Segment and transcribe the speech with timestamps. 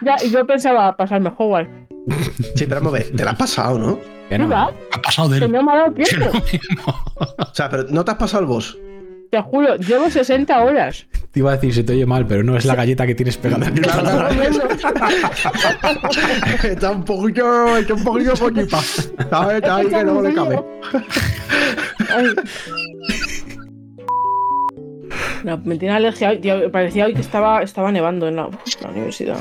[0.00, 1.70] Ya, y yo pensaba pasarme Hogwarts.
[2.56, 3.98] Sí, pero vamos a ver, te la has pasado, ¿no?
[4.28, 4.48] Que no.
[5.02, 5.52] Pasado de Que él.
[5.52, 6.30] no me ha dado tiempo.
[6.86, 8.76] no, O sea, pero no te has pasado el boss.
[9.30, 11.06] Te juro, llevo 60 horas.
[11.30, 13.38] Te iba a decir, se te oye mal, pero no es la galleta que tienes
[13.38, 13.66] pegada.
[13.68, 14.32] en Claro, paladar.
[16.64, 18.78] está un poquillo, está un poquillo poquita.
[19.30, 19.56] ¿Sabes?
[19.56, 20.62] Está ahí que no le cabe.
[25.44, 26.30] No, me tiene alergia.
[26.30, 28.48] hoy, tío, parecía hoy que estaba, estaba nevando en la,
[28.80, 29.38] la universidad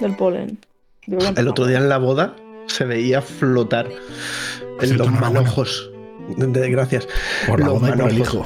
[0.00, 0.58] del polen.
[1.06, 2.34] Digo, El otro día en la boda
[2.66, 3.86] se veía flotar
[4.80, 5.90] en los manojos.
[6.38, 7.06] De- de- gracias.
[7.46, 8.44] Por la Los boda y por el hijo.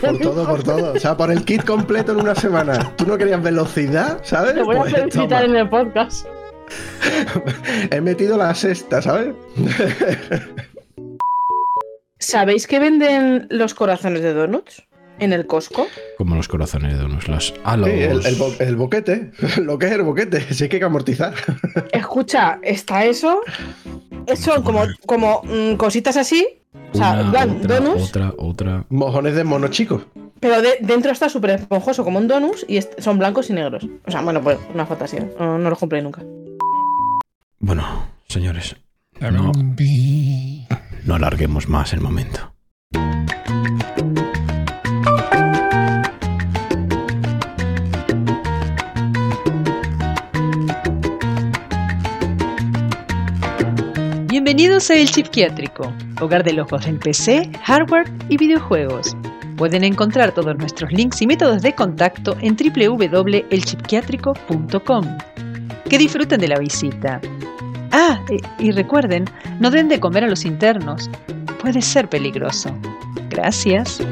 [0.00, 0.92] Por todo, por todo.
[0.92, 2.92] O sea, por el kit completo en una semana.
[2.96, 4.54] ¿Tú no querías velocidad, sabes?
[4.54, 5.44] Te voy a Pues, felicitar toma.
[5.44, 6.26] en el podcast.
[7.90, 9.34] He metido la sexta, ¿sabes?
[12.18, 14.86] ¿Sabéis que venden los corazones de donuts
[15.20, 15.86] en el Costco?
[16.18, 17.88] Como los corazones de ah, los...
[17.88, 19.30] Sí, el, el bo- el boquete.
[19.62, 20.40] Lo que es el boquete.
[20.54, 21.34] Si hay que amortizar.
[21.92, 23.40] Escucha, está eso.
[24.36, 26.46] Son como, como mm, cositas así.
[26.92, 27.46] O sea, Una, otra,
[27.80, 28.02] donuts.
[28.08, 28.84] otra, otra.
[28.88, 30.04] Mojones de mono chico.
[30.40, 33.86] Pero de- dentro está súper esponjoso como un donus y son blancos y negros.
[34.06, 35.28] O sea, bueno, pues una fantasía.
[35.38, 36.22] No, no los compré nunca.
[37.58, 38.74] Bueno, señores,
[39.20, 39.52] no,
[41.04, 42.52] no alarguemos más el momento.
[54.52, 59.16] Bienvenidos a El Chipquiátrico, hogar de locos en PC, hardware y videojuegos.
[59.56, 65.18] Pueden encontrar todos nuestros links y métodos de contacto en www.elchipquiátrico.com.
[65.88, 67.20] Que disfruten de la visita.
[67.92, 69.26] Ah, e- y recuerden,
[69.60, 71.08] no den de comer a los internos.
[71.60, 72.76] Puede ser peligroso.
[73.28, 74.02] Gracias.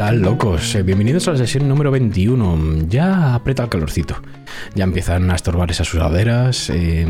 [0.00, 0.74] Tal, locos?
[0.74, 2.86] Eh, Bienvenidos a la sesión número 21.
[2.88, 4.16] Ya aprieta el calorcito.
[4.74, 7.06] Ya empiezan a estorbar esas sudaderas, eh,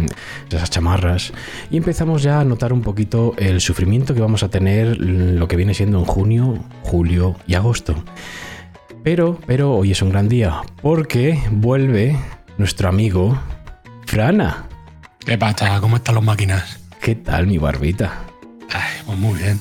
[0.50, 1.32] esas chamarras.
[1.70, 5.54] Y empezamos ya a notar un poquito el sufrimiento que vamos a tener lo que
[5.54, 7.94] viene siendo en junio, julio y agosto.
[9.04, 12.18] Pero, pero hoy es un gran día, porque vuelve
[12.58, 13.40] nuestro amigo
[14.04, 14.64] Frana.
[15.24, 15.80] ¿Qué pasa?
[15.80, 16.80] ¿Cómo están las máquinas?
[17.00, 18.24] ¿Qué tal, mi barbita?
[18.68, 19.60] Ay, pues muy bien.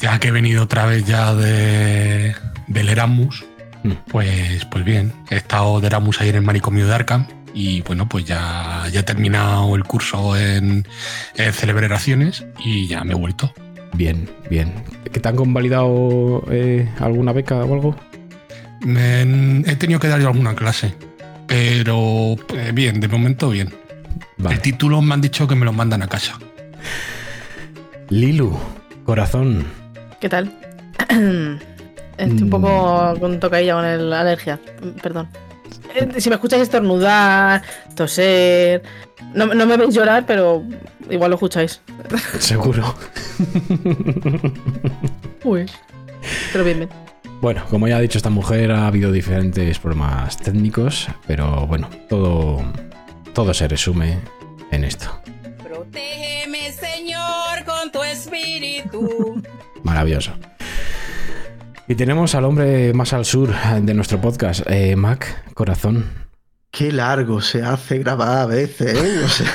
[0.00, 2.34] Ya que he venido otra vez ya de,
[2.68, 3.44] del Erasmus,
[3.86, 3.92] Mm.
[4.10, 5.12] pues, pues bien.
[5.30, 9.00] He estado de Erasmus ayer en el manicomio de Arkham y bueno, pues ya, ya
[9.00, 10.86] he terminado el curso en,
[11.36, 13.52] en celebraciones y ya me he vuelto.
[13.94, 14.72] Bien, bien.
[15.12, 17.96] ¿Que te han convalidado eh, alguna beca o algo?
[18.84, 20.94] He tenido que dar yo alguna clase,
[21.46, 23.72] pero eh, bien, de momento bien.
[24.36, 24.56] Vale.
[24.56, 26.38] El título me han dicho que me lo mandan a casa.
[28.10, 28.58] Lilu,
[29.04, 29.64] corazón.
[30.26, 30.50] ¿Qué tal?
[32.18, 34.58] Estoy un poco con tocailla con el- la alergia.
[35.00, 35.28] Perdón.
[35.94, 37.62] Eh, Si me escucháis estornudar,
[37.94, 38.82] toser.
[39.34, 40.64] No, no me veis llorar, pero
[41.08, 41.80] igual lo escucháis.
[42.40, 42.92] Seguro.
[45.44, 45.66] Uy.
[46.50, 46.90] Pero bien, bien.
[47.40, 52.64] Bueno, como ya ha dicho esta mujer, ha habido diferentes problemas técnicos, pero bueno, todo,
[53.32, 54.18] todo se resume
[54.72, 55.06] en esto.
[55.62, 59.40] Protégeme, Señor, con tu espíritu.
[59.86, 60.32] Maravilloso.
[61.86, 66.26] Y tenemos al hombre más al sur de nuestro podcast, eh, Mac, corazón.
[66.72, 69.20] Qué largo se hace grabar a veces, ¿eh?
[69.24, 69.46] O sea,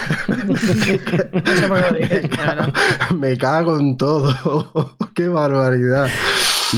[3.14, 4.96] me cago en todo.
[5.14, 6.10] Qué barbaridad.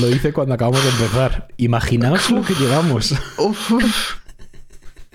[0.00, 1.46] Lo hice cuando acabamos de empezar.
[1.56, 3.12] Imaginaos lo que llevamos.
[3.38, 4.23] Uf, uf.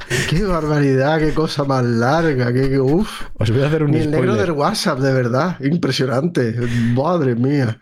[0.29, 2.51] Qué barbaridad, qué cosa más larga.
[2.53, 3.23] Qué, qué- uf.
[3.37, 5.57] Os voy a hacer un Ni el negro del WhatsApp, de verdad.
[5.61, 6.53] Impresionante.
[6.95, 7.79] Madre mía.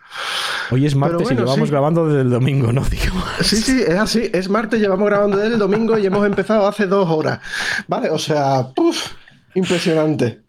[0.70, 1.72] Hoy es martes bueno, y llevamos sí.
[1.72, 2.82] grabando desde el domingo, ¿no?
[2.84, 3.22] Digo.
[3.40, 4.30] Sí, sí, es así.
[4.32, 7.40] Es martes, llevamos grabando desde el domingo y hemos empezado hace dos horas.
[7.86, 9.12] Vale, o sea, uf,
[9.54, 10.42] impresionante.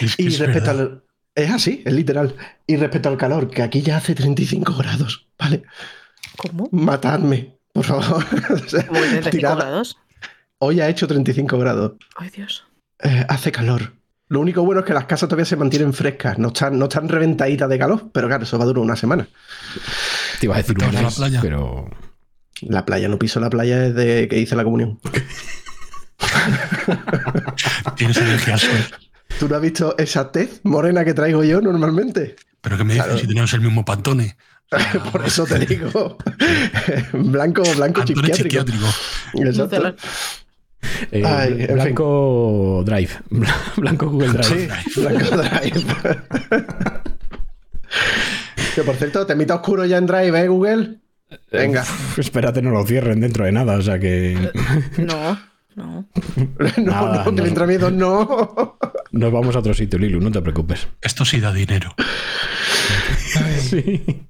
[0.00, 0.80] Es que Y es respecto verdad.
[0.92, 1.02] al.
[1.34, 2.34] Es así, es literal.
[2.66, 5.64] Y respecto al calor, que aquí ya hace 35 grados, ¿vale?
[6.38, 6.68] ¿Cómo?
[6.72, 8.24] Matadme, por favor.
[8.50, 9.98] O sea, ¿Cómo que 35 tirad- grados?
[10.58, 11.92] Hoy ha hecho 35 grados.
[12.16, 12.64] Ay, Dios.
[13.02, 13.92] Eh, hace calor.
[14.28, 17.08] Lo único bueno es que las casas todavía se mantienen frescas, no están, no están
[17.08, 19.28] reventaditas de calor, pero claro, eso va a durar una semana.
[20.40, 21.40] Te iba a decir ¿Te un vas a la playa?
[21.40, 21.88] pero
[22.62, 24.98] La playa, no piso la playa desde que hice la comunión.
[27.96, 28.70] Tienes energía al sol.
[29.38, 32.36] ¿Tú no has visto esa tez morena que traigo yo normalmente?
[32.62, 33.20] Pero que me dices Claro.
[33.20, 34.36] si tenemos el mismo pantone.
[35.12, 36.18] Por eso te digo.
[37.12, 38.86] blanco, blanco Pantone psiquiátrico.
[38.86, 38.86] psiquiátrico.
[39.34, 39.94] Exacto.
[41.12, 41.74] Eh, Ay, en fin.
[41.74, 43.10] blanco Drive,
[43.76, 44.70] blanco Google Drive.
[44.88, 45.84] Sí, blanco drive.
[48.74, 50.98] que por cierto, te mita oscuro ya en drive, ¿eh, Google?
[51.50, 51.82] Venga.
[51.82, 54.50] Uf, espérate, no lo cierren dentro de nada, o sea que
[54.98, 55.38] No,
[55.74, 56.08] no.
[56.76, 57.66] No, Nada, no, que no.
[57.66, 58.78] miedo, no.
[59.12, 60.88] nos vamos a otro sitio, Lilu, no te preocupes.
[61.02, 61.94] Esto sí da dinero.
[63.58, 64.26] Sí.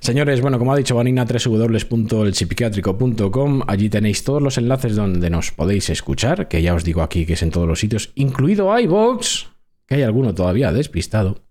[0.00, 5.88] Señores, bueno, como ha dicho Vanina, www.elchipiquiátrico.com, allí tenéis todos los enlaces donde nos podéis
[5.90, 9.46] escuchar, que ya os digo aquí que es en todos los sitios, incluido iVoox,
[9.86, 11.42] que hay alguno todavía despistado.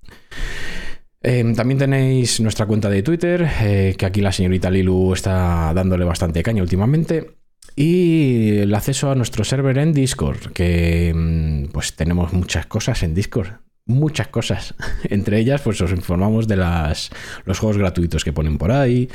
[1.21, 6.05] Eh, también tenéis nuestra cuenta de Twitter, eh, que aquí la señorita Lilu está dándole
[6.05, 7.37] bastante caña últimamente.
[7.75, 13.13] Y el acceso a nuestro server en Discord, que mm, pues tenemos muchas cosas en
[13.13, 13.66] Discord.
[13.87, 14.75] Muchas cosas.
[15.09, 17.09] Entre ellas, pues os informamos de las,
[17.45, 19.09] los juegos gratuitos que ponen por ahí.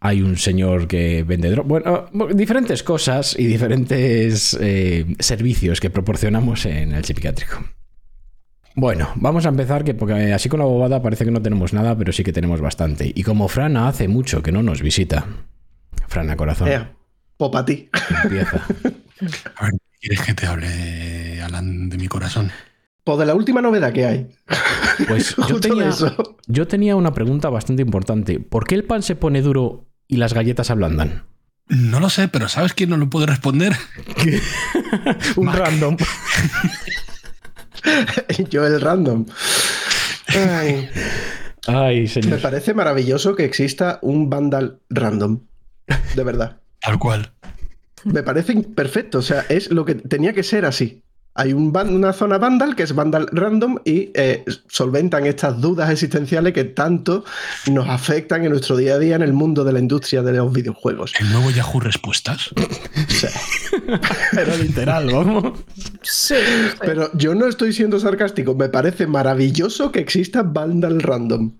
[0.00, 6.66] Hay un señor que vende dro- Bueno, diferentes cosas y diferentes eh, servicios que proporcionamos
[6.66, 7.64] en el psiquiátrico.
[8.76, 11.98] Bueno, vamos a empezar, que porque así con la bobada parece que no tenemos nada,
[11.98, 13.10] pero sí que tenemos bastante.
[13.12, 15.26] Y como Frana hace mucho que no nos visita,
[16.06, 16.92] Frana Corazón, Ea,
[17.36, 17.90] po pa' ti.
[18.22, 18.56] empieza.
[19.56, 22.52] A ver, ¿quieres que te hable, Alan, de mi corazón?
[23.08, 24.28] Pues de la última novedad que hay.
[25.08, 26.36] Pues yo tenía, eso.
[26.46, 28.38] yo tenía una pregunta bastante importante.
[28.38, 31.24] ¿Por qué el pan se pone duro y las galletas ablandan?
[31.68, 33.72] No lo sé, pero ¿sabes quién no lo puede responder?
[35.36, 35.56] Un Mac.
[35.56, 35.96] random.
[38.50, 39.24] Yo el random.
[40.26, 40.90] Ay,
[41.66, 45.40] Ay, me parece maravilloso que exista un Vandal random.
[46.14, 46.60] De verdad.
[46.80, 47.32] Tal cual.
[48.04, 49.20] Me parece perfecto.
[49.20, 51.04] O sea, es lo que tenía que ser así.
[51.40, 55.88] Hay un van- una zona Vandal que es Vandal Random y eh, solventan estas dudas
[55.88, 57.24] existenciales que tanto
[57.70, 60.52] nos afectan en nuestro día a día en el mundo de la industria de los
[60.52, 61.12] videojuegos.
[61.20, 62.50] El nuevo Yahoo Respuestas.
[64.32, 65.58] Pero literal, vamos.
[66.02, 66.34] Sí,
[66.80, 68.54] Pero yo no estoy siendo sarcástico.
[68.54, 71.52] Me parece maravilloso que exista Vandal Random.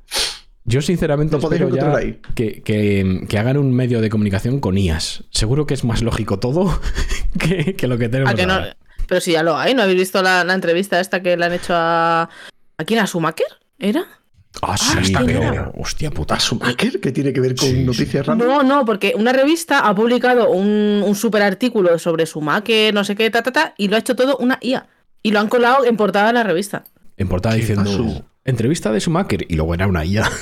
[0.65, 2.21] Yo sinceramente Lo podéis espero ya encontrar ahí.
[2.35, 5.25] que, que- que hagan un medio de comunicación con IAS.
[5.31, 6.79] Seguro que es más lógico todo
[7.39, 8.55] que, que lo que tenemos ¿A que no?
[8.55, 8.77] ahora.
[9.09, 11.53] Pero si ya lo hay, ¿no habéis visto la, la entrevista esta que le han
[11.55, 12.29] hecho a.
[12.77, 13.01] ¿A quién?
[13.01, 13.47] ¿A Schumacher?
[13.79, 14.05] ¿Era?
[14.63, 15.73] Ah, sí, está pero...
[15.79, 16.35] Hostia puta.
[16.35, 17.01] ¿A Schumacher?
[17.01, 17.85] ¿Qué tiene que ver con Sí, sí.
[17.85, 18.47] noticias random?
[18.49, 23.15] No, no, porque una revista ha publicado un, un super artículo sobre Schumacher, no sé
[23.17, 24.87] qué, ta, ta, ta, y lo ha hecho todo una IA.
[25.23, 26.85] Y lo han colado en portada de la revista.
[27.17, 27.91] En portada diciendo...
[27.91, 30.29] su- Entrevista de Schumacher y luego era una IA.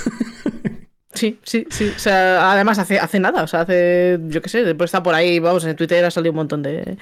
[1.15, 1.95] Sí, sí, sí.
[1.97, 5.15] O sea, además hace, hace nada, o sea, hace, yo qué sé, después está por
[5.15, 6.99] ahí, vamos, en Twitter ha salido un montón de...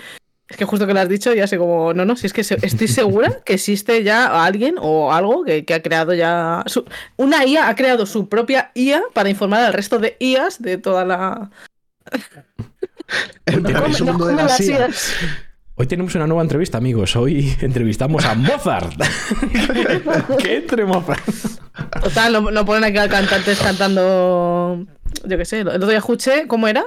[0.49, 2.45] Es que justo que lo has dicho, ya sé como, no, no, si es que
[2.45, 6.63] se- estoy segura que existe ya alguien o algo que, que ha creado ya...
[6.67, 6.85] su-
[7.17, 11.05] una IA ha creado su propia IA para informar al resto de IAs de toda
[11.07, 11.51] la...
[13.47, 14.61] El No no mundo de las.
[14.61, 15.15] IAs.
[15.77, 17.17] Hoy tenemos una nueva entrevista, amigos.
[17.17, 18.95] Hoy entrevistamos a Mozart.
[20.39, 21.21] ¿Qué entre Mozart?
[22.03, 24.87] Total, no, no ponen aquí a cantantes cantando.
[25.25, 26.85] Yo qué sé, el otro día escuché, ¿cómo era?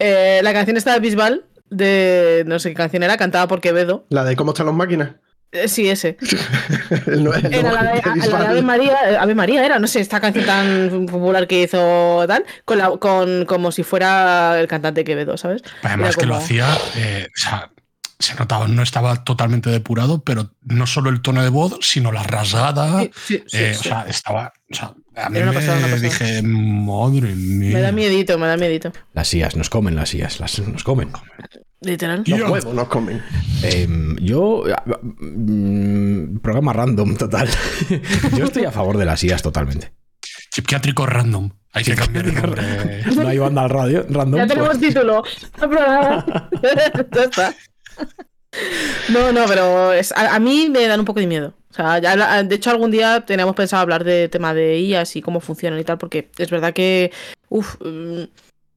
[0.00, 2.44] Eh, la canción esta de Bisbal, de.
[2.46, 4.06] No sé qué canción era, cantada por Quevedo.
[4.10, 5.10] La de cómo están las máquinas.
[5.52, 6.18] Eh, sí, ese.
[7.06, 8.46] El no- el Era no- la de, el la de.
[8.48, 12.44] Ave María, eh, Ave María era, no sé, esta canción tan popular que hizo tal,
[12.66, 15.62] con, la, con como si fuera el cantante Quevedo, ¿sabes?
[15.82, 16.66] Además que lo hacía,
[16.96, 17.70] eh, o sea,
[18.18, 22.24] se notaba, no estaba totalmente depurado, pero no solo el tono de voz, sino la
[22.24, 23.00] rasgada.
[23.00, 23.80] Sí, sí, sí, eh, sí.
[23.80, 24.52] O sea, estaba.
[24.70, 26.00] O sea, a mí me pasada, una pasada.
[26.00, 27.74] dije, madre mía.
[27.74, 28.92] Me da miedito, me da miedito.
[29.12, 31.10] Las IAS, nos comen las IAS, las, nos comen.
[31.80, 32.24] Literal.
[32.26, 33.22] Los huevos nos comen.
[33.62, 34.64] Em, yo.
[35.20, 37.48] mm, programa random, total.
[38.36, 39.92] yo estoy a favor de las IAS totalmente.
[40.50, 41.50] Psiquiátrico random.
[41.72, 42.62] Hay que cambiar el nombre.
[43.14, 44.40] No hay banda al radio, random.
[44.40, 45.22] Ya tenemos pues- título.
[47.14, 47.54] ya está.
[49.08, 51.54] No, no, pero es- a, a mí me dan un poco de miedo.
[51.70, 52.00] O sea,
[52.42, 55.84] de hecho algún día teníamos pensado hablar de tema de IAS y cómo funcionan y
[55.84, 57.12] tal, porque es verdad que
[57.50, 58.22] uf, mm,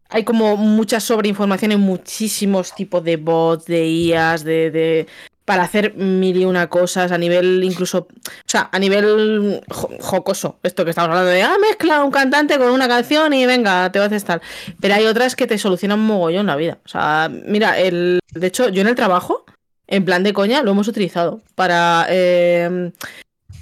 [0.10, 5.08] hay como mucha sobreinformación en muchísimos tipos de bots, de IAS, de,
[5.46, 8.08] para hacer mil y una cosas a nivel incluso, o
[8.46, 10.60] sea, a nivel jo- jocoso.
[10.62, 14.00] Esto que estamos hablando de, ah, mezcla un cantante con una canción y venga, te
[14.00, 14.42] vas a estar.
[14.82, 16.78] Pero hay otras que te solucionan mogollón la vida.
[16.86, 19.46] O sea, mira, el, de hecho, yo en el trabajo,
[19.92, 22.92] en plan de coña, lo hemos utilizado para, eh,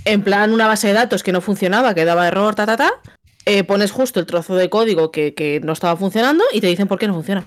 [0.06, 2.92] en plan, una base de datos que no funcionaba, que daba error, ta, ta, ta.
[3.46, 6.88] eh, pones justo el trozo de código que, que no estaba funcionando y te dicen
[6.88, 7.46] por qué no funciona.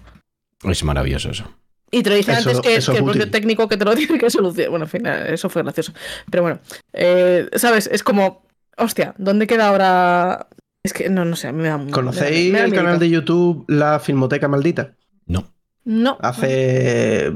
[0.64, 1.44] Es maravilloso eso.
[1.90, 3.94] Y te lo dice Eso- antes que, que es el propio técnico que te lo
[3.96, 4.70] tiene que solucionar.
[4.70, 5.92] Bueno, en fin, eso fue gracioso.
[6.30, 6.58] Pero bueno,
[6.92, 7.88] eh, ¿sabes?
[7.92, 8.44] Es como,
[8.78, 10.48] hostia, ¿dónde queda ahora?
[10.82, 12.74] Es que no, no sé, a mí me da me da- ¿Conocéis me da el
[12.74, 14.94] canal de YouTube La Filmoteca Maldita?
[15.26, 15.44] No.
[15.84, 16.16] No.
[16.20, 17.30] Hace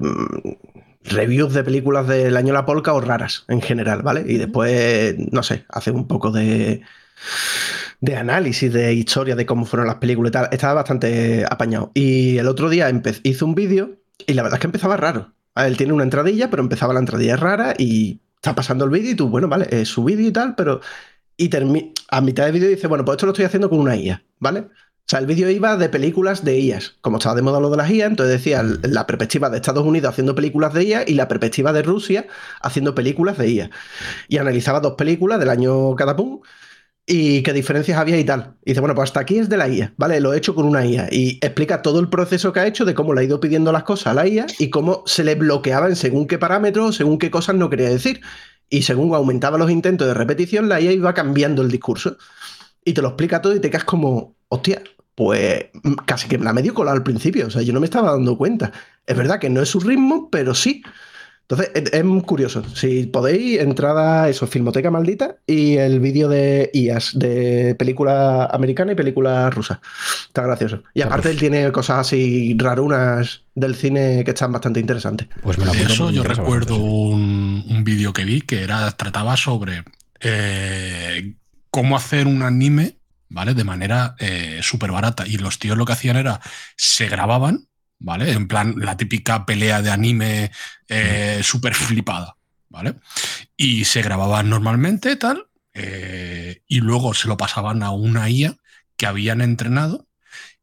[1.09, 4.25] reviews de películas del año La Polka o raras en general, ¿vale?
[4.27, 6.83] Y después, no sé, hace un poco de
[8.01, 10.49] de análisis de historia de cómo fueron las películas y tal.
[10.53, 11.91] Estaba bastante apañado.
[11.95, 12.91] Y el otro día
[13.23, 13.97] hizo un vídeo
[14.27, 15.35] y la verdad es que empezaba raro.
[15.55, 19.15] Él tiene una entradilla, pero empezaba la entradilla rara y está pasando el vídeo y
[19.15, 20.81] tú, bueno, vale, es su vídeo y tal, pero...
[21.39, 21.51] Y
[22.09, 24.69] a mitad del vídeo dice, bueno, pues esto lo estoy haciendo con una IA, ¿vale?
[25.07, 26.97] O sea, el vídeo iba de películas de IAs.
[27.01, 30.11] Como estaba de moda lo de las IA, entonces decía la perspectiva de Estados Unidos
[30.11, 32.27] haciendo películas de IA y la perspectiva de Rusia
[32.61, 33.71] haciendo películas de IA.
[34.29, 36.41] Y analizaba dos películas del año cada pum
[37.07, 38.57] y qué diferencias había y tal.
[38.65, 40.21] Y dice, bueno, pues hasta aquí es de la IA, ¿vale?
[40.21, 41.09] Lo he hecho con una IA.
[41.13, 43.85] Y explica todo el proceso que ha hecho de cómo le ha ido pidiendo las
[43.85, 47.31] cosas a la IA y cómo se le bloqueaba en según qué parámetros, según qué
[47.31, 48.23] cosas no quería decir.
[48.69, 52.17] Y según aumentaba los intentos de repetición, la IA iba cambiando el discurso.
[52.85, 54.83] Y te lo explica todo y te quedas como, hostia,
[55.17, 57.49] pues mm, casi que me la medio colado al principio.
[57.49, 58.71] O sea, yo no me estaba dando cuenta.
[59.05, 60.85] Es verdad que no es su ritmo, pero sí.
[61.49, 62.65] Entonces, es, curioso.
[62.75, 68.93] Si podéis, entrada a eso, Filmoteca Maldita y el vídeo de IAS, de película americana
[68.93, 69.81] y película rusa.
[70.27, 70.83] Está gracioso.
[70.93, 75.29] Y aparte, él tiene cosas así rarunas del cine que están bastante interesantes.
[75.41, 76.95] Pues me lo De eso yo recuerdo bastante.
[76.95, 79.85] un, un vídeo que vi que era, trataba sobre
[80.21, 81.35] eh,
[81.71, 82.97] cómo hacer un anime,
[83.29, 83.55] ¿vale?
[83.55, 84.15] De manera
[84.63, 85.27] súper barata.
[85.27, 86.41] Y los tíos lo que hacían era,
[86.77, 87.69] se grababan,
[87.99, 88.33] ¿vale?
[88.33, 90.51] En plan, la típica pelea de anime
[90.89, 92.37] eh, súper flipada,
[92.69, 92.95] ¿vale?
[93.57, 98.57] Y se grababan normalmente, tal, eh, y luego se lo pasaban a una IA
[98.97, 100.07] que habían entrenado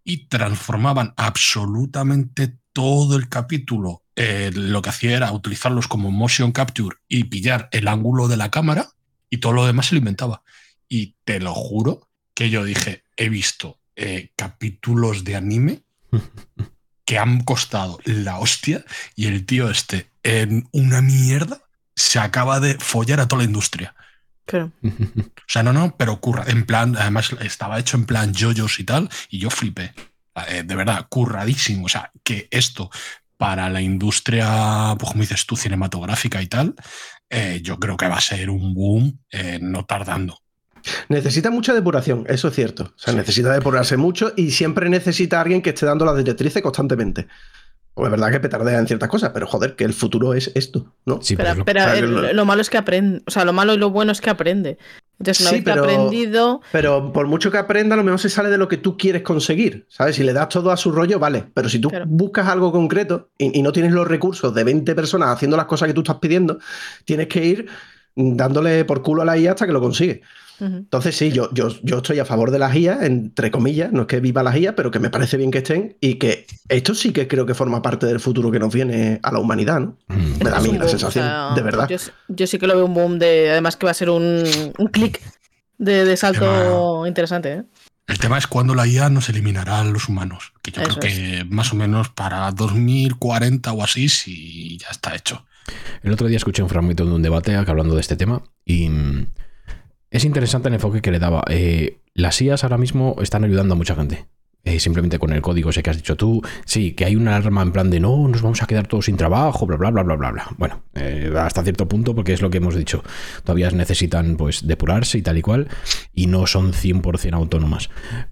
[0.03, 4.03] y transformaban absolutamente todo el capítulo.
[4.15, 8.51] Eh, lo que hacía era utilizarlos como motion capture y pillar el ángulo de la
[8.51, 8.89] cámara
[9.29, 10.43] y todo lo demás se lo inventaba.
[10.88, 15.84] Y te lo juro que yo dije, he visto eh, capítulos de anime
[17.06, 18.84] que han costado la hostia
[19.16, 21.62] y el tío este en una mierda
[21.96, 23.96] se acaba de follar a toda la industria.
[24.46, 24.72] Claro.
[24.84, 28.84] O sea, no, no, pero curra, en plan, además estaba hecho en plan yoyos y
[28.84, 29.94] tal, y yo flipé.
[30.48, 31.86] Eh, de verdad, curradísimo.
[31.86, 32.90] O sea, que esto
[33.38, 36.75] para la industria, pues como dices tú, cinematográfica y tal,
[37.30, 40.40] eh, yo creo que va a ser un boom eh, no tardando.
[41.10, 42.83] Necesita mucha depuración, eso es cierto.
[42.83, 47.27] O sea, necesita depurarse mucho y siempre necesita alguien que esté dando las directrices constantemente.
[47.95, 50.95] Pues es verdad que petardea en ciertas cosas, pero joder, que el futuro es esto,
[51.05, 51.22] ¿no?
[51.22, 53.22] Sí, Pero, lo- pero o sea, que el- lo- lo malo es que aprende.
[53.27, 54.79] O sea, lo malo y lo bueno es que aprende.
[55.19, 56.62] Entonces, una Sí, vez que ha pero- aprendido.
[56.72, 59.22] Pero por mucho que aprenda, a lo mejor se sale de lo que tú quieres
[59.22, 60.15] conseguir, ¿sabes?
[60.15, 61.45] Si le das todo a su rollo, vale.
[61.53, 62.05] Pero si tú Claro.
[62.07, 65.88] buscas algo concreto y, y no tienes los recursos de 20 personas haciendo las cosas
[65.88, 66.57] que tú estás pidiendo,
[67.05, 67.67] tienes que ir
[68.15, 70.22] dándole por culo a la IA hasta que lo consigue.
[70.65, 74.08] Entonces, sí, yo, yo, yo estoy a favor de las IA, entre comillas, no es
[74.08, 77.12] que viva las IA, pero que me parece bien que estén y que esto sí
[77.12, 79.98] que creo que forma parte del futuro que nos viene a la humanidad, ¿no?
[80.08, 80.43] Mm.
[80.43, 81.89] Me da a mí la boom, sensación, o sea, de verdad.
[81.89, 81.98] Yo,
[82.29, 83.51] yo sí que lo veo un boom de.
[83.51, 84.43] Además, que va a ser un,
[84.77, 85.22] un clic
[85.77, 87.53] de, de salto interesante.
[87.53, 87.63] ¿eh?
[88.08, 91.12] El tema es cuándo la IA nos eliminará a los humanos, que yo Eso creo
[91.12, 95.46] que más o menos para 2040 o así, sí, ya está hecho.
[96.01, 98.89] El otro día escuché un fragmento de un debate hablando de este tema y
[100.13, 101.43] es interesante el enfoque que le daba.
[101.50, 104.27] Eh, las IAs ahora mismo están ayudando a mucha gente.
[104.65, 107.62] Eh, simplemente con el código ese que has dicho tú, sí, que hay una alarma
[107.63, 110.15] en plan de no, nos vamos a quedar todos sin trabajo, bla, bla, bla, bla,
[110.15, 110.48] bla, bla.
[110.58, 113.03] Bueno, eh, hasta cierto punto, porque es lo que hemos dicho.
[113.43, 115.67] Todavía necesitan pues depurarse y tal y cual,
[116.13, 117.89] y no son 100% autónomas.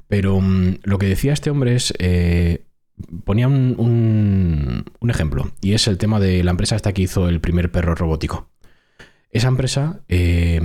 [0.07, 1.93] Pero mm, lo que decía este hombre es,
[3.25, 7.41] ponía un- un ejemplo, y es el tema de la empresa esta que hizo el
[7.41, 8.50] primer perro robótico.
[9.31, 10.61] Esa empresa, eh,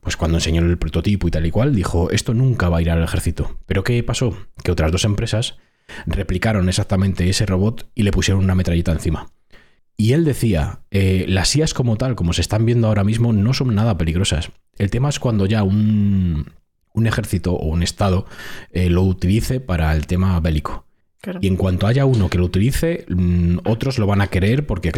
[0.00, 2.90] pues cuando enseñó el prototipo y tal y cual, dijo, esto nunca va a ir
[2.90, 3.58] al ejército.
[3.66, 4.36] Pero ¿qué pasó?
[4.64, 5.58] Que otras dos empresas
[6.06, 9.30] replicaron exactamente ese robot y le pusieron una metralleta encima.
[9.98, 13.54] Y él decía, eh, las IAs como tal, como se están viendo ahora mismo, no
[13.54, 14.50] son nada peligrosas.
[14.78, 16.52] El tema es cuando ya un,
[16.92, 18.26] un ejército o un estado
[18.72, 20.84] eh, lo utilice para el tema bélico.
[21.20, 21.38] Claro.
[21.42, 24.92] Y en cuanto haya uno que lo utilice, mm, otros lo van a querer porque,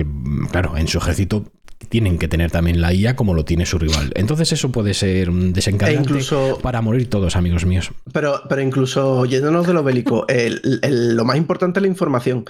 [0.50, 1.52] claro, en su ejército
[1.88, 4.12] tienen que tener también la IA como lo tiene su rival.
[4.14, 7.90] Entonces eso puede ser un E desencadenante incluso, para morir todos, amigos míos.
[8.12, 12.44] pero, pero incluso yéndonos de lo bélico, el- el- lo más importante es la información.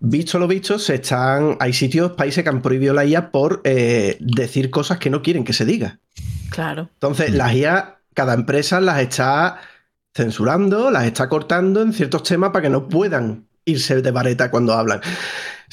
[0.00, 4.16] Visto lo visto, se están, hay sitios, países que han prohibido la IA por eh,
[4.20, 6.00] decir cosas que no quieren que se diga.
[6.50, 6.88] Claro.
[6.94, 7.36] Entonces, Mm.
[7.36, 9.60] las IA, cada empresa las está
[10.14, 14.72] censurando, las está cortando en ciertos temas para que no puedan irse de vareta cuando
[14.74, 15.00] hablan.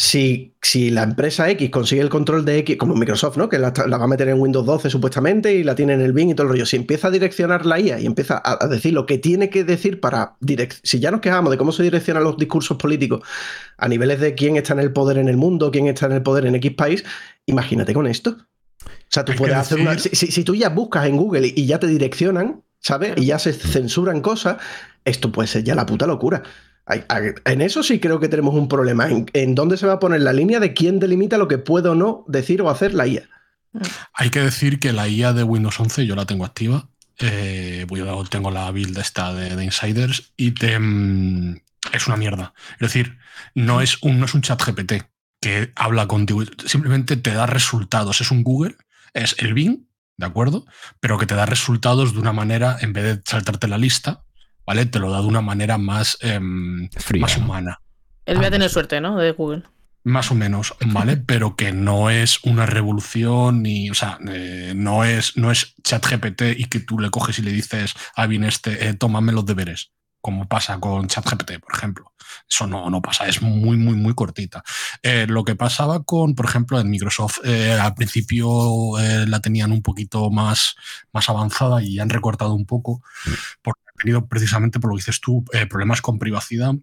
[0.01, 3.49] Si, si la empresa X consigue el control de X, como Microsoft, ¿no?
[3.49, 6.13] Que la, la va a meter en Windows 12 supuestamente y la tiene en el
[6.13, 6.65] Bing y todo el rollo.
[6.65, 9.65] Si empieza a direccionar la IA y empieza a, a decir lo que tiene que
[9.65, 10.37] decir para
[10.83, 13.27] si ya nos quejamos de cómo se direccionan los discursos políticos
[13.77, 16.23] a niveles de quién está en el poder en el mundo, quién está en el
[16.23, 17.03] poder en X país,
[17.45, 18.37] imagínate con esto.
[18.85, 19.99] O sea, tú Hay puedes hacer una.
[19.99, 23.15] Si, decir- si- si tú ya buscas en Google y, y ya te direccionan, ¿sabes?
[23.17, 24.57] Y ya se censuran cosas,
[25.03, 26.41] esto puede ser ya la puta locura.
[27.45, 29.07] En eso sí creo que tenemos un problema.
[29.33, 31.95] En, dónde se va a poner la línea de quién delimita lo que puede o
[31.95, 33.23] no decir o hacer la IA.
[34.13, 36.89] Hay que decir que la IA de Windows 11 yo la tengo activa.
[37.19, 41.57] Eh, a- tengo la build esta de, de Insiders y te, mm,
[41.93, 42.53] es una mierda.
[42.73, 43.17] Es decir,
[43.53, 45.03] no es un, no es un chat GPT
[45.41, 48.21] que habla contigo, simplemente te da resultados.
[48.21, 48.75] Es un Google,
[49.13, 50.65] es el Bing, ¿de acuerdo?
[50.99, 54.23] Pero que te da resultados de una manera, en vez de saltarte la lista,
[54.69, 54.85] ¿vale?
[54.85, 57.45] Te lo da de una manera más, em, Fría, más ¿no?
[57.45, 57.81] humana.
[58.27, 59.17] Él va a tener suerte, ¿no?
[59.17, 59.63] De Google.
[60.03, 61.17] Más o menos, ¿vale?
[61.25, 66.43] Pero que no es una revolución ni, o sea, eh, no es, no es ChatGPT
[66.55, 69.91] y que tú le coges y le dices a bien este, eh, tómame los deberes,
[70.21, 72.13] como pasa con ChatGPT, por ejemplo.
[72.49, 74.63] Eso no, no pasa, es muy, muy, muy cortita.
[75.03, 79.71] Eh, lo que pasaba con, por ejemplo, en Microsoft, eh, al principio eh, la tenían
[79.71, 80.75] un poquito más,
[81.11, 83.01] más avanzada y han recortado un poco,
[83.61, 86.73] porque han tenido precisamente, por lo que dices tú, eh, problemas con privacidad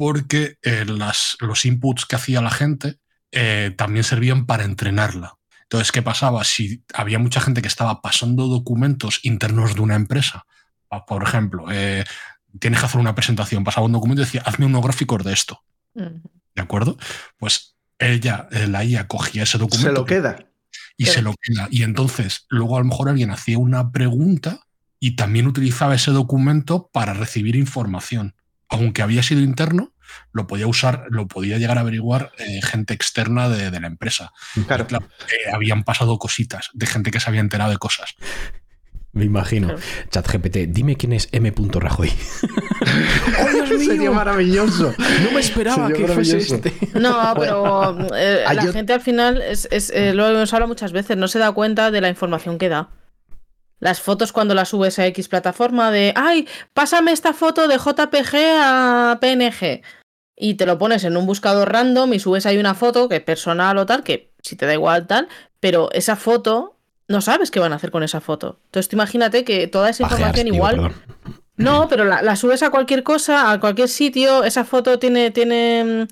[0.00, 2.96] porque eh, las, los inputs que hacía la gente
[3.32, 5.36] eh, también servían para entrenarla.
[5.64, 6.42] Entonces, ¿qué pasaba?
[6.44, 10.46] Si había mucha gente que estaba pasando documentos internos de una empresa,
[11.06, 12.02] por ejemplo, eh,
[12.58, 15.62] tienes que hacer una presentación, pasaba un documento y decía, hazme unos gráficos de esto.
[15.92, 16.96] ¿de acuerdo?
[17.36, 20.46] Pues ella, la IA, cogía ese documento Se lo queda.
[20.96, 21.68] y se lo queda.
[21.70, 24.60] Y entonces, luego a lo mejor alguien hacía una pregunta
[25.00, 28.34] y también utilizaba ese documento para recibir información.
[28.68, 29.92] Aunque había sido interno,
[30.32, 34.32] lo podía usar, lo podía llegar a averiguar eh, gente externa de, de la empresa.
[34.66, 34.86] Claro.
[34.92, 38.14] Eh, habían pasado cositas de gente que se había enterado de cosas.
[39.12, 39.66] Me imagino.
[39.68, 39.82] Claro.
[40.10, 41.52] ChatGPT, dime quién es M.
[41.72, 42.12] Rajoy.
[43.40, 43.90] ¡Oh, Dios mío!
[43.90, 44.94] Sería maravilloso.
[45.24, 46.72] No me esperaba Sería que fuese este.
[46.94, 50.92] No, pero eh, la yo- gente al final, es, es, eh, lo hemos hablado muchas
[50.92, 52.90] veces, no se da cuenta de la información que da.
[53.80, 58.36] Las fotos cuando las subes a X plataforma de, ay, pásame esta foto de JPG
[58.62, 59.82] a PNG.
[60.36, 63.22] Y te lo pones en un buscador random y subes ahí una foto que es
[63.22, 65.28] personal o tal, que si te da igual tal,
[65.60, 66.76] pero esa foto,
[67.08, 68.58] no sabes qué van a hacer con esa foto.
[68.66, 70.94] Entonces tú imagínate que toda esa información igual...
[71.56, 76.08] No, pero la, la subes a cualquier cosa, a cualquier sitio, esa foto tiene, tiene,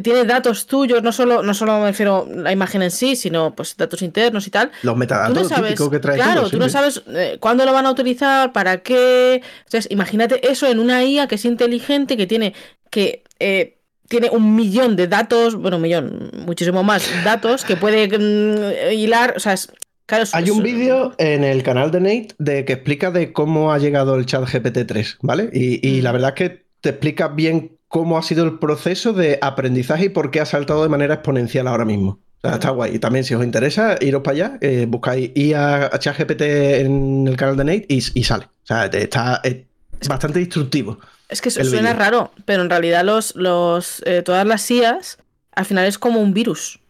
[0.00, 3.54] tiene datos tuyos, no solo, no solo me refiero a la imagen en sí, sino
[3.54, 4.70] pues datos internos y tal.
[4.82, 7.64] Los Tú metadatos no sabes, típicos que trae claro, todo, tú no sabes eh, cuándo
[7.64, 9.42] lo van a utilizar, para qué.
[9.64, 12.54] Entonces, imagínate eso en una IA que es inteligente, que tiene,
[12.90, 13.78] que eh,
[14.08, 19.34] tiene un millón de datos, bueno, un millón, muchísimo más datos, que puede mm, hilar,
[19.36, 19.72] o sea, es,
[20.06, 23.78] claro, Hay un vídeo en el canal de Nate de que explica de cómo ha
[23.78, 25.50] llegado el chat GPT-3, ¿vale?
[25.52, 26.04] Y, y Mm.
[26.04, 30.08] la verdad es que te explica bien cómo ha sido el proceso de aprendizaje y
[30.08, 32.20] por qué ha saltado de manera exponencial ahora mismo.
[32.42, 32.96] O sea, está guay.
[32.96, 36.40] Y también, si os interesa, iros para allá, eh, buscáis IA chat GPT
[36.80, 38.46] en el canal de Nate y, y sale.
[38.46, 41.00] O sea, está es bastante instructivo.
[41.28, 45.18] Es que suena raro, pero en realidad los, los, eh, todas las IAs
[45.54, 46.80] al final es como un virus.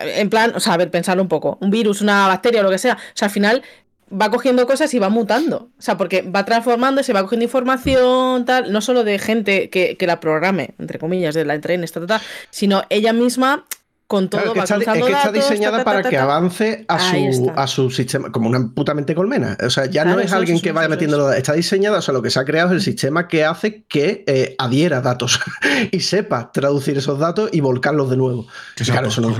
[0.00, 1.58] En plan, o sea, a ver, pensarlo un poco.
[1.60, 2.94] Un virus, una bacteria o lo que sea.
[2.94, 3.62] O sea, al final
[4.10, 5.70] va cogiendo cosas y va mutando.
[5.78, 9.96] O sea, porque va transformando, se va cogiendo información, tal, no solo de gente que,
[9.96, 13.64] que la programe, entre comillas, de la entrene, ta, ta, ta, sino ella misma
[14.06, 16.08] con todo Claro, que va está, es que está datos, ta, diseñada ta, ta, para
[16.08, 19.56] que avance a su, a su sistema, como una puta mente colmena.
[19.64, 22.02] O sea, ya Claro, no es eso, alguien eso, que vaya los- Está diseñada, o
[22.02, 25.40] sea, lo que se ha creado es el sistema que hace que eh, adhiera datos
[25.90, 28.46] y sepa traducir esos datos y volcarlos de nuevo.
[28.76, 29.36] Que Claro, eso no-.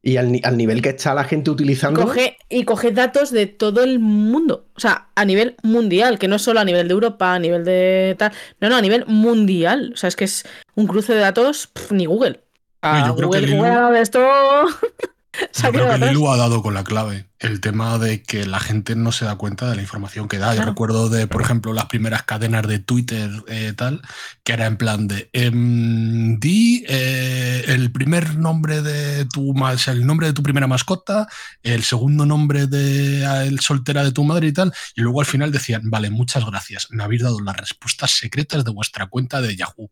[0.00, 2.02] Y al, ni- al nivel que está la gente Y utilizando.
[2.04, 4.66] coge, y coge datos de todo el mundo.
[4.76, 7.64] O sea, a nivel mundial, que no es solo a nivel de Europa, a nivel
[7.64, 8.32] de tal.
[8.60, 9.90] No, no, a nivel mundial.
[9.94, 10.44] O sea, es que es
[10.76, 12.40] un cruce de datos, pf, ni Google.
[12.80, 14.20] Ah, yo creo que Google, Google esto.
[15.62, 16.06] Yo creo que.
[16.06, 17.26] Lilu ha dado con la clave.
[17.38, 20.48] El tema de que la gente no se da cuenta de la información que da.
[20.50, 20.70] Yo Claro.
[20.72, 24.02] recuerdo de, por ejemplo, las primeras cadenas de Twitter eh, tal,
[24.42, 29.78] que era en plan de em, di eh, el primer nombre de tu ma- o
[29.78, 31.28] sea, el nombre de tu primera mascota,
[31.62, 34.72] el segundo nombre de el soltera de tu madre y tal.
[34.96, 36.88] Y luego al final decían, vale, muchas gracias.
[36.90, 39.90] Me habéis dado las respuestas secretas de vuestra cuenta de Yahoo.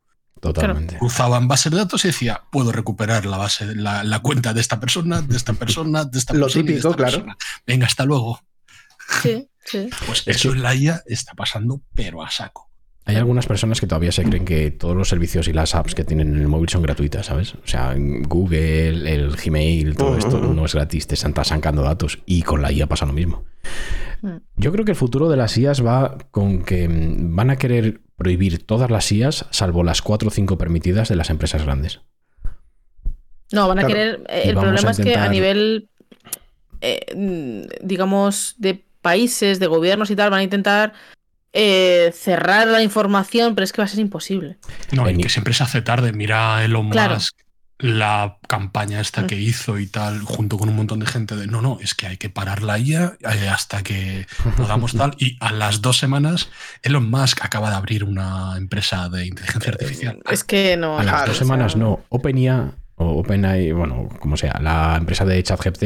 [0.52, 0.98] Totalmente.
[0.98, 4.78] Cruzaban bases de datos y decía, puedo recuperar la base, la, la cuenta de esta
[4.80, 6.62] persona, de esta persona, de esta Lo persona.
[6.62, 7.12] y de típico, esta claro.
[7.12, 7.36] persona.
[7.66, 8.40] Venga, hasta luego.
[9.22, 9.88] Sí, sí.
[10.06, 12.65] Pues Es eso en la IA está pasando, pero a saco.
[13.08, 16.02] Hay algunas personas que todavía se creen que todos los servicios y las apps que
[16.04, 17.54] tienen en el móvil son gratuitas, ¿sabes?
[17.54, 22.42] O sea, Google, el Gmail, todo esto no es gratis, te están sacando datos y
[22.42, 23.44] con la IA pasa lo mismo.
[24.22, 24.38] Mm.
[24.56, 28.00] Yo creo que el futuro de las IAs va con que mm, van a querer
[28.16, 32.00] prohibir todas las IAs salvo las 4 o 5 permitidas de las empresas grandes.
[33.52, 33.94] No, van a Claro.
[33.94, 34.24] querer.
[34.28, 35.88] eh, el problema es que a nivel.
[36.80, 40.92] eh, mm, digamos, de países, de gobiernos y tal, van a intentar
[41.58, 44.58] eh, cerrar la información, pero es que va a ser imposible.
[44.92, 46.12] No, y que siempre se hace tarde.
[46.12, 47.14] Mira Elon Claro.
[47.14, 47.34] Musk,
[47.78, 51.60] la campaña esta que hizo y tal, junto con un montón de gente de no,
[51.60, 55.14] no, es que hay que parar la IA eh, hasta que podamos tal.
[55.18, 56.48] Y a las dos semanas,
[56.82, 60.20] Elon Musk acaba de abrir una empresa de inteligencia artificial.
[60.30, 60.98] Es que no.
[60.98, 62.04] A las Claro, dos o sea, semanas no.
[62.10, 65.84] OpenIA, o OpenAI, bueno, como sea, la empresa de ChatGPT,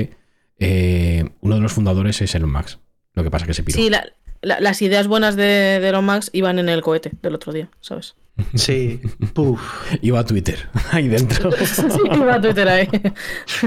[0.61, 2.79] eh, uno de los fundadores es Elon Musk.
[3.15, 3.77] Lo que pasa que se piró.
[3.77, 4.05] Sí, la-
[4.43, 7.69] la- las ideas buenas de, de Elon Musk iban en el cohete del otro día,
[7.81, 8.15] ¿sabes?
[8.55, 9.01] Sí.
[9.35, 9.61] Puf.
[10.01, 11.51] Iba a Twitter, ahí dentro.
[11.65, 11.83] sí,
[12.15, 12.89] iba a Twitter ahí.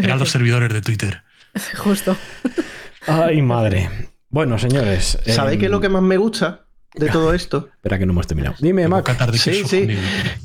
[0.01, 1.21] Eran los servidores de Twitter.
[1.77, 2.15] Justo.
[3.05, 3.89] Ay, madre.
[4.29, 5.19] Bueno, señores.
[5.27, 6.62] ¿Sabéis em, qué es lo que más me gusta
[6.95, 7.69] de todo esto?
[7.75, 8.55] Espera que no hemos terminado.
[8.59, 9.09] Dime, Mac.
[9.33, 9.87] Sí, sí.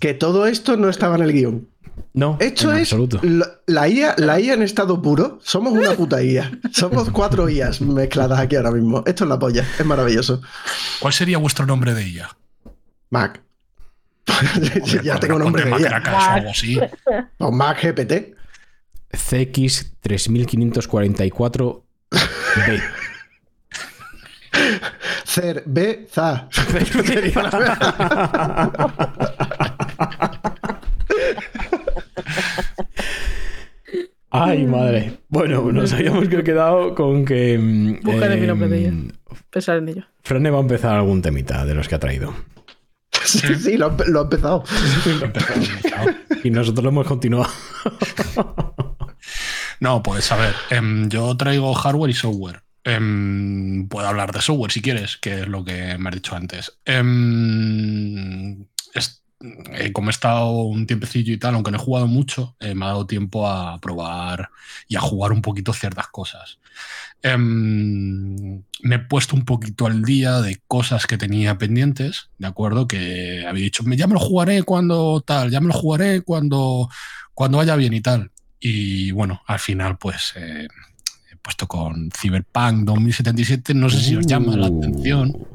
[0.00, 1.68] Que todo esto no estaba en el guion.
[2.14, 3.20] No, Esto en es absoluto.
[3.22, 5.38] la, la IA, la IA en estado puro.
[5.42, 6.50] Somos una puta IA.
[6.72, 9.02] Somos cuatro IAs mezcladas aquí ahora mismo.
[9.06, 9.64] Esto es la polla.
[9.78, 10.40] Es maravilloso.
[11.00, 12.30] ¿Cuál sería vuestro nombre de ella?
[13.10, 13.40] Mac.
[14.28, 16.02] Hombre, ya tengo nombre de IA.
[16.12, 16.78] O algo así.
[17.38, 18.34] O Mac GPT.
[19.12, 22.82] CX 3544B.
[25.28, 26.48] Cerveza.
[34.30, 35.18] Ay, madre.
[35.28, 37.58] Bueno, nos habíamos que quedado con que.
[37.58, 38.88] mm, Buscaré mi nombre de ella.
[38.88, 39.08] em,
[39.50, 40.04] Pensar en ello.
[40.22, 42.34] Frane va a empezar algún temita de los que ha traído.
[43.24, 44.64] Sí, sí, lo, ha- lo ha empezado.
[46.44, 47.48] Y nosotros lo hemos continuado.
[49.80, 52.62] No, pues a ver, em, yo traigo hardware y software.
[52.88, 56.78] Em, puedo hablar de software si quieres, que es lo que me has dicho antes.
[56.86, 59.22] Em, es-
[59.72, 62.86] eh, como he estado un tiempecillo y tal, aunque no he jugado mucho, eh, me
[62.86, 64.48] ha dado tiempo a probar
[64.88, 66.58] y a jugar un poquito ciertas cosas.
[67.22, 72.88] Em, me he puesto un poquito al día de cosas que tenía pendientes, ¿de acuerdo?
[72.88, 76.88] Que había dicho, "Me- ya me lo jugaré cuando tal, ya me lo jugaré cuando,
[77.34, 78.30] cuando vaya bien y tal.
[78.60, 80.34] Y bueno, al final, pues
[81.48, 83.74] eh, he puesto con Cyberpunk 2077.
[83.74, 84.78] No sé si os llama la Uh.
[84.78, 85.46] atención,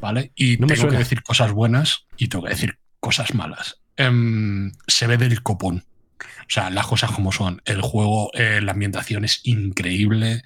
[0.00, 0.32] ¿vale?
[0.36, 0.92] Y No me tengo suena.
[0.92, 3.76] que decir cosas buenas y tengo que decir cosas malas.
[3.96, 5.84] Em, se ve del copón.
[6.20, 7.60] O sea, las cosas como son.
[7.64, 10.42] El juego, eh, la ambientación es increíble.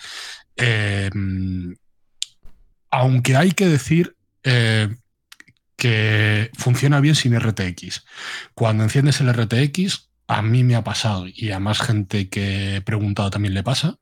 [0.57, 1.75] Em,
[2.91, 4.89] aunque hay que decir eh,
[5.77, 8.05] que funciona bien sin RTX.
[8.55, 12.81] Cuando enciendes el RTX, a mí me ha pasado, y a más gente que he
[12.81, 13.97] preguntado también le pasa,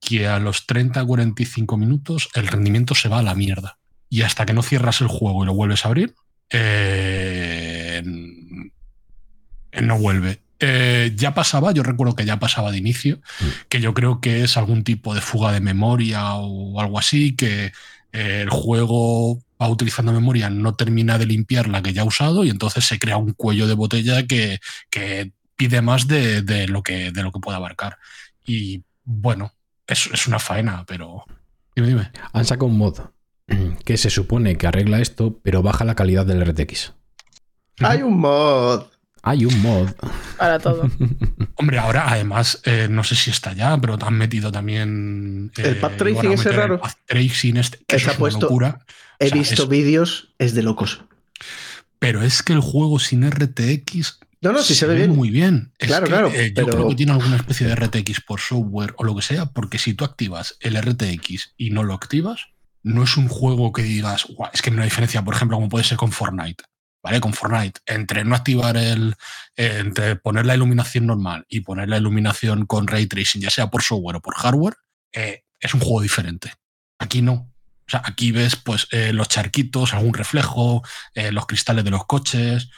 [0.00, 3.78] que a los 30-45 minutos el rendimiento se va a la mierda.
[4.08, 6.14] Y hasta que no cierras el juego y lo vuelves a abrir,
[6.50, 8.02] eh,
[9.82, 10.40] no vuelve.
[10.58, 13.20] Eh, ya pasaba, yo recuerdo que ya pasaba de inicio,
[13.68, 17.72] que yo creo que es algún tipo de fuga de memoria o algo así, que
[18.12, 22.44] eh, el juego va utilizando memoria, no termina de limpiar la que ya ha usado
[22.44, 26.82] y entonces se crea un cuello de botella que, que pide más de, de lo
[26.82, 27.98] que, de lo que puede abarcar.
[28.46, 29.52] Y bueno,
[29.86, 31.24] es, es una faena, pero...
[31.74, 32.10] Dime, dime.
[32.32, 32.98] Han sacado un mod
[33.84, 36.92] que se supone que arregla esto, pero baja la calidad del RTX.
[37.80, 38.84] Hay un mod.
[39.22, 39.88] Hay un mod.
[40.38, 40.88] Para todo.
[41.56, 45.50] Hombre, ahora además, eh, no sé si está ya, pero han metido también...
[45.56, 46.80] El eh, path tracing ese meter el raro.
[46.80, 48.86] path tracing este, que eso es una locura.
[49.18, 51.02] He O sea, visto es- vídeos, es de locos.
[51.98, 55.10] Pero es que el juego sin RTX No, no, sí se, ve bien.
[55.16, 55.72] muy bien.
[55.78, 58.40] Es Claro, que, claro, eh, yo pero- creo que tiene alguna especie de RTX por
[58.40, 62.46] software o lo que sea, porque si tú activas el RTX y no lo activas,
[62.82, 65.68] no es un juego que digas, "Guau, es que no hay diferencia, por ejemplo, como
[65.68, 66.64] puede ser con Fortnite.
[67.02, 67.20] ¿Vale?
[67.20, 69.14] Con Fortnite, entre no activar el.
[69.56, 73.68] eh, entre poner la iluminación normal y poner la iluminación con ray tracing, ya sea
[73.70, 74.74] por software o por hardware,
[75.12, 76.52] eh, es un juego diferente.
[76.98, 77.32] Aquí no.
[77.32, 80.82] O sea, aquí ves pues eh, los charquitos, algún reflejo,
[81.30, 82.70] los cristales de los coches,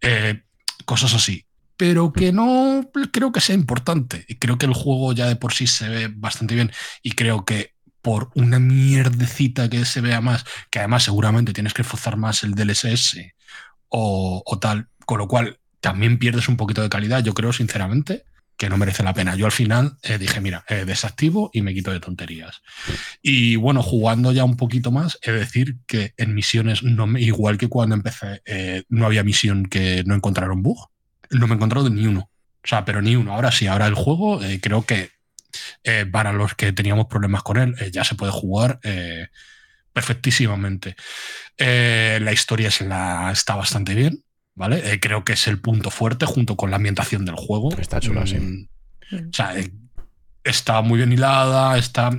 [0.00, 0.42] eh,
[0.84, 1.46] cosas así.
[1.76, 4.24] Pero que no creo que sea importante.
[4.28, 6.70] Y creo que el juego ya de por sí se ve bastante bien.
[7.02, 11.82] Y creo que por una mierdecita que se vea más, que además seguramente tienes que
[11.82, 13.18] esforzar más el DLSS
[13.88, 18.24] o tal, con lo cual también pierdes un poquito de calidad, yo creo sinceramente
[18.56, 19.34] que no merece la pena.
[19.34, 22.62] Yo al final eh, dije, mira, eh, desactivo y me quito de tonterías.
[23.22, 27.58] Y bueno, jugando ya un poquito más, he de decir que en misiones, no igual
[27.58, 30.88] que cuando empecé, eh, no había misión que no encontraron bug.
[31.30, 32.30] No me he encontrado ni uno.
[32.62, 33.34] O sea, pero ni uno.
[33.34, 35.10] Ahora sí, ahora el juego eh, creo que
[36.10, 38.80] para los que teníamos problemas con él, ya se puede jugar
[39.92, 40.96] perfectísimamente.
[41.56, 44.92] La historia la, está bastante bien, ¿vale?
[44.92, 47.70] Eh, creo que es el punto fuerte junto con la ambientación del juego.
[47.78, 48.36] Está chula, sí.
[48.36, 48.68] Mm,
[49.12, 49.72] O sea, eh,
[50.42, 52.10] está muy bien hilada, está,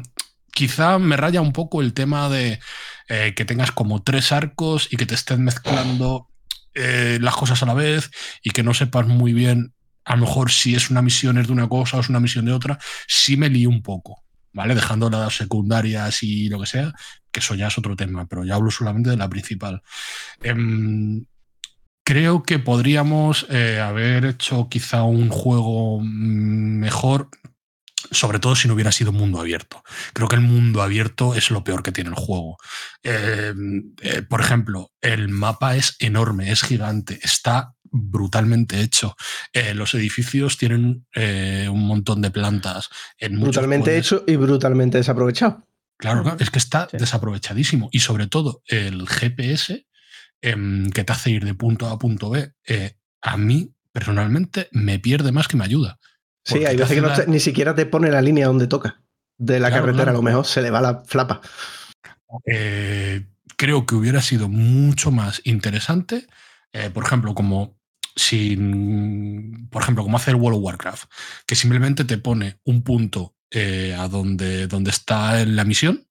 [0.51, 2.59] quizá me raya un poco el tema de
[3.07, 6.29] eh, que tengas como tres arcos y que te estén mezclando
[6.73, 8.09] eh, las cosas a la vez
[8.41, 9.73] y que no sepas muy bien,
[10.05, 12.45] a lo mejor si es una misión es de una cosa o es una misión
[12.45, 14.75] de otra, sí me lío un poco, ¿vale?
[14.75, 16.93] Dejando las secundarias y lo que sea,
[17.31, 19.81] que eso ya es otro tema, pero ya hablo solamente de la principal.
[20.41, 21.25] Em,
[22.05, 27.29] creo que podríamos eh, haber hecho quizá un juego mejor,
[28.11, 29.83] sobre todo si no hubiera sido mundo abierto.
[30.13, 32.57] Creo que el mundo abierto es lo peor que tiene el juego.
[33.03, 33.53] Eh,
[34.01, 39.15] eh, por ejemplo, el mapa es enorme, es gigante, está brutalmente hecho.
[39.53, 42.89] Eh, los edificios tienen un montón de plantas.
[43.17, 44.05] En brutalmente pueblos.
[44.05, 45.65] hecho y brutalmente desaprovechado.
[45.97, 46.97] Claro, claro, es que está Sí.
[46.97, 47.89] desaprovechadísimo.
[47.91, 49.87] Y sobre todo el GPS
[50.41, 54.67] em, que te hace ir de punto A a punto B, eh, a mí personalmente
[54.71, 55.99] me pierde más que me ayuda.
[56.43, 58.67] Sí, hay veces que hace no la- te- ni siquiera te pone la línea donde
[58.67, 59.01] toca.
[59.37, 60.17] De la Claro, carretera, claro.
[60.17, 61.41] a lo mejor se le va la flapa.
[62.45, 63.25] Eh,
[63.57, 66.27] creo que hubiera sido mucho más interesante,
[66.73, 67.77] eh, por ejemplo, como
[68.15, 71.03] sin, por ejemplo, como hace el World of Warcraft,
[71.45, 73.33] que simplemente te pone un punto
[73.97, 76.05] a donde, donde está la misión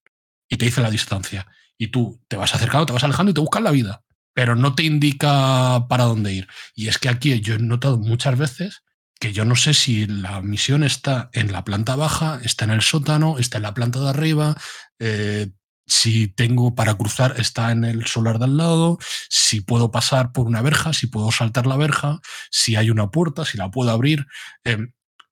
[0.49, 1.47] y te dice la distancia.
[1.77, 4.03] Y tú te vas acercando, te vas alejando y te buscas la vida,
[4.35, 6.49] pero no te indica para dónde ir.
[6.75, 8.83] Y es que aquí yo he notado muchas veces
[9.21, 12.83] que yo no sé si la misión está en la planta baja, está en el
[12.83, 14.57] sótano, está en la planta de arriba,
[14.99, 15.51] eh,
[15.87, 20.47] si tengo para cruzar está en el solar de al lado, si puedo pasar por
[20.47, 22.21] una verja, si puedo saltar la verja,
[22.51, 24.27] si hay una puerta, si la puedo abrir.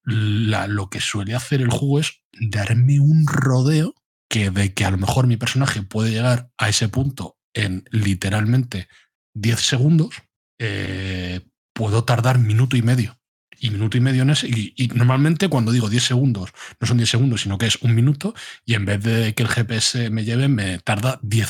[0.04, 3.94] La- lo que suele hacer el juego es darme un rodeo
[4.28, 8.88] que de que a lo mejor mi personaje puede llegar a ese punto en literalmente
[9.34, 10.22] 10 segundos,
[10.58, 11.40] eh,
[11.72, 13.18] puedo tardar minuto y medio.
[13.58, 14.48] Y minuto y medio en ese.
[14.48, 18.34] Y, normalmente cuando digo 10 segundos, no son 10 segundos, sino que es un minuto.
[18.64, 21.48] Y en vez de que el GPS me lleve, me tarda 10.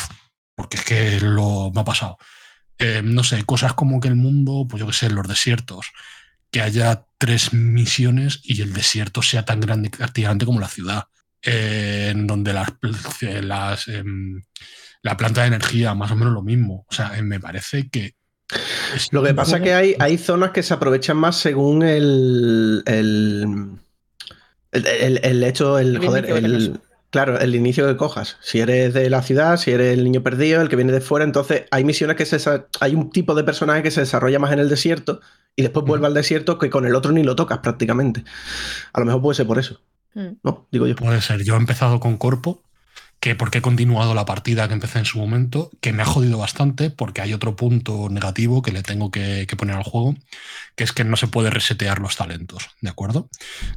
[0.54, 2.18] Porque es que lo me ha pasado.
[2.78, 5.86] Eh, no sé, cosas como que el mundo, pues yo qué sé, los desiertos,
[6.50, 11.04] que haya tres misiones y el desierto sea tan grande prácticamente como la ciudad.
[11.44, 14.42] Eh, en donde las em,
[15.02, 16.86] la planta de energía, más o menos lo mismo.
[16.88, 18.14] O sea, eh, me parece que.
[19.10, 22.82] Lo que pasa es que hay, hay zonas que se aprovechan más según el.
[22.86, 23.78] el,
[24.72, 28.36] el, el- el hecho, el, El joder, el- claro, el inicio que cojas.
[28.40, 31.24] Si eres de la ciudad, si eres el niño perdido, el que viene de fuera,
[31.24, 32.38] entonces hay misiones que se.
[32.80, 35.20] Hay un tipo de personaje que se desarrolla más en el desierto
[35.56, 38.24] y después vuelve al desierto que con el otro ni lo tocas prácticamente.
[38.92, 39.80] A lo mejor puede ser por eso,
[40.14, 40.28] Mm.
[40.42, 40.66] ¿no?
[40.70, 40.94] Digo yo.
[40.96, 41.42] Puede ser.
[41.42, 42.62] Yo he empezado con Corpo,
[43.22, 46.38] que porque he continuado la partida que empecé en su momento, que me ha jodido
[46.38, 50.16] bastante porque hay otro punto negativo que le tengo que, poner al juego,
[50.74, 53.28] que es que no se puede resetear los talentos, ¿de acuerdo?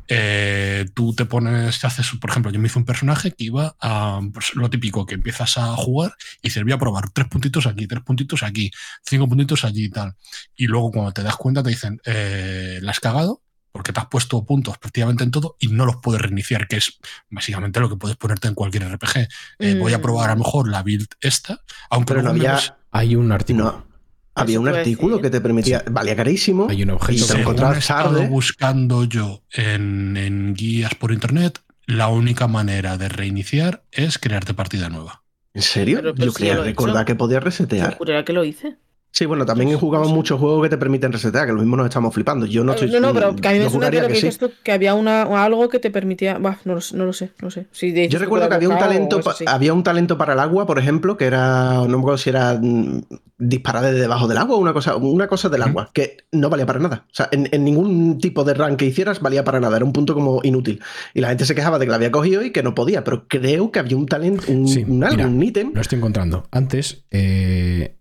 [0.07, 3.75] Eh, tú te pones, te haces, por ejemplo, yo me hice un personaje que iba
[3.79, 7.67] a pues, lo típico, que empiezas a jugar y dices, voy a probar tres puntitos
[7.67, 8.71] aquí, tres puntitos aquí,
[9.05, 10.15] cinco puntitos allí y tal.
[10.55, 13.43] Y luego cuando te das cuenta te dicen, eh, la has cagado
[13.75, 16.97] porque te has puesto puntos prácticamente en todo y no los puedes reiniciar, que es
[17.29, 19.27] básicamente lo que puedes ponerte en cualquier RPG.
[19.59, 21.59] Eh, Voy a probar a lo mejor la build esta,
[21.89, 23.65] aunque Pero no había, ves- Hay un artículo.
[23.65, 23.85] no,
[24.33, 25.23] había un artículo decir.
[25.23, 25.83] que te permitía.
[25.91, 26.67] Valía carísimo.
[26.69, 27.13] Hay un Y objeto.
[27.15, 28.27] te lo según encontrabas he estado tarde.
[28.29, 34.87] buscando yo en, en guías por internet, la única manera de reiniciar es crearte partida
[34.87, 35.23] nueva.
[35.53, 35.97] ¿En serio?
[35.97, 37.97] Pero- pero yo si creía he recordar que podía Yo resetear.
[37.97, 38.77] juraría que lo hice.
[39.17, 40.15] Sí, bueno, también he jugado No sé.
[40.15, 42.45] muchos juegos que te permiten resetear, que lo mismo nos estamos flipando.
[42.45, 42.91] Yo no No, estoy.
[42.91, 44.25] no, no, pero que a mí me yo suena que juraría lo que que sí.
[44.25, 46.37] dices tú, que había una, algo que te permitía.
[46.37, 47.67] Bah, no, lo, sé, no lo sé, no sé.
[47.71, 50.65] Si de- Yo recuerdo que había un talento, pa- había un talento para el agua,
[50.65, 53.03] por ejemplo, que era, no me acuerdo si era mm,
[53.37, 56.65] disparar desde debajo del agua o una cosa, una cosa del agua, que no valía
[56.65, 57.05] para nada.
[57.09, 59.93] O sea, en, en ningún tipo de rank que hicieras valía para nada, era un
[59.93, 60.81] punto como inútil.
[61.13, 63.29] Y la gente se quejaba de que la había cogido y que no podía, pero
[63.29, 65.71] creo que había un talento, un, Sí, un algo, mira, un ítem.
[65.73, 66.43] Lo estoy encontrando.
[66.51, 67.94] Antes eh,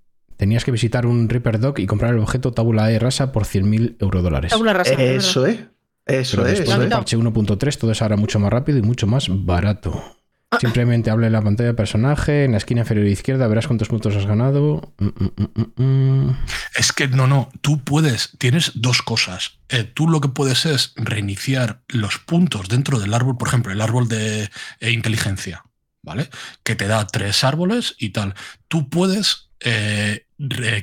[0.45, 3.97] tenías que visitar un Reaper Dog y comprar el objeto tabula de rasa por 100.000
[3.99, 4.51] eurodólares.
[4.51, 4.93] Tabula rasa.
[4.93, 5.61] Eso es.
[6.05, 8.83] Eso Pero es, después eso del parche 1.3 todo es ahora mucho más rápido y
[8.83, 10.19] mucho más barato.
[10.51, 10.59] Ah.
[10.61, 14.15] Simplemente habla en la pantalla del personaje, en la esquina inferior izquierda verás cuántos puntos
[14.17, 14.93] has ganado.
[14.99, 16.37] Mm, mm, mm.
[16.77, 19.61] Es que no, no, tú puedes, tienes dos cosas.
[19.71, 23.81] Eh, tú lo que puedes es reiniciar los puntos dentro del árbol, por ejemplo, el
[23.81, 25.65] árbol de eh, inteligencia,
[26.03, 26.29] ¿vale?
[26.63, 28.35] Que te da tres árboles y tal.
[28.69, 30.24] Tú puedes eh,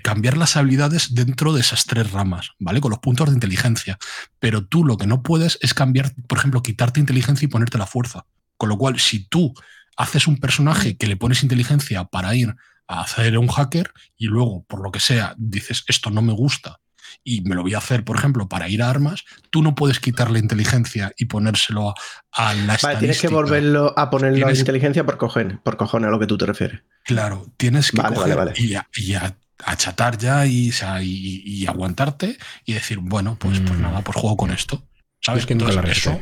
[0.02, 2.82] cambiar las habilidades dentro de esas tres ramas, ¿vale?
[2.82, 3.98] Con los puntos de inteligencia.
[4.40, 7.86] Pero tú lo que no puedes es cambiar, por ejemplo, quitarte inteligencia y ponerte la
[7.86, 8.26] fuerza.
[8.58, 9.54] Con lo cual, si tú
[9.98, 12.56] haces un personaje que le pones inteligencia para ir
[12.88, 16.80] a hacer un hacker y luego, por lo que sea, dices esto no me gusta
[17.24, 20.00] y me lo voy a hacer, por ejemplo, para ir a armas, tú no puedes
[20.00, 21.94] quitarle inteligencia y ponérselo a,
[22.32, 26.08] a la Vale, tienes que volverlo a ponerlo a Tienes- inteligencia por cojones, por cojones
[26.08, 26.82] a lo que tú te refieres.
[27.04, 28.62] Claro, tienes que Vale, coger vale, vale.
[28.64, 33.38] y, a- y a- achatar ya y, o sea, y- y aguantarte y decir, bueno,
[33.40, 33.82] pues, pues Mm.
[33.84, 34.84] nada, pues juego con esto.
[35.22, 35.42] ¿Sabes?
[35.42, 36.20] es que Entonces, eso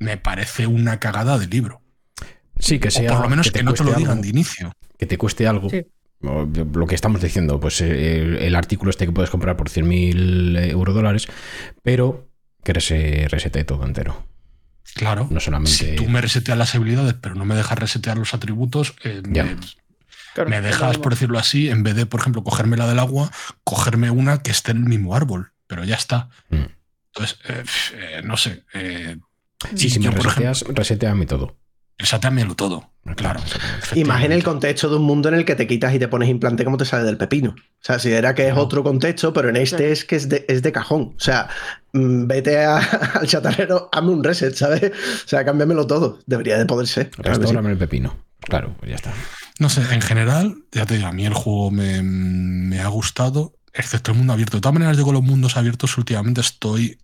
[0.00, 1.82] me parece una cagada de libro.
[2.58, 3.12] Sí, que O sea.
[3.12, 4.22] por lo menos que, no te lo digan algo.
[4.22, 4.72] de inicio.
[4.98, 5.68] que te cueste algo.
[5.70, 5.84] Sí.
[6.22, 10.70] Lo que estamos diciendo, pues eh, el, el artículo este que puedes comprar por 100.000
[10.70, 11.26] euro dólares,
[11.82, 12.28] pero
[12.62, 14.24] que se resete todo entero.
[14.94, 15.26] Claro.
[15.30, 15.72] No solamente.
[15.72, 19.44] Si tú me reseteas las habilidades, pero no me dejas resetear los atributos, eh, Ya.
[19.44, 19.56] me,
[20.34, 23.30] Claro, dejas, por decirlo así, en vez de, por ejemplo, cogerme la del agua,
[23.64, 25.52] cogerme una que esté en el mismo árbol.
[25.66, 26.28] Pero ya está.
[26.50, 26.56] Mm.
[27.14, 28.64] Entonces, eh, eh, no sé.
[28.74, 29.18] Eh,
[29.76, 31.56] Sí, si me yo, por ejemplo, reseteas, reseteame todo.
[31.98, 32.90] Reseteamelo todo.
[33.16, 33.40] Claro.
[33.94, 36.64] Imagina el contexto de un mundo en el que te quitas y te pones implante
[36.64, 37.50] como te sale del pepino.
[37.50, 40.44] O sea, si era que es otro contexto, pero en este es que es de,
[40.48, 41.14] es de cajón.
[41.16, 41.48] O sea,
[41.92, 42.76] mm, vete a-
[43.20, 44.92] al chatarrero, hazme un reset, ¿sabes?
[45.24, 46.20] O sea, cámbiamelo todo.
[46.26, 47.10] Debería de poder ser.
[47.10, 47.54] claro sí.
[47.56, 48.16] El pepino.
[48.40, 49.12] Claro, pues ya está.
[49.58, 53.54] No sé, en general, ya te digo, a mí el juego me, me ha gustado,
[53.72, 54.56] excepto el mundo abierto.
[54.56, 56.98] De todas maneras, yo con los mundos abiertos últimamente estoy.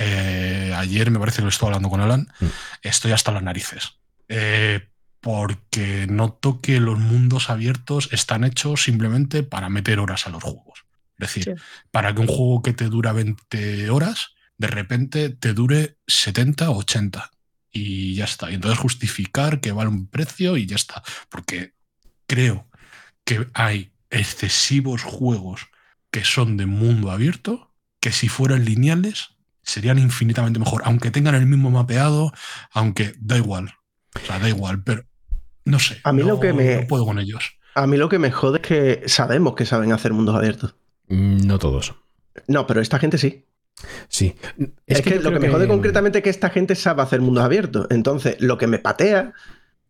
[0.00, 2.46] eh, ayer me parece que lo estuve hablando con Alan, Mm.
[2.82, 3.94] estoy hasta las narices.
[4.28, 4.88] Eh,
[5.20, 10.84] porque noto que los mundos abiertos están hechos simplemente para meter horas a los juegos.
[11.18, 11.62] Es decir, Sí.
[11.90, 16.76] para que un juego que te dura 20 horas, de repente te dure 70 o
[16.78, 17.30] 80.
[17.72, 18.50] Y ya está.
[18.50, 21.02] Y entonces justificar que vale un precio y ya está.
[21.28, 21.72] Porque
[22.26, 22.68] creo
[23.24, 25.68] que hay excesivos juegos
[26.10, 29.30] que son de mundo abierto, que si fueran lineales
[29.62, 32.32] serían infinitamente mejor, aunque tengan el mismo mapeado,
[32.72, 33.74] aunque da igual.
[34.22, 35.04] O sea, da igual, pero
[35.64, 35.98] no sé.
[36.04, 37.58] A mí lo que me- no puedo con ellos.
[37.74, 40.76] A mí lo que me jode es que sabemos que saben hacer mundos abiertos.
[41.08, 41.94] Mm, No todos.
[42.46, 43.44] No, pero esta gente sí.
[44.08, 44.34] Sí.
[44.86, 47.86] Es, que, lo que me jode concretamente es que esta gente sabe hacer mundos abiertos.
[47.90, 49.32] Entonces, lo que me patea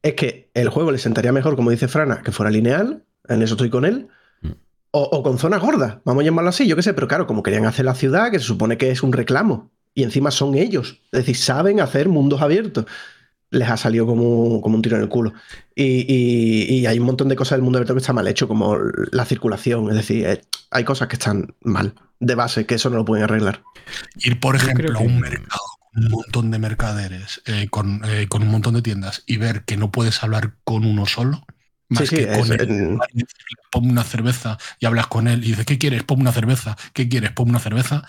[0.02, 3.04] es que el juego le sentaría mejor, como dice Frana, que fuera lineal.
[3.28, 4.08] En eso estoy con él.
[4.40, 4.50] Mm.
[4.90, 7.42] O, o con zonas gordas, vamos a llamarlo así, yo qué sé, pero claro, como
[7.42, 11.00] querían hacer la ciudad, que se supone que es un reclamo, y encima son ellos,
[11.12, 12.84] es decir, saben hacer mundos abiertos,
[13.54, 15.32] les ha salido como, como un tiro en el culo.
[15.74, 18.46] Y, y- y hay un montón de cosas del mundo abierto que está mal hecho,
[18.48, 18.76] como
[19.12, 20.40] la circulación, es decir, eh,
[20.70, 23.62] hay cosas que están mal de base, que eso no lo pueden arreglar.
[24.16, 25.60] Ir, por ejemplo, a que- un mercado
[25.92, 29.64] con un montón de mercaderes, eh, con, eh, con un montón de tiendas y ver
[29.64, 31.44] que no puedes hablar con uno solo,
[31.88, 32.60] más Sí, sí, que con es- él.
[32.70, 32.98] en-
[33.70, 36.02] Ponme una cerveza y hablas con él y dices, ¿qué quieres?
[36.04, 36.76] Ponme una cerveza.
[36.92, 37.32] ¿Qué quieres?
[37.32, 38.04] Ponme una cerveza.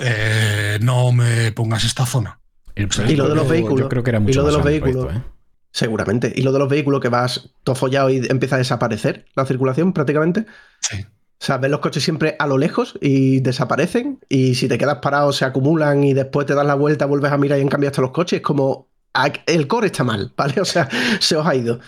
[0.00, 2.38] Eh, no me pongas esta zona.
[2.74, 5.04] El Y lo de los vehículos, Yo creo que era y lo de los vehículos.
[5.06, 5.32] proyecto, ¿eh?
[5.72, 6.32] Seguramente.
[6.34, 9.92] Y lo de los vehículos que vas todo follado y empieza a desaparecer la circulación
[9.92, 10.46] prácticamente.
[10.80, 11.02] Sí.
[11.04, 14.20] O sea, ves los coches siempre a lo lejos y desaparecen.
[14.28, 17.38] Y si te quedas parado, se acumulan y después te das la vuelta, vuelves a
[17.38, 18.36] mirar y en cambio hasta los coches.
[18.38, 18.88] Es como.
[19.14, 20.60] ah, El core está mal, ¿vale?
[20.60, 20.88] O sea,
[21.20, 21.80] se os ha ido.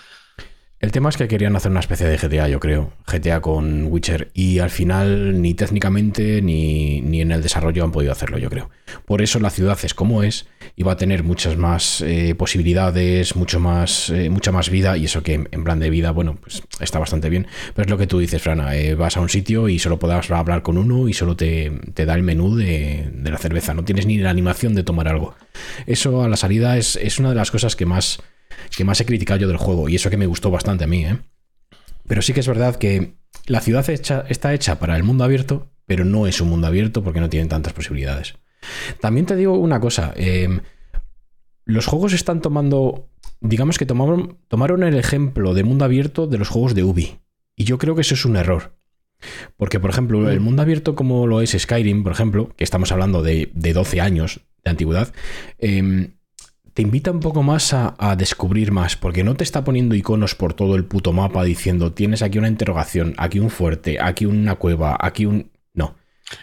[0.84, 2.92] El tema es que querían hacer una especie de GTA, yo creo.
[3.10, 4.30] GTA con Witcher.
[4.34, 8.68] Y al final, ni técnicamente ni, ni en el desarrollo han podido hacerlo, yo creo.
[9.06, 13.34] Por eso la ciudad es como es y va a tener muchas más eh, posibilidades,
[13.58, 14.98] más, eh, mucha más vida.
[14.98, 17.46] Y eso que en, en plan de vida, bueno, pues está bastante bien.
[17.74, 18.76] Pero es lo que tú dices, Frana.
[18.76, 22.04] eh, vas a un sitio y solo podrás hablar con uno y solo te, te
[22.04, 23.72] da el menú de, de la cerveza.
[23.72, 25.34] No tienes ni la animación de tomar algo.
[25.86, 28.20] Eso a la salida es, es una de las cosas que más
[28.76, 31.04] que más he criticado yo del juego, y eso que me gustó bastante a mí,
[31.04, 31.18] ¿eh?
[32.06, 33.14] Pero sí que es verdad que
[33.46, 37.02] la ciudad hecha- está hecha para el mundo abierto, pero no es un mundo abierto
[37.02, 38.34] porque no tienen tantas posibilidades.
[39.00, 40.60] También te digo una cosa, eh,
[41.64, 43.08] los juegos están tomando,
[43.40, 47.18] digamos que tomaron, tomaron el ejemplo de mundo abierto de los juegos de Ubi,
[47.56, 48.76] y yo creo que eso es un error.
[49.56, 53.22] Porque, por ejemplo, el mundo abierto como lo es Skyrim, por ejemplo, que estamos hablando
[53.22, 55.14] de, de 12 años de antigüedad,
[55.58, 56.10] eh,
[56.74, 60.34] te invita un poco más a, a descubrir más, porque no te está poniendo iconos
[60.34, 64.56] por todo el puto mapa diciendo tienes aquí una interrogación, aquí un fuerte, aquí una
[64.56, 65.52] cueva, aquí un...
[65.72, 65.96] No.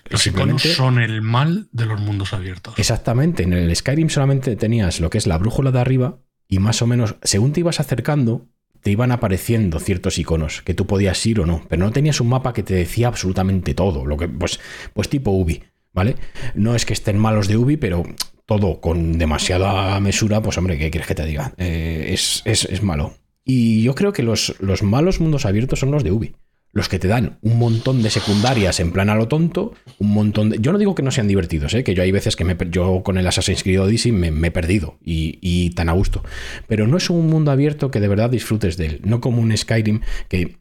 [0.10, 2.76] Los iconos son el mal de los mundos abiertos.
[2.78, 6.82] Exactamente, en el Skyrim solamente tenías lo que es la brújula de arriba y más
[6.82, 8.48] o menos, según te ibas acercando,
[8.82, 12.30] te iban apareciendo ciertos iconos que tú podías ir o no, pero no tenías un
[12.30, 14.60] mapa que te decía absolutamente todo, lo que pues
[14.94, 15.64] pues tipo Ubi,
[15.94, 16.16] ¿vale?
[16.56, 18.04] No es que estén malos de Ubi, pero
[18.46, 21.54] todo con demasiada mesura, pues hombre, ¿qué quieres que te diga?
[21.58, 23.14] Eh, es, es- es malo.
[23.44, 26.36] Y yo creo que los, los malos mundos abiertos son los de Ubi.
[26.74, 30.50] Los que te dan un montón de secundarias en plan a lo tonto, un montón
[30.52, 30.60] de...
[30.62, 31.84] Yo no digo que no sean divertidos, ¿eh?
[31.84, 34.52] que yo hay veces que me, yo con el Assassin's Creed Odyssey me, me he
[34.52, 36.24] perdido y, y tan a gusto.
[36.68, 39.02] Pero no es un mundo abierto que de verdad disfrutes de él.
[39.04, 40.58] No como un Skyrim que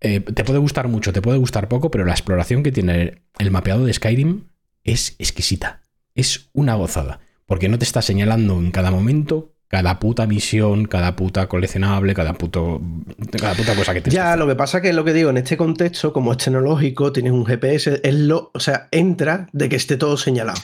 [0.00, 3.50] eh, te puede gustar mucho, te puede gustar poco, pero la exploración que tiene el
[3.50, 4.44] mapeado de Skyrim
[4.92, 5.82] es exquisita.
[6.14, 7.20] Es una gozada.
[7.46, 12.32] Porque no te está señalando en cada momento cada puta misión, cada puta coleccionable, cada,
[12.32, 12.80] puto,
[13.38, 15.36] cada puta cosa que te Ya, lo que pasa que es lo que digo, en
[15.36, 19.76] este contexto, como es tecnológico, tienes un GPS, es lo, o sea, entra de que
[19.76, 20.58] esté todo señalado.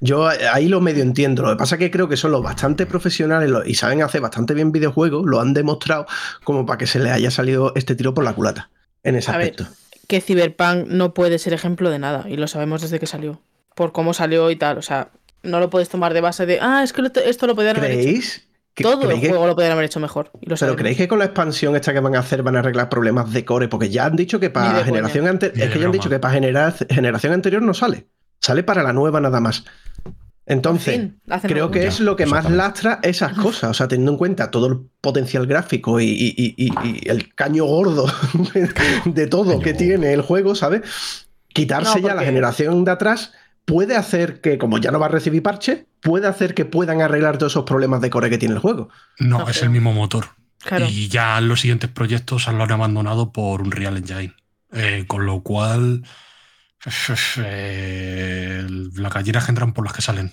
[0.00, 1.42] Yo ahí lo medio entiendo.
[1.42, 4.20] Lo que pasa es que creo que son los bastante profesionales lo- y saben hacer
[4.20, 6.06] bastante bien videojuegos, lo han demostrado
[6.44, 8.70] como para que se les haya salido este tiro por la culata
[9.04, 9.72] en ese A ver, aspecto.
[10.08, 13.40] Que Cyberpunk no puede ser ejemplo de nada, y lo sabemos desde que salió.
[13.74, 14.78] Por cómo salió y tal.
[14.78, 15.08] O sea,
[15.42, 17.92] no lo puedes tomar de base de, ah, es que lo- esto lo podían haber
[17.92, 18.00] hecho.
[18.02, 18.48] ¿Creéis?
[18.74, 20.30] que- Todo el que- juego lo podrían haber hecho mejor.
[20.34, 20.78] Y lo pero sabemos.
[20.80, 23.44] creéis que con la expansión esta que van a hacer van a arreglar problemas de
[23.44, 26.18] core, porque ya han dicho que para generación anterior, es que ya han dicho que
[26.18, 28.06] para genera- generación anterior no sale,
[28.40, 29.64] sale para la nueva nada más.
[30.46, 33.74] Entonces, En fin, hacen creo que Ya, es lo que más lastra esas cosas, o
[33.74, 38.06] sea, teniendo en cuenta todo el potencial gráfico y, y- y- el caño gordo
[39.04, 39.78] de todo Caño que gordo.
[39.84, 40.82] tiene el juego, ¿sabes?
[41.48, 43.32] Quitarse No, ya la generación de atrás
[43.64, 47.38] puede hacer que, como ya no va a recibir parche, puede hacer que puedan arreglar
[47.38, 48.88] todos esos problemas de core que tiene el juego.
[49.18, 49.64] No, No es creo.
[49.66, 50.26] el mismo motor.
[50.58, 50.86] Claro.
[50.88, 54.34] Y ya los siguientes proyectos lo han abandonado por un Real Engine.
[54.72, 56.02] Eh, con lo cual.
[57.38, 60.32] eh, las gallinas entran por las que salen.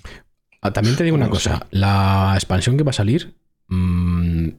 [0.62, 3.36] Ah, También te digo una cosa, la expansión que va a salir
[3.68, 4.50] mm,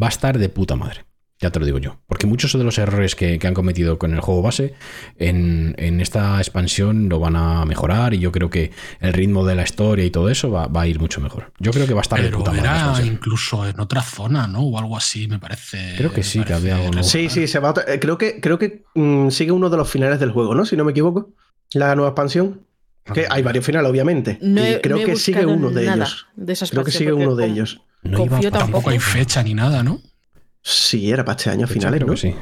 [0.00, 1.04] va a estar de puta madre.
[1.38, 2.00] Ya te lo digo yo.
[2.06, 4.72] Porque muchos de los errores que, que han cometido con el juego base,
[5.18, 8.70] en, en esta expansión lo van a mejorar y yo creo que
[9.00, 11.52] el ritmo de la historia y todo eso va, va a ir mucho mejor.
[11.58, 14.60] Yo creo que va a estar de puta era incluso en otra zona, ¿no?
[14.60, 15.94] O algo así, me parece.
[15.98, 17.06] Creo que sí, que había algo nuevo.
[17.06, 19.90] Sí, sí, se va a eh, creo que, creo que mm, sigue uno de los
[19.90, 20.64] finales del juego, ¿no?
[20.64, 21.34] Si no me equivoco.
[21.72, 22.62] La nueva expansión.
[23.12, 24.38] Que hay varios finales, obviamente.
[24.40, 26.26] No y creo no que sigue uno de nada ellos.
[26.34, 27.82] de Creo que sigue uno de ellos.
[28.02, 30.00] No Tampoco hay fecha ni nada, ¿no?
[30.68, 32.14] Sí, era para este año, finales, creo ¿no?
[32.14, 32.34] que sí.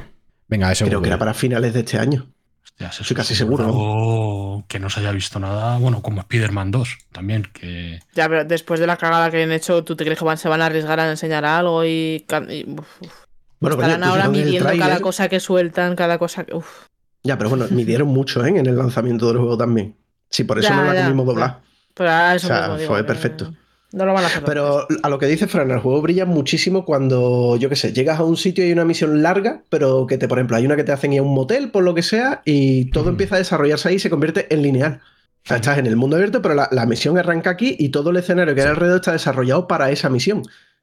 [0.49, 2.27] Venga, eso Creo que era para finales de este año.
[2.65, 5.77] Hostia, se Estoy casi seguro, algo Que no se haya visto nada.
[5.77, 7.43] Bueno, como Spider-Man 2 también.
[7.53, 10.39] Que Ya, pero después de la cagada que han hecho, ¿tú te crees que van-
[10.39, 13.13] se van a arriesgar a enseñar algo y, ca- y, uf, uf,
[13.61, 16.55] Bueno, coño, estarán ahora pusieron el midiendo cada cosa que sueltan, cada cosa que.
[16.55, 16.87] uf.
[17.25, 18.49] Ya, pero bueno, midieron mucho ¿eh?
[18.49, 19.97] en el lanzamiento del juego también.
[20.31, 21.61] Sí, por eso Ya, no la ya, comimos doblar.
[21.93, 23.55] Pero eso O sea, mismo digo, fue que perfecto.
[23.95, 24.43] No lo van a hacer.
[24.45, 28.19] Pero a lo que dice Fran, el juego brilla muchísimo cuando, yo qué sé, llegas
[28.19, 30.75] a un sitio y hay una misión larga, pero que te, por ejemplo, hay una
[30.77, 33.39] que te hacen ir a un motel, por lo que sea, y todo empieza a
[33.39, 35.01] desarrollarse ahí y se convierte en lineal.
[35.45, 38.11] O sea, estás en el mundo abierto, pero la, la misión arranca aquí y todo
[38.11, 40.43] el escenario que hay alrededor está desarrollado para esa misión.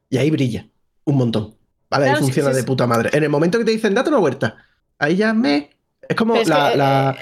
[0.10, 0.68] Y ahí brilla
[1.04, 1.56] un montón.
[1.90, 2.68] Vale, ahí Claro, sí, funciona sí, de sí.
[2.68, 3.10] puta madre.
[3.12, 4.56] En el momento que te dicen, date una vuelta,
[5.00, 5.72] ahí ya me.
[6.08, 7.18] Es como que, la- eh,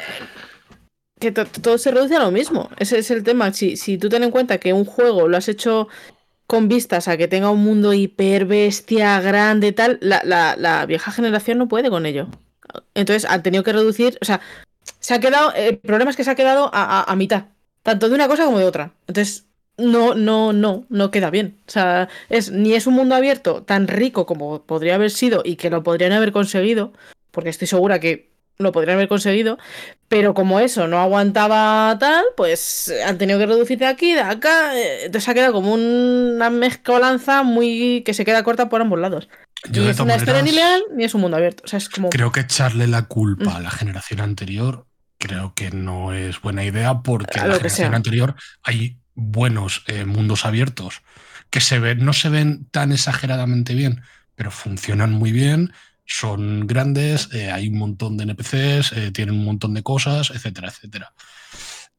[1.20, 2.70] que to- todo se reduce a lo mismo.
[2.80, 3.53] Ese es el tema.
[3.53, 5.88] Si, si tú ten en cuenta que un juego lo has hecho
[6.47, 11.11] con vistas a que tenga un mundo hiper bestia, grande, tal, la, la- la vieja
[11.11, 12.28] generación no puede con ello.
[12.95, 14.17] Entonces han tenido que reducir.
[14.22, 14.41] O sea,
[14.99, 15.53] se ha quedado.
[15.53, 17.45] El problema es que se ha quedado a, a- a mitad.
[17.84, 18.91] Tanto de una cosa como de otra.
[19.07, 19.45] Entonces.
[19.82, 21.55] No, no, no, no queda bien.
[21.65, 25.55] O sea, es, ni es un mundo abierto tan rico como podría haber sido y
[25.55, 26.91] que lo podrían haber conseguido,
[27.32, 28.28] porque estoy segura que
[28.60, 29.57] lo podrían haber conseguido,
[30.10, 34.78] pero como eso no aguantaba tal, pues han tenido que reducir de aquí, de acá,
[34.78, 39.30] eh, entonces ha quedado como una mezcolanza muy que se queda corta por ambos lados.
[39.70, 41.64] yo ni es una historia lineal, ni es un mundo abierto.
[41.66, 42.10] O sea, es como...
[42.10, 44.86] creo que echarle la culpa a la generación anterior
[45.20, 50.05] creo que no es buena idea porque A en la generación anterior hay buenos eh,
[50.05, 51.01] mundos abiertos
[51.49, 54.01] que se ven, no se ven tan exageradamente bien,
[54.36, 55.74] pero funcionan muy bien,
[56.10, 60.70] son grandes, eh, hay un montón de NPCs, eh, tienen un montón de cosas, etcétera,
[60.70, 61.14] etcétera.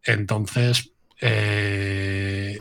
[0.03, 0.91] Entonces,
[1.21, 2.59] eh,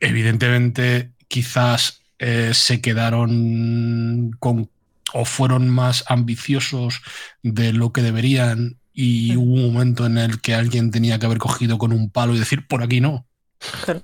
[0.00, 4.70] evidentemente, quizás eh, se quedaron con
[5.12, 7.02] o fueron más ambiciosos
[7.42, 11.38] de lo que deberían y hubo un momento en el que alguien tenía que haber
[11.38, 13.26] cogido con un palo y decir por aquí no.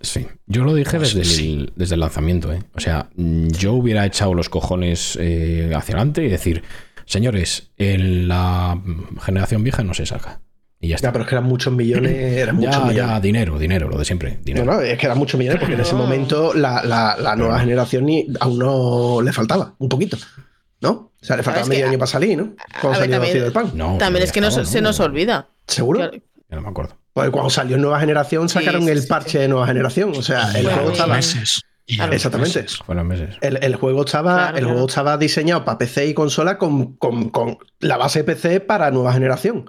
[0.00, 1.52] Sí, yo lo dije Pues desde, sí.
[1.52, 2.52] el, desde el lanzamiento.
[2.52, 2.62] ¿eh?
[2.74, 6.62] O sea, yo hubiera echado los cojones eh, hacia adelante y decir,
[7.08, 8.80] señores, en la
[9.24, 10.40] generación vieja no se saca.
[10.80, 11.08] Y ya está.
[11.08, 12.12] Ya, pero es que eran muchos millones.
[12.16, 12.96] Eran muchos Ya, millones.
[12.96, 14.34] ya, dinero, dinero, lo de siempre.
[14.34, 14.64] No, Dinero.
[14.74, 15.98] no, es que eran muchos millones porque en ese No.
[16.02, 17.60] momento la, la- la nueva no.
[17.60, 20.16] generación ni, aún no le faltaba, un poquito.
[20.80, 20.90] ¿No?
[20.90, 22.54] O sea, le faltaba medio que- año para salir, ¿no?
[22.80, 23.76] Cuando salió también-.
[23.76, 25.48] No, También es que no, se nos olvida.
[25.66, 25.98] ¿Seguro?
[26.12, 26.96] Ya no me acuerdo.
[27.12, 29.38] Porque cuando salió nueva generación sacaron sí, el parche sí.
[29.38, 30.12] de nueva generación.
[30.16, 31.16] O sea, el juego estaba.
[31.16, 31.62] meses.
[31.90, 32.60] Y Exactamente.
[32.60, 32.76] meses.
[32.84, 33.36] Fueron meses.
[33.40, 34.68] El, el juego estaba, Claro, el claro.
[34.74, 39.12] juego estaba diseñado para PC y consola con, con- con la base PC para nueva
[39.14, 39.64] generación.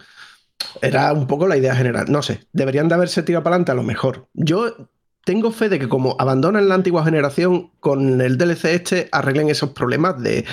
[0.82, 2.08] Era un poco la idea general.
[2.10, 4.28] No sé, deberían de haberse tirado para adelante a lo mejor.
[4.34, 4.90] Yo
[5.24, 9.70] tengo fe de que como abandonan la antigua generación, con el DLC este arreglen esos
[9.70, 10.44] problemas de...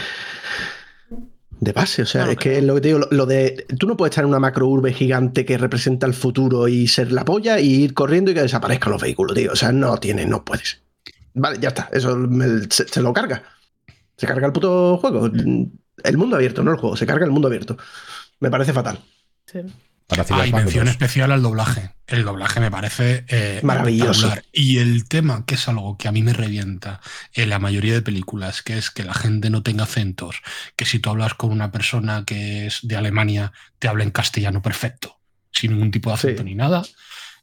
[1.59, 3.65] De base, o sea, No, es que es lo que te digo, lo, lo de.
[3.79, 7.13] Tú no puedes estar en una macro urbe gigante que representa el futuro y ser
[7.13, 9.53] la polla y ir corriendo y que desaparezcan los vehículos, tío.
[9.53, 10.83] O sea, no tiene, no puedes.
[11.37, 11.89] Vale, ya está.
[11.93, 13.43] Eso me- se, se lo carga.
[14.17, 15.27] Se carga el puto juego.
[15.29, 16.97] El mundo abierto, no el juego.
[16.97, 17.77] Se carga el mundo abierto.
[18.41, 18.99] Me parece fatal.
[19.47, 19.61] Sí.
[20.07, 20.93] Para y Cyberpunk mención 2.
[20.93, 21.91] especial al doblaje.
[22.07, 24.33] El doblaje me parece eh, Maravilloso.
[24.53, 27.01] Y el tema, que es algo que a mí me revienta
[27.35, 30.37] en la mayoría de películas, que es que la gente no tenga acentos,
[30.77, 34.63] que si tú hablas con una persona que es de Alemania, te habla en castellano
[34.63, 35.19] perfecto,
[35.51, 36.49] sin ningún tipo de acento Sí.
[36.49, 36.83] ni nada.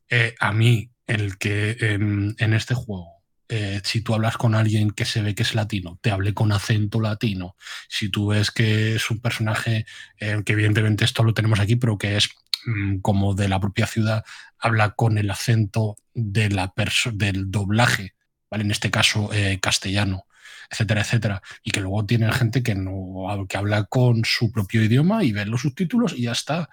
[0.10, 3.13] Eh, a mí, el que en, en este juego,
[3.50, 6.52] eh, si tú hablas con alguien que se ve que es latino, te hable con
[6.52, 7.56] acento latino.
[7.90, 9.86] Si tú ves que es un personaje,
[10.18, 12.30] eh, que evidentemente esto lo tenemos aquí, pero que es
[12.66, 14.24] mm, como de la propia ciudad,
[14.60, 16.74] habla con el acento de la
[17.14, 18.16] del doblaje,
[18.50, 18.64] ¿vale?
[18.64, 20.26] En este caso, eh, castellano,
[20.72, 21.42] etcétera, etcétera.
[21.64, 25.46] Y que luego tiene gente que no que habla con su propio idioma y ve
[25.46, 26.70] los subtítulos y ya está.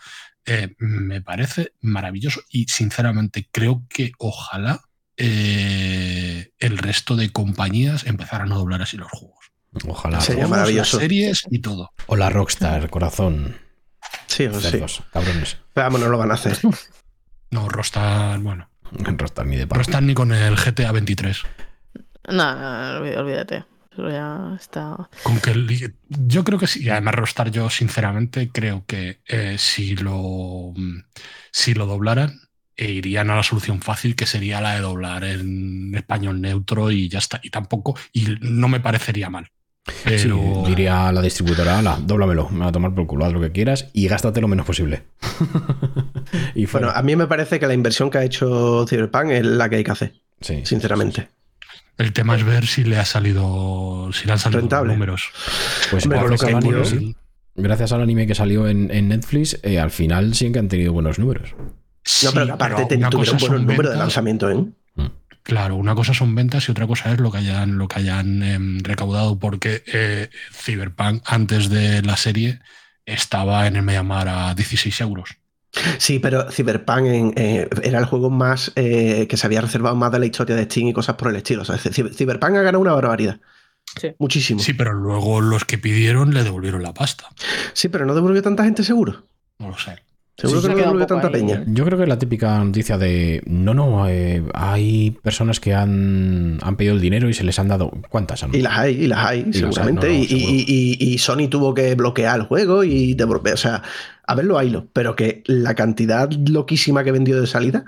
[0.79, 4.81] Me parece maravilloso y sinceramente creo que ojalá
[5.23, 9.39] eh, el resto de compañías empezaran a doblar así los juegos.
[9.87, 10.21] Ojalá.
[10.21, 10.97] Sería Juegos, maravilloso.
[10.97, 11.91] Las series y todo.
[12.07, 13.57] Hola Rockstar, corazón.
[14.27, 14.71] Sí, o sí.
[14.71, 15.59] Cerdos, cabrones.
[15.75, 16.59] Pero vamos, no lo van a hacer.
[17.53, 19.79] No, Rostar, bueno, Rockstar ni de pan.
[19.81, 21.43] Rostar ni con el GTA 23.
[22.29, 23.65] No, no, olví- olvídate.
[23.93, 25.09] Eso ya está.
[25.25, 26.85] Con que el- yo creo que sí.
[26.85, 30.73] Y además, Rostar, yo sinceramente creo que eh, si lo
[31.51, 32.39] si lo doblaran,
[32.81, 37.09] eh, irían a la solución fácil, que sería la de doblar en español neutro y
[37.09, 37.39] ya está.
[37.43, 39.51] Y tampoco, y no me parecería mal.
[39.87, 43.33] Sí, Pero diría a la distribuidora, ala, dóblamelo, me va a tomar por culo, haz
[43.33, 45.05] lo que quieras y gástate lo menos posible.
[46.55, 46.89] y fuera.
[46.89, 49.77] Bueno, a mí me parece que la inversión que ha hecho Cyberpunk es la que
[49.77, 51.29] hay que hacer, Sí, sí, sinceramente.
[51.99, 54.93] el tema es ver si le ha salido, si le han salido los Rentable.
[54.95, 55.31] números.
[55.91, 57.15] Pues Hombre, gracias, lo que
[57.57, 60.93] gracias al anime que salió en, en Netflix, eh, al final sí que han tenido
[60.93, 61.55] buenos números.
[62.25, 64.51] No, pero Sí, que aparte pero te- una tuvieron cosa buenos números de ventas, lanzamiento,
[64.51, 64.65] ¿eh?
[65.43, 68.43] Claro, una cosa son ventas y otra cosa es lo que hayan, lo que hayan
[68.43, 72.61] em, recaudado, porque eh, Cyberpunk antes de la serie
[73.07, 75.31] estaba en el Mediamar a 16 euros.
[75.99, 80.13] Sí, pero Cyberpunk en- eh, era el juego más eh, que se había reservado más
[80.13, 81.63] de la historia de Steam y cosas por el estilo.
[81.63, 83.41] O sea, Cy- Cyberpunk ha ganado una barbaridad.
[83.99, 84.13] Sí.
[84.19, 84.61] Muchísimo.
[84.61, 87.25] Sí, pero luego los que pidieron le devolvieron la pasta.
[87.73, 89.27] Sí, pero no devolvió tanta gente seguro.
[89.59, 89.97] No lo sé.
[90.41, 91.33] Seguro Sí, que se no tanta ahí.
[91.35, 91.63] peña.
[91.67, 96.59] Yo creo que es la típica noticia de, no, no, eh, hay personas que han,
[96.63, 98.43] han pedido el dinero y se les han dado, ¿cuántas?
[98.43, 98.55] han?
[98.55, 100.07] Y las hay, y las hay, seguramente.
[100.09, 100.53] no, no, y, y- seguro.
[100.53, 103.55] y- y Sony tuvo que bloquear el juego y devolver.
[103.55, 103.83] O sea,
[104.27, 104.87] a verlo, haylo.
[104.93, 107.85] Pero que la cantidad loquísima que vendió de salida,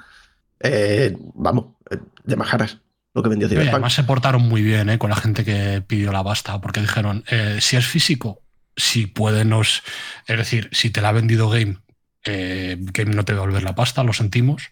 [0.61, 2.79] eh, vamos, eh, de majaras
[3.15, 3.73] lo que vendió Cyberpunk.
[3.75, 7.25] además se portaron muy bien eh, con la gente que pidió la pasta, porque dijeron,
[7.31, 8.41] eh, si es físico,
[8.75, 9.83] si puede nos...
[10.27, 11.77] Es decir, si te la ha vendido Game,
[12.25, 14.71] eh, Game no te va a devolver la pasta, lo sentimos.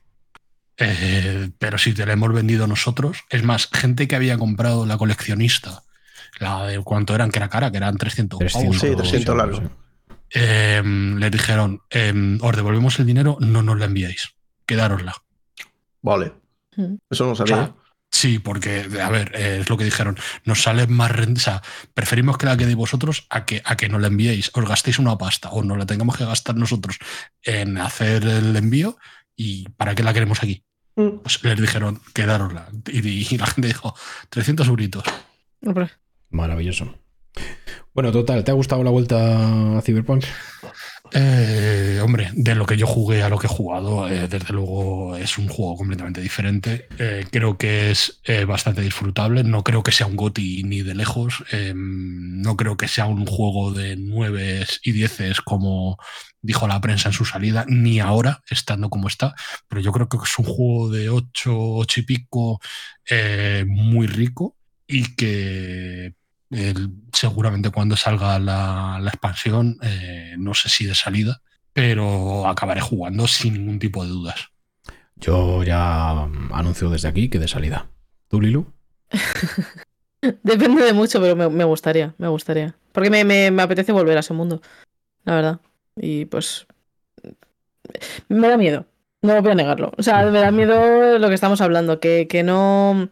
[0.76, 4.96] Eh, pero si te la hemos vendido nosotros, es más, gente que había comprado la
[4.96, 5.82] coleccionista,
[6.38, 9.59] la de cuánto eran, que era cara, que eran 300 pavos, 300, Sí, 300 largos.
[9.61, 9.66] sí.
[10.36, 10.82] eh,
[11.18, 14.30] les dijeron, eh, os devolvemos el dinero, no nos la enviáis,
[14.64, 15.14] quedárosla.
[16.01, 16.32] Vale.
[16.76, 16.94] Mm.
[17.11, 17.57] Eso no O sabía.
[17.57, 17.74] sea,
[18.11, 21.62] sí, porque, a ver, eh, es lo que dijeron, nos sale más renta, o sea,
[21.94, 25.16] preferimos que la quedéis vosotros a que, a que no la enviéis, os gastéis una
[25.16, 26.98] pasta o no la tengamos que gastar nosotros
[27.42, 28.98] en hacer el envío
[29.36, 30.64] y ¿para qué la queremos aquí?
[30.96, 31.18] Mm.
[31.22, 32.68] Pues les dijeron, quedárosla.
[32.88, 33.94] Y, y la gente dijo,
[34.28, 35.04] 300 euritos.
[36.30, 36.94] Maravilloso.
[37.94, 40.24] Bueno, total, ¿te ha gustado la vuelta a Cyberpunk?
[41.12, 45.16] Eh, hombre, de lo que yo jugué a lo que he jugado, eh, desde luego
[45.16, 46.86] es un juego completamente diferente.
[46.98, 49.42] Eh, creo que es bastante disfrutable.
[49.42, 51.44] No creo que sea un GOTI ni de lejos.
[51.53, 55.98] Eh, no creo que sea un juego de 9 y 10 como
[56.42, 59.34] dijo la prensa en su salida, ni ahora, estando como está.
[59.68, 62.61] Pero yo creo que es un juego de 8, 8 y pico,
[63.66, 66.14] muy rico y que
[66.51, 71.42] el- seguramente cuando salga la, la expansión, eh, no sé si de salida,
[71.72, 74.48] pero acabaré jugando sin ningún tipo de dudas.
[75.16, 77.86] Yo ya mm, anuncio desde aquí que de salida.
[78.28, 78.72] ¿Tú, Lilu?
[80.42, 82.74] depende de mucho, pero me, me gustaría, me gustaría.
[82.92, 84.61] Porque me, me- me apetece volver a ese mundo,
[85.24, 85.61] la verdad.
[85.96, 86.66] Y pues.
[88.28, 88.86] Me da miedo.
[89.22, 89.92] No voy a negarlo.
[89.98, 93.09] O sea, me da miedo lo que estamos hablando, que, que no.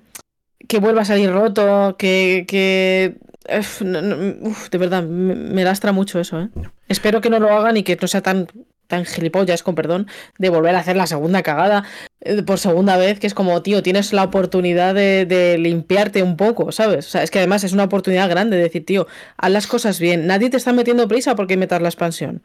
[0.66, 2.44] Que vuelva a salir roto, que.
[2.48, 3.16] que
[3.58, 6.48] uf, no- no, de verdad, me, me lastra mucho eso, ¿eh?
[6.88, 8.46] Espero que no lo hagan y que no sea tan
[8.86, 10.06] tan gilipollas, con perdón,
[10.38, 11.84] de volver a hacer la segunda cagada
[12.22, 16.38] eh, por segunda vez, que es como, tío, tienes la oportunidad de, de limpiarte un
[16.38, 17.06] poco, ¿sabes?
[17.06, 20.00] O sea, es que además es una oportunidad grande de decir, tío, haz las cosas
[20.00, 20.26] bien.
[20.26, 22.42] Nadie te está metiendo prisa porque metas la expansión.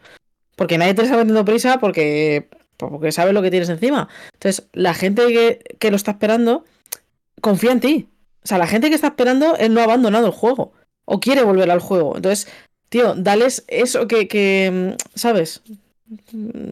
[0.58, 4.10] Porque nadie te está metiendo prisa porque, porque sabes lo que tienes encima.
[4.34, 6.66] Entonces, la gente que, que lo está esperando
[7.39, 8.10] confía en ti.
[8.43, 10.74] O sea, la gente que está esperando, él no ha abandonado el juego.
[11.06, 12.16] O quiere volver al juego.
[12.16, 12.47] Entonces,
[12.89, 15.62] tío, dales eso que, que mm, ¿sabes?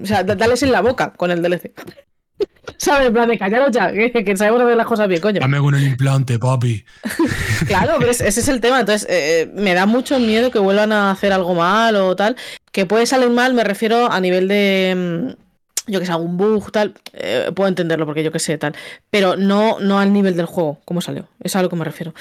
[0.03, 1.73] O sea, da- dales en la boca con el DLC.
[2.77, 3.07] ¿Sabes?
[3.07, 5.39] En plan de callaros ya, que, que sabemos hacer las cosas bien, coño.
[5.39, 6.83] Dame con el implante, papi.
[7.67, 8.79] Claro, pero es- ese es el tema.
[8.79, 12.35] Entonces, eh, me da mucho miedo que vuelvan a hacer algo mal o tal.
[12.71, 14.93] Que puede salir mal, me refiero a nivel de.
[15.37, 16.93] mm, Yo que sé, algún bug, tal.
[17.13, 18.73] eh, puedo entenderlo porque yo que sé, tal.
[19.09, 21.27] Pero no, no al nivel del juego, como salió.
[21.43, 22.13] Es a lo que me refiero.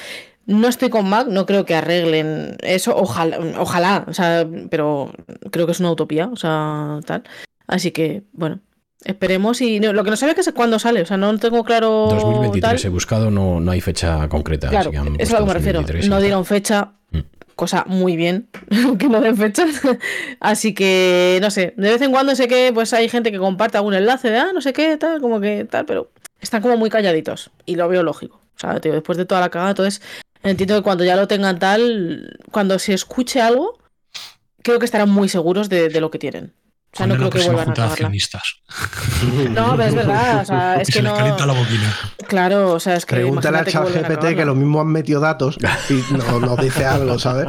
[0.47, 2.97] No estoy con Mac, no creo que arreglen eso.
[2.97, 5.13] Ojalá, ojalá, o sea, pero
[5.51, 7.23] creo que es una utopía, o sea, tal.
[7.67, 8.61] Así que, bueno.
[9.03, 11.65] Esperemos y no, lo que no sabía que es cuándo sale, o sea, no tengo
[11.65, 12.87] claro 2023 tal.
[12.87, 14.69] he buscado, no, no hay fecha concreta.
[14.69, 15.79] Claro, así que eso es a lo que me refiero.
[15.79, 17.21] 2023 y No dieron fecha, Mm.
[17.57, 18.49] cosa muy bien
[18.99, 19.81] que no den fechas.
[20.39, 23.79] Así que, no sé, de vez en cuando sé que pues hay gente que comparte
[23.79, 26.11] algún enlace de, ah, no sé qué, tal, como que tal, pero
[26.41, 28.37] están como muy calladitos y lo veo lógico.
[28.55, 30.03] O sea, tío, después de toda la cagada, entonces
[30.43, 33.79] entiendo que cuando ya lo tengan tal, cuando se escuche algo,
[34.63, 36.53] creo que estarán muy seguros de, lo que tienen.
[36.93, 38.43] O sea, no creo la que próxima vuelvan a accionistas.
[39.51, 41.17] No, pero es verdad, o sea, es Y que se les no.
[41.19, 41.97] calienta la boquina.
[42.27, 43.17] Claro, o sea, es que.
[43.17, 44.45] Pregúntale a GPT que cagarla.
[44.47, 45.57] lo mismo han metido datos
[45.89, 47.47] y no- nos dice algo, ¿sabes?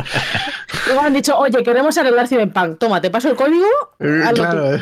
[0.88, 2.78] Luego han dicho, oye, queremos arreglar Cyberpunk.
[2.80, 3.66] Toma, te paso el código.
[4.00, 4.76] Eh, claro, tú".
[4.76, 4.82] ¿eh?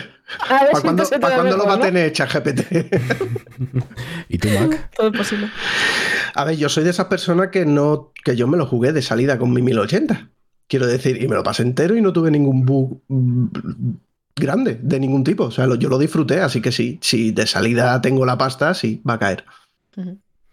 [0.49, 2.61] A ver ¿Para si cuándo, se te lo va a tener ChatGPT?
[4.29, 4.89] ¿Y tú, Mac?
[4.95, 5.49] Todo es posible.
[6.35, 8.11] A ver, yo soy de esas personas que no.
[8.23, 10.29] que yo me lo jugué de salida con mi 1080.
[10.67, 13.01] Quiero decir, y me lo pasé entero y no tuve ningún bug
[14.39, 15.45] grande de ningún tipo.
[15.45, 18.73] O sea, lo- yo lo disfruté, así que sí, si de salida tengo la pasta,
[18.73, 19.43] sí, va a caer.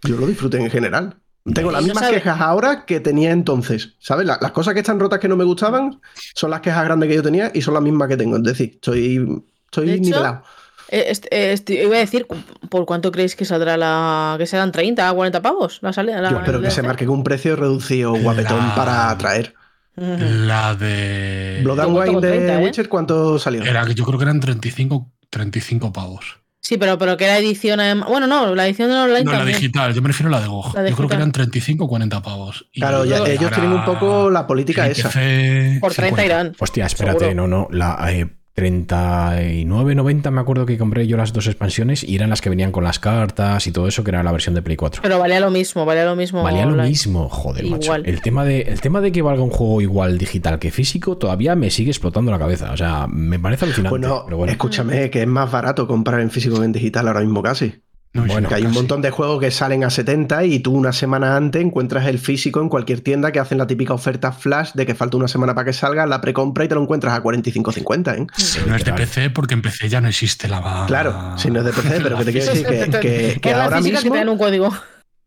[0.02, 1.16] Yo lo disfruté en general.
[1.54, 3.94] Tengo las mismas sabe- quejas ahora que tenía entonces.
[4.00, 4.26] ¿Sabes?
[4.26, 6.00] La- las cosas que están rotas que no me gustaban
[6.34, 8.36] son las quejas grandes que yo tenía y son las mismas que tengo.
[8.36, 10.42] Es decir, estoy, estoy De hecho, nivelado.
[10.88, 12.26] Eh, este- eh, este- iba a decir,
[12.68, 14.34] ¿por cuánto creéis que saldrá la.
[14.38, 15.78] que serán 30, 40 pavos?
[15.82, 16.20] La salida.
[16.20, 19.54] La, Yo espero el que se marque con un precio reducido guapetón La- para traer.
[19.96, 21.60] La de.
[21.64, 22.64] Blood and Wine de 30, ¿eh?
[22.64, 23.62] Witcher, ¿cuánto salió?
[23.64, 26.38] Era que yo creo que eran 35, 35 pavos.
[26.60, 27.78] Sí, pero, pero que era edición.
[28.08, 29.56] Bueno, no, la edición de online No, la también.
[29.58, 30.74] digital, yo me refiero a la de GOG.
[30.74, 31.18] La Yo creo que digital.
[31.18, 32.66] eran 35 o 40 pavos.
[32.72, 35.08] Y Claro, ya- ellos tienen un poco la política esa.
[35.10, 36.24] Por 30 50.
[36.24, 36.52] irán.
[36.58, 37.46] Hostia, espérate, Seguro.
[37.46, 37.68] no, no.
[37.70, 42.48] La eh, 39.90 me acuerdo que compré yo las dos expansiones y eran las que
[42.48, 45.02] venían con las cartas y todo eso, que era la versión de Play 4.
[45.02, 46.42] Pero valía lo mismo, valía lo mismo.
[46.42, 47.84] Valía lo mismo, joder, macho.
[47.84, 48.06] Igual.
[48.06, 51.54] El tema, de, el tema de que valga un juego igual digital que físico todavía
[51.54, 52.72] me sigue explotando la cabeza.
[52.72, 53.90] O sea, me parece alucinante.
[53.90, 54.52] Bueno, pero bueno.
[54.52, 57.74] escúchame, que es más barato comprar en físico que en digital ahora mismo casi.
[58.16, 60.92] No, Bueno, que hay un montón de juegos que salen a 70 y tú una
[60.92, 64.86] semana antes encuentras el físico en cualquier tienda que hacen la típica oferta flash de
[64.86, 68.18] que falta una semana para que salga, la precompra y te lo encuentras a 45-50,
[68.18, 68.26] ¿eh?
[68.36, 68.92] Si no es de.
[68.92, 70.84] PC, porque en PC ya no existe la.
[70.86, 74.00] Claro, si no es de PC, pero que te quiero decir que, ahora mismo...
[74.00, 74.72] que te dan un código.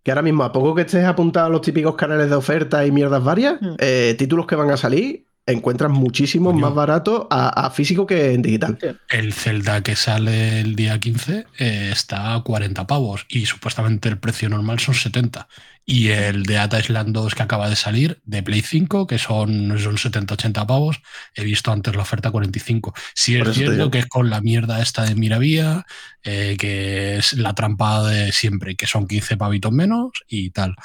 [0.04, 2.92] Que ahora mismo, a poco que estés apuntado a los típicos canales de oferta y
[2.92, 3.76] mierdas varias, Mm.
[3.80, 6.66] eh, títulos que van a salir, encuentras muchísimos Coño.
[6.66, 8.78] más baratos a, a físico que en digital.
[9.10, 14.18] El Zelda que sale el día 15 eh, está a 40 pavos y supuestamente el
[14.18, 15.48] precio normal son 70.
[15.86, 19.80] Y el de Ata Island 2 que acaba de salir, de Play 5, que son,
[19.80, 21.02] son 70-80 pavos,
[21.34, 22.94] he visto antes la oferta 45.
[23.16, 25.88] Sí Por es cierto que es con la mierda esta de Miravía,
[26.22, 30.76] eh, que es la trampa de siempre, que son 15 pavitos menos y tal.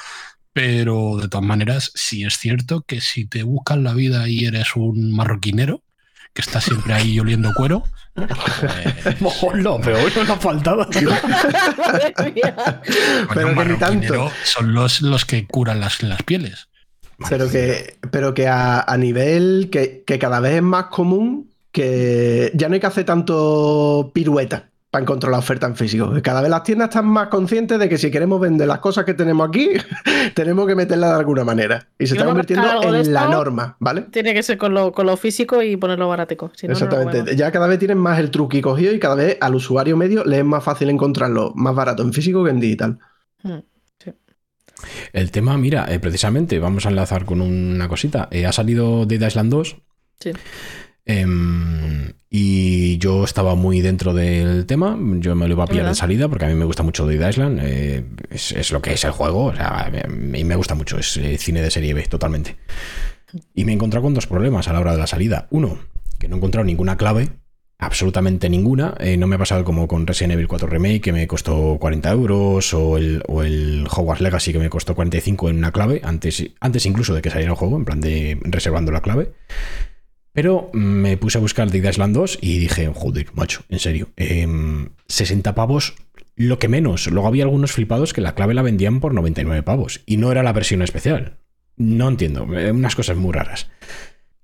[0.54, 4.76] Pero de todas maneras, sí es cierto que si te buscas la vida y eres
[4.76, 5.82] un marroquinero,
[6.32, 7.82] que está siempre ahí oliendo cuero,
[8.14, 10.88] pues, lo peor no ha faltado.
[11.76, 12.80] Madre mía.
[13.34, 14.30] Pero que ni tanto.
[14.44, 16.68] Son los, los que curan las, las pieles.
[17.28, 22.52] Pero que, pero que a, a nivel que, que cada vez es más común que
[22.54, 26.14] ya no hay que hacer tanto pirueta para encontrar la oferta en físico.
[26.14, 29.04] Que cada vez las tiendas están más conscientes de que si queremos vender las cosas
[29.04, 29.70] que tenemos aquí,
[30.34, 31.88] tenemos que meterlas de alguna manera.
[31.98, 32.64] Y se está convirtiendo
[32.94, 34.02] en la norma, ¿vale?
[34.02, 36.52] Tiene que ser con lo, con lo físico y ponerlo baratico.
[36.54, 37.34] si no, no lo Exactamente.
[37.34, 40.38] ya cada vez tienen más el truqui cogido y cada vez al usuario medio le
[40.38, 43.00] es más fácil encontrarlo más barato en físico que en digital.
[43.42, 43.58] Mm.
[45.12, 48.28] El tema, mira, eh, precisamente, vamos a enlazar con una cosita.
[48.30, 49.76] Eh, ha salido Dead Island 2.
[50.20, 50.30] Sí.
[51.04, 54.98] Em, y yo estaba muy dentro del tema.
[55.18, 57.28] Yo me lo iba a pillar de salida porque a mí me gusta mucho Dead
[57.28, 57.60] Island.
[57.62, 59.46] eh, es, es lo que es el juego.
[59.46, 60.98] O sea, me, me gusta mucho.
[60.98, 62.56] Es eh, cine de serie B, totalmente.
[63.54, 65.46] Y me he encontrado con dos problemas a la hora de la salida.
[65.50, 65.78] Uno,
[66.18, 67.30] que no he encontrado ninguna clave
[67.78, 68.94] absolutamente ninguna.
[68.98, 72.10] Eh, no me ha pasado como con Resident Evil 4 Remake, que me costó 40
[72.12, 76.44] euros, o el, o el Hogwarts Legacy, que me costó 45 en una clave, antes,
[76.60, 79.32] antes incluso de que saliera el juego, en plan de reservando la clave.
[80.34, 84.90] Pero me puse a buscar Dead Island 2 y dije, joder, macho, en serio, em,
[85.06, 85.94] 60 pavos,
[86.34, 87.06] lo que menos.
[87.06, 90.42] Luego había algunos flipados que la clave la vendían por 99 pavos y no era
[90.42, 91.38] la versión especial.
[91.76, 93.70] No entiendo, eh, unas cosas muy raras.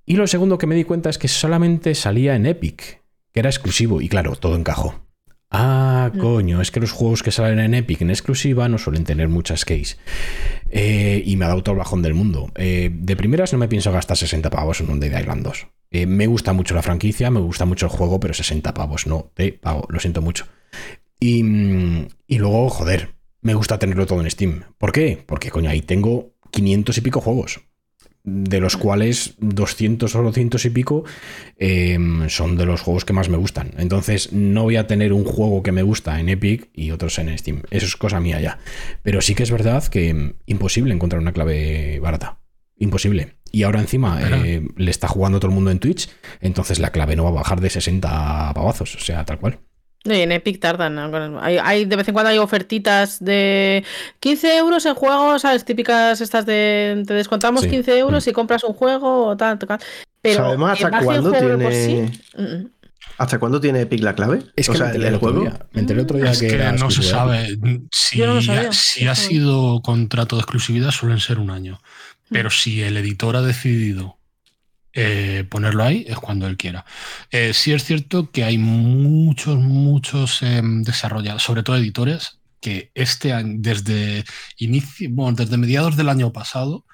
[0.06, 3.50] Y lo segundo que me di cuenta es que solamente salía en Epic, que era
[3.50, 5.09] exclusivo, y claro, todo encajó.
[5.52, 9.28] Ah, coño, es que los juegos que salen en Epic en exclusiva no suelen tener
[9.28, 9.98] muchas keys.
[10.70, 12.52] Eh, y me ha dado todo el bajón del mundo.
[12.54, 15.66] Eh, de primeras no me pienso gastar 60 pavos en un Dead Island 2.
[15.90, 19.32] Eh, me gusta mucho la franquicia, me gusta mucho el juego, pero 60 pavos no
[19.34, 20.46] te pago, lo siento mucho.
[21.18, 24.62] Y, mm, y luego, joder, me gusta tenerlo todo en Steam.
[24.78, 25.22] ¿Por qué?
[25.26, 27.60] Porque, coño, ahí tengo 500 y pico juegos
[28.22, 31.04] de los cuales 200 o 200 y pico
[31.56, 31.98] eh,
[32.28, 33.72] son de los juegos que más me gustan.
[33.78, 37.36] Entonces no voy a tener un juego que me gusta en Epic y otros en
[37.38, 37.62] Steam.
[37.70, 38.58] Eso es cosa mía ya.
[39.02, 42.38] Pero sí que es verdad que mm, imposible encontrar una clave barata.
[42.76, 43.36] Imposible.
[43.52, 46.08] Y ahora encima eh, le está jugando todo el mundo en Twitch,
[46.40, 49.58] entonces la clave no va a bajar de 60 pavazos, o sea, tal cual.
[50.04, 50.94] Y en Epic tardan.
[50.94, 51.40] ¿no?
[51.42, 53.84] Hay, hay- de vez en cuando hay ofertitas de
[54.20, 55.64] 15 euros en juegos, ¿sabes?
[55.64, 57.70] Típicas estas de te descontamos Sí.
[57.70, 59.78] 15 euros si compras un juego o tal, tal.
[60.22, 62.66] Pero ¿Sabemos que hasta cuándo tiene- sí, mm,
[63.18, 64.40] ¿Hasta cuándo tiene Epic la clave?
[64.56, 65.42] Es o que sea, me el, juego.
[65.42, 65.66] día.
[65.72, 67.58] Me enteré el otro día Es que, que era no se sabe.
[67.92, 68.72] Si, Yo no lo sabía.
[68.72, 71.82] si No ha sido contrato de exclusividad, suelen ser un año.
[72.30, 74.16] Pero si el editor ha decidido
[74.92, 76.84] eh, ponerlo ahí, es cuando él quiera.
[77.30, 83.32] Eh, sí es cierto que hay muchos, muchos em, desarrolladores, sobre todo editores, que este
[83.32, 84.24] año, desde
[84.58, 86.84] inicio, bueno, desde mediados del año pasado,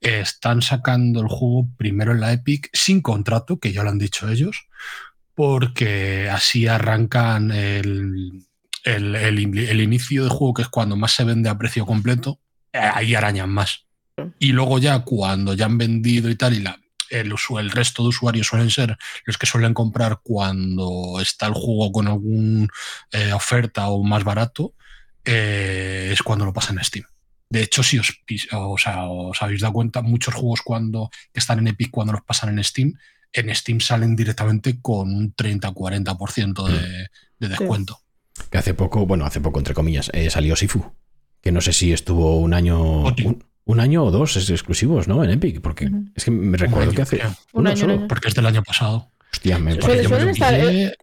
[0.00, 3.98] eh, están sacando el juego primero en la Epic sin contrato, que ya lo han
[3.98, 4.66] dicho ellos,
[5.34, 8.44] porque así arrancan el,
[8.84, 11.86] el, el in- el inicio de juego, que es cuando más se vende a precio
[11.86, 12.40] completo,
[12.72, 13.84] ahí arañan más.
[14.40, 16.78] Y luego ya cuando ya han vendido y tal, y la,
[17.10, 22.08] el, resto de usuarios suelen ser los que suelen comprar cuando está el juego con
[22.08, 22.68] alguna
[23.34, 24.74] oferta o más barato,
[25.24, 27.04] eh, es cuando lo pasan en Steam.
[27.50, 28.20] De hecho, si os,
[28.52, 32.22] o sea, os habéis dado cuenta, muchos juegos cuando, que están en Epic cuando los
[32.22, 32.94] pasan en Steam,
[33.32, 38.00] en Steam salen directamente con un 30-40% de, de descuento.
[38.50, 40.92] Que hace poco, bueno, hace poco, entre comillas, eh, salió Sifu.
[41.40, 43.02] Que no sé si estuvo un año.
[43.02, 45.22] Un, un año o dos es- exclusivos, ¿no?
[45.22, 45.60] En Epic.
[45.60, 47.20] Porque es que me recuerdo que hace.
[47.52, 47.92] Un uno año, solo.
[47.94, 48.08] año.
[48.08, 49.10] Porque es del año pasado.
[49.32, 50.02] Hostia, me parece.
[50.04, 50.94] Yo me lo estar, eh,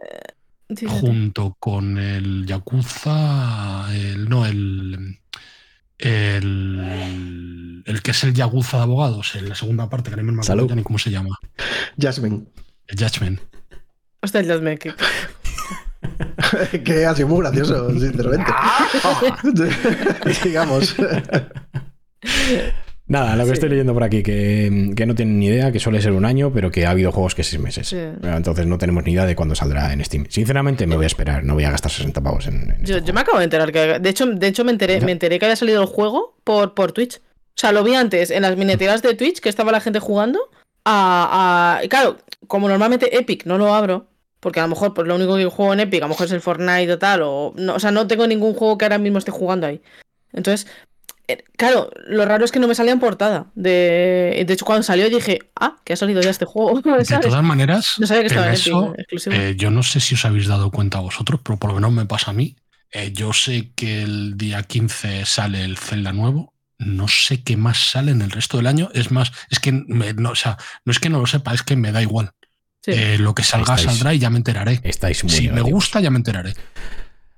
[0.88, 5.20] junto con el Yakuza, el, no, el,
[6.00, 10.42] el, el que es el Yakuza de abogados, en la segunda parte, que no me
[10.42, 11.38] acuerdo ya ni cómo se llama,
[12.00, 12.46] Jasmine.
[12.88, 13.40] el Judgment.
[14.22, 14.94] Hostia, el Jasmine, que-
[16.84, 18.52] que ha sido muy gracioso, sinceramente.
[20.44, 20.96] Digamos.
[23.08, 23.54] Nada, lo que Sí.
[23.54, 26.52] estoy leyendo por aquí, que, que no tienen ni idea, que suele ser un año,
[26.52, 27.88] pero que ha habido juegos que seis meses.
[27.88, 27.98] Sí.
[28.24, 30.26] Entonces no tenemos ni idea de cuándo saldrá en Steam.
[30.28, 33.08] Sinceramente, me voy a esperar, no voy a gastar 60 pavos en, en Yo, este
[33.10, 34.00] yo me acabo de enterar que.
[34.00, 35.06] De hecho, de hecho me, enteré, Ya.
[35.06, 37.18] me enteré que había salido el juego por, por Twitch.
[37.18, 40.40] O sea, lo vi antes en las miniaturas de Twitch que estaba la gente jugando.
[40.84, 42.18] A, a- y claro,
[42.48, 44.08] como normalmente Epic no lo abro,
[44.40, 46.32] porque a lo mejor pues, lo único que juego en Epic, a lo mejor es
[46.32, 49.20] el Fortnite o tal, o, no, o sea, no tengo ningún juego que ahora mismo
[49.20, 49.80] esté jugando ahí.
[50.34, 50.68] Entonces,
[51.58, 53.48] claro, lo raro es que no me salía en portada.
[53.56, 56.80] De, de hecho, cuando salió dije, ah, que ha salido ya este juego.
[56.82, 58.96] De todas maneras, No sabía que estaba en exclusivo.
[59.32, 62.06] eh, yo no sé si os habéis dado cuenta vosotros, pero por lo menos me
[62.06, 62.56] pasa a mí.
[62.92, 66.54] Eh, yo sé que el día 15 sale el Zelda nuevo.
[66.78, 68.90] No sé qué más sale en el resto del año.
[68.94, 71.64] Es más, es que me- no, o sea, no es que no lo sepa, es
[71.64, 72.32] que me da igual.
[72.82, 72.92] Sí.
[72.94, 74.80] Eh, lo que salga Estáis- saldrá y ya me enteraré.
[74.84, 76.54] Estáis muy Si me gusta, ya me enteraré.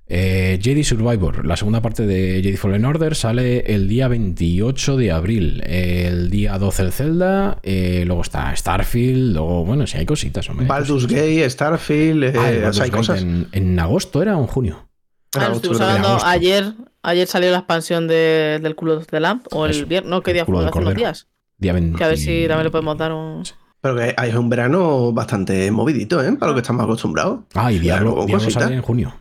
[0.10, 5.12] Eh, Jedi Survivor, la segunda parte de Jedi Fallen Order, sale el día 28 de
[5.12, 5.62] abril.
[5.66, 10.66] El día 12 el Zelda, eh, luego está Starfield, luego, bueno, si hay cositas, hombre.
[10.66, 11.24] Baldur's cositas.
[11.26, 13.22] Gate, Starfield, eh, Ah, el o sea, hay Gate cosas.
[13.22, 14.88] En, en agosto era o en junio.
[15.36, 20.10] Ah, hablando ayer, ayer salió la expansión de- del culo de Lamp, o el viernes,
[20.10, 20.66] no, ¿qué día fue?
[20.66, 21.28] Hace unos días.
[21.58, 21.98] Día 20.
[21.98, 23.44] Que a ver si también le podemos dar un...
[23.82, 26.32] Pero que hay un verano bastante movidito, ¿eh?
[26.34, 27.42] Para lo que estamos acostumbrados.
[27.54, 29.14] Ah, y Diablo, Diablo sale en junio.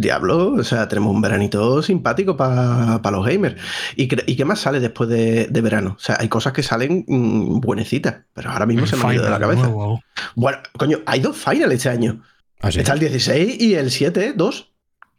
[0.00, 3.56] Diablo, o sea, tenemos un veranito simpático para los gamers.
[3.96, 5.94] ¿Y, ¿Y qué más sale después de, de verano?
[5.96, 9.14] O sea, hay cosas que salen mm, buenecitas, pero ahora mismo El se me han
[9.14, 9.62] ido de la cabeza.
[9.62, 10.00] nuevo.
[10.36, 12.22] Bueno, coño, hay dos finals este año.
[12.60, 12.78] Ah, sí.
[12.78, 14.72] Está el 16 y el 7, dos.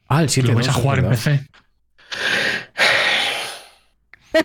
[0.07, 1.47] Ah, el 7 Lo vais a jugar en PC.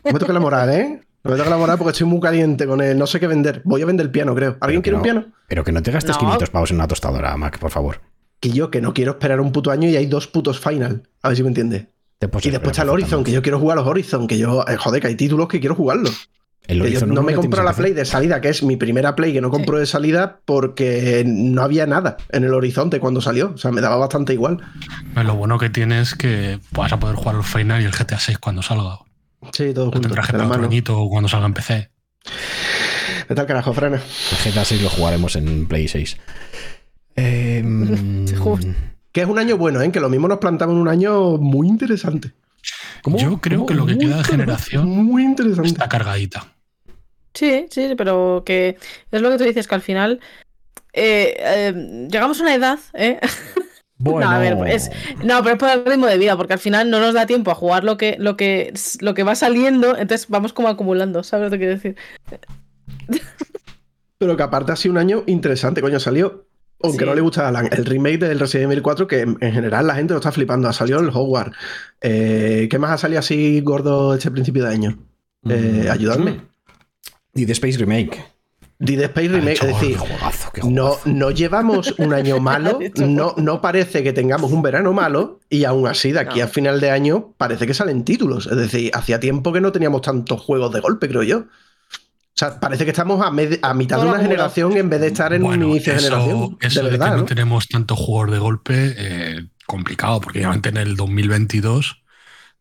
[0.05, 1.01] No me toque la moral, ¿eh?
[1.23, 3.63] No me tengo que elaborar porque estoy muy caliente con el no sé qué vender.
[3.65, 4.57] Voy a vender el piano, creo.
[4.61, 5.37] ¿Alguien quiere Pero un que no- piano?
[5.49, 6.21] Pero que no te gastes No.
[6.21, 8.01] 500 pavos en una tostadora, Mac, por favor.
[8.45, 11.09] Que yo que no quiero esperar un puto año y hay dos putos final.
[11.23, 11.87] A ver si me entiendes.
[12.19, 14.63] Puedes Y después está el Horizon, que yo quiero jugar a los Horizon, que yo,
[14.69, 16.29] eh, joder, que hay títulos que quiero jugarlos.
[16.67, 17.73] El Que yo Horizon no me compro la.
[17.73, 21.63] Play de salida, que es mi primera Play que no compro de salida porque no
[21.63, 23.53] había nada en el horizonte cuando salió.
[23.55, 24.59] O sea, me daba bastante igual.
[25.17, 28.19] Lo bueno que tiene es que vas a poder jugar al final y el GTA
[28.19, 28.99] 6 cuando salga.
[29.53, 30.67] Sí, todo junto, tendrás que de la esperar otro mano.
[30.67, 31.91] añito cuando salga en PC.
[33.27, 33.97] ¿Qué tal, carajo, Frana?
[33.97, 36.19] El GTA 6 lo jugaremos en Play 6.
[37.17, 37.63] Eh,
[39.13, 39.91] Que es un año bueno, ¿eh?
[39.93, 42.33] Que lo mismo nos plantamos en un año muy interesante.
[43.03, 43.19] ¿cómo?
[43.19, 43.67] Yo creo ¿Cómo?
[43.67, 45.69] que lo que Muy queda de generación Muy interesante.
[45.69, 46.47] está cargadita.
[47.35, 48.77] Sí, sí, pero que
[49.11, 50.21] es lo que tú dices, que al final
[50.93, 53.19] eh, eh, llegamos a una edad, ¿eh?
[53.99, 54.91] Bueno, No, a ver, es-
[55.25, 57.51] No, pero es por el ritmo de vida, porque al final no nos da tiempo
[57.51, 61.47] a jugar lo que, lo que, lo que va saliendo, entonces vamos como acumulando, ¿sabes
[61.47, 61.97] lo que quiero decir?
[64.19, 65.99] Pero que aparte ha sido un año interesante, coño.
[66.01, 66.47] Salió,
[66.85, 67.05] aunque Sí.
[67.07, 69.87] no le gusta a Alan, el remake del Resident Evil 4, que en, en general
[69.87, 70.69] la gente lo está flipando.
[70.69, 71.57] Ha salido el Hogwarts.
[72.01, 74.99] Eh, ¿Qué más ha salido así gordo este principio de año?
[75.49, 75.91] Eh, Mm.
[75.91, 76.41] ayudadme.
[77.35, 78.25] The Space Remake.
[78.79, 83.35] Dead Space Remake, es decir, Qué juegazo, qué no, no llevamos un año malo, no,
[83.39, 86.45] no parece que tengamos un verano malo, y aún así, de aquí No.
[86.47, 88.47] a final de año, parece que salen títulos.
[88.49, 91.45] Es decir, hacía tiempo que no teníamos tantos juegos de golpe, creo yo.
[92.37, 95.07] O sea, parece que estamos a, med- a mitad de una generación en vez de
[95.09, 96.57] estar en un inicio de eso, generación.
[96.61, 97.25] eso de de, verdad, que no, ¿no?
[97.25, 102.03] tenemos tanto jugador de golpe, eh, complicado, porque obviamente en el 2022,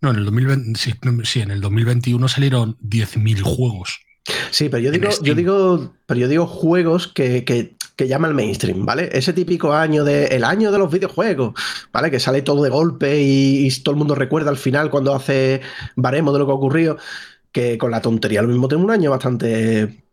[0.01, 0.79] no, en el 2020,
[1.25, 3.99] sí, en el 2021 salieron 10.000 juegos.
[4.51, 8.33] Sí, pero yo digo, yo digo, pero yo digo juegos que, que, que llama al
[8.35, 9.09] mainstream, ¿vale?
[9.11, 11.53] Ese típico año de el año de los videojuegos,
[11.91, 12.09] ¿vale?
[12.09, 15.61] Que sale todo de golpe y, y todo el mundo recuerda al final cuando hace
[15.95, 16.97] baremo de lo que ha ocurrido.
[17.53, 20.03] Que con la tontería lo mismo tengo un año bastante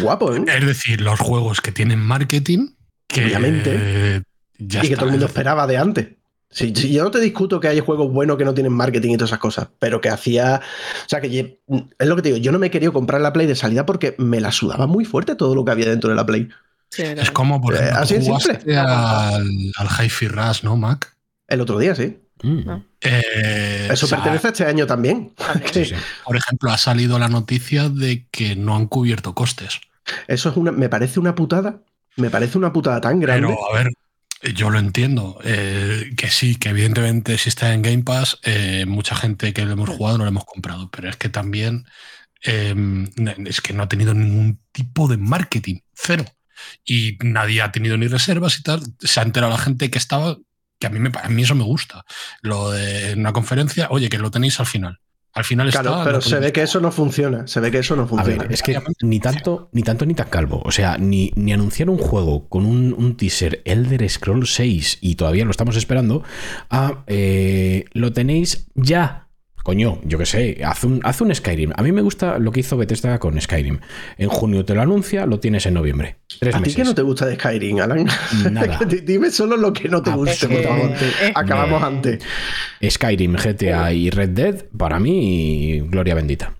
[0.00, 0.42] guapo, ¿eh?
[0.46, 2.68] Es decir, los juegos que tienen marketing,
[3.06, 3.70] que Obviamente.
[3.74, 4.22] eh,
[4.58, 6.06] ya y que todo el mundo es esperaba de antes.
[6.50, 9.16] Sí, sí, yo no te discuto que hay juegos buenos que no tienen marketing y
[9.18, 10.62] todas esas cosas, pero que hacía.
[11.04, 11.60] O sea, que
[11.98, 13.84] es lo que te digo, yo no me he querido comprar la Play de salida
[13.84, 16.48] porque me la sudaba muy fuerte todo lo que había dentro de la Play.
[16.90, 17.02] Sí.
[17.02, 18.76] Es como, por Eh, ejemplo, así jugaste simple.
[18.78, 21.14] al, al Hi-Fi Rush, ¿no, Mac?
[21.48, 22.16] El otro día, sí.
[22.42, 22.64] Mm.
[22.64, 22.84] No.
[23.00, 25.32] Eh, Eso o sea, pertenece a este año también.
[25.36, 25.70] También.
[25.72, 25.94] Sí, sí.
[26.24, 29.80] Por ejemplo, ha salido la noticia de que no han cubierto costes.
[30.26, 31.80] Eso es una, me parece una putada.
[32.16, 33.48] Me parece una putada tan grande.
[33.48, 33.92] Pero, a ver,
[34.54, 35.38] yo lo entiendo.
[35.44, 39.72] eh, que sí, que evidentemente si está en Game Pass, eh, mucha gente que lo
[39.72, 40.90] hemos jugado no lo hemos comprado.
[40.90, 41.84] Pero es que también
[42.44, 42.74] eh,
[43.46, 45.80] es que no ha tenido ningún tipo de marketing.
[45.94, 46.24] Cero.
[46.84, 48.82] Y nadie ha tenido ni reservas y tal.
[48.98, 50.36] Se ha enterado la gente que estaba.
[50.78, 52.04] Que a mí, me, a mí eso me gusta.
[52.40, 55.00] Lo de una conferencia, oye, que lo tenéis al final.
[55.34, 56.04] Al final claro, está.
[56.04, 57.46] pero se ve que eso no funciona.
[57.46, 58.42] Se ve que eso no A funciona.
[58.44, 60.62] ver, es que ni tanto, ni tanto ni tan calvo.
[60.64, 65.14] O sea, ni, ni anunciar un juego con un, un teaser Elder Scrolls 6 y
[65.14, 66.24] todavía lo estamos esperando,
[66.70, 69.27] a eh, lo tenéis ya.
[69.64, 71.72] Coño, yo qué sé, haz un, haz un Skyrim.
[71.76, 73.80] A mí me gusta lo que hizo Bethesda con Skyrim.
[74.16, 76.16] En junio te lo anuncia, lo tienes en noviembre.
[76.40, 76.76] Tres ¿A ti meses.
[76.76, 78.06] que no te gusta de Skyrim, Alan?
[78.50, 78.78] Nada.
[79.04, 80.90] Dime solo lo que no te gusta, por favor.
[81.22, 82.22] eh, Acabamos antes.
[82.82, 86.54] Skyrim, GTA y Red Dead, para mí, gloria bendita.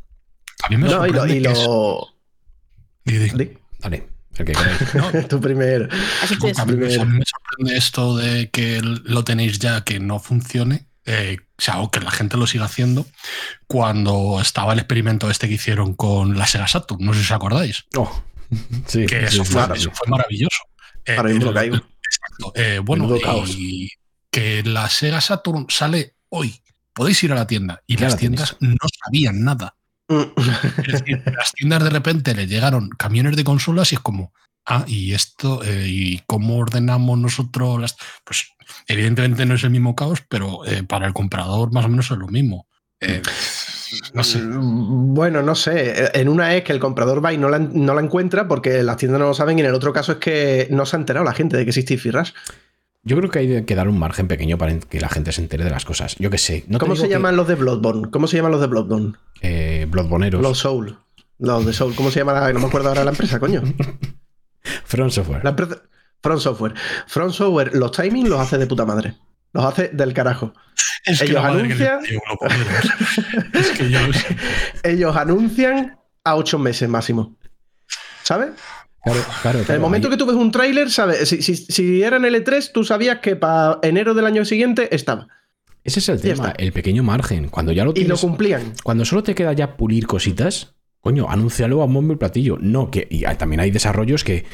[0.64, 1.26] A mí me No, y lo.
[1.26, 2.08] Y lo...
[3.04, 3.30] di- di.
[3.30, 3.50] Di.
[3.78, 4.52] Dale, el que
[4.94, 5.88] No, me- primero.
[6.58, 10.87] a mí me sorprende esto de que lo tenéis ya, que no funcione.
[11.08, 13.06] Eh, o sea, o que la gente lo siga haciendo
[13.66, 17.32] cuando estaba el experimento este que hicieron con la Sega Saturn, no sé si os
[17.32, 18.22] acordáis, Oh,
[18.86, 19.72] sí, que eso, sí, fue, sí.
[19.74, 20.62] eso fue maravilloso.
[21.16, 21.76] Ahora mismo lo caigo.
[21.76, 23.08] exacto, eh, bueno,
[23.46, 23.90] y
[24.30, 26.60] que la Sega Saturn sale hoy.
[26.92, 29.76] Podéis ir a la tienda y las la tiendas no sabían nada.
[30.08, 34.34] Es decir, las tiendas de repente le llegaron camiones de consolas y es como,
[34.68, 37.96] ah, y esto, eh, y cómo ordenamos nosotros las.
[38.24, 38.46] Pues
[38.86, 42.18] evidentemente no es el mismo caos, pero eh, para el comprador más o menos es
[42.18, 42.66] lo mismo.
[43.00, 43.22] Eh,
[44.12, 44.38] no sé.
[44.42, 46.10] Mm, Bueno, no sé.
[46.18, 48.96] En una es que el comprador va y no la, no la encuentra porque las
[48.96, 51.24] tiendas no lo saben, y en el otro caso es que no se ha enterado
[51.24, 52.34] la gente de que existe Firras.
[53.04, 55.64] Yo creo que hay que dar un margen pequeño para que la gente se entere
[55.64, 56.16] de las cosas.
[56.18, 56.64] Yo qué sé.
[56.66, 58.10] No ¿Cómo se que- llaman los de Bloodborne?
[58.10, 59.12] ¿Cómo se llaman los de Bloodborne?
[59.40, 60.42] Eh, Bloodboneros.
[60.42, 60.98] Los Soul.
[61.38, 61.94] Los de Soul.
[61.94, 62.32] ¿Cómo se llama?
[62.32, 63.62] La, no me acuerdo ahora la empresa, coño.
[64.84, 65.42] Front Software.
[65.44, 65.82] La empresa.
[66.22, 66.74] Front Software.
[67.06, 69.14] Front Software, los timings los hace de puta madre.
[69.52, 70.52] Los hace del carajo.
[71.04, 72.00] Es que ellos que le anuncian-.
[73.54, 73.98] Es que yo.
[74.82, 77.36] Ellos anuncian a ocho meses máximo.
[78.22, 78.50] ¿Sabes?
[79.04, 81.28] Claro, claro, En el claro, momento ahí- que tú ves un tráiler, ¿sabes?
[81.28, 84.94] Si, si- si era en el E3, tú sabías que para enero del año siguiente
[84.94, 85.28] estaba.
[85.84, 87.48] Ese es el tema, el pequeño margen.
[87.48, 88.20] Cuando ya lo Y lo tienes.
[88.20, 88.74] cumplían.
[88.82, 92.58] Cuando solo te queda ya pulir cositas, Coño, anúncialo a bombo y platillo.
[92.60, 94.44] No, que y hay- también hay desarrollos que.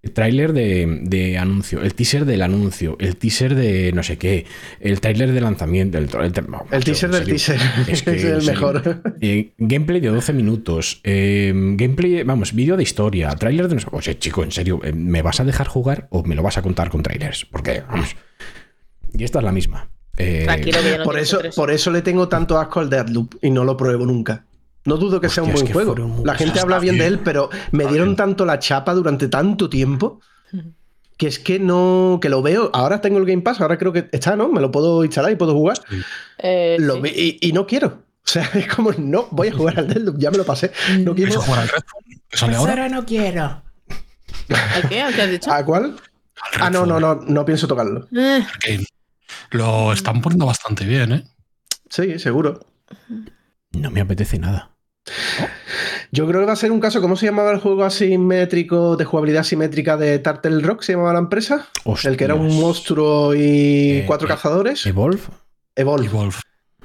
[0.00, 4.46] El tráiler de, de anuncio, el teaser del anuncio, el teaser de no sé qué,
[4.78, 7.58] el tráiler de lanzamiento, el, teaser del teaser.
[7.88, 8.52] es que, Es el serio.
[8.52, 9.02] mejor.
[9.20, 13.88] Eh, gameplay de 12 minutos, eh, gameplay, vamos, vídeo de historia, tráiler de no sé.
[13.90, 16.62] Oye, chico, en serio, eh, ¿me vas a dejar jugar o me lo vas a
[16.62, 17.44] contar con trailers?
[17.46, 18.14] Porque, vamos.
[19.12, 19.88] Y esta es la misma.
[20.16, 23.34] Eh, Tranquilo que yo no Por eso, por eso le tengo tanto asco al Deadloop
[23.42, 24.44] y no lo pruebo nunca.
[24.84, 25.94] No dudo que sea un es buen que juego.
[26.24, 28.16] La gente habla bien de él, pero me Está dieron bien.
[28.16, 30.20] tanto la chapa durante tanto tiempo
[31.16, 32.18] que es que no.
[32.22, 32.70] que lo veo.
[32.72, 34.48] Ahora tengo el Game Pass, ahora creo que está, ¿no?
[34.48, 35.78] Me lo puedo instalar y puedo jugar.
[36.38, 37.00] Eh, Lo sí.
[37.02, 37.88] vi- y, y no quiero.
[38.24, 40.70] O sea, es como, no, voy a jugar al Deadloop, ya me lo pasé.
[41.00, 41.42] No ¿Quieres quiero.
[41.42, 42.04] jugar al Redfall?
[42.28, 42.88] ¿Que sale ahora?
[42.88, 43.42] no quiero.
[43.42, 45.02] ¿A qué?
[45.02, 45.52] ¿A qué has dicho?
[45.52, 45.96] ¿A cuál?
[46.54, 48.06] Al Ah, no, no, no, no pienso tocarlo.
[48.16, 48.46] Eh.
[49.50, 51.24] Lo están poniendo bastante bien, ¿eh?
[51.90, 52.60] Sí, seguro.
[53.72, 54.76] No me apetece nada.
[56.10, 59.04] Yo creo que va a ser un caso, ¿cómo se llamaba el juego asimétrico de
[59.04, 60.82] jugabilidad simétrica de Turtle Rock?
[60.82, 61.68] ¿Se llamaba la empresa?
[62.04, 64.86] El que era un monstruo y Eh, cuatro eh, cazadores.
[64.86, 65.20] Evolve.
[65.76, 66.06] Evolve.
[66.06, 66.36] Evolve.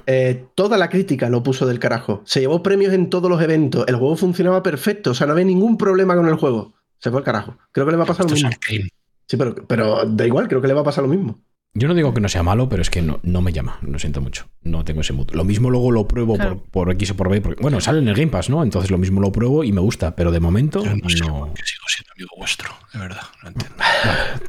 [0.06, 2.22] Eh, toda la crítica lo puso del carajo.
[2.26, 3.86] Se llevó premios en todos los eventos.
[3.88, 5.12] El juego funcionaba perfecto.
[5.12, 6.74] O sea, no había ningún problema con el juego.
[6.98, 7.56] Se fue al carajo.
[7.72, 8.90] Creo que le va a pasar lo Esto mismo.
[9.26, 11.40] Sí, pero, pero da igual, creo que le va a pasar lo mismo.
[11.76, 13.78] Yo no digo que no sea malo, pero es que no, no me llama.
[13.82, 14.48] Lo siento mucho.
[14.62, 15.30] No tengo ese mood.
[15.32, 16.58] Lo mismo luego lo pruebo Claro.
[16.62, 17.40] por, por X o por B.
[17.40, 18.62] porque- bueno, sale en el Game Pass, ¿no?
[18.62, 20.14] Entonces lo mismo lo pruebo y me gusta.
[20.14, 21.52] Pero de momento, Yo no sé no.
[21.54, 23.22] qué sigo siendo amigo vuestro, de verdad.
[23.42, 23.76] No entiendo.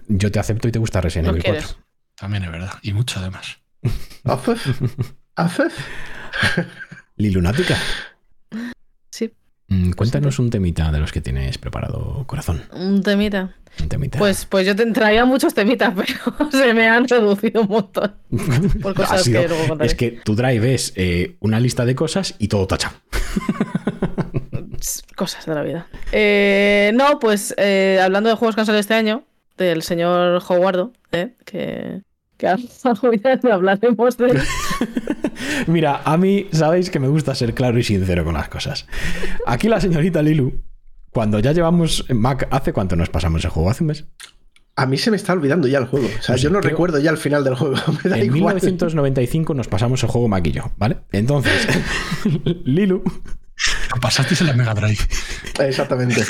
[0.07, 1.65] Yo te acepto y te gusta Resident Evil quieres.
[1.65, 1.83] 4.
[2.15, 2.73] También es verdad.
[2.83, 3.57] Y mucho además.
[4.23, 4.81] Afef.
[5.35, 5.77] Afef.
[7.17, 7.77] Lilunática.
[9.67, 12.63] Mm, Cuéntanos un temita de los que tienes preparado, corazón.
[12.71, 13.55] un temita.
[13.81, 14.19] Un temita.
[14.19, 18.13] Pues, pues yo te traía muchos temitas, pero se me han reducido un montón.
[18.81, 19.87] por cosas sido- que luego contaré.
[19.87, 22.95] es que tu drive es eh, una lista de cosas y todo tachado.
[25.15, 25.87] Cosas de la vida.
[26.11, 29.23] Eh, no, pues eh, hablando de juegos que han salido este año,
[29.57, 31.33] del señor Howardo, ¿eh?
[31.45, 32.01] que,
[32.37, 34.41] que algún día hablaremos de él.
[35.67, 38.87] Mira, a mí sabéis que me gusta ser claro y sincero con las cosas.
[39.45, 40.61] Aquí la señorita Lilu,
[41.11, 43.69] cuando ya llevamos Mac, ¿hace cuánto nos pasamos el juego?
[43.69, 44.05] ¿Hace un mes?
[44.77, 46.07] A mí se me está olvidando ya el juego.
[46.07, 47.75] O sea, No sé, yo no creo- recuerdo ya el final del juego.
[48.03, 48.55] Me da En igual.
[48.55, 50.97] 1995 nos pasamos el juego Mac y yo, ¿vale?
[51.13, 51.67] Entonces,
[52.65, 53.01] Lilu,
[53.93, 54.99] Lo pasasteis en la Mega Drive.
[55.59, 56.21] Exactamente.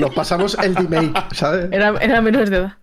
[0.00, 1.68] Nos pasamos el remake, ¿sabes?
[1.70, 2.78] Era, era menores de edad.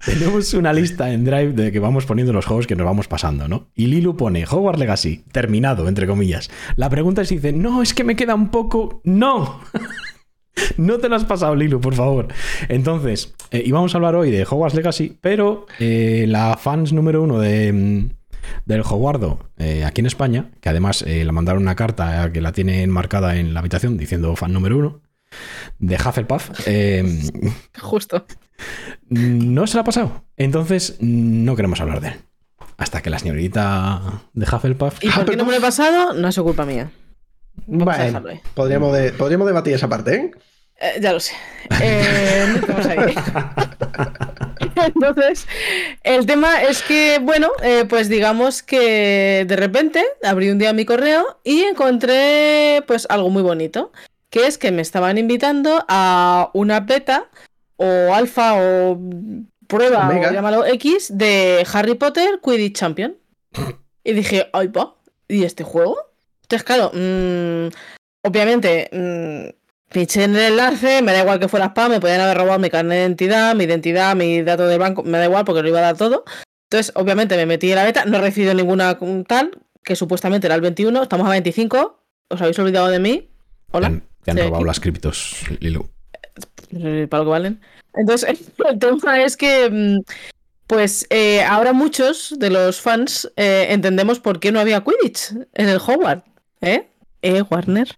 [0.04, 3.48] tenemos una lista en Drive de que vamos poniendo los juegos que nos vamos pasando,
[3.48, 3.68] ¿no?
[3.74, 6.50] Y Lilu pone Hogwarts Legacy, terminado, entre comillas.
[6.76, 9.00] La pregunta es si dice, no, es que me queda un poco.
[9.04, 9.60] ¡No!
[10.78, 12.28] No te lo has pasado, Lilu, por favor.
[12.70, 17.38] Entonces, eh, íbamos a hablar hoy de Hogwarts Legacy, pero eh, la fans número uno
[17.38, 18.08] de, mm,
[18.64, 22.52] del Hogwardo eh, aquí en España, que además eh, le mandaron una carta que la
[22.52, 25.02] tiene enmarcada en la habitación diciendo fan número uno,
[25.78, 27.04] de Hufflepuff, eh,
[27.80, 28.24] Justo.
[29.08, 30.24] No se la ha pasado.
[30.36, 32.14] Entonces, no queremos hablar de él.
[32.78, 34.02] Hasta que la señorita
[34.34, 35.02] de Hufflepuff.
[35.02, 36.12] ¿Y por qué no me lo he pasado?
[36.12, 36.90] No es su culpa mía.
[37.66, 40.30] Vamos a dejarlo podríamos, de- podríamos debatir esa parte, ¿eh?
[40.78, 41.32] Eh, ya lo sé.
[41.80, 43.14] Eh, no estamos ahí.
[44.74, 45.46] Entonces,
[46.02, 50.84] el tema es que, bueno, eh, pues digamos que de repente abrí un día mi
[50.84, 53.90] correo y encontré pues algo muy bonito,
[54.28, 57.28] que es que me estaban invitando a una beta
[57.76, 58.98] o alfa o
[59.66, 60.28] prueba Omega.
[60.28, 63.16] o llámalo X de Harry Potter Quidditch Champion.
[64.04, 64.94] Y dije, ay, pa,
[65.28, 65.96] ¿y este juego?
[66.42, 67.68] Entonces, claro, mm,
[68.22, 72.36] obviamente, mm, pinché en el enlace, me da igual que fuera spam, me podían haber
[72.36, 75.62] robado mi carnet de identidad, mi identidad, mi dato de banco, me da igual porque
[75.62, 76.24] lo iba a dar todo.
[76.70, 78.96] Entonces, obviamente, me metí en la beta, no he recibido ninguna
[79.26, 79.50] tal,
[79.82, 83.30] que supuestamente era el 21, estamos a 25, os habéis olvidado de mí.
[83.70, 83.86] Te Hola.
[83.88, 84.64] han, te han robado aquí.
[84.64, 85.88] las criptos, Lilu.
[86.70, 87.60] Para lo que valen.
[87.94, 90.00] Entonces, el tema es que, mm,
[90.66, 95.68] pues eh, ahora muchos de los fans eh, entendemos por qué no había Quidditch en
[95.68, 96.22] el Howard.
[96.60, 96.88] ¿Eh?
[97.22, 97.88] ¿Eh, Warner?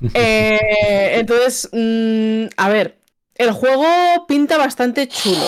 [0.14, 2.98] Eh, entonces, mm, a ver,
[3.34, 3.84] el juego
[4.28, 5.44] pinta bastante chulo,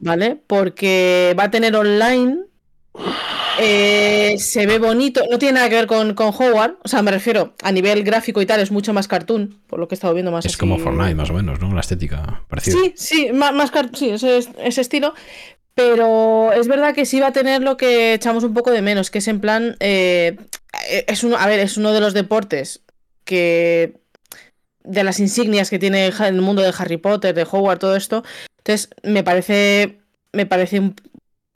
[0.00, 0.40] ¿vale?
[0.46, 2.46] Porque va a tener online.
[3.60, 7.10] Eh, se ve bonito, no tiene nada que ver con, con Howard, o sea, me
[7.10, 10.14] refiero a nivel gráfico y tal, es mucho más cartoon, por lo que he estado
[10.14, 11.72] viendo más Es así- como Fortnite, más o menos, ¿no?
[11.74, 12.76] La estética parecida.
[12.82, 15.14] Sí, sí, más, más sí, ese, ese estilo.
[15.74, 19.10] Pero es verdad que sí va a tener lo que echamos un poco de menos,
[19.10, 19.76] que es en plan.
[19.80, 20.36] eh,
[21.06, 22.82] es uno, a ver, es uno de los deportes
[23.24, 23.94] que.
[24.84, 28.22] de las insignias que tiene el mundo de Harry Potter, de Hogwarts, todo esto.
[28.58, 30.00] Entonces, me parece.
[30.34, 30.92] Me parece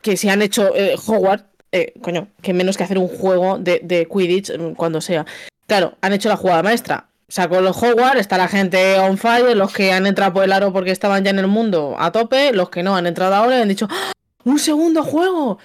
[0.00, 1.44] que si han hecho eh, Hogwarts,
[1.76, 5.26] eh, coño, que menos que hacer un juego de, Quidditch cuando sea.
[5.66, 7.08] Claro, han hecho la jugada maestra.
[7.28, 10.72] sacó los Hogwarts, está la gente on fire, los que han entrado por el aro
[10.72, 13.62] porque estaban ya en el mundo a tope, los que no han entrado ahora y
[13.62, 14.12] han dicho, ¡Ah!
[14.44, 15.58] un segundo juego,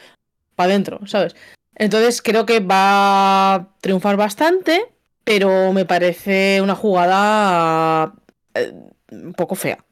[0.56, 1.36] para adentro, ¿sabes?
[1.76, 4.86] Entonces creo que va a triunfar bastante,
[5.24, 8.14] pero me parece una jugada
[8.54, 8.74] eh,
[9.12, 9.84] un poco fea.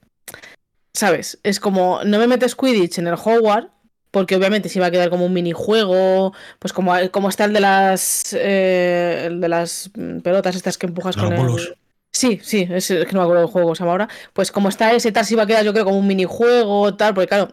[0.94, 1.40] ¿Sabes?
[1.44, 3.70] Es como, no me metes Quidditch en el Hogwarts,
[4.12, 7.60] porque obviamente si va a quedar como un minijuego, pues como, como está el de
[7.60, 9.92] las eh, el de las
[10.24, 11.76] pelotas estas que empujas con el...
[12.12, 14.10] Sí, sí, es, es que no me acuerdo del juego, se llama ahora.
[14.34, 17.14] Pues como está ese tal, si va a quedar yo creo como un minijuego, tal,
[17.14, 17.50] porque claro.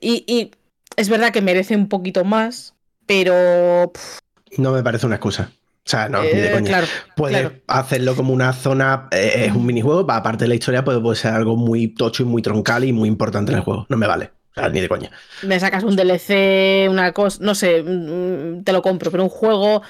[0.00, 0.50] Y, y
[0.96, 2.74] es verdad que merece un poquito más,
[3.06, 3.90] pero...
[3.92, 4.18] pff,
[4.58, 5.50] No me parece una excusa.
[5.86, 6.66] O sea, no, ni de eh, coña.
[6.68, 7.54] claro, Puedes claro.
[7.66, 11.16] hacerlo como una zona, eh, es un minijuego, pa- aparte de la historia puede, puede
[11.16, 13.86] ser algo muy tocho y muy troncal y muy importante en el juego.
[13.88, 14.30] No me vale.
[14.58, 15.10] Sea, ni de coña.
[15.42, 19.82] me sacas un DLC, una cosa, no sé, mm, te lo compro, pero un juego,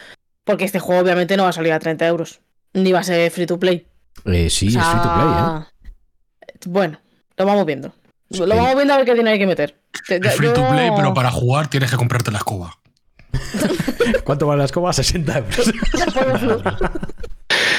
[0.44, 2.40] porque este juego obviamente no va a salir a 30 euros,
[2.72, 3.86] ni va a ser free to play.
[4.24, 6.58] Eh, sí, O sea, es free to play, ¿eh?
[6.66, 7.00] Bueno,
[7.36, 7.92] lo vamos viendo.
[8.30, 8.40] Sí.
[8.40, 9.78] Lo vamos viendo a ver qué dinero hay que meter.
[10.06, 12.74] Te- Es free to play, pero para jugar tienes que comprarte la escoba.
[14.24, 14.92] ¿Cuánto vale la escoba?
[14.92, 15.72] 60 euros.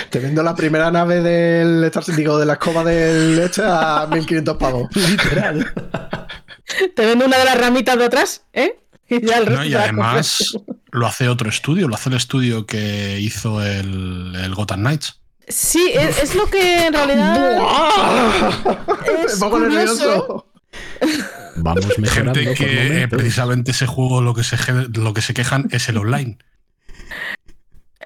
[0.09, 4.87] Te vendo la primera nave del digo, de la escoba del leche a 1500 pavos.
[4.95, 5.71] Literal.
[6.95, 8.79] Te vendo una de las ramitas de atrás, ¿eh?
[9.09, 9.65] Y ya el resto ¿no?
[9.65, 10.57] Y te la además
[10.91, 15.19] lo hace otro estudio, lo hace el estudio que hizo el, el Gotham Knights.
[15.47, 17.59] Sí, es, es lo que en realidad.
[19.17, 19.65] Me Es pongo curioso.
[19.71, 20.45] nervioso.
[21.55, 24.57] Vamos mejorando Gente que eh, precisamente ese juego lo que, se,
[24.93, 26.37] lo que se quejan es el online.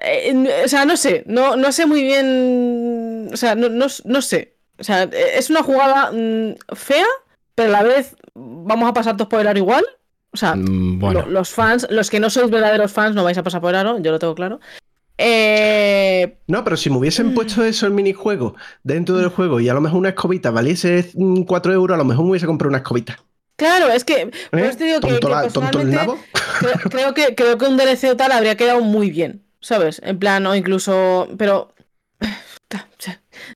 [0.00, 3.28] Eh, o sea, no sé, no, no sé muy bien.
[3.32, 4.56] O sea, no, no, no sé.
[4.78, 7.06] O sea, es una jugada mm, fea,
[7.54, 9.84] pero a la vez vamos a pasar todos por el aro igual.
[10.32, 13.38] O sea, Mm, Bueno, lo- los fans, los que no sois verdaderos fans, no vais
[13.38, 14.60] a pasar por el aro, yo lo tengo claro.
[15.16, 19.74] Eh, No, pero si me hubiesen puesto eso en minijuego dentro del juego y a
[19.74, 21.10] lo mejor una escobita valiese
[21.46, 23.18] 4 euros, a lo mejor me hubiese comprado una escobita.
[23.56, 24.22] claro, es que.
[24.22, 24.30] ¿Eh?
[24.52, 26.22] eso te digo que, tonto, que la- tonto el personalmente
[26.90, 30.00] creo, que, creo que un DLC o tal habría quedado muy bien, ¿sabes?
[30.04, 31.28] En plan, o incluso.
[31.38, 31.72] Pero.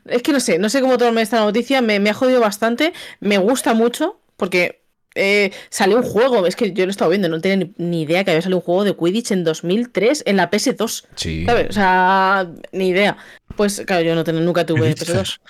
[0.05, 2.93] Es que no sé, no sé cómo tomarme esta noticia, me, me ha jodido bastante,
[3.21, 4.81] me gusta mucho, porque
[5.15, 8.03] eh, salió un juego, es que yo lo he estado viendo, no tenía ni, ni
[8.03, 11.45] idea que había salido un juego de Quidditch en 2003 en la PS2, sí.
[11.45, 11.69] ¿sabes?
[11.71, 13.17] O sea, ni idea.
[13.57, 15.11] Pues claro, yo no tenía, nunca ¿Qué tuve dices?
[15.11, 15.41] PS2.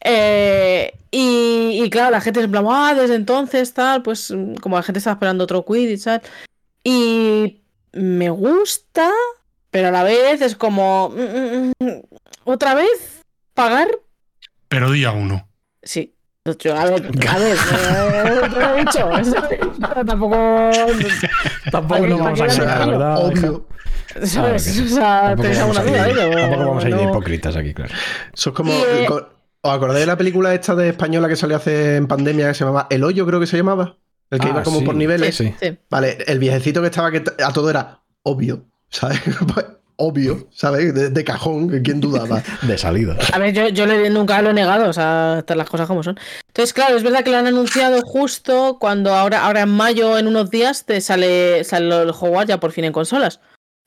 [0.00, 4.76] Eh, y, y claro, la gente es en plan, ah, desde entonces, tal, pues como
[4.76, 6.22] la gente estaba esperando otro Quidditch, tal.
[6.82, 7.60] Y
[7.92, 9.10] me gusta,
[9.70, 12.02] pero a la vez es como, mm, mm, mm,
[12.44, 13.22] otra vez,
[13.52, 13.88] pagar.
[14.68, 15.48] Pero día uno.
[15.82, 16.14] Sí.
[16.58, 17.38] Yo, a ver, a
[18.24, 19.10] ver, te lo he dicho.
[20.06, 20.70] tampoco.
[21.70, 23.26] Tampoco nos vamos a ¿para qué engañar, lo ¿verdad?
[23.26, 23.66] Obvio.
[24.24, 24.80] ¿Sabes?
[24.80, 27.74] O sea, Tampoco ¿tenéis vamos, alguna a duda tampoco vamos a ir de hipócritas aquí,
[27.74, 27.94] claro.
[28.34, 28.72] Eso es como.
[29.60, 32.64] ¿Os acordáis de la película esta de española que salió hace en pandemia que se
[32.64, 33.96] llamaba El Hoyo, creo que se llamaba?
[34.30, 34.84] El que Ah, iba como sí.
[34.84, 35.36] por niveles.
[35.36, 35.54] Sí.
[35.60, 35.78] Sí.
[35.90, 39.20] Vale, el viejecito que estaba que a todo era obvio, ¿sabes?
[40.00, 40.94] Obvio, ¿sabes?
[40.94, 42.40] De, de cajón, que quién dudaba.
[42.62, 43.16] De salida.
[43.32, 46.04] A ver, yo, yo le- nunca lo he negado, o sea, estas las cosas como
[46.04, 46.16] son.
[46.46, 50.28] Entonces, claro, es verdad que lo han anunciado justo cuando ahora, ahora en mayo, en
[50.28, 53.40] unos días, te sale, sale el Hogwarts ya por fin en consolas.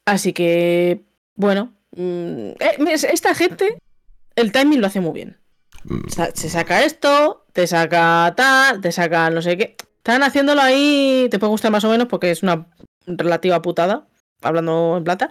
[0.05, 1.05] Así que,
[1.35, 2.01] bueno, mm,
[2.59, 3.77] eh, es- esta gente,
[4.35, 5.37] el timing lo hace muy bien.
[5.85, 9.77] Mm, Se saca esto, te saca tal, te saca no sé qué.
[9.97, 12.67] Están haciéndolo ahí, te puede gustar más o menos porque es una
[13.07, 14.07] relativa putada,
[14.41, 15.29] hablando en plata.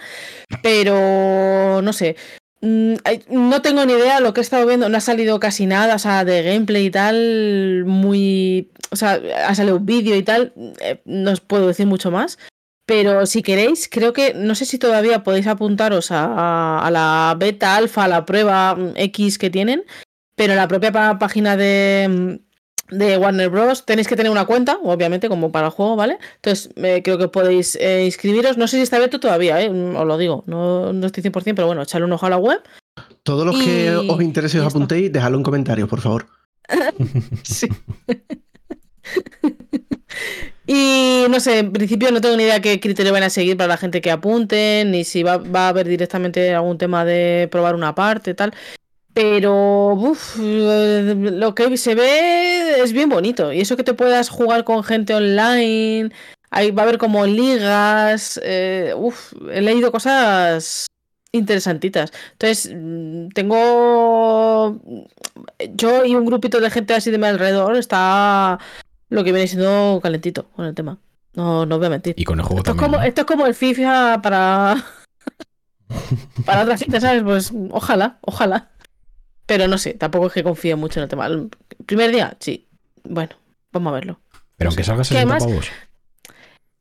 [0.63, 2.17] Pero no sé.
[2.63, 2.95] Mm,
[3.31, 5.99] No tengo ni idea, lo que he estado viendo, no ha salido casi nada, o
[5.99, 8.71] sea, de gameplay y tal, muy...
[8.91, 12.39] O sea, ha salido un vídeo y tal, eh, no os puedo decir mucho más.
[12.87, 18.05] Pero si queréis, creo que, no sé si todavía podéis apuntaros a, la beta, alfa,
[18.05, 19.85] a la prueba mm, X que tienen,
[20.35, 22.50] pero la propia página de, mm,
[22.91, 23.85] de Warner Bros.
[23.85, 26.19] tenéis que tener una cuenta, obviamente, como para el juego, ¿vale?
[26.37, 28.57] Entonces, eh, creo que podéis eh, inscribiros.
[28.57, 29.71] No sé si está abierto todavía, ¿eh?
[29.71, 32.39] Mm, os lo digo, no, no estoy 100%, pero bueno, echarle un ojo a la
[32.39, 32.61] web.
[33.23, 36.27] Todos los que os interese y os apuntéis, dejadlo en comentarios, por favor.
[37.43, 37.69] Sí.
[40.67, 43.69] y no sé, en principio no tengo ni idea qué criterio van a seguir para
[43.69, 47.75] la gente que apunten, ni si va, va a haber directamente algún tema de probar
[47.75, 48.55] una parte, tal.
[49.15, 53.53] Pero uf, lo que se ve es bien bonito.
[53.53, 56.11] Y eso que te puedas jugar con gente online.
[56.51, 58.41] Ahí va a haber como ligas.
[58.43, 60.87] eh, uf, he leído cosas
[61.33, 62.13] interesantitas.
[62.33, 64.81] Entonces, mm, tengo.
[65.75, 68.59] Yo y un grupito de gente así de mi alrededor está
[69.09, 70.99] lo que viene siendo calentito con el tema.
[71.35, 72.15] No, no voy a mentir.
[72.17, 72.91] Y con el juego Esto es, también.
[72.93, 73.09] como, ¿no?
[73.09, 74.85] esto es como el FIFA para.
[76.45, 77.23] para otra gente, ¿sabes?
[77.23, 78.71] Pues ojalá, ojalá.
[79.51, 81.27] Pero no sé, tampoco es que confíe mucho en el tema.
[81.27, 81.51] El
[81.85, 82.69] primer día, sí.
[83.03, 83.35] Bueno,
[83.73, 84.21] vamos a verlo.
[84.57, 85.67] Pero aunque salga Que 60 además- pavos.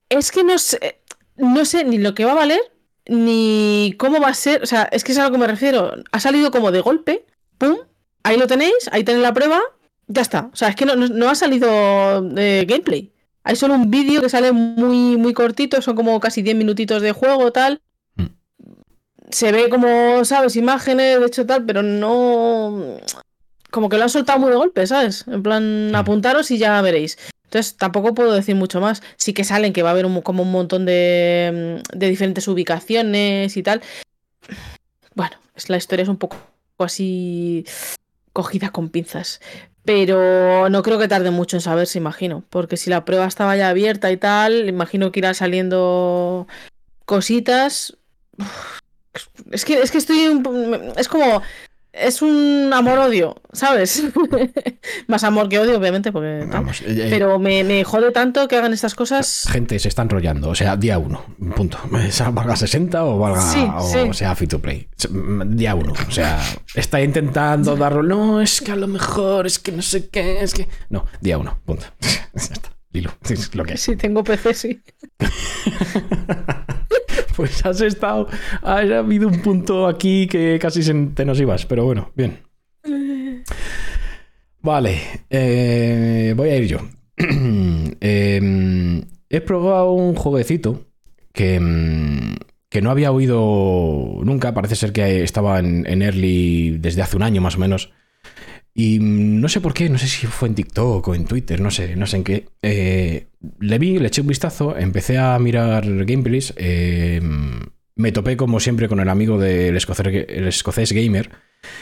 [0.09, 1.01] Es que no sé,
[1.35, 2.59] no sé ni lo que va a valer,
[3.07, 4.61] ni cómo va a ser.
[4.61, 5.93] O sea, es que es a lo que me refiero.
[6.11, 7.25] Ha salido como de golpe,
[7.57, 7.75] ¡pum!
[8.21, 9.59] Ahí lo tenéis, ahí tenéis la prueba,
[10.07, 10.51] ya está.
[10.53, 13.11] O sea, es que no, no- no ha salido de gameplay.
[13.43, 17.13] Hay solo un vídeo que sale muy, muy cortito, son como casi 10 minutitos de
[17.13, 17.81] juego, tal.
[19.29, 20.55] Se ve como, ¿sabes?
[20.55, 22.97] Imágenes, de hecho, tal, pero no.
[23.71, 25.25] Como que lo han soltado muy de golpe, ¿sabes?
[25.27, 25.95] En plan, Mm.
[25.95, 27.17] apuntaros y ya veréis.
[27.45, 29.01] Entonces, tampoco puedo decir mucho más.
[29.17, 33.55] Sí que salen que va a haber un- como un montón de, de diferentes ubicaciones
[33.57, 33.81] y tal.
[35.15, 36.37] Bueno, es, la historia es un poco
[36.79, 37.65] así
[38.33, 39.41] cogida con pinzas.
[39.85, 42.43] Pero no creo que tarde mucho en saberse, imagino.
[42.49, 46.47] Porque si la prueba estaba ya abierta y tal, imagino que irán saliendo
[47.05, 47.97] cositas.
[48.37, 48.78] Uf,
[49.51, 50.27] Es que, es que estoy.
[50.27, 51.41] un Es como.
[51.91, 54.03] Es un amor-odio, ¿sabes?
[55.07, 56.45] Más amor que odio, obviamente, porque.
[56.47, 59.47] Vamos, eh, eh, Pero me, me jode tanto que hagan estas cosas.
[59.49, 61.25] Gente se está enrollando, o sea, día uno,
[61.55, 61.79] punto.
[62.11, 64.13] Sea valga 60 o valga Sí, o sí.
[64.13, 64.87] sea free to play.
[65.47, 66.39] Día uno, o sea,
[66.75, 68.03] está intentando darlo.
[68.03, 70.67] No, es que a lo mejor, es que no sé qué, es que.
[70.89, 71.87] No, día uno, punto.
[72.01, 72.69] ya está.
[72.91, 73.81] Lilo, es lo que es.
[73.81, 74.81] Si tengo PC, sí.
[77.35, 78.27] Pues has estado.
[78.63, 80.81] Ha habido un punto aquí que casi
[81.13, 82.39] te nos ibas, pero bueno, bien.
[84.61, 84.99] Vale,
[85.29, 86.79] eh, voy a ir yo.
[88.01, 90.87] Eh, he probado un jueguecito
[91.31, 92.35] que, mm,
[92.67, 94.53] que no había oído nunca.
[94.53, 97.93] Parece ser que estaba en, en early desde hace un año más o menos.
[98.81, 101.69] Y no sé por qué, no sé si fue en TikTok o en Twitter, no
[101.69, 102.45] sé, no sé en qué.
[102.61, 103.27] Eh,
[103.59, 106.53] le vi, le eché un vistazo, empecé a mirar gameplays.
[106.55, 107.19] eh,
[107.95, 111.29] me topé como siempre con el amigo del escocés, el escocés gamer,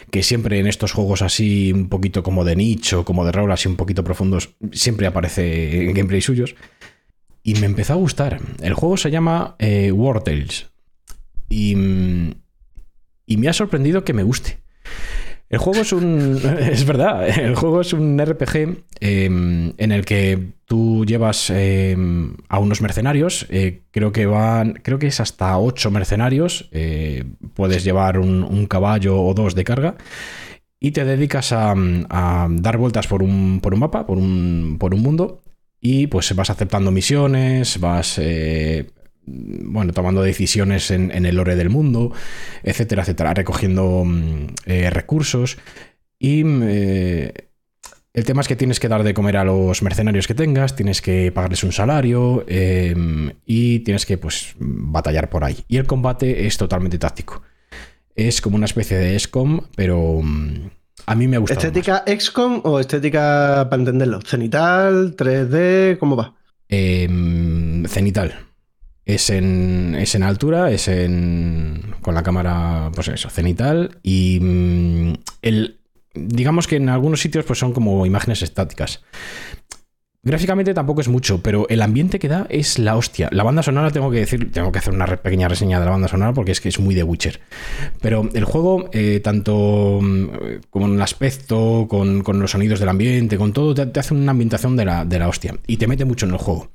[0.09, 3.67] que siempre en estos juegos así un poquito como de nicho, como de rol así
[3.67, 6.55] un poquito profundos, siempre aparece en gameplays suyos.
[7.43, 8.39] Y me empezó a gustar.
[8.59, 10.71] El juego se llama eh, War Tales.
[11.47, 11.73] Y,
[13.27, 14.57] y me ha sorprendido que me guste.
[15.49, 16.39] El juego es un.
[16.59, 21.95] Es verdad, el juego es un RPG eh, en el que tú llevas eh,
[22.49, 23.45] a unos mercenarios.
[23.49, 24.73] eh, creo que van.
[24.83, 26.69] Creo que es hasta ocho mercenarios.
[26.71, 29.95] eh, puedes llevar un, un caballo o dos de carga.
[30.79, 31.73] Y te dedicas a,
[32.09, 35.41] a dar vueltas por un, por un mapa, por un, por un mundo.
[35.81, 38.17] Y pues vas aceptando misiones, vas.
[38.19, 38.87] eh,
[39.27, 42.13] bueno, tomando decisiones en, en el lore del mundo,
[42.63, 45.57] etcétera, etcétera, recogiendo mm, eh, recursos.
[46.17, 47.33] Y mm, eh,
[48.13, 51.01] el tema es que tienes que dar de comer a los mercenarios que tengas, tienes
[51.01, 52.95] que pagarles un salario eh,
[53.45, 55.57] y tienes que pues batallar por ahí.
[55.67, 57.43] Y el combate es totalmente táctico.
[58.15, 60.69] Es como una especie de SCOM, pero mm,
[61.05, 61.59] a mí me ha gustado.
[61.59, 61.65] más.
[61.65, 64.21] ¿Estética XCOM o estética, para entenderlo?
[64.21, 65.15] ¿Cenital?
[65.15, 65.99] ¿3D?
[65.99, 66.33] ¿Cómo va?
[66.69, 67.07] Eh,
[67.87, 68.47] cenital.
[69.07, 71.95] Es en, es en altura, es en.
[72.01, 73.97] con la cámara, pues eso, cenital.
[74.03, 75.79] Y mm, el.
[76.13, 79.01] Digamos que en algunos sitios pues son como imágenes estáticas.
[80.23, 83.29] Gráficamente tampoco es mucho, pero el ambiente que da es la hostia.
[83.31, 86.09] La banda sonora, tengo que decir, tengo que hacer una pequeña reseña de la banda
[86.09, 87.39] sonora porque es que es muy de Witcher.
[88.01, 90.27] Pero el juego, eh, tanto mm,
[90.69, 94.31] con el aspecto, con, con los sonidos del ambiente, con todo, te, te hace una
[94.31, 96.71] ambientación de la, de la hostia y te mete mucho en el juego.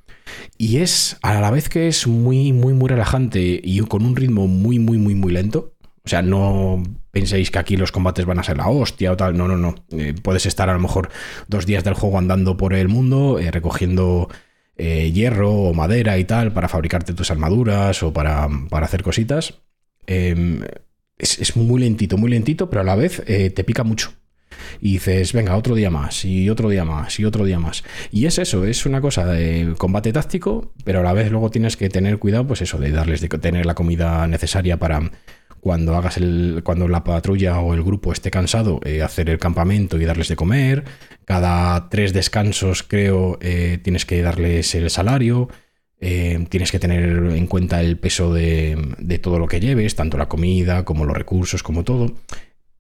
[0.59, 4.47] Y es, a la vez que es muy, muy, muy relajante y con un ritmo
[4.47, 5.75] muy, muy, muy, muy lento.
[6.05, 9.37] O sea, no penséis que aquí los combates van a ser la hostia o tal.
[9.37, 9.75] No, no, no.
[9.91, 11.11] Eh, puedes estar a lo mejor
[11.49, 14.29] dos días del juego andando por el mundo, eh, recogiendo
[14.77, 19.61] eh, hierro o madera y tal para fabricarte tus armaduras o para, para hacer cositas.
[20.07, 20.61] Eh,
[21.19, 24.13] es, es muy lentito, muy lentito, pero a la vez te pica mucho.
[24.81, 27.85] Y dices, venga, otro día más, y otro día más, y otro día más.
[28.11, 31.77] Y es eso, es una cosa de combate táctico, pero a la vez luego tienes
[31.77, 35.11] que tener cuidado, pues eso, de darles, de tener la comida necesaria para
[35.63, 36.63] cuando hagas el.
[36.65, 40.35] cuando la patrulla o el grupo esté cansado, eh, hacer el campamento y darles de
[40.35, 40.83] comer.
[41.25, 45.49] Cada tres descansos, creo, eh, tienes que darles el salario.
[46.01, 50.19] Eh, tienes que tener en cuenta el peso de, de todo lo que lleves, tanto
[50.19, 52.13] la comida como los recursos, como todo.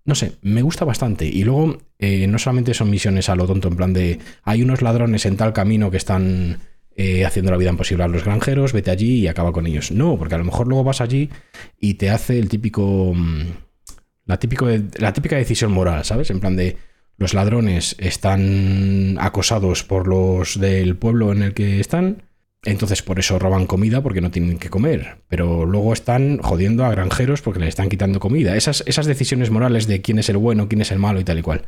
[0.04, 1.26] No sé, me gusta bastante.
[1.26, 4.82] Y luego, eh, no solamente son misiones a lo tonto, en plan de hay unos
[4.82, 6.58] ladrones en tal camino que están
[6.96, 9.92] eh, haciendo la vida imposible a los granjeros, vete allí y acaba con ellos.
[9.92, 11.30] No, porque a lo mejor luego vas allí
[11.78, 13.12] y te hace el típico.
[13.14, 13.42] mm,
[14.26, 14.68] La, típico,
[14.98, 16.30] la típica decisión moral, ¿sabes?
[16.30, 16.76] En plan de
[17.16, 22.22] los ladrones están acosados por los del pueblo en el que están.
[22.64, 25.18] Entonces por eso roban comida porque no tienen que comer.
[25.28, 28.56] Pero luego están jodiendo a granjeros porque les están quitando comida.
[28.56, 31.38] Esas, esas decisiones morales de quién es el bueno, quién es el malo y tal
[31.38, 31.66] y cual.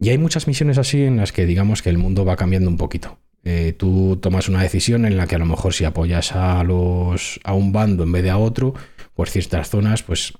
[0.00, 2.76] Y hay muchas misiones así en las que digamos que el mundo va cambiando un
[2.76, 3.18] poquito.
[3.44, 7.40] Eh, tú tomas una decisión en la que a lo mejor si apoyas a los
[7.44, 8.74] a un bando en vez de a otro,
[9.14, 10.34] por ciertas zonas, pues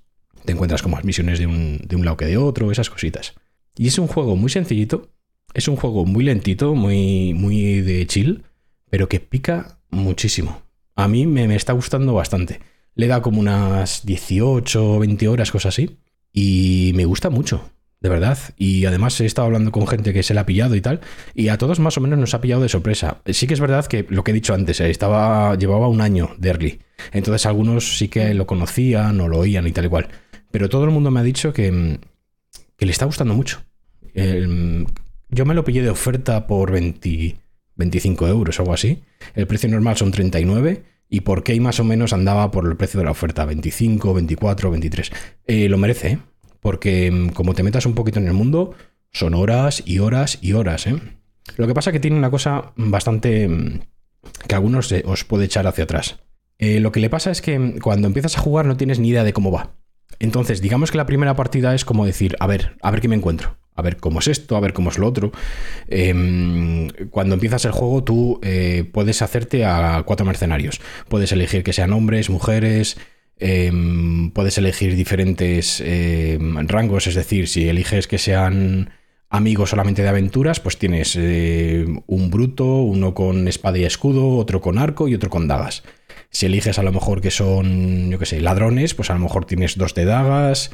[0.45, 3.35] te encuentras con más misiones de un, de un lado que de otro, esas cositas.
[3.77, 5.11] Y es un juego muy sencillito,
[5.55, 8.45] es un juego muy lentito, muy, muy de chill,
[8.91, 10.63] pero que pica muchísimo.
[10.97, 12.61] A mí me, está gustando bastante.
[12.95, 15.99] Le da como unas 18 o 20 horas, cosas así.
[16.33, 17.71] Y me gusta mucho,
[18.01, 18.37] de verdad.
[18.57, 21.01] Y además he estado hablando con gente que se la ha pillado y tal.
[21.35, 23.23] Y a todos más o menos nos ha pillado de sorpresa.
[23.27, 26.31] Sí que es verdad que lo que he dicho antes, eh, estaba, llevaba un año
[26.39, 26.81] de early.
[27.13, 30.09] Entonces algunos sí que lo conocían o lo oían y tal y cual.
[30.51, 33.63] Pero todo el mundo me ha dicho que, le está gustando mucho.
[35.31, 37.39] Yo me lo pillé de oferta por 20
[37.79, 39.03] 25 euros o algo así.
[39.35, 42.99] El precio normal son 39 y por Key más o menos andaba por el precio
[42.99, 45.13] de la oferta, 25, 24, 23.
[45.47, 46.19] Eh, lo merece, ¿eh?
[46.61, 48.75] porque mm, como te metas un poquito en el mundo,
[49.11, 50.87] son horas y horas y horas.
[50.87, 50.97] ¿eh?
[51.57, 53.81] Lo que pasa que tiene una cosa bastante mm,
[54.47, 56.19] que algunos os puede echar hacia atrás.
[56.59, 59.09] Eh, lo que le pasa es que mm, cuando empiezas a jugar no tienes ni
[59.09, 59.75] idea de cómo va.
[60.19, 63.17] Entonces, digamos que la primera partida es como decir, a ver, a ver qué me
[63.17, 65.33] encuentro, a ver cómo es esto, a ver cómo es lo otro.
[65.89, 70.81] Em, cuando empiezas el juego, tú eh, puedes hacerte a cuatro mercenarios.
[71.09, 72.97] Puedes elegir que sean hombres, mujeres,
[73.39, 78.91] em, puedes elegir diferentes em, rangos, es decir, si eliges que sean
[79.31, 84.61] amigos solamente de aventuras, pues tienes eh, un bruto, uno con espada y escudo, otro
[84.61, 85.83] con arco y otro con dagas.
[86.31, 89.45] Si eliges a lo mejor que son, yo qué sé, ladrones, pues a lo mejor
[89.45, 90.71] tienes dos de dagas.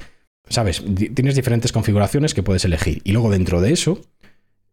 [0.48, 0.84] ¿Sabes?
[1.14, 3.00] Tienes diferentes configuraciones que puedes elegir.
[3.04, 4.02] Y luego dentro de eso,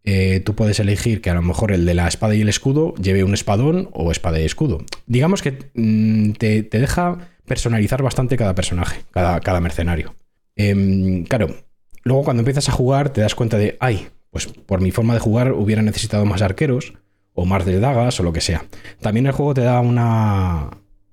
[0.04, 2.94] eh, tú puedes elegir que a lo mejor el de la espada y el escudo
[2.96, 4.80] lleve un espadón o espada y escudo.
[5.06, 10.16] Digamos que mm, te, te deja personalizar bastante cada personaje, cada, cada mercenario.
[10.56, 11.56] Em, claro,
[12.04, 15.20] luego cuando empiezas a jugar te das cuenta de, ay, pues por mi forma de
[15.20, 16.94] jugar hubiera necesitado más arqueros
[17.34, 18.66] o más de dagas o lo que sea.
[19.02, 20.70] También el juego te da una,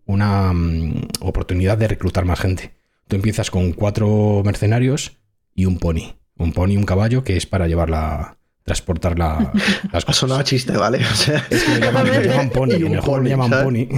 [0.07, 2.75] una mm, oportunidad de reclutar más gente.
[3.07, 5.17] Tú empiezas con cuatro mercenarios
[5.55, 6.15] y un pony.
[6.37, 9.53] Un pony y un caballo que es para llevarla, transportar la-
[9.93, 10.17] las Ha cosas.
[10.17, 10.99] sonado a chiste, ¿vale?
[11.05, 13.65] O sea, Es que le llaman, pony, Y en el juego le pony, llaman ¿sabes?
[13.65, 13.89] pony.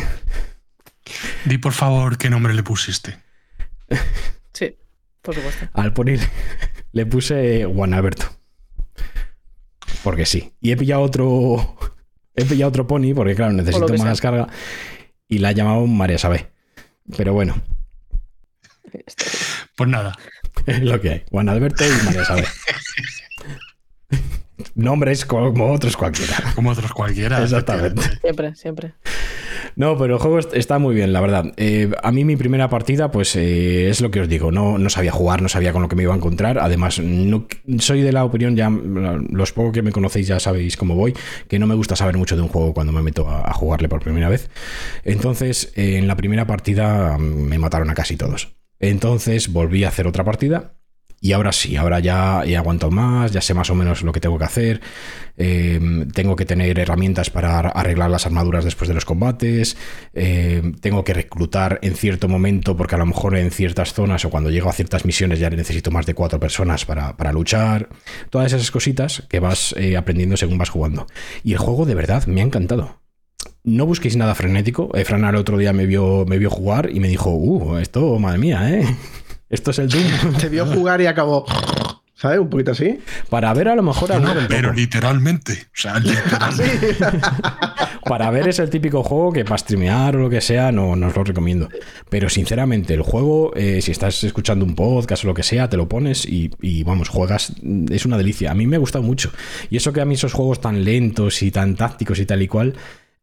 [1.45, 3.19] Di por favor qué nombre le pusiste.
[4.53, 4.77] Sí,
[5.23, 5.67] por supuesto.
[5.73, 6.17] Al pony
[6.93, 8.27] le puse Juan Alberto.
[10.05, 10.53] Porque sí.
[10.61, 11.77] Y he pillado otro.
[12.41, 14.49] He pillado otro pony, porque claro, necesito más carga.
[15.29, 16.51] Y la he llamado María Sabé.
[17.17, 17.55] Pero bueno,
[19.77, 20.17] Pues nada,
[20.67, 21.25] es lo que hay.
[21.31, 22.45] Juan Alberto y María Sabé.
[24.75, 26.37] Nombres como otros cualquiera.
[26.55, 27.43] como otros cualquiera.
[27.43, 28.03] Exactamente.
[28.21, 28.95] Siempre, siempre.
[29.77, 31.53] No, pero el juego est- está muy bien, la verdad.
[31.57, 34.91] Eh, a mí mi primera partida, pues eh, es lo que os digo, no, no
[34.91, 36.59] sabía jugar, no sabía con lo que me iba a encontrar.
[36.59, 37.47] Además, no,
[37.79, 41.15] soy de la opinión, ya los pocos que me conocéis ya sabéis cómo voy,
[41.49, 43.89] que no me gusta saber mucho de un juego cuando me meto a, a jugarle
[43.89, 44.51] por primera vez.
[45.05, 48.57] Entonces, eh, en la primera partida mm, me mataron a casi todos.
[48.81, 50.73] Entonces volví a hacer otra partida
[51.21, 54.21] y ahora sí, ahora ya he aguantado más, ya sé más o menos lo que
[54.21, 54.81] tengo que hacer.
[55.37, 55.81] eh,
[56.13, 59.77] tengo que tener herramientas para ar- arreglar las armaduras después de los combates.
[60.15, 64.31] eh, tengo que reclutar en cierto momento, porque a lo mejor en ciertas zonas o
[64.31, 67.89] cuando llego a ciertas misiones ya necesito más de cuatro personas para, para luchar.
[68.31, 71.07] Todas esas cositas que vas eh, aprendiendo según vas jugando.
[71.45, 73.01] Y el juego de verdad me ha encantado.
[73.63, 74.91] No busquéis nada frenético.
[74.97, 78.19] Eh, Fran el otro día me vio, me vio jugar y me dijo, uh, esto,
[78.19, 78.87] madre mía, ¿eh?
[79.51, 80.35] Esto es el Doom.
[80.41, 81.45] te vio jugar y acabó.
[82.15, 82.39] ¿Sabes?
[82.39, 82.99] Un poquito así.
[83.31, 85.53] Para ver a lo mejor No, pero literalmente.
[85.53, 86.97] O sea, literalmente.
[88.05, 91.07] Para ver es el típico juego que para streamear o lo que sea no, no
[91.07, 91.69] os lo recomiendo.
[92.11, 95.79] Pero sinceramente, el juego, eh, si estás escuchando un podcast o lo que sea, te
[95.79, 97.55] lo pones y, y, vamos, juegas.
[97.91, 98.51] Es una delicia.
[98.51, 99.33] A mí me ha gustado mucho.
[99.71, 102.49] Y eso que a mí esos juegos tan lentos y tan tácticos y tal y
[102.49, 102.75] cual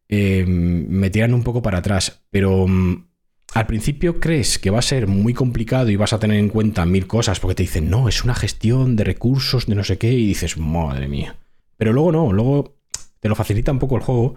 [0.10, 2.24] eh, me tiran un poco para atrás.
[2.32, 3.07] Pero mm,
[3.54, 6.86] al principio crees que va a ser muy complicado y vas a tener en cuenta
[6.86, 10.12] mil cosas porque te dicen, no, es una gestión de recursos, de no sé qué,
[10.12, 11.36] y dices, madre mía.
[11.78, 12.76] Pero luego no, luego
[13.20, 14.36] te lo facilita un poco el juego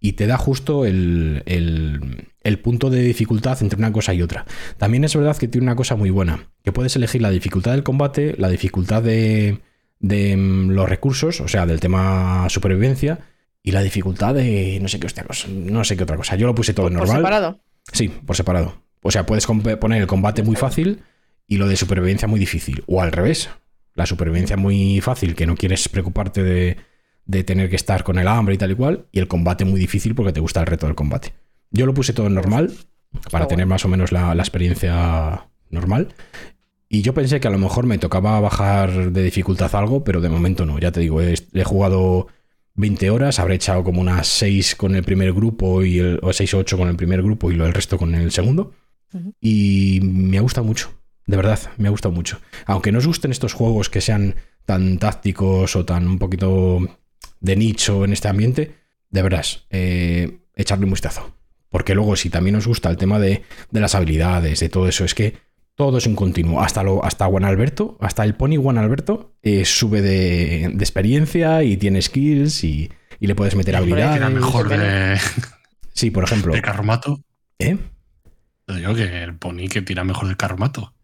[0.00, 4.46] y te da justo el, el- el punto de dificultad entre una cosa y otra.
[4.78, 7.82] También es verdad que tiene una cosa muy buena, que puedes elegir la dificultad del
[7.82, 9.58] combate, la dificultad de,
[9.98, 13.18] de, mm, los recursos, o sea, del tema supervivencia,
[13.62, 15.48] y la dificultad de no sé qué otra cosa.
[15.54, 16.34] No sé qué otra cosa.
[16.36, 17.16] Yo lo puse todo Por normal.
[17.18, 17.60] separado.
[17.92, 18.82] Sí, por separado.
[19.02, 21.02] O sea, puedes poner el combate muy fácil
[21.46, 22.84] y lo de supervivencia muy difícil.
[22.86, 23.50] O al revés.
[23.94, 26.76] La supervivencia muy fácil, que no quieres preocuparte de,
[27.24, 29.80] de tener que estar con el hambre y tal y cual, y el combate muy
[29.80, 31.34] difícil porque te gusta el reto del combate.
[31.70, 32.72] Yo lo puse todo en normal,
[33.30, 36.14] para tener más o menos la, la experiencia normal.
[36.88, 40.28] Y yo pensé que a lo mejor me tocaba bajar de dificultad algo, pero de
[40.28, 40.78] momento no.
[40.78, 42.28] Ya te digo, he, he jugado
[42.74, 46.54] 20 horas, habré echado como unas 6 con el primer grupo y el, o 6
[46.54, 48.72] o 8 con el primer grupo y lo el resto con el segundo.
[49.40, 50.92] Y me ha gustado mucho,
[51.26, 52.40] de verdad, me ha gustado mucho.
[52.66, 54.36] Aunque no os gusten estos juegos que sean
[54.66, 56.80] tan tácticos o tan un poquito
[57.40, 58.76] de nicho en este ambiente,
[59.10, 61.34] de veras, eh, echarle un vistazo.
[61.68, 65.04] Porque luego, si también os gusta el tema de, de las habilidades, de todo eso,
[65.04, 65.34] es que
[65.74, 66.60] todo es un continuo.
[66.60, 71.62] Hasta, lo, hasta Juan Alberto, hasta el pony Juan Alberto, eh, sube de, de experiencia
[71.62, 74.16] y tiene skills y, y le puedes meter habilidades.
[74.16, 75.18] Era mejor de,
[75.92, 76.54] Sí, por ejemplo.
[76.54, 77.20] de carromato.
[77.58, 77.76] ¿eh?
[78.66, 80.94] Te digo que el pony que tira mejor del carromato.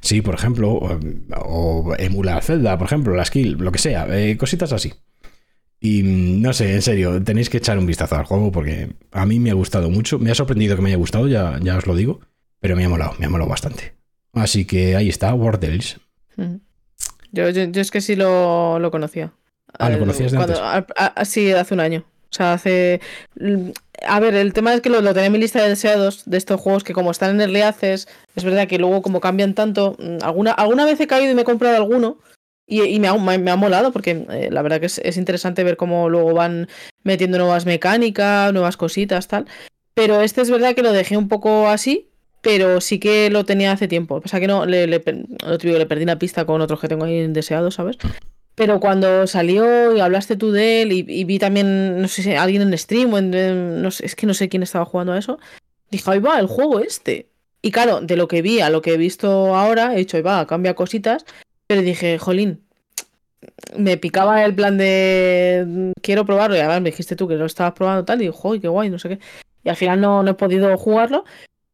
[0.00, 0.98] Sí, por ejemplo, o,
[1.36, 4.92] o emula Zelda, por ejemplo, la skill, lo que sea, eh, cositas así.
[5.80, 9.26] Y mm, no sé, en serio, tenéis que echar un vistazo al juego porque a
[9.26, 10.18] mí me ha gustado mucho.
[10.18, 12.20] Me ha sorprendido que me haya gustado, ya, ya os lo digo,
[12.60, 13.95] pero me ha molado, me ha molado bastante.
[14.36, 15.98] Así que ahí está, War Tales.
[16.36, 16.60] Ujú.
[17.32, 19.32] Yo, yo, yo es que sí lo, lo conocía.
[19.78, 20.94] Ah, ¿lo conocías de cuando- antes?
[20.96, 22.04] a- a- sí, hace un año.
[22.30, 23.00] O sea, hace.
[24.06, 26.36] A ver, el tema es que lo, lo tenía en mi lista de deseados de
[26.36, 29.96] estos juegos que, como están en Early Access, es verdad que luego, como cambian tanto.
[29.98, 32.18] mm, Alguna, alguna vez he caído y me he comprado alguno.
[32.68, 35.16] Y, y me, ha, me, me ha molado porque eh, la verdad que es, es
[35.16, 36.68] interesante ver cómo luego van
[37.04, 39.46] metiendo nuevas mecánicas, nuevas cositas, tal.
[39.94, 42.10] Pero este es verdad que lo dejé un poco así,
[42.46, 44.20] pero sí que lo tenía hace tiempo.
[44.20, 47.32] Pasa que no, le, le, le perdí la pista con otros que tengo ahí en
[47.32, 47.98] deseado, ¿sabes?
[48.54, 52.62] Pero cuando salió y hablaste tú de él y, vi también, no sé si alguien
[52.62, 55.40] en stream o es que no sé quién estaba jugando a eso,
[55.90, 57.26] dije, ahí va, el juego este.
[57.62, 60.22] Y claro, de lo que vi a lo que he visto ahora, he dicho, ahí
[60.22, 61.26] va, cambia cositas,
[61.66, 62.62] pero dije, jolín,
[63.76, 67.72] me picaba el plan de quiero probarlo y además me dijiste tú que lo estabas
[67.72, 69.18] probando tal y digo, joder, qué guay, no sé qué.
[69.64, 71.24] Y al final no, no he podido jugarlo,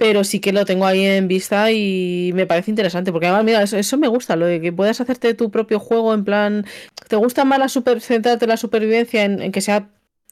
[0.02, 3.62] pero sí que lo tengo ahí en vista y me parece interesante, porque además, mira,
[3.62, 6.66] eso, eso me gusta, lo de que puedas hacerte tu propio juego en plan,
[7.06, 9.90] ¿te gusta más la super, centrarte en la supervivencia, en, en que sea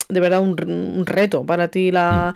[0.08, 2.34] de verdad un, un reto para ti la...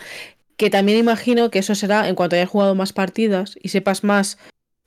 [0.57, 4.39] Que también imagino que eso será en cuanto hayas jugado más partidas y sepas más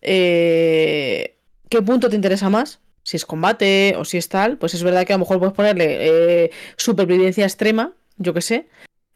[0.02, 1.36] eh,
[1.68, 5.06] qué punto te interesa más, si es combate o si es tal, pues es verdad
[5.06, 5.98] que a lo mejor puedes ponerle
[6.46, 8.70] eh, supervivencia extrema, yo qué sé,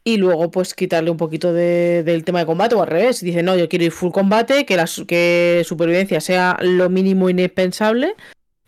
[0.03, 3.21] y luego pues quitarle un poquito de- del tema de combate o al revés.
[3.21, 8.15] Dice, no, yo quiero ir full combate, que la que supervivencia sea lo mínimo indispensable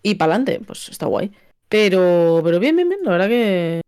[0.03, 1.31] y para adelante, pues está guay.
[1.69, 3.81] Pero, pero bien, bien, bien, la verdad que...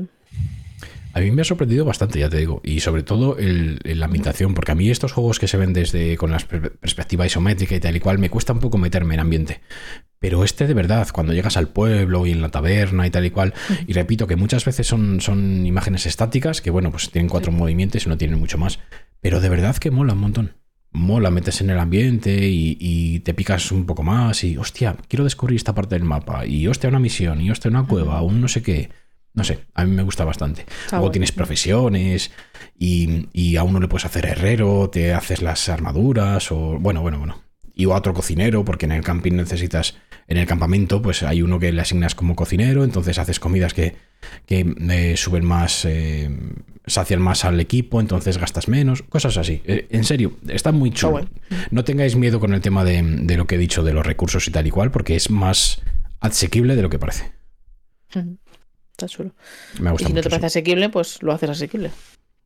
[1.15, 4.07] A mí me ha sorprendido bastante, ya te digo, y sobre todo el, el- la
[4.07, 7.73] ambientación, porque a mí estos juegos que se ven desde con la per- perspectiva isométrica
[7.73, 9.61] y tal y cual, me cuesta un poco meterme en ambiente.
[10.19, 13.29] Pero este de verdad, cuando llegas al pueblo y en la taberna y tal y
[13.31, 13.53] cual,
[13.87, 18.05] y repito que muchas veces son, son imágenes estáticas, que bueno, pues tienen cuatro movimientos
[18.05, 18.79] y no tienen mucho más,
[19.21, 20.51] pero de verdad que mola un montón.
[20.91, 25.23] Mola, metes en el ambiente y, y te picas un poco más y, hostia, quiero
[25.23, 28.47] descubrir esta parte del mapa, y hostia, una misión, y hostia, una cueva, un no
[28.49, 28.89] sé qué.
[29.35, 30.65] No sé, a mí me gusta bastante.
[30.91, 32.31] Luego tienes profesiones
[32.79, 37.19] y, y a uno le puedes hacer herrero, te haces las armaduras o bueno, bueno,
[37.19, 37.41] bueno.
[37.73, 39.95] Y a otro cocinero, porque en el camping necesitas,
[40.29, 43.97] en el campamento, pues hay uno que le asignas como cocinero, entonces haces comidas que,
[44.45, 46.29] que eh, suben más, eh,
[46.85, 49.61] sacian más al equipo, entonces gastas menos, cosas así.
[49.65, 51.27] Eh, en serio, está muy chulo.
[51.71, 54.47] No tengáis miedo con el tema de, de lo que he dicho de los recursos
[54.47, 55.81] y tal y cual, porque es más
[56.21, 57.33] asequible de lo que parece.
[58.95, 59.31] Está chulo.
[59.81, 61.91] Me Y gusta si no te parece asequible, pues lo haces asequible.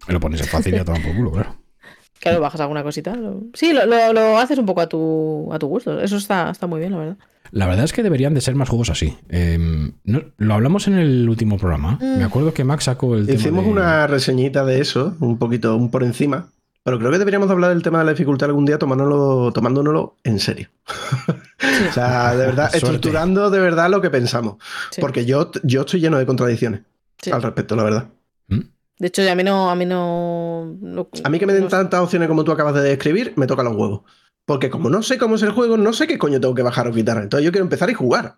[0.07, 1.55] Lo pones en fácil y a tomar por culo, claro.
[2.19, 3.15] Claro, bajas alguna cosita.
[3.15, 6.01] lo- Sí, lo, lo- lo haces un poco a tu, a tu gusto.
[6.01, 7.17] Eso está, está muy bien, la verdad.
[7.51, 9.17] La verdad es que deberían de ser más juegos así.
[9.29, 9.57] Eh,
[10.03, 11.97] no- lo hablamos en el último programa.
[12.01, 12.17] Mm.
[12.17, 15.77] Me acuerdo que Max sacó el tema Hicimos de- una reseñita de eso, un poquito,
[15.77, 16.49] un por encima.
[16.89, 20.15] Pero creo que deberíamos de hablar del tema de la dificultad algún día tomándonos, tomándonoslo
[20.23, 20.69] en serio.
[21.27, 22.77] o sea, de verdad, Suerte.
[22.77, 24.55] estructurando de verdad lo que pensamos.
[24.91, 24.99] Sí.
[25.01, 26.81] Porque yo, yo estoy lleno de contradicciones
[27.21, 27.31] Sí.
[27.31, 28.07] al respecto, la verdad.
[28.47, 28.59] ¿Mm?
[28.99, 29.69] De hecho, a mí no.
[29.69, 30.75] A mí no.
[30.81, 33.45] no- A mí que me den no- tantas opciones como tú acabas de describir, me
[33.47, 34.01] toca los huevos.
[34.45, 36.87] Porque como no sé cómo es el juego, no sé qué coño tengo que bajar
[36.87, 37.17] o quitar.
[37.21, 38.37] Entonces yo quiero empezar y jugar.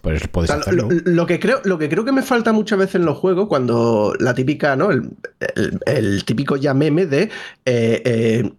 [0.00, 0.88] Pues O puedes sea, hacerlo.
[0.90, 3.48] lo, lo que creo, lo que creo que me falta muchas veces en los juegos,
[3.48, 4.90] cuando la típica, ¿no?
[4.90, 5.10] El,
[5.56, 7.22] el- el típico ya meme de
[7.64, 8.52] eh, eh,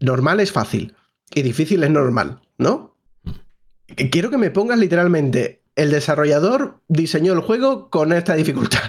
[0.00, 0.94] normal es fácil
[1.34, 2.96] y difícil es normal, ¿no?
[4.10, 5.62] Quiero que me pongas literalmente.
[5.76, 8.80] El desarrollador diseñó el juego con esta dificultad.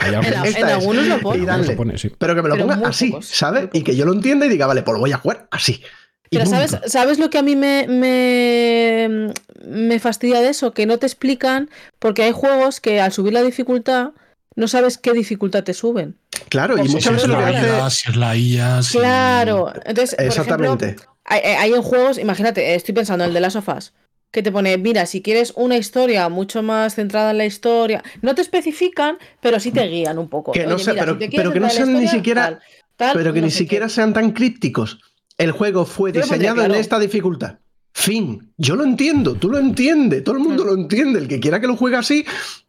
[0.00, 0.14] Hay
[0.56, 1.44] En, algunos- lo Y ponen.
[1.46, 1.52] dale.
[1.52, 2.10] algunos lo pone, sí.
[2.16, 3.68] Pero que me lo Pero ponga así, pocos, ¿sabes?
[3.74, 5.82] Y que yo lo entienda y diga, vale, pues lo voy a jugar así.
[6.30, 6.50] Y Pero.
[6.50, 9.32] ¿sabes, ¿sabes lo que a mí me, me,
[9.64, 10.72] me fastidia de eso?
[10.72, 14.10] Que no te explican, porque hay juegos que al subir la dificultad
[14.56, 16.16] no sabes qué dificultad te suben.
[16.48, 17.66] Claro, y Por muchas Si es veces lo que la hace.
[17.66, 19.72] vida, si es la IA, si- Claro.
[19.84, 20.84] Entonces, por Exactamente.
[20.86, 23.92] ejemplo, hay, hay en juegos, imagínate, estoy pensando en el de las sofás,
[24.32, 28.34] que te pone, mira, si quieres una historia mucho más centrada en la historia, no
[28.34, 30.52] te especifican, pero sí te guían un poco.
[30.52, 32.58] Que no Oye, mira, pero- si te quieres pero que no sean ni siquiera- tal,
[32.96, 33.92] tal, pero que no ni siquiera qué.
[33.92, 34.98] sean tan crípticos.
[35.38, 37.60] El juego fue diseñado en esta dificultad.
[37.94, 38.52] Fin.
[38.56, 41.20] Yo lo entiendo, tú lo entiendes, todo el mundo lo entiende.
[41.20, 42.26] El que quiera que lo juegue así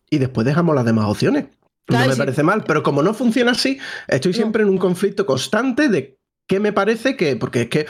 [0.09, 1.45] y después dejamos las demás opciones.
[1.87, 2.17] No me sí.
[2.17, 6.59] parece mal, pero como no funciona así, estoy siempre en un conflicto constante de qué
[6.59, 7.87] me parece que, porque es que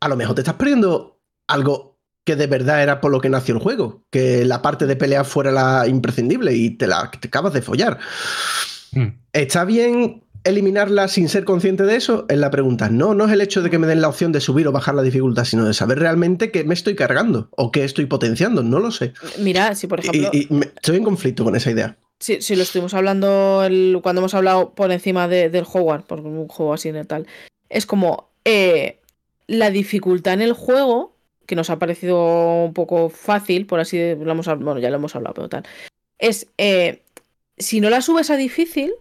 [0.00, 3.54] a lo mejor te estás perdiendo algo que de verdad era por lo que nació
[3.54, 7.52] el juego, que la parte de pelear fuera la imprescindible y te la te acabas
[7.52, 7.98] de follar.
[8.92, 9.08] Mm.
[9.32, 12.26] ¿Está bien eliminarla sin ser consciente de eso?
[12.28, 12.88] Es la pregunta.
[12.90, 14.94] No, no es el hecho de que me den la opción de subir o bajar
[14.94, 18.62] la dificultad, sino de saber realmente qué me estoy cargando o qué estoy potenciando.
[18.62, 19.12] No lo sé.
[19.38, 21.96] Mira, si por ejemplo, Y, y me- estoy en conflicto con esa idea.
[22.20, 26.20] si, si lo estuvimos hablando el- cuando hemos hablado por encima de- del Hogwarts, por
[26.20, 27.26] un juego así de tal,
[27.68, 29.00] es como eh,
[29.46, 31.14] la dificultad en el juego,
[31.46, 35.14] que nos ha parecido un poco fácil, por así lo hemos, bueno, ya lo hemos
[35.16, 35.64] hablado, pero tal,
[36.18, 37.02] es eh,
[37.58, 38.92] si no la subes a difícil,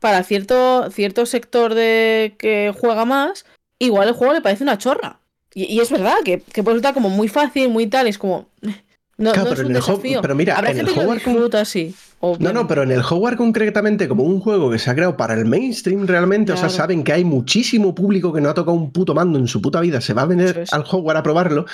[0.00, 3.44] para cierto, cierto sector de que juega más,
[3.78, 5.20] igual el juego le parece una chorra.
[5.54, 8.48] Y, y es verdad que, que puede resultar como muy fácil, muy tal, es como.
[9.20, 10.22] No, Claro, no es pero un en el desafío.
[10.22, 11.92] pero mira, Habrá en el gente Hogwarts con- disfruta así.
[12.38, 15.34] No, no, pero en el Hogwarts concretamente, como un juego que se ha creado para
[15.34, 18.92] el mainstream realmente, o sea, saben que hay muchísimo público que no ha tocado un
[18.92, 20.72] puto mando en su puta vida, se va a venir es.
[20.72, 21.66] al Hogwarts a probarlo.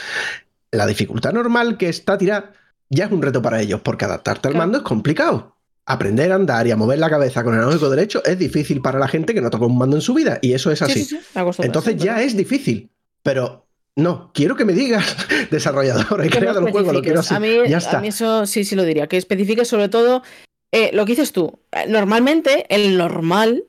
[0.70, 2.52] La dificultad normal que está tirada
[2.88, 4.62] ya es un reto para ellos, porque adaptarte al Claro.
[4.66, 5.53] mando es complicado.
[5.86, 8.98] Aprender a andar y a mover la cabeza con el analógico derecho es difícil para
[8.98, 11.04] la gente que no toca un mando en su vida, y eso es Sí, así.
[11.04, 12.90] sí, sí, Entonces ya es difícil,
[13.22, 13.66] pero
[13.96, 15.14] no, quiero que me digas,
[15.50, 17.34] desarrollador, he creado el juego, lo quiero así.
[17.34, 19.06] A mí, ya a mí eso sí, sí lo diría.
[19.06, 20.22] Que especifiques sobre todo
[20.72, 21.60] eh, lo que dices tú.
[21.70, 23.64] Eh, Normalmente, el normal,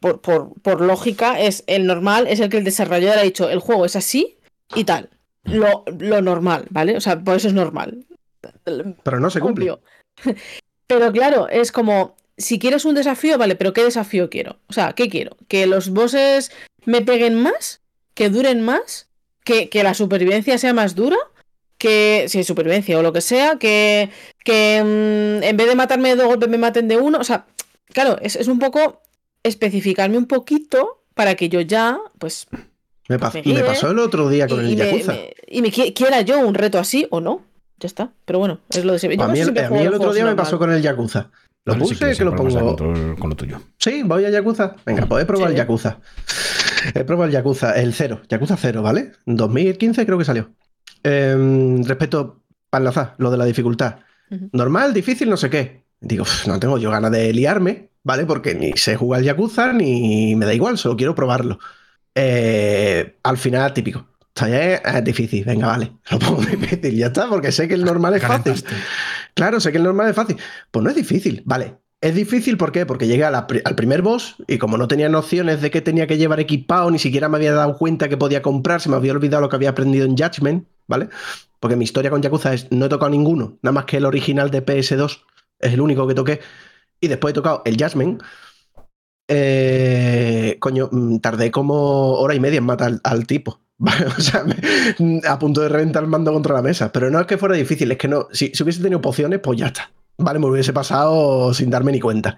[0.00, 3.58] por, por, por lógica, es el normal es el que el desarrollador ha dicho el
[3.58, 4.36] juego es así
[4.74, 5.08] y tal.
[5.44, 6.96] Lo, lo normal, ¿vale?
[6.96, 8.04] O sea, por eso es normal.
[9.02, 9.70] Pero no se cumple.
[9.72, 9.80] Obvio.
[10.86, 14.58] Pero claro, es como, si quieres un desafío, vale, pero ¿qué desafío quiero?
[14.68, 15.36] O sea, ¿qué quiero?
[15.48, 16.52] ¿Que los bosses
[16.84, 17.80] me peguen más?
[18.14, 19.08] ¿Que duren más?
[19.44, 21.16] ¿Que, que la supervivencia sea más dura?
[21.78, 24.10] Que, si es supervivencia o lo que sea, que,
[24.44, 27.18] que mm, en vez de matarme de dos golpes me maten de uno.
[27.18, 27.46] O sea,
[27.92, 29.02] claro, es, es un poco
[29.42, 32.46] especificarme un poquito para que yo ya, pues,
[33.08, 35.12] Me, me pasó el otro día con y, el y me, Yakuza.
[35.12, 37.42] me- y me qui- quiera yo un reto así o no.
[37.84, 38.12] Ya está.
[38.24, 39.18] Pero bueno, es lo de siempre.
[39.18, 40.72] Yo a mí, el, siempre a juego mí el los otro día me pasó con
[40.72, 41.30] el Yakuza.
[41.66, 42.76] Lo Vale, si puse, que lo pongo.
[43.18, 43.60] con lo tuyo.
[43.78, 44.74] Sí, voy a Yakuza.
[44.86, 45.52] Venga, pues he probado Sí.
[45.52, 45.98] el Yakuza.
[46.94, 48.22] He probado el Yakuza, el cero.
[48.26, 49.12] Yakuza cero, ¿vale?
[49.26, 50.50] 2015 creo que salió.
[51.02, 52.40] Em, respecto,
[52.70, 53.96] para enlazar, lo de la dificultad.
[54.52, 55.84] Normal, difícil, no sé qué.
[56.00, 58.24] Digo, "Uf, no tengo yo ganas de liarme, ¿vale?
[58.24, 61.58] Porque ni sé jugar al Yakuza ni me da igual, solo quiero probarlo.
[62.14, 64.06] Eh, al final, típico.
[64.36, 65.92] Esto ya es, difícil, venga, vale.
[66.10, 68.54] Lo pongo difícil, ya está, porque sé que el normal es fácil.
[69.34, 70.36] Claro, sé que el normal es fácil.
[70.70, 71.76] Pues no es difícil, vale.
[72.00, 72.84] Es difícil ¿por qué?
[72.84, 75.80] porque llegué a la pri- al primer boss y como no tenía nociones de qué
[75.80, 78.96] tenía que llevar equipado, ni siquiera me había dado cuenta que podía comprar, se me
[78.96, 81.08] había olvidado lo que había aprendido en Judgment, ¿vale?
[81.60, 84.50] Porque mi historia con Yakuza es no he tocado ninguno, nada más que el original
[84.50, 85.24] de PS2,
[85.60, 86.40] es el único que toqué.
[87.00, 88.22] Y después he tocado el Judgment.
[89.28, 93.63] Eh, coño, mm, tardé como hora y media en matar al, al tipo.
[93.84, 94.06] ¿Vale?
[94.18, 96.90] O sea, me- a punto de reventar el mando contra la mesa.
[96.92, 98.28] Pero no es que fuera difícil, es que no.
[98.32, 99.90] Si, si hubiese tenido pociones, pues ya está.
[100.18, 102.36] Vale, me hubiese pasado sin darme ni cuenta.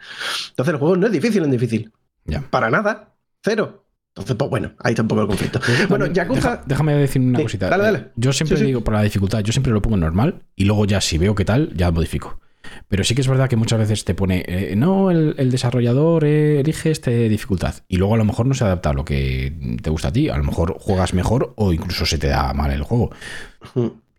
[0.50, 1.92] Entonces el juego no es difícil en difícil.
[2.24, 2.42] Ya.
[2.50, 3.14] Para nada.
[3.42, 3.84] Cero.
[4.14, 5.60] Entonces, pues bueno, ahí está un poco el conflicto.
[5.90, 6.50] Bueno, También, Yakuza.
[6.52, 7.68] deja- déjame decir una Sí, cosita.
[7.68, 8.06] dale, dale.
[8.16, 8.66] Yo siempre Sí, sí.
[8.68, 11.34] digo, por la dificultad, yo siempre lo pongo en normal y luego ya si veo
[11.34, 12.40] qué tal, ya modifico.
[12.88, 16.24] Pero sí que es verdad que muchas veces te pone, eh, no, el, el desarrollador
[16.24, 19.52] eh, elige esta dificultad y luego a lo mejor no se adapta a lo que
[19.82, 20.28] te gusta a ti.
[20.28, 23.10] A lo mejor juegas mejor o incluso se te da mal el juego.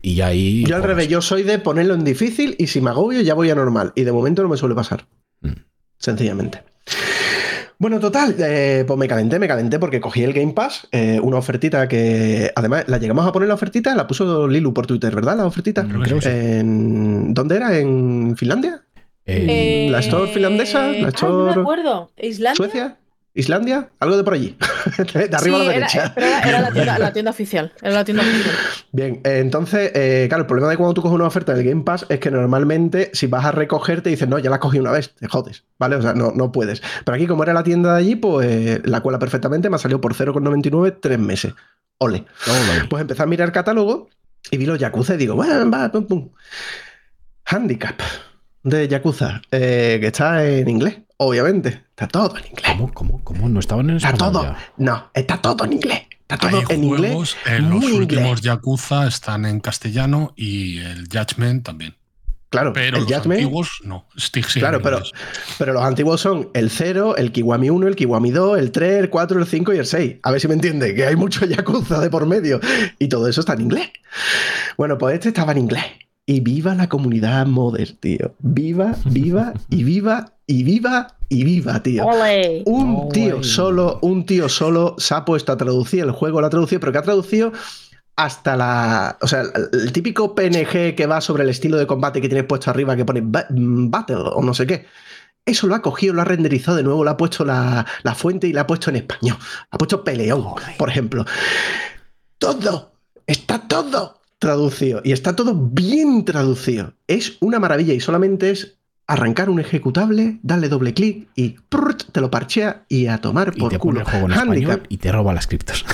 [0.02, 0.64] Y ya ahí...
[0.64, 0.96] Yo al juegas.
[0.96, 3.92] revés, yo soy de ponerlo en difícil y si me agobio ya voy a normal.
[3.94, 5.06] Y de momento no me suele pasar.
[5.40, 5.52] Mm.
[5.98, 6.67] Sencillamente.
[7.80, 11.36] Bueno, total, eh, pues me calenté, me calenté porque cogí el Game Pass, eh, una
[11.36, 15.36] ofertita que además la llegamos a poner la ofertita, la puso Lilu por Twitter, ¿verdad?
[15.36, 15.86] La ofertita.
[15.86, 16.28] Creo que sí.
[16.28, 17.78] En- ¿Dónde era?
[17.78, 18.82] ¿En Finlandia?
[19.26, 20.88] Eh, ¿La Store finlandesa?
[20.90, 22.10] ¿La ay, no me acuerdo.
[22.16, 22.56] ¿Islandia?
[22.56, 22.96] ¿Suecia?
[23.34, 23.90] ¿Islandia?
[24.00, 24.56] Algo de por allí.
[25.14, 26.14] de arriba Sí, a la era- derecha.
[26.16, 27.72] era, era la, tienda, la tienda oficial.
[27.82, 28.54] Era la tienda oficial.
[28.90, 31.82] Bien, eh, entonces, eh, claro, el problema de cuando tú coges una oferta del Game
[31.84, 34.90] Pass es que normalmente si vas a recoger te dicen, no, ya la cogí una
[34.90, 35.96] vez, te jodes, ¿vale?
[35.96, 36.82] O sea, no, no puedes.
[37.04, 40.00] Pero aquí, como era la tienda de allí, pues la cuela perfectamente me ha salido
[40.00, 41.54] por 0,99 tres meses.
[41.98, 42.24] Ole.
[42.90, 44.08] Pues empecé a mirar catálogo
[44.50, 46.30] y vi los Yakuza y digo, bueno, va, pum, pum.
[47.44, 48.00] Handicap.
[48.62, 51.82] de Yakuza, eh, que está en inglés, obviamente.
[51.90, 52.66] Está todo en inglés.
[52.76, 53.48] ¿Cómo, cómo, cómo?
[53.48, 54.42] ¿No estaban en Está español todo.
[54.44, 54.58] ya?
[54.78, 56.02] No, está todo en inglés.
[56.22, 57.10] Está todo Hay en inglés.
[57.10, 58.40] juegos, eh, los muy últimos inglés.
[58.42, 61.94] Yakuza están en castellano y el Judgment también.
[62.50, 64.06] Claro, Pero el los Judgment- antiguos no.
[64.54, 65.12] Claro, en pero, inglés.
[65.58, 69.10] pero los antiguos son el 0, el Kiwami 1, el Kiwami 2, el 3, el
[69.10, 70.16] 4, el 5 y el 6.
[70.22, 72.58] A ver si me entiende, que hay mucho Yakuza de por medio.
[72.98, 73.90] Y todo eso está en inglés.
[74.78, 75.84] Bueno, pues este estaba en inglés.
[76.28, 78.34] Y viva la comunidad modder, tío.
[78.40, 82.04] Viva, viva y viva y viva y viva, tío.
[82.04, 82.64] ¡Ole!
[82.66, 86.50] Un tío solo, un tío solo se ha puesto a traducir el juego, lo ha
[86.50, 87.54] traducido, pero que ha traducido
[88.14, 89.16] hasta la.
[89.22, 89.42] O sea,
[89.72, 93.06] el, típico PNG que va sobre el estilo de combate que tienes puesto arriba que
[93.06, 94.84] pone ba- Battle o no sé qué.
[95.46, 98.46] Eso lo ha cogido, lo ha renderizado de nuevo, le ha puesto la, la fuente
[98.48, 99.38] y la ha puesto en español.
[99.70, 100.44] Ha puesto peleón,
[100.76, 101.24] por ejemplo.
[102.36, 102.92] Todo,
[103.26, 106.94] está todo traducido y está todo bien traducido.
[107.06, 112.20] Es una maravilla y solamente es arrancar un ejecutable, darle doble clic y prrrt, te
[112.20, 114.00] lo parchea y a tomar Y por pone culo.
[114.00, 115.84] el juego en Handicap español y te roba las criptos.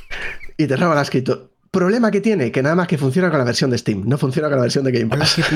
[0.56, 1.50] y te roba la escrito.
[1.70, 4.48] Problema que tiene, que nada más que funciona con la versión de Steam, no funciona
[4.48, 5.36] con la versión de Game Pass.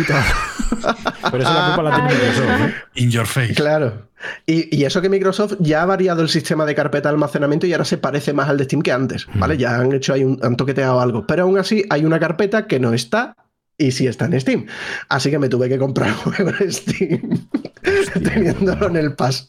[1.31, 2.75] Pero eso la culpa la tiene Microsoft, ¿eh?
[2.97, 3.55] In your face.
[3.55, 4.08] Claro.
[4.47, 7.73] Y, y eso que Microsoft ya ha variado el sistema de carpeta de almacenamiento y
[7.73, 9.55] ahora se parece más al de Steam que antes, ¿vale?
[9.55, 9.59] Mm.
[9.59, 11.27] Ya han hecho ahí un, han toqueteado algo.
[11.27, 13.37] Pero aún así hay una carpeta que no está
[13.77, 14.67] y sí está en Steam.
[15.09, 17.47] Así que me tuve que comprar un juego en Steam
[18.25, 19.47] teniéndolo en el Pass.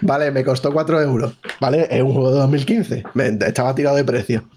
[0.00, 1.86] vale, me costó 4 euros, ¿vale?
[1.90, 3.04] Es un juego de 2015.
[3.14, 4.48] Me- estaba tirado de precio.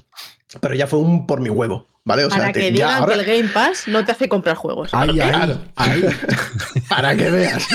[0.59, 2.25] Pero ya fue un por mi huevo, ¿vale?
[2.25, 4.29] O sea, Para te- que ya digan ahora- que el Game Pass no te hace
[4.29, 4.89] comprar juegos.
[4.93, 6.03] Ay, ay.
[6.89, 7.67] para que veas.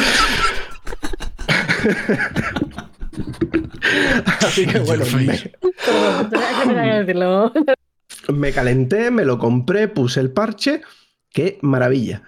[4.41, 5.05] Así que bueno,
[8.35, 10.83] me, calenté, me lo compré, puse el parche.
[11.31, 12.23] ¡Qué maravilla!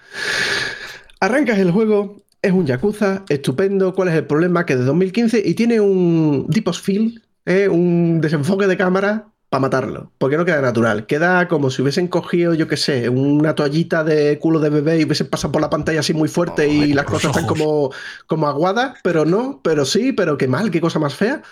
[1.21, 3.95] Arrancas el juego, es un Yakuza, estupendo.
[3.95, 4.67] ¿Cuál es el problema?
[4.67, 7.69] Que de 2015 y tiene un Deep Feel, ¿eh?
[7.69, 10.13] un desenfoque de cámara para matarlo.
[10.19, 11.07] Porque no queda natural.
[11.07, 15.05] Queda como si hubiesen cogido, yo qué sé, una toallita de culo de bebé y
[15.05, 17.91] hubiesen pasado por la pantalla así muy fuerte y las cosas están como,
[18.27, 21.43] como aguadas, pero no, pero sí, pero qué mal, qué cosa más fea.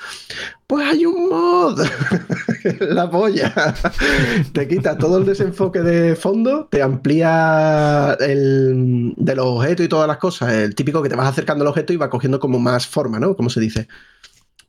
[0.66, 1.81] Pues hay un mod.
[2.81, 3.55] la polla.
[4.52, 10.09] te quita todo el desenfoque de fondo, te amplía el de los objetos y todas
[10.09, 10.52] las cosas.
[10.52, 13.36] El típico que te vas acercando al objeto y va cogiendo como más forma, ¿no?
[13.36, 13.89] Como se dice.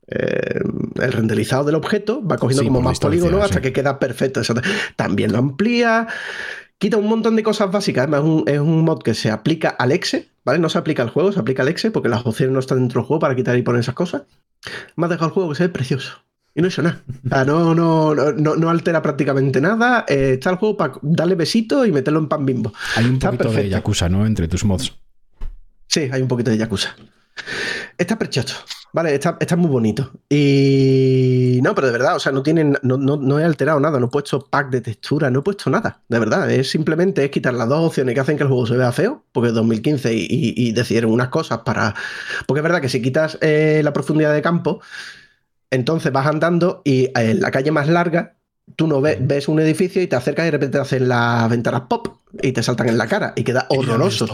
[0.07, 0.59] Eh,
[1.01, 3.61] el renderizado del objeto va cogiendo Sí, como más distancia, polígono hasta sí.
[3.61, 4.41] que queda perfecto.
[4.95, 6.07] También lo amplía.
[6.77, 8.03] Quita un montón de cosas básicas.
[8.03, 10.59] Además, es un, es un mod que se aplica al exe, ¿vale?
[10.59, 13.01] No se aplica al juego, se aplica al exe porque las opciones no están dentro
[13.01, 14.23] del juego para quitar y poner esas cosas.
[14.95, 16.19] Me ha dejado el juego que se ve precioso.
[16.55, 17.03] Y no hecho nada.
[17.25, 20.05] O sea, no, no, no, no, no altera prácticamente nada.
[20.07, 22.73] Eh, está el juego para darle besitos y meterlo en pan bimbo.
[22.95, 23.69] Hay un Está poquito de.
[23.69, 24.25] Yakuza, ¿no?
[24.25, 24.95] Entre tus mods.
[25.87, 26.95] Sí, hay un poquito de Yakuza.
[27.97, 28.55] Está precioso,
[28.93, 29.13] ¿vale?
[29.13, 30.11] Está, está muy bonito.
[30.29, 33.99] Y no, pero de verdad, o sea, no tienen, no, no, no he alterado nada,
[33.99, 36.49] no he puesto pack de textura, no he puesto nada, de verdad.
[36.51, 39.23] Es simplemente es quitar las dos opciones que hacen que el juego se vea feo,
[39.31, 41.95] porque es 2015 y, y, y decidieron unas cosas para.
[42.45, 44.81] Porque es verdad que si quitas eh, la profundidad de campo,
[45.71, 48.33] entonces vas andando y en la calle más larga.
[48.75, 51.49] Tú no ves, ves un edificio y te acercas y de repente te hacen las
[51.49, 54.27] ventanas pop y te saltan en la cara y queda horroroso.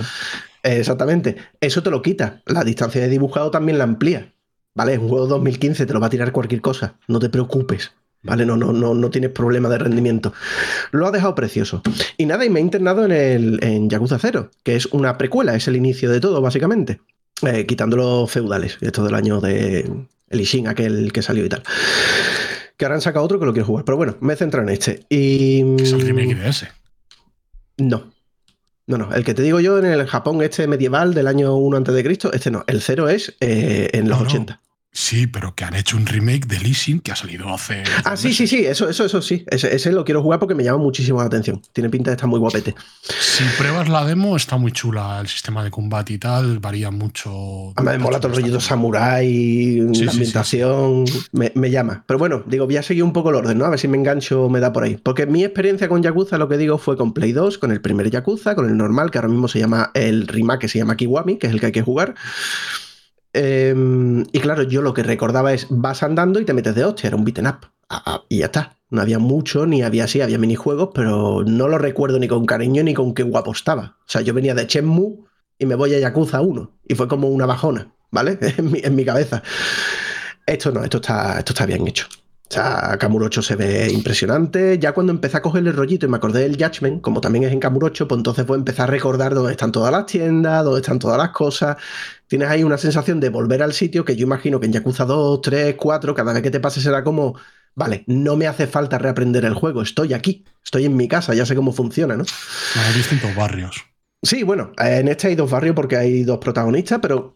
[0.63, 1.35] Exactamente.
[1.59, 2.41] Eso te lo quita.
[2.45, 4.33] La distancia de dibujado también la amplía.
[4.75, 4.93] ¿Vale?
[4.93, 6.95] Es un juego 2015, te lo va a tirar cualquier cosa.
[7.07, 7.91] No te preocupes.
[8.23, 8.45] ¿Vale?
[8.45, 10.33] No, no, no, no tienes problema de rendimiento.
[10.91, 11.83] Lo ha dejado precioso.
[12.17, 15.55] Y nada, y me he internado en, el, en Yakuza 0, que es una precuela,
[15.55, 17.01] es el inicio de todo, básicamente.
[17.41, 21.63] Eh, quitando los feudales, esto del año de el Ishin, aquel que salió y tal.
[22.77, 23.83] Que ahora han sacado otro que lo quiero jugar.
[23.83, 25.05] Pero bueno, me he centrado en este.
[25.09, 25.81] Y.
[25.81, 26.69] Es el remake de ese.
[27.77, 28.12] No.
[28.87, 29.13] No, no.
[29.13, 32.03] El que te digo yo en el Japón este medieval del año 1 antes de
[32.03, 32.63] Cristo, este no.
[32.67, 34.29] El cero es eh, en los No, no.
[34.29, 34.62] 80.
[34.95, 37.83] Sí, pero que han hecho un remake de Lee Sin que ha salido hace.
[38.05, 38.49] Ah, sí, sí, meses.
[38.49, 38.65] sí.
[38.65, 39.43] Eso, eso, eso sí.
[39.49, 41.61] Ese, ese lo quiero jugar porque me llama muchísimo la atención.
[41.73, 42.75] Tiene pinta de estar muy guapete.
[43.01, 45.19] Si pruebas la demo, está muy chula.
[45.19, 47.73] El sistema de combate y tal varía mucho.
[47.83, 52.03] Me mola todo el rollito samurai, Sí, la sí, sí, ambientación, Me, me llama.
[52.05, 53.65] Pero bueno, digo, voy a seguir un poco el orden, ¿no?
[53.65, 54.97] A ver si me engancho o me da por ahí.
[54.97, 58.11] Porque mi experiencia con Yakuza, lo que digo, fue con Play 2, con el primer
[58.11, 61.37] Yakuza, con el normal, que ahora mismo se llama el remake, que se llama Kiwami,
[61.37, 62.13] que es el que hay que jugar.
[63.33, 63.73] Eh,
[64.31, 67.17] y claro, yo lo que recordaba es, vas andando y te metes de hostia, era
[67.17, 67.67] un beaten up.
[68.29, 68.77] Y ya está.
[68.89, 72.83] No había mucho, ni había así, había minijuegos, pero no lo recuerdo ni con cariño
[72.83, 73.97] ni con qué guapo estaba.
[74.01, 75.25] O sea, yo venía de Shenmue
[75.57, 76.79] y me voy a Yakuza 1.
[76.87, 78.37] Y fue como una bajona, ¿vale?
[78.57, 79.41] En mi, en mi cabeza.
[80.45, 82.07] Esto no, esto está, esto está bien hecho.
[82.49, 84.77] O sea, Kamurocho se ve impresionante.
[84.77, 87.51] Ya cuando empecé a cogerle el rollito y me acordé del Judgment, como también es
[87.51, 90.99] en Kamurocho, pues entonces pues empezar a recordar dónde están todas las tiendas, dónde están
[90.99, 91.77] todas las cosas.
[92.27, 95.41] Tienes ahí una sensación de volver al sitio que yo imagino que en Yakuza 2,
[95.41, 97.35] 3, 4, cada vez que te pase será como,
[97.75, 101.45] vale, no me hace falta reaprender el juego, estoy aquí, estoy en mi casa, ya
[101.45, 102.25] sé cómo funciona, ¿no?
[102.75, 103.83] Hay distintos barrios.
[104.21, 107.35] Sí, bueno, en este hay dos barrios porque hay dos protagonistas, pero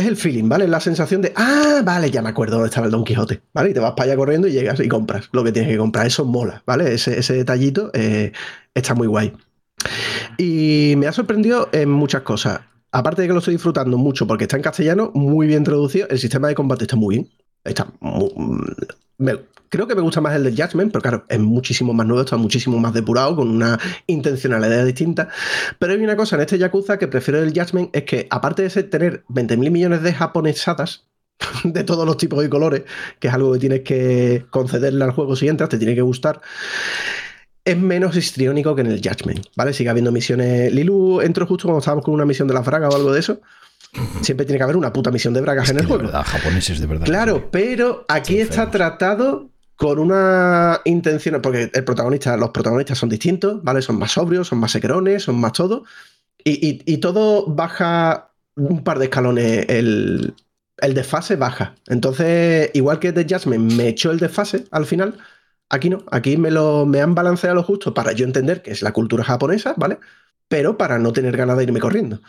[0.00, 0.66] es el feeling, ¿vale?
[0.68, 3.70] La sensación de, ah, vale, ya me acuerdo dónde estaba el Don Quijote, ¿vale?
[3.70, 6.06] Y te vas para allá corriendo y llegas y compras lo que tienes que comprar.
[6.06, 6.92] Eso mola, ¿vale?
[6.94, 8.32] Ese, detallito eh,
[8.74, 9.32] está muy guay.
[10.38, 12.60] Y me ha sorprendido en muchas cosas.
[12.92, 16.18] Aparte de que lo estoy disfrutando mucho porque está en castellano, muy bien traducido, el
[16.18, 17.28] sistema de combate está muy bien.
[17.64, 18.30] Está mu-
[19.18, 19.38] me-
[19.70, 22.36] creo que me gusta más el de Judgment, pero claro, es muchísimo más nuevo, está
[22.36, 25.28] muchísimo más depurado, con una intencionalidad distinta.
[25.78, 28.70] Pero hay una cosa en este Yakuza que prefiero del Judgment, es que aparte de
[28.70, 31.06] ser- tener 20.000 millones de japonesadas,
[31.64, 32.82] de todos los tipos y colores,
[33.18, 36.40] que es algo que tienes que concederle al juego si entras, te tiene que gustar,
[37.64, 39.72] es menos histriónico que en el Judgment, ¿vale?
[39.72, 40.72] Sigue habiendo misiones.
[40.72, 43.40] Lilu entró justo cuando estábamos con una misión de la Fraga o algo de eso.
[44.22, 46.04] Siempre tiene que haber una puta misión de bragas Es en el juego.
[46.04, 47.04] verdad, japoneses de verdad.
[47.06, 49.50] Claro, pero aquí está tratado
[49.80, 53.82] con una intención, porque el protagonista, los protagonistas son distintos, ¿vale?
[53.82, 55.84] Son más sobrios, son más secrones, son más todo.
[56.44, 59.66] Y, y- y todo baja un par de escalones.
[59.68, 60.34] El,
[60.78, 61.76] el desfase baja.
[61.88, 65.18] Entonces, igual que The Jasmine me echó el desfase al final,
[65.70, 66.04] aquí no.
[66.12, 69.24] Aquí me, lo, me han balanceado lo justo para yo entender que es la cultura
[69.24, 69.98] japonesa, ¿vale?
[70.48, 72.20] Pero para no tener ganas de irme corriendo.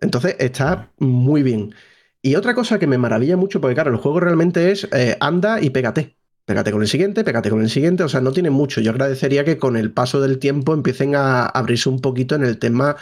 [0.00, 1.74] Entonces, está muy bien.
[2.22, 5.60] Y otra cosa que me maravilla mucho, porque claro, el juego realmente es eh, anda
[5.62, 6.16] y pégate.
[6.50, 8.02] Pégate con el siguiente, pégate con el siguiente.
[8.02, 8.80] O sea, no tiene mucho.
[8.80, 12.58] Yo agradecería que con el paso del tiempo empiecen a abrirse un poquito en el
[12.58, 12.96] tema,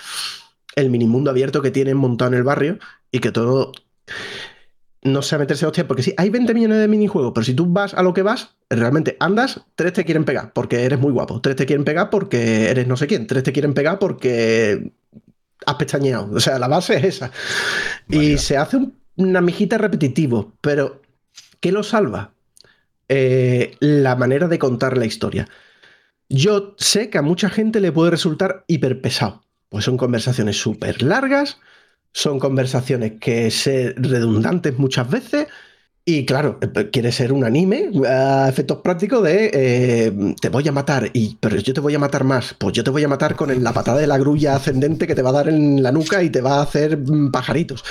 [0.77, 2.79] el minimundo abierto que tienen montado en el barrio
[3.11, 3.73] y que todo
[5.03, 5.89] no sea meterse hostia.
[5.89, 8.51] Porque sí, hay 20 millones de minijuegos, pero si tú vas a lo que vas,
[8.69, 11.41] realmente andas, tres te quieren pegar porque eres muy guapo.
[11.41, 13.27] Tres te quieren pegar porque eres no sé quién.
[13.27, 14.93] Tres te quieren pegar porque
[15.65, 16.35] has pestañeado.
[16.35, 17.31] O sea, la base es esa.
[18.11, 21.01] Y se hace un- una mijita repetitivo, pero
[21.61, 22.35] ¿qué lo salva?
[23.09, 25.49] Eh, la manera de contar la historia.
[26.29, 31.03] Yo sé que a mucha gente le puede resultar hiper pesado, pues son conversaciones súper
[31.03, 31.59] largas,
[32.13, 35.47] son conversaciones que se redundantes muchas veces.
[36.05, 40.73] Y claro, eh, quiere ser un anime a efectos prácticos de eh, te voy a
[40.73, 42.55] matar, y, pero yo te voy a matar más.
[42.59, 45.23] Pues yo te voy a matar con la patada de la grulla ascendente que te
[45.23, 47.85] va a dar en la nuca y te va a hacer mm, pajaritos.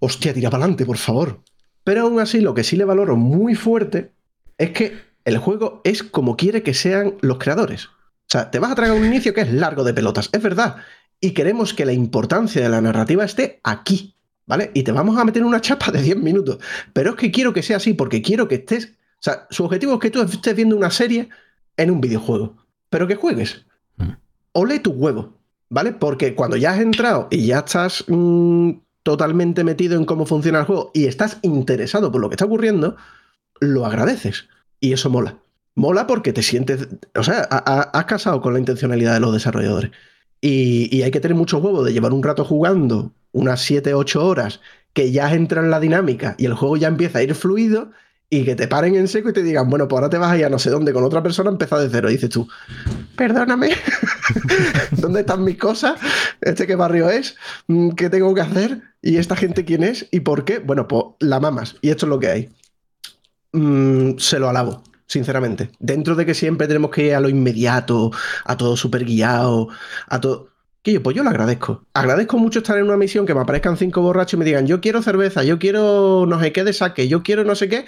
[0.00, 1.40] Hostia, tira para adelante, por favor.
[1.84, 4.15] Pero aún así, lo que sí le valoro muy fuerte
[4.58, 7.86] es que el juego es como quiere que sean los creadores.
[7.86, 10.76] O sea, te vas a tragar un inicio que es largo de pelotas, es verdad.
[11.20, 14.16] Y queremos que la importancia de la narrativa esté aquí,
[14.46, 14.70] ¿vale?
[14.74, 16.58] Y te vamos a meter una chapa de 10 minutos.
[16.92, 18.94] Pero es que quiero que sea así porque quiero que estés...
[19.18, 21.28] O sea, su objetivo es que tú estés viendo una serie
[21.76, 22.56] en un videojuego,
[22.90, 23.64] pero que juegues.
[23.96, 24.10] Mm.
[24.52, 25.38] Ole tu huevo,
[25.68, 25.92] ¿vale?
[25.92, 28.72] Porque cuando ya has entrado y ya estás mm,
[29.02, 32.96] totalmente metido en cómo funciona el juego y estás interesado por lo que está ocurriendo,
[33.60, 34.48] lo agradeces.
[34.80, 35.38] Y eso mola.
[35.74, 36.88] Mola porque te sientes.
[37.14, 39.90] O sea, ha- ha- has casado con la intencionalidad de los desarrolladores.
[40.40, 44.24] Y, y hay que tener mucho huevo de llevar un rato jugando, unas 7, 8
[44.26, 44.60] horas,
[44.92, 47.90] que ya entra en la dinámica y el juego ya empieza a ir fluido
[48.30, 50.36] y que te paren en seco y te digan, bueno, pues ahora te vas a
[50.38, 52.08] ir a no sé dónde con otra persona, empezar de cero.
[52.10, 52.48] Y dices tú,
[53.16, 53.70] perdóname,
[54.92, 56.00] ¿dónde están mis cosas?
[56.40, 57.36] ¿Este qué barrio es?
[57.96, 58.82] ¿Qué tengo que hacer?
[59.02, 60.06] ¿Y esta gente quién es?
[60.10, 60.58] ¿Y por qué?
[60.58, 61.76] Bueno, pues la mamas.
[61.82, 62.48] Y esto es lo que hay.
[63.56, 65.70] Mm, se lo alabo, sinceramente.
[65.78, 68.10] Dentro de que siempre tenemos que ir a lo inmediato,
[68.44, 69.68] a todo súper guiado,
[70.08, 70.50] a todo.
[70.82, 71.86] Que yo, pues yo lo agradezco.
[71.94, 74.80] Agradezco mucho estar en una misión que me aparezcan cinco borrachos y me digan, yo
[74.82, 77.86] quiero cerveza, yo quiero no sé qué de saque, yo quiero no sé qué,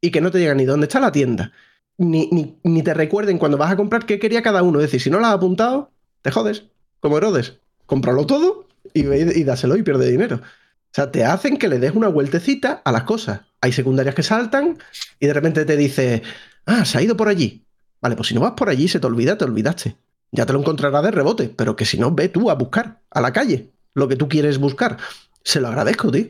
[0.00, 1.52] y que no te digan ni dónde está la tienda,
[1.98, 4.78] ni, ni, ni te recuerden cuando vas a comprar qué quería cada uno.
[4.78, 5.92] Es decir, si no lo has apuntado,
[6.22, 6.66] te jodes,
[7.00, 7.58] como Herodes.
[7.86, 10.36] Cómpralo todo y, y dáselo y pierde dinero.
[10.36, 13.49] O sea, te hacen que le des una vueltecita a las cosas.
[13.60, 14.78] Hay secundarias que saltan
[15.18, 16.22] y de repente te dice,
[16.66, 17.64] ah, se ha ido por allí.
[18.00, 19.96] Vale, pues si no vas por allí, se te olvida, te olvidaste.
[20.32, 23.20] Ya te lo encontrarás de rebote, pero que si no, ve tú a buscar a
[23.20, 24.96] la calle lo que tú quieres buscar.
[25.44, 26.26] Se lo agradezco, tío.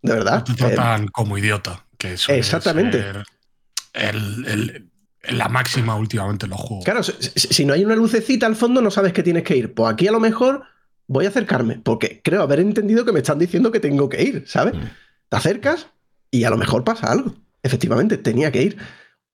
[0.00, 0.38] De verdad.
[0.48, 3.00] No te Eh, tratan como idiota, que suele Exactamente.
[3.00, 3.24] ser
[3.92, 4.88] el- el-
[5.36, 6.84] la máxima últimamente en los juegos.
[6.84, 9.72] Claro, si no hay una lucecita al fondo, no sabes que tienes que ir.
[9.74, 10.64] Pues aquí a lo mejor
[11.06, 14.44] voy a acercarme, porque creo haber entendido que me están diciendo que tengo que ir,
[14.48, 14.74] ¿sabes?
[14.74, 14.80] Mm.
[15.28, 15.86] Te acercas
[16.32, 17.34] y a lo mejor pasa algo.
[17.62, 18.76] Efectivamente, tenía que ir.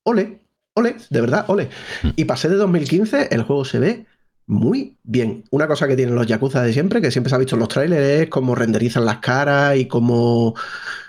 [0.02, 0.42] Ole,
[0.74, 1.70] ole, de verdad, ole.
[2.02, 2.08] Mm.
[2.16, 4.06] Y pasé de 2015, el juego se ve
[4.46, 5.44] muy bien.
[5.50, 7.68] Una cosa que tienen los Yakuza de siempre, que siempre se ha visto en los
[7.68, 10.54] trailers, es cómo renderizan las caras y cómo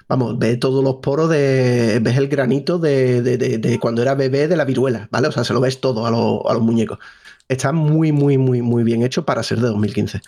[0.08, 2.00] vamos, ves todos los poros de.
[2.02, 5.28] ves el granito de, de- de- de cuando era bebé de la viruela, ¿vale?
[5.28, 7.00] O sea, se lo ves todo a, los- a los muñecos.
[7.48, 10.22] Está muy, muy, muy, muy bien hecho para ser de 2015.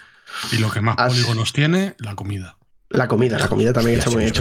[0.53, 2.57] Y lo que más As- polígonos tiene, la comida.
[2.89, 4.31] La comida, la comida también está muy sí,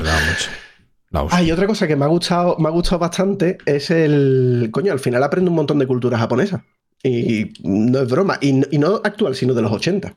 [1.11, 1.27] La.
[1.31, 4.69] Ah, y otra cosa que me ha gustado, me ha gustado bastante es el.
[4.73, 6.65] Coño, al final aprendo un montón de cultura japonesa.
[7.03, 8.39] Y no es broma.
[8.41, 10.09] Y, y no actual, sino de los 80.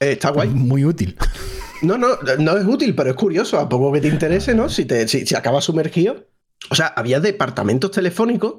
[0.00, 0.48] Eh, está guay.
[0.48, 1.16] Muy útil.
[1.82, 2.08] No, no,
[2.38, 3.58] no es útil, pero es curioso.
[3.58, 4.68] A poco que te interese, ¿no?
[4.68, 6.26] Si, te, si, si acabas sumergido.
[6.70, 8.56] O sea, había departamentos telefónicos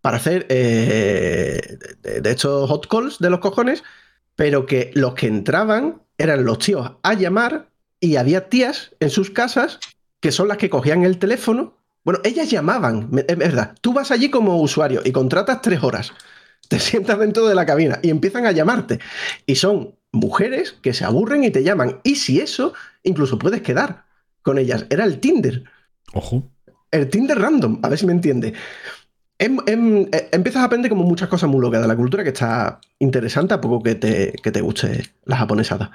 [0.00, 3.82] para hacer eh, de, de estos hot calls de los cojones,
[4.36, 7.68] pero que los que entraban eran los tíos a llamar
[8.00, 9.80] y había tías en sus casas
[10.26, 11.74] que son las que cogían el teléfono.
[12.04, 13.76] Bueno, ellas llamaban, es verdad.
[13.80, 16.14] Tú vas allí como usuario y contratas tres horas.
[16.68, 18.98] Te sientas dentro de la cabina y empiezan a llamarte.
[19.46, 22.00] Y son mujeres que se aburren y te llaman.
[22.02, 22.74] Y si eso,
[23.04, 24.06] incluso puedes quedar
[24.42, 24.86] con ellas.
[24.90, 25.62] Era el Tinder.
[26.12, 26.42] Ojo.
[26.90, 28.52] El Tinder random, a ver si me entiende.
[29.38, 32.30] Em- em- eh, empiezas a aprender como muchas cosas muy locas de la cultura que
[32.30, 35.92] está interesante a poco que te, que te guste la japonesada.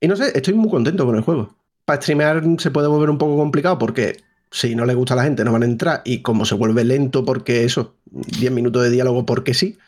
[0.00, 1.54] Y no sé, estoy muy contento con el juego.
[1.86, 4.18] Para streamear se puede volver un poco complicado porque
[4.50, 6.84] si no le gusta a la gente no van a entrar y como se vuelve
[6.84, 9.78] lento porque eso, 10 minutos de diálogo porque sí,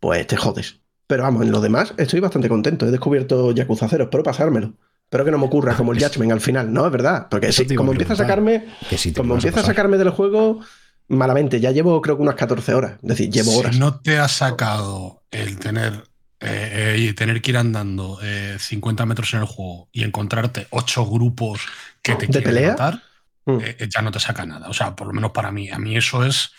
[0.00, 0.80] pues te jodes.
[1.06, 2.86] Pero vamos, en lo demás estoy bastante contento.
[2.86, 4.72] He descubierto Yakuza 0, espero pasármelo.
[5.04, 6.86] Espero que no me ocurra como el Judgment al final, ¿no?
[6.86, 7.28] Es verdad.
[7.30, 8.64] Porque como empieza a sacarme,
[8.96, 10.60] sí como empieza a sacarme del juego,
[11.08, 11.60] malamente.
[11.60, 12.92] Ya llevo creo que unas 14 horas.
[13.02, 13.78] Es decir, llevo si horas.
[13.78, 16.02] no te ha sacado el tener,
[16.40, 20.66] eh, eh, y tener que ir andando eh, 50 metros en el juego y encontrarte
[20.70, 21.60] ocho grupos
[22.02, 22.70] que te ¿De quieren pelea?
[22.72, 23.02] matar,
[23.48, 23.60] Mm.
[23.60, 24.68] eh, eh, ya no te saca nada.
[24.68, 25.70] O sea, por lo menos para mí.
[25.70, 26.50] A mí eso es.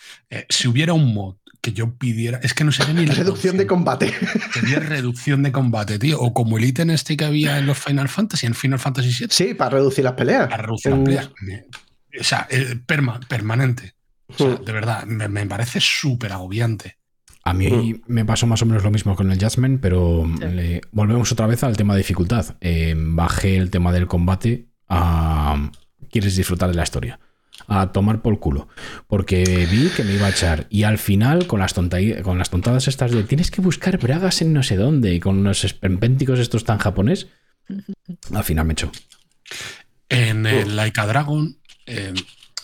[0.48, 2.40] si hubiera un mod que yo pidiera.
[2.42, 4.14] Es que no sería ni la Reducción de combate.
[4.54, 6.18] Sería reducción de combate, tío.
[6.18, 9.28] O como el ítem este que había en los Final Fantasy, en Final Fantasy VII.
[9.30, 10.48] Sí, para reducir las peleas.
[10.48, 11.30] Para reducir las peleas.
[12.18, 12.48] O sea,
[12.86, 13.94] perma- permanente.
[14.28, 14.64] O sea, Mm.
[14.64, 16.97] de verdad, me, me parece súper agobiante.
[17.48, 18.00] A mí Mm.
[18.06, 20.44] me pasó más o menos lo mismo con el Judgment, pero Sí.
[20.46, 22.56] le- volvemos otra vez al tema de dificultad.
[22.60, 25.70] Eh, bajé el tema del combate a.
[26.10, 27.20] ¿Quieres disfrutar de la historia?
[27.66, 28.68] A tomar por culo.
[29.08, 30.66] Porque vi que me iba a echar.
[30.70, 34.40] Y al final, con las, tontai- con las tontadas estas de tienes que buscar bragas
[34.42, 37.26] en no sé dónde y con unos esperpénticos estos tan japonés,
[38.32, 38.90] al final me echó.
[40.08, 41.56] En el Laika Dragon
[41.86, 42.14] eh,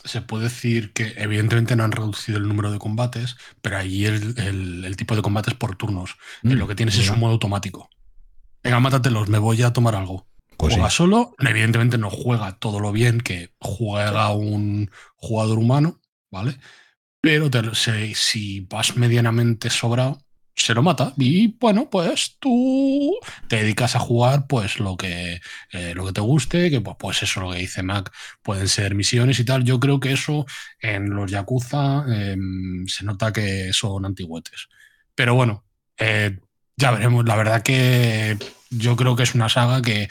[0.05, 4.35] se puede decir que evidentemente no han reducido el número de combates, pero ahí el,
[4.39, 6.16] el- el tipo de combate es por turnos.
[6.43, 7.89] Mm, lo que tienes es un modo automático.
[8.62, 10.26] Venga, mátatelos, me voy a tomar algo.
[10.56, 10.76] Pues sí.
[10.76, 16.01] juega solo, evidentemente no juega todo lo bien que juega un jugador humano,
[16.31, 16.59] ¿vale?
[17.20, 20.24] Pero te lo- se- si vas medianamente sobrado,
[20.55, 21.12] se lo mata.
[21.16, 23.18] Y bueno, pues tú
[23.48, 25.40] te dedicas a jugar pues lo que,
[25.72, 28.12] eh, lo que te guste, que pues, pues eso lo que dice Mac,
[28.43, 29.64] pueden ser misiones y tal.
[29.64, 30.47] Yo creo que eso
[30.81, 34.68] en los Yakuza em, se nota que son antigüetes.
[35.14, 35.64] Pero bueno,
[35.98, 36.39] eh,
[36.76, 37.24] ya veremos.
[37.24, 38.39] La verdad que
[38.70, 40.09] yo creo que es una saga que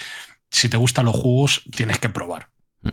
[0.49, 2.49] si te gustan los juegos tienes que probar.
[2.81, 2.89] Mm.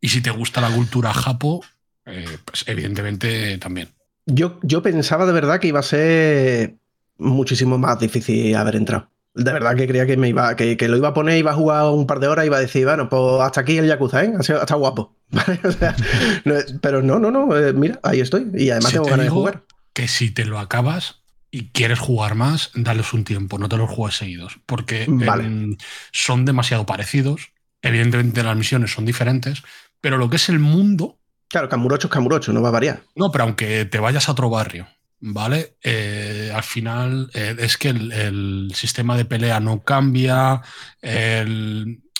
[0.00, 1.64] Y si te gusta la cultura japo,
[2.06, 3.88] eh, pues evidentemente también.
[4.26, 6.76] Yo, yo pensaba de verdad que iba a ser
[7.18, 9.08] muchísimo más difícil haber entrado.
[9.34, 11.54] De verdad que creía que me iba, que, que lo iba a poner, iba a
[11.54, 14.24] jugar un par de horas y iba a decir, bueno, pues hasta aquí el Yakuza,
[14.24, 14.32] ¿eh?
[14.38, 15.16] Ha sido- Está guapo.
[15.30, 15.58] ¿Vale?
[15.64, 15.96] O sea,
[16.44, 17.56] no pero no, no, no.
[17.56, 18.50] eh, mira, ahí estoy.
[18.54, 19.62] Y además Si tengo te ganas de jugar.
[19.94, 23.88] Que si te lo acabas y quieres jugar más, dales un tiempo, no te los
[23.90, 25.44] juegues seguidos, porque Vale.
[25.44, 25.76] em,
[26.12, 27.52] son demasiado parecidos.
[27.80, 29.62] Evidentemente las misiones son diferentes,
[30.02, 31.18] pero lo que es el mundo
[31.52, 33.02] Claro, Camurocho es Camurocho, no va a variar.
[33.14, 34.88] No, pero aunque te vayas a otro barrio,
[35.20, 35.76] ¿vale?
[35.82, 40.62] Eh, al final eh, es que el, sistema de pelea no cambia,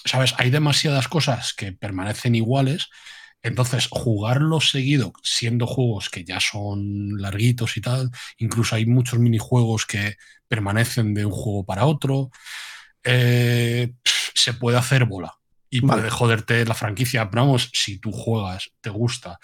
[0.04, 0.34] ¿sabes?
[0.36, 2.90] Hay demasiadas cosas que permanecen iguales,
[3.42, 9.86] entonces jugarlo seguido, siendo juegos que ya son larguitos y tal, incluso hay muchos minijuegos
[9.86, 12.30] que permanecen de un juego para otro,
[13.02, 13.94] eh,
[14.34, 15.38] se puede hacer bola
[15.72, 16.02] y Vale.
[16.02, 17.28] puede joderte la franquicia.
[17.30, 19.40] Pero vamos, si tú juegas, te gusta,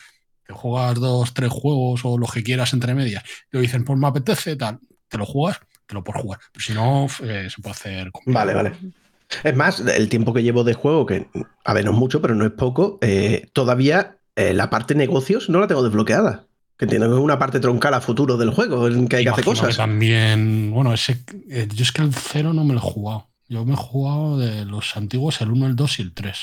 [0.46, 3.98] te juegas dos, tres juegos o lo que quieras entre medias, y te dicen, pues
[3.98, 4.78] me apetece, tal,
[5.08, 6.40] te lo juegas, te lo puedes jugar.
[6.52, 8.12] Pero si no, eh, se puede hacer.
[8.12, 8.46] complicado.
[8.46, 8.76] Vale, vale.
[9.42, 11.28] Es más, el tiempo que llevo de juego, que
[11.64, 15.48] a ver, no es mucho, pero no es poco, eh, todavía eh, la parte negocios
[15.48, 16.44] no la tengo desbloqueada.
[16.76, 19.30] Que entiendo que es una parte troncal a futuro del juego, en que hay que
[19.30, 19.78] hacer cosas.
[19.78, 21.18] también, bueno, ese,
[21.48, 23.28] yo es que el cero no me lo he jugado.
[23.48, 26.36] Yo me he jugado de los antiguos, el 1, el 2 y el 3.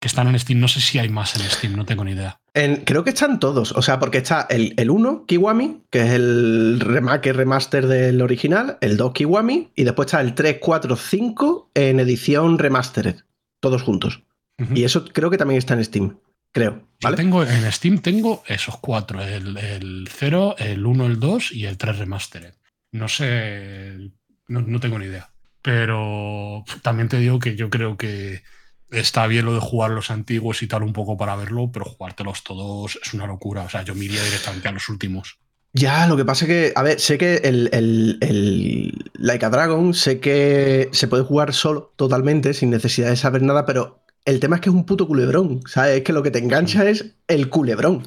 [0.00, 0.58] Que están en Steam.
[0.60, 2.38] No sé si hay más en Steam, no tengo ni idea.
[2.54, 6.10] En- creo que están todos, o sea, porque está el, el 1, Kiwami, que es
[6.10, 11.70] el remake remaster del original, el 2, Kiwami, y después está el 3, 4, 5
[11.74, 13.16] en edición remastered,
[13.60, 14.22] todos juntos.
[14.58, 14.74] Ujú.
[14.74, 16.18] Y eso creo que también está en Steam.
[16.52, 16.72] creo.
[16.74, 17.16] Yo ¿vale?
[17.16, 21.78] tengo en Steam tengo esos cuatro: el, el 0, el 1, el 2 y el
[21.78, 22.52] 3 Remastered.
[22.92, 24.10] No sé,
[24.48, 25.31] no, no tengo ni idea.
[25.62, 28.42] Pero también te digo que yo creo que
[28.90, 32.44] está bien lo de jugar los antiguos y tal un poco para verlo, pero jugártelos
[32.44, 33.62] todos es una locura.
[33.62, 35.38] O sea, yo me iría directamente a los últimos.
[35.74, 39.50] Ya, lo que pasa es que, a ver, sé que el, el, el Like a
[39.50, 44.38] Dragon, sé que se puede jugar solo, totalmente, sin necesidad de saber nada, pero el
[44.38, 45.98] tema es que es un puto culebrón, ¿sabes?
[45.98, 48.06] Es que lo que te engancha es el culebrón.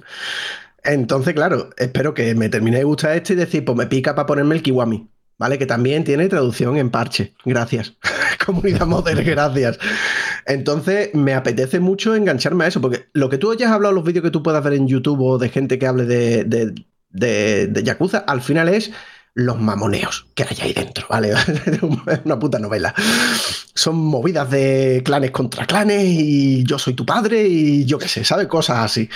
[0.83, 4.27] Entonces, claro, espero que me termine de gustar este y decir, pues me pica para
[4.27, 5.57] ponerme el Kiwami, ¿vale?
[5.57, 7.33] Que también tiene traducción en parche.
[7.45, 7.93] Gracias.
[8.45, 9.79] Comunidad Model, gracias.
[10.45, 14.23] Entonces, me apetece mucho engancharme a eso, porque lo que tú hayas hablado, los vídeos
[14.23, 16.73] que tú puedas ver en YouTube o de gente que hable de, de,
[17.09, 18.91] de, de Yakuza, al final es
[19.35, 21.31] los mamoneos que hay ahí dentro, ¿vale?
[21.31, 21.81] Es
[22.25, 22.95] una puta novela.
[23.73, 28.23] Son movidas de clanes contra clanes y yo soy tu padre y yo qué sé,
[28.23, 28.47] ¿sabes?
[28.47, 29.09] Cosas así.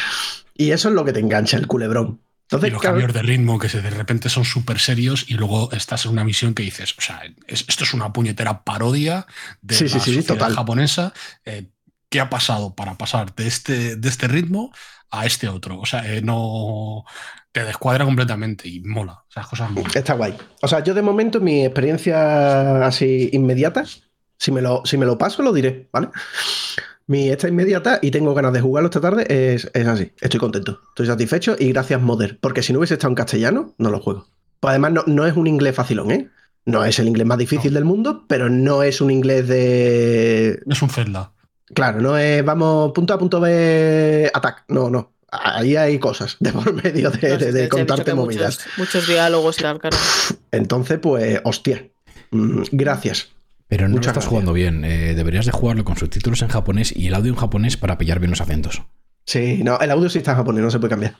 [0.56, 2.20] Y eso es lo que te engancha el culebrón.
[2.52, 5.72] Entonces, y los claro, cambios de ritmo que de repente son súper serios y luego
[5.72, 9.26] estás en una misión que dices, o sea, es- esto es una puñetera parodia
[9.62, 10.54] de Sí, la sí, sí, sociedad total.
[10.56, 11.14] japonesa.
[11.46, 11.70] eh,
[12.10, 14.72] ¿Qué ha pasado para pasar de este, de este ritmo
[15.12, 15.80] a este otro?
[15.80, 17.04] O sea, eh, no
[17.52, 19.24] te descuadra completamente y mola.
[19.30, 19.92] Esas cosas molan.
[19.94, 20.36] Está guay.
[20.62, 23.84] O sea, yo de momento mi experiencia así inmediata,
[24.40, 26.10] si me lo, si me lo paso, lo diré, ¿vale?
[27.10, 30.12] Mi esta inmediata y tengo ganas de jugarlo esta tarde es, es así.
[30.22, 33.90] Estoy contento, estoy satisfecho y gracias Modder, porque si no hubiese estado en castellano, no
[33.90, 34.28] lo juego.
[34.60, 36.30] Pues además no, no es un inglés facilón, ¿eh?
[36.66, 37.76] No es el inglés más difícil No.
[37.78, 40.62] del mundo, pero no es un inglés de...
[40.70, 41.32] Es un Zelda.
[41.74, 44.62] Claro, no es vamos punto A, punto B, ataque.
[44.68, 45.14] No, no.
[45.32, 48.60] Ahí hay cosas de por medio de, contarte movidas.
[48.60, 49.98] Muchos, muchos diálogos y tal, claro.
[50.52, 51.88] Entonces, pues, hostia.
[52.30, 53.30] Mm, Gracias.
[53.70, 54.84] Pero no lo estás jugando bien.
[54.84, 58.20] Eh, deberías de jugarlo con subtítulos en japonés y el audio en japonés para pillar
[58.20, 58.82] bien los acentos.
[59.26, 61.16] Sí, no, el audio sí está en japonés, no se puede cambiar.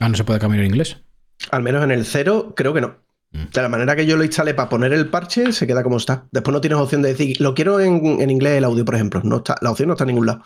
[0.00, 0.96] Ah, ¿no se puede cambiar en inglés?
[1.52, 2.96] Al menos en el cero, creo que no.
[3.32, 3.44] Mm.
[3.52, 6.24] De la manera que yo lo instalé para poner el parche, se queda como está.
[6.32, 9.20] Después no tienes opción de decir, lo quiero en, en inglés el audio, por ejemplo.
[9.22, 10.42] No está, la opción no está en ningún lado.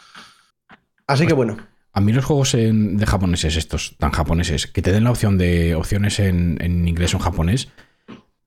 [1.07, 1.57] Así que bueno,
[1.93, 5.39] A mí los juegos en- de japoneses, estos tan japoneses, que te den la opción
[5.39, 7.69] de opciones en, en inglés o en japonés,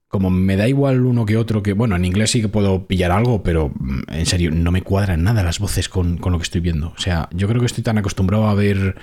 [0.08, 3.10] como me da igual uno que otro, que bueno, en inglés sí que puedo pillar
[3.12, 6.44] algo, pero mm, en serio, no me cuadran nada las voces con, con lo que
[6.44, 6.88] estoy viendo.
[6.96, 8.96] O sea, yo creo que estoy tan acostumbrado a ver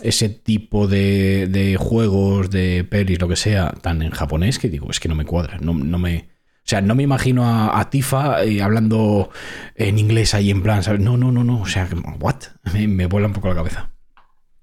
[0.00, 4.90] ese tipo de, de juegos, de pelis, lo que sea, tan en japonés que digo,
[4.90, 6.30] es que no me cuadra, no, no me...
[6.58, 9.30] O sea, no me imagino a, Tifa eh, hablando
[9.74, 11.00] en inglés ahí en plan, ¿sabes?
[11.00, 11.62] No, no, no, no.
[11.62, 11.88] O sea,
[12.20, 12.36] ¿what?
[12.74, 13.88] Me, me vuela un poco la cabeza.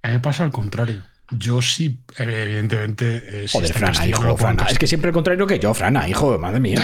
[0.04, 1.02] A mí me pasa al contrario.
[1.32, 3.24] Yo sí, eh, evidentemente.
[3.44, 4.66] eh, si Joder, Frana, hijo, Frana.
[4.70, 6.82] Es que siempre el contrario que yo, Frana, hijo, madre mía.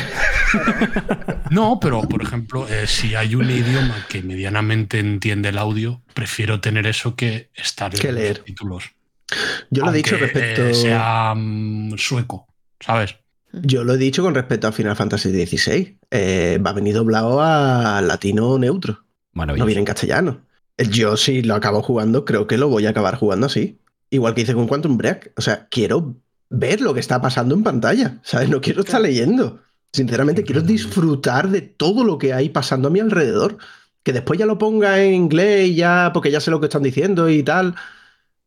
[1.50, 6.62] No, pero por ejemplo, eh, si hay un idioma que medianamente entiende el audio, prefiero
[6.62, 8.38] tener eso que estar Que en leer.
[8.38, 8.84] los títulos.
[9.70, 10.64] yo lo he dicho respecto.
[10.68, 12.48] eh, sea mm, sueco,
[12.80, 13.16] ¿sabes?
[13.52, 15.98] Yo lo he dicho con respecto a Final Fantasy XVI.
[16.10, 19.04] Eh, va a venir doblado a latino neutro.
[19.34, 20.46] No viene en castellano.
[20.78, 23.78] Yo si lo acabo jugando, creo que lo voy a acabar jugando así.
[24.12, 25.32] Igual que hice con Quantum Break.
[25.38, 26.18] O sea, quiero
[26.50, 28.20] ver lo que está pasando en pantalla.
[28.24, 28.50] ¿Sabes?
[28.50, 29.62] No quiero estar leyendo.
[29.94, 33.58] Sinceramente, quiero disfrutar de todo lo que hay pasando a mi alrededor.
[34.04, 36.84] Que después ya lo ponga en inglés y ya, porque ya sé lo que están
[36.84, 37.76] diciendo y tal.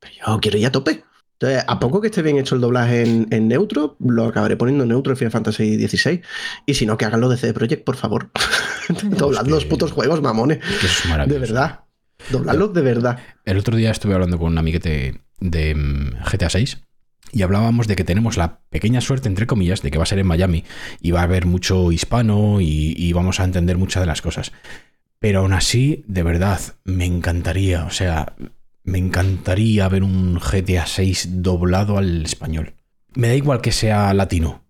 [0.01, 1.03] Pero yo quiero ir a tope.
[1.33, 4.85] Entonces, a poco que esté bien hecho el doblaje en, en neutro, lo acabaré poniendo
[4.85, 6.23] en neutro en Final Fantasy XVI.
[6.67, 8.31] Y si no, que hagan lo de CD Projekt, por favor.
[9.03, 10.59] Doblad los putos juegos, mamones.
[10.59, 11.84] Es que eso es De verdad.
[12.31, 13.19] Dobladlos de verdad.
[13.45, 16.81] El otro día estuve hablando con un amiguete de mm, GTA 6
[17.33, 20.19] y hablábamos de que tenemos la pequeña suerte, entre comillas, de que va a ser
[20.19, 20.65] en Miami
[21.01, 24.53] y va a haber mucho hispano y, y vamos a entender muchas de las cosas.
[25.19, 28.35] Pero aún así, de verdad, me encantaría, o sea,
[28.85, 32.75] me encantaría ver un GTA 6 doblado al español.
[33.15, 34.63] Me da igual que sea latino.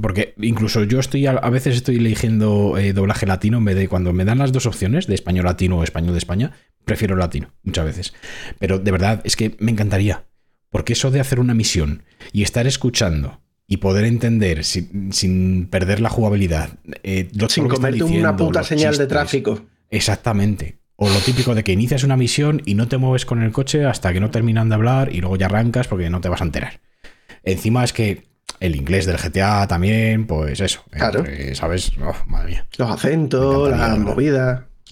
[0.00, 3.88] Porque incluso yo estoy a, a veces estoy eligiendo eh, doblaje latino en vez de
[3.88, 6.52] cuando me dan las dos opciones de español latino o español de España,
[6.84, 8.14] prefiero latino muchas veces.
[8.58, 10.24] Pero de verdad es que me encantaría.
[10.70, 12.02] Porque eso de hacer una misión
[12.32, 16.70] y estar escuchando y poder entender sin, sin perder la jugabilidad,
[17.02, 19.60] eh, Sin están comerte una puta señal de tráfico.
[19.90, 20.78] Exactamente.
[20.96, 23.84] O lo típico de que inicias una misión y no te mueves con el coche
[23.84, 26.44] hasta que no terminan de hablar y luego ya arrancas porque no te vas a
[26.44, 26.80] enterar.
[27.44, 28.24] Encima es que
[28.60, 30.84] el inglés del GTA también, pues eso.
[30.90, 31.24] Claro.
[31.26, 31.92] eh, ¿Sabes?
[32.00, 33.98] Oh, madre mía, Los acentos, encantaría, las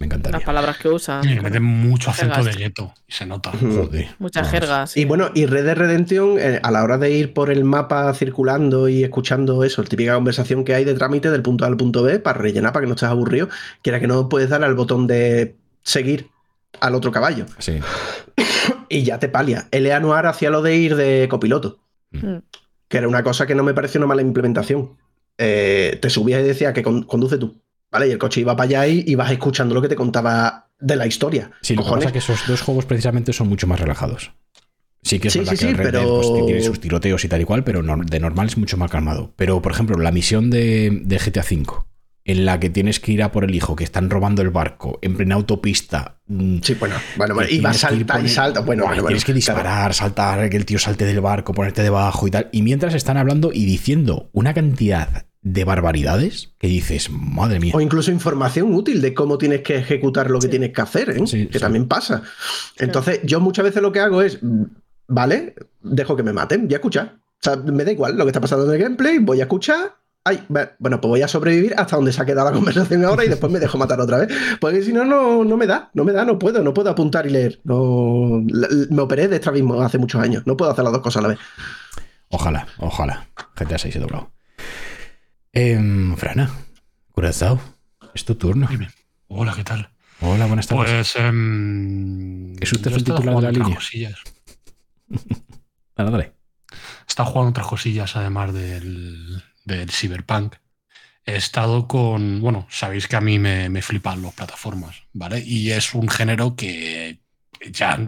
[0.00, 0.44] me Las encantaría.
[0.46, 1.24] palabras que usan.
[1.24, 3.52] Y le meten mucho acento de gueto y se nota.
[3.52, 4.08] Joder.
[4.18, 4.96] Muchas jergas.
[4.96, 8.12] Y bueno, y Red Dead Redemption, eh, a la hora de ir por el mapa
[8.14, 11.76] circulando y escuchando eso, la típica conversación que hay de trámite del punto A al
[11.76, 13.48] punto B, para rellenar, para que no estés aburrido,
[13.82, 16.28] quiera que no puedes dar al botón de seguir
[16.80, 17.46] al otro caballo.
[17.58, 17.78] Sí.
[18.88, 19.68] y ya te palia.
[19.70, 20.00] L.A.
[20.00, 21.78] Noir hacía lo de ir de copiloto,
[22.12, 22.38] Mm.
[22.88, 24.96] que era una cosa que no me pareció una mala implementación.
[25.38, 27.60] Eh, te subías y decía que con- conduce tú,
[27.90, 28.08] ¿vale?
[28.08, 31.06] Y el coche iba para allá y ibas escuchando lo que te contaba de la
[31.06, 31.50] historia.
[31.60, 34.32] Sí, lo que pasa es que esos dos juegos precisamente son mucho más relajados.
[35.02, 37.28] Sí que es Sí, verdad sí, que el Red Dead pues, tiene sus tiroteos y
[37.28, 39.32] tal y cual, pero de normal es mucho más calmado.
[39.36, 41.64] Pero, por ejemplo, la misión de, de GTA V,
[42.26, 44.98] en la que tienes que ir a por el hijo, que están robando el barco
[45.00, 46.20] en plena autopista.
[46.26, 48.60] mm, Sí, bueno, bueno, bueno, y vas a saltar y salta.
[48.60, 49.58] Bueno, Buah, bueno, tienes que bueno, claro.
[49.60, 52.50] disparar, saltar, que el tío salte del barco, ponerte debajo y tal.
[52.52, 57.72] Y mientras están hablando y diciendo una cantidad de barbaridades que dices, madre mía.
[57.74, 61.26] O incluso información útil de cómo tienes que ejecutar lo que tienes que hacer, ¿eh?
[61.26, 61.58] Sí, que sí.
[61.58, 62.22] también pasa.
[62.78, 64.64] Entonces, yo muchas veces lo que hago es, mm,
[65.08, 67.16] vale, dejo que me maten, voy a escuchar.
[67.16, 69.96] O sea, me da igual lo que está pasando en el gameplay, voy a escuchar.
[70.22, 73.28] Ay, bueno, pues voy a sobrevivir hasta donde se ha quedado la conversación ahora y
[73.28, 74.28] después me dejo matar otra vez.
[74.60, 77.26] Porque si no, no, no me da, no me da, no puedo, no puedo apuntar
[77.26, 77.60] y leer.
[77.64, 78.42] No,
[78.90, 81.28] me operé de estrabismo hace muchos años, no puedo hacer las dos cosas a la
[81.28, 81.38] vez.
[82.28, 83.28] Ojalá, ojalá.
[83.56, 84.30] GTA 6 he doblado.
[85.52, 86.50] Em, Frana,
[87.12, 87.60] Curazao,
[88.14, 88.66] es tu turno.
[88.68, 88.88] Dime.
[89.28, 89.90] Hola, ¿qué tal?
[90.20, 91.12] Hola, buenas tardes.
[91.12, 91.16] Pues.
[91.16, 93.74] em, ¿Es usted el titular de la línea?
[93.74, 94.20] cosillas.
[95.96, 96.32] Dale,
[97.06, 100.54] estado jugando otras cosillas además del, del Cyberpunk.
[101.26, 102.40] He estado con.
[102.40, 105.40] Bueno, sabéis que a mí me, me flipan las plataformas, ¿vale?
[105.40, 107.20] Y es un género que
[107.70, 107.98] ya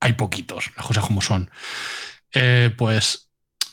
[0.00, 1.50] hay poquitos, las cosas como son.
[2.32, 3.30] Eh, pues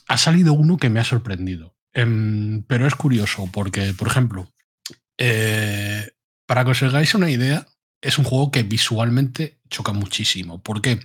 [0.07, 1.76] ha salido uno que me ha sorprendido.
[1.97, 4.47] Em, pero es curioso porque, por ejemplo,
[5.17, 6.07] eh,
[6.45, 7.65] para que os hagáis una idea,
[8.01, 10.61] es un juego que visualmente choca muchísimo.
[10.61, 10.99] ¿Por qué?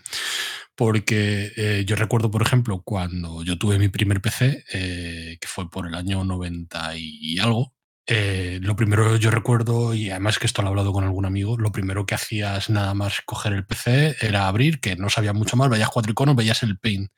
[0.77, 5.71] Porque eh, yo recuerdo, por ejemplo, cuando yo tuve mi primer PC, eh, que fue
[5.71, 7.73] por el año 90 y algo,
[8.07, 11.73] lo primero yo recuerdo, y además que esto lo he hablado con algún amigo, lo
[11.73, 15.71] primero que hacías nada más coger el PC era abrir, que no sabía mucho más,
[15.71, 17.11] veías cuatro iconos, veías el paint.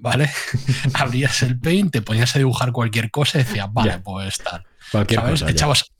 [0.00, 0.30] ¿Vale?
[0.94, 4.02] Abrías el paint, te ponías a dibujar cualquier cosa y decías, vale, Ya.
[4.02, 4.64] pues tal.
[4.92, 5.32] Cualquier ¿sabes?
[5.32, 5.46] cosa.
[5.46, 5.50] ya.
[5.52, 5.92] echabas,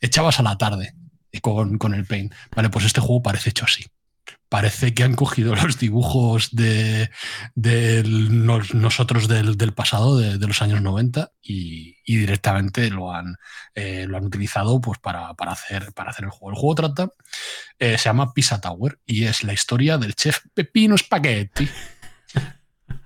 [0.00, 0.94] echabas a la tarde
[1.42, 2.32] con, con el paint.
[2.54, 3.86] Vale, pues este juego parece hecho así.
[4.48, 7.10] Parece que han cogido los dibujos de,
[7.54, 13.12] de nos- nosotros del, del pasado, de, de los años 90, y, y directamente lo
[13.12, 13.36] han,
[13.74, 16.50] eh, lo han utilizado pues, para, para hacer, para hacer el juego.
[16.50, 17.08] El juego trata,
[17.78, 21.68] eh, se llama Pisa Tower y es la historia del chef Pepino Spaghetti.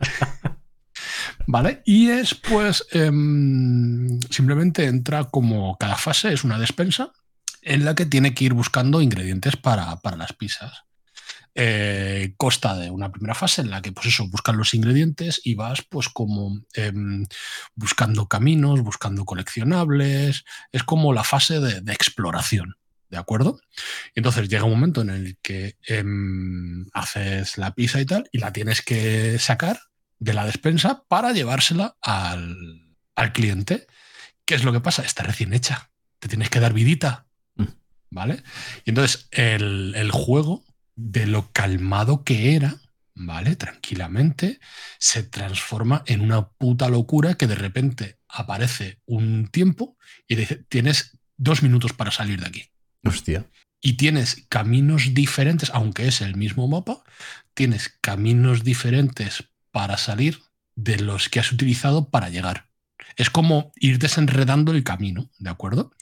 [1.46, 1.82] ¿Vale?
[1.84, 7.12] Y es pues em, simplemente entra como cada fase es una despensa
[7.62, 10.84] en la que tiene que ir buscando ingredientes para, para las pizzas.
[11.56, 15.54] Eh, consta de una primera fase en la que pues eso, buscan los ingredientes y
[15.54, 17.26] vas pues como em,
[17.76, 22.76] buscando caminos, buscando coleccionables, es como la fase de exploración,
[23.10, 23.60] ¿de acuerdo?
[24.14, 28.52] Entonces llega un momento en el que em, haces la pizza y tal y la
[28.52, 29.80] tienes que sacar
[30.18, 33.86] de la despensa para llevársela al, al cliente.
[34.44, 35.02] ¿Qué es lo que pasa?
[35.02, 35.90] Está recién hecha.
[36.18, 37.26] Te tienes que dar vidita.
[37.56, 37.64] Mm.
[38.10, 38.42] ¿Vale?
[38.84, 40.64] Y entonces el, el juego,
[40.96, 42.76] de lo calmado que era,
[43.14, 43.56] ¿vale?
[43.56, 44.60] Tranquilamente,
[44.98, 49.96] se transforma en una puta locura que de repente aparece un tiempo
[50.28, 52.73] y dice, tienes dos minutos para salir de aquí
[53.80, 57.02] Y tienes caminos diferentes, aunque es el mismo mapa,
[57.52, 60.40] tienes caminos diferentes para salir
[60.74, 62.68] de los que has utilizado para llegar.
[63.16, 65.92] Es como ir desenredando el camino, ¿de acuerdo?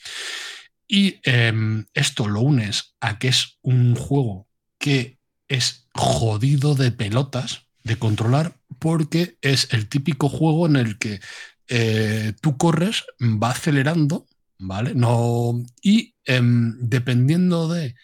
[0.87, 4.47] Y em, esto lo unes a que es un juego
[4.79, 5.19] que
[5.49, 11.21] es jodido de pelotas de controlar porque es el típico juego en el que
[11.69, 14.27] eh, tú corres, va acelerando,
[14.63, 14.95] ¿vale?
[14.95, 17.95] No, y em, dependiendo de,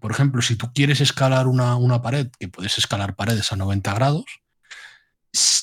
[0.00, 3.94] por ejemplo, si tú quieres escalar una, una pared, que puedes escalar paredes a 90
[3.94, 4.24] grados,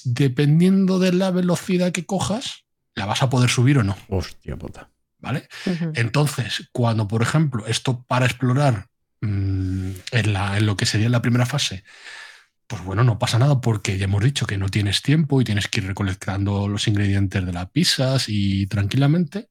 [0.06, 2.66] dependiendo de la velocidad que cojas,
[2.96, 4.90] la vas a poder subir o no, Hostia puta.
[5.20, 5.48] ¿vale?
[5.96, 8.88] Entonces, cuando, por ejemplo, esto para explorar
[9.22, 11.84] mm, en, la- en lo que sería la primera fase,
[12.68, 15.68] pues bueno, no pasa nada porque ya hemos dicho que no tienes tiempo y tienes
[15.68, 19.48] que ir recolectando los ingredientes de las pizzas y tranquilamente,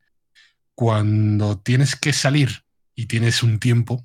[0.77, 2.63] cuando tienes que salir
[2.95, 4.05] y tienes un tiempo,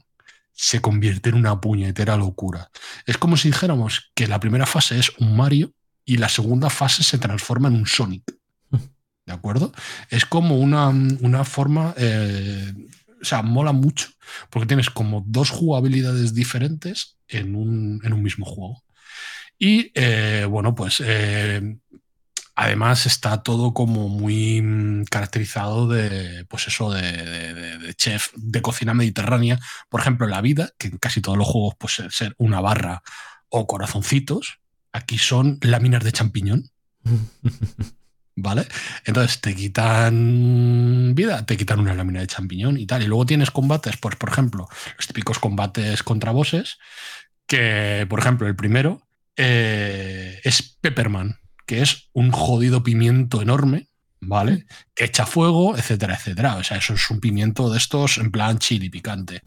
[0.54, 2.72] se convierte en una puñetera locura.
[3.06, 5.74] Es como si dijéramos que la primera fase es un Mario
[6.06, 8.24] y la segunda fase se transforma en un Sonic.
[9.26, 9.74] ¿De acuerdo?
[10.10, 12.74] Es como una, una forma, eh,
[13.22, 14.08] o sea, mola mucho,
[14.50, 18.82] porque tienes como dos jugabilidades diferentes en un, en un mismo juego.
[19.60, 21.78] Y eh, bueno, pues eh,
[22.62, 28.30] además está todo como muy mm, caracterizado de, pues eso, de, de- de- de chef
[28.36, 29.60] de cocina mediterránea.
[29.90, 33.02] Por ejemplo, la vida, que en casi todos los juegos, pues ser una barra
[33.50, 34.60] o corazoncitos,
[34.94, 36.70] aquí son láminas de champiñón.
[38.36, 38.66] ¿Vale?
[39.06, 43.04] Entonces te quitan vida, te quitan una lámina de champiñón y tal.
[43.04, 44.68] Y luego tienes combates, pues por ejemplo,
[44.98, 46.78] los típicos combates contra bosses,
[47.46, 49.06] que por ejemplo el primero
[49.36, 51.41] eh, es Pepperman,
[51.72, 53.88] que es un jodido pimiento enorme,
[54.20, 54.66] ¿vale?
[54.94, 56.58] Que echa fuego, etcétera, etcétera.
[56.58, 59.42] O sea, eso es un pimiento de estos en plan chili picante.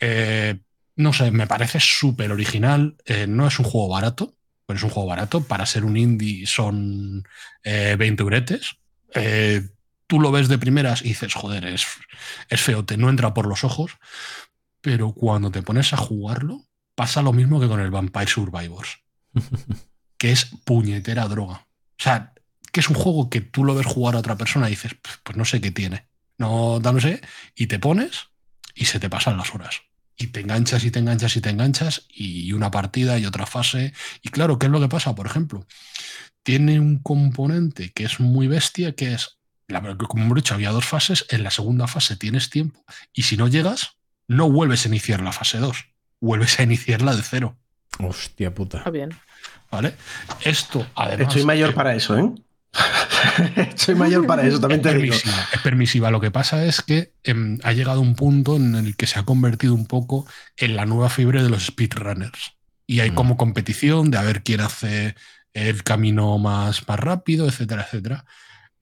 [0.00, 0.58] Eh,
[0.96, 2.96] no sé, me parece súper original.
[3.04, 4.34] Eh, no es un juego barato,
[4.66, 5.44] pero es un juego barato.
[5.44, 7.22] Para ser un indie son
[7.62, 8.74] eh, 20 uretes.
[9.14, 9.62] Eh,
[10.08, 11.86] tú lo ves de primeras y dices, joder, es,
[12.48, 13.92] es feo, te no entra por los ojos.
[14.80, 16.64] Pero cuando te pones a jugarlo,
[16.96, 19.04] pasa lo mismo que con el Vampire Survivors,
[20.24, 21.66] que es puñetera droga.
[21.98, 22.32] O sea,
[22.72, 25.36] que es un juego que tú lo ves jugar a otra persona y dices, pues
[25.36, 26.06] no sé qué tiene.
[26.38, 27.20] No, no sé,
[27.54, 28.28] y te pones
[28.74, 29.82] y se te pasan las horas
[30.16, 33.92] y te enganchas y te enganchas y te enganchas y una partida y otra fase.
[34.22, 35.14] Y claro, ¿qué es lo que pasa?
[35.14, 35.66] Por ejemplo,
[36.42, 39.36] tiene un componente que es muy bestia, que es,
[39.68, 42.82] la, como hemos dicho, había dos fases, en la segunda fase tienes tiempo
[43.12, 45.84] y si no llegas, no vuelves a iniciar la fase 2,
[46.18, 47.58] vuelves a iniciarla de cero.
[47.98, 48.78] Hostia puta.
[48.78, 49.10] Está bien.
[49.74, 49.94] ¿Vale?
[50.42, 51.28] Esto, además...
[51.28, 52.30] Estoy mayor eh, para eso, ¿eh?
[53.76, 55.14] Soy mayor para eso, también es te digo.
[55.14, 56.10] permisiva, es permisiva.
[56.10, 59.24] Lo que pasa es que em, ha llegado un punto en el que se ha
[59.24, 60.26] convertido un poco
[60.56, 62.52] en la nueva fiebre de los speedrunners.
[62.86, 63.14] Y hay Mm.
[63.14, 65.14] como competición de a ver quién hace
[65.54, 68.24] el camino más, más rápido, etcétera, etcétera.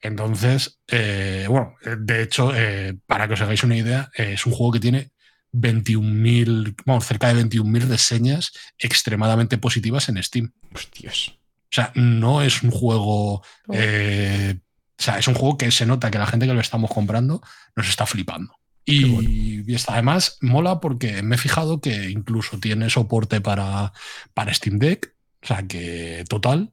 [0.00, 4.72] Entonces, eh, bueno, de hecho, eh, para que os hagáis una idea, es un juego
[4.72, 5.11] que tiene
[5.52, 10.52] 21.000, vamos, cerca de 21.000 reseñas extremadamente positivas en Steam.
[10.74, 11.28] Hostias.
[11.28, 13.34] O sea, no es un juego.
[13.36, 13.42] Oh.
[13.72, 14.58] eh,
[14.98, 17.42] o sea, es un juego que se nota que la gente que lo estamos comprando
[17.74, 18.54] nos está flipando.
[18.84, 19.28] Y, bueno.
[19.30, 23.92] y está, además mola porque me he fijado que incluso tiene soporte para,
[24.34, 25.14] para Steam Deck.
[25.42, 26.72] O sea, que total.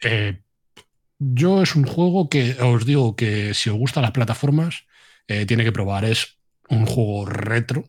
[0.00, 0.42] eh,
[1.18, 4.86] yo es un juego que os digo que si os gustan las plataformas,
[5.28, 6.04] eh, tiene que probar.
[6.04, 6.38] Es
[6.70, 7.88] un juego retro.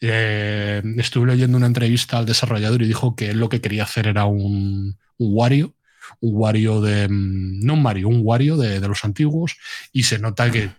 [0.00, 4.06] Eh, estuve leyendo una entrevista al desarrollador y dijo que él lo que quería hacer
[4.06, 5.74] era un, un Wario,
[6.20, 7.08] un Wario de.
[7.08, 9.56] mm, No un Mario, un Wario de, los antiguos,
[9.92, 10.70] y se nota que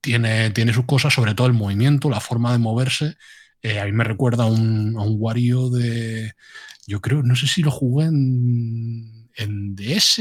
[0.00, 3.16] tiene, tiene sus cosas, sobre todo el movimiento, la forma de moverse.
[3.62, 6.34] Eh, a mí me recuerda a un, a un Wario de.
[6.86, 10.20] Yo creo, no sé si lo jugué en, en DS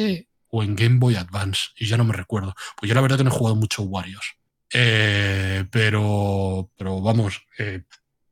[0.49, 2.56] o en Game Boy Advance, y ya no me recuerdo.
[2.77, 4.36] Pues yo la verdad que no he jugado muchos Warios.
[4.77, 7.84] Eh, pero, pero vamos, eh,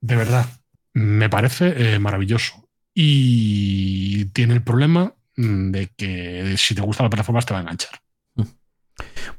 [0.01, 0.45] de verdad,
[0.93, 2.67] me parece eh, maravilloso.
[2.93, 7.63] Y tiene el problema mm, de que si te gustan las plataformas te va a
[7.63, 8.01] enganchar.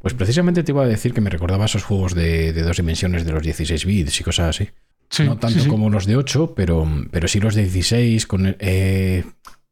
[0.01, 3.25] Pues precisamente te iba a decir que me recordaba esos juegos de, de dos dimensiones
[3.25, 4.71] de los 16 bits y cosas así.
[5.11, 5.69] Sí, no tanto sí, sí.
[5.69, 9.25] como los de 8, pero, pero sí los de 16 con el, eh,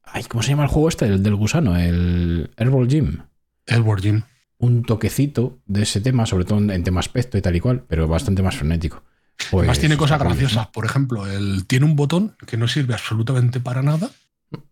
[0.04, 1.06] ay, ¿Cómo se llama el juego este?
[1.06, 3.22] El del gusano, el Herbal Gym.
[3.66, 4.22] Edward Jim.
[4.62, 8.06] Un toquecito de ese tema, sobre todo en, tema aspecto y tal y cual, pero
[8.06, 9.02] bastante más frenético.
[9.50, 10.68] Pues, Además tiene cosas graciosas.
[10.68, 14.08] Por ejemplo, el, tiene un botón que no sirve absolutamente para nada,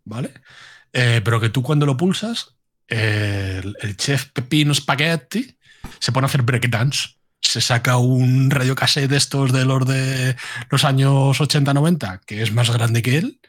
[0.04, 0.32] ¿vale?
[0.92, 2.54] Eh, pero que tú cuando lo pulsas,
[2.86, 5.56] eh, el, el chef Pepino Spaghetti
[5.98, 7.16] se pone a hacer breakdance.
[7.40, 10.36] Se saca un radiocassette de estos de los de
[10.70, 13.40] los años 80-90, que es más grande que él,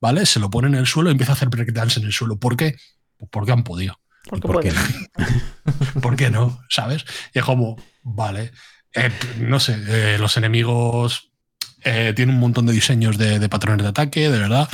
[0.00, 0.26] ¿vale?
[0.26, 2.36] Se lo pone en el suelo y empieza a hacer breakdance en el suelo.
[2.36, 2.76] ¿Por qué?
[3.16, 3.98] Pues porque han podido.
[4.28, 6.00] ¿Y Porque por qué no?
[6.02, 6.60] ¿Por qué no?
[6.68, 7.04] ¿Sabes?
[7.34, 8.52] Y es como, vale.
[8.94, 9.10] Eh,
[9.40, 11.30] no sé, eh, los enemigos
[11.82, 14.68] eh, tienen un montón de diseños de, de patrones de ataque, de verdad.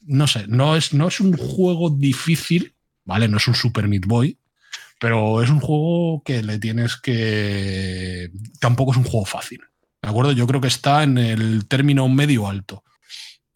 [0.00, 2.74] No sé, no es, no es un juego difícil,
[3.04, 3.28] ¿vale?
[3.28, 4.38] No es un Super Meat Boy,
[4.98, 8.30] pero es un juego que le tienes que.
[8.60, 9.60] Tampoco es un juego fácil.
[10.02, 10.32] ¿De acuerdo?
[10.32, 12.84] Yo creo que está en el término medio alto.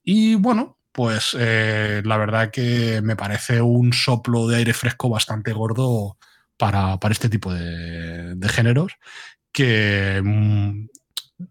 [0.03, 5.53] Y bueno, pues eh, la verdad que me parece un soplo de aire fresco bastante
[5.53, 6.19] gordo
[6.57, 8.95] para, para este tipo de, de géneros
[9.53, 10.89] que mm,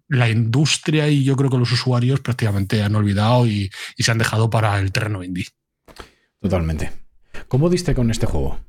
[0.09, 4.17] la industria y yo creo que los usuarios prácticamente han olvidado y, y se han
[4.17, 5.47] dejado para el terreno indie.
[6.41, 6.91] Totalmente.
[7.47, 8.59] ¿Cómo diste con este juego?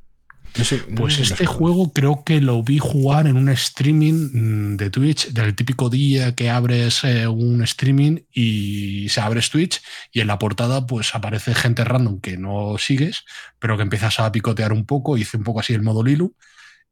[0.59, 4.76] No sé- no Pues este juego creo que lo vi jugar en un streaming mm,
[4.76, 9.80] de Twitch, del típico día que abres eh, un streaming y se abre Twitch
[10.12, 13.24] y en la portada pues aparece gente random que no sigues,
[13.60, 16.35] pero que empiezas a picotear un poco, hice un poco así el modo Lilu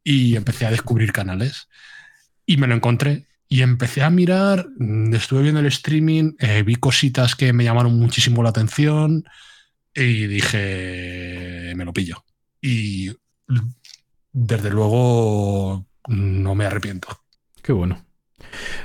[0.04, 1.68] y empecé a descubrir canales.
[2.46, 6.76] Y me lo encontré y empecé a mirar, mm, estuve viendo el streaming, eh, vi
[6.76, 9.24] cositas que me llamaron muchísimo la atención
[9.92, 12.24] y dije, me lo pillo.
[12.60, 13.10] Y
[14.32, 17.08] desde luego no me arrepiento.
[17.62, 18.04] Qué bueno.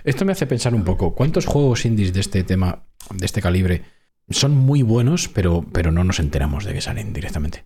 [0.03, 3.83] Esto me hace pensar un poco, ¿cuántos juegos indies de este tema, de este calibre,
[4.29, 7.65] son muy buenos, pero, pero no nos enteramos de que salen directamente.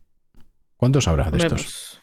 [0.77, 1.61] ¿Cuántos habrá de estos?
[1.61, 2.01] pues,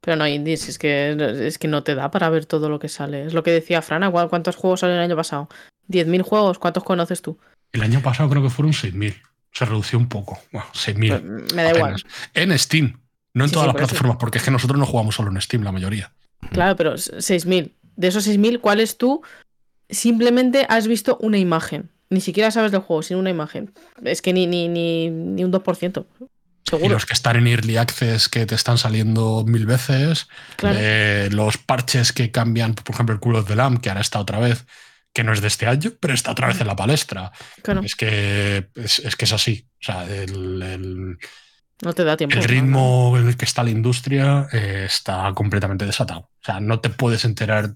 [0.00, 2.88] Pero no, indies, es que, es que no te da para ver todo lo que
[2.88, 3.24] sale.
[3.24, 5.48] Es lo que decía Frana, ¿cu- ¿cuántos juegos salen el año pasado?
[5.88, 6.58] ¿10.000 juegos?
[6.58, 7.38] ¿Cuántos conoces tú?
[7.72, 9.14] El año pasado creo que fueron 6.000.
[9.52, 10.40] Se redució un poco.
[10.52, 11.08] Bueno, 6.000.
[11.20, 12.02] Pues, me da igual.
[12.34, 13.00] En Steam.
[13.34, 13.88] No en Sí, todas sí, las por eso.
[13.88, 16.12] plataformas, porque es que nosotros no jugamos solo en Steam, la mayoría.
[16.52, 17.72] Claro, pero 6.000.
[17.96, 19.22] De esos 6.000, ¿cuáles tú
[19.88, 21.90] simplemente has visto una imagen?
[22.10, 23.72] Ni siquiera sabes del juego, sino una imagen.
[24.04, 26.04] Es que ni, ni, ni, ni un 2%.
[26.20, 26.92] Y Seguro.
[26.94, 30.28] los que están en Early Access que te están saliendo mil veces.
[30.56, 30.76] Claro.
[30.80, 34.38] eh, los parches que cambian, por ejemplo, el of the Lamb, que ahora está otra
[34.38, 34.64] vez,
[35.12, 37.32] que no es de este año, pero está otra vez en la palestra.
[37.62, 39.66] claro, Es que es, es que es así.
[39.80, 41.18] O sea, el, el-
[41.82, 42.36] no te da tiempo.
[42.36, 46.20] el no, ritmo en el que está la industria eh, está completamente desatado.
[46.20, 47.74] O sea, no te puedes enterar.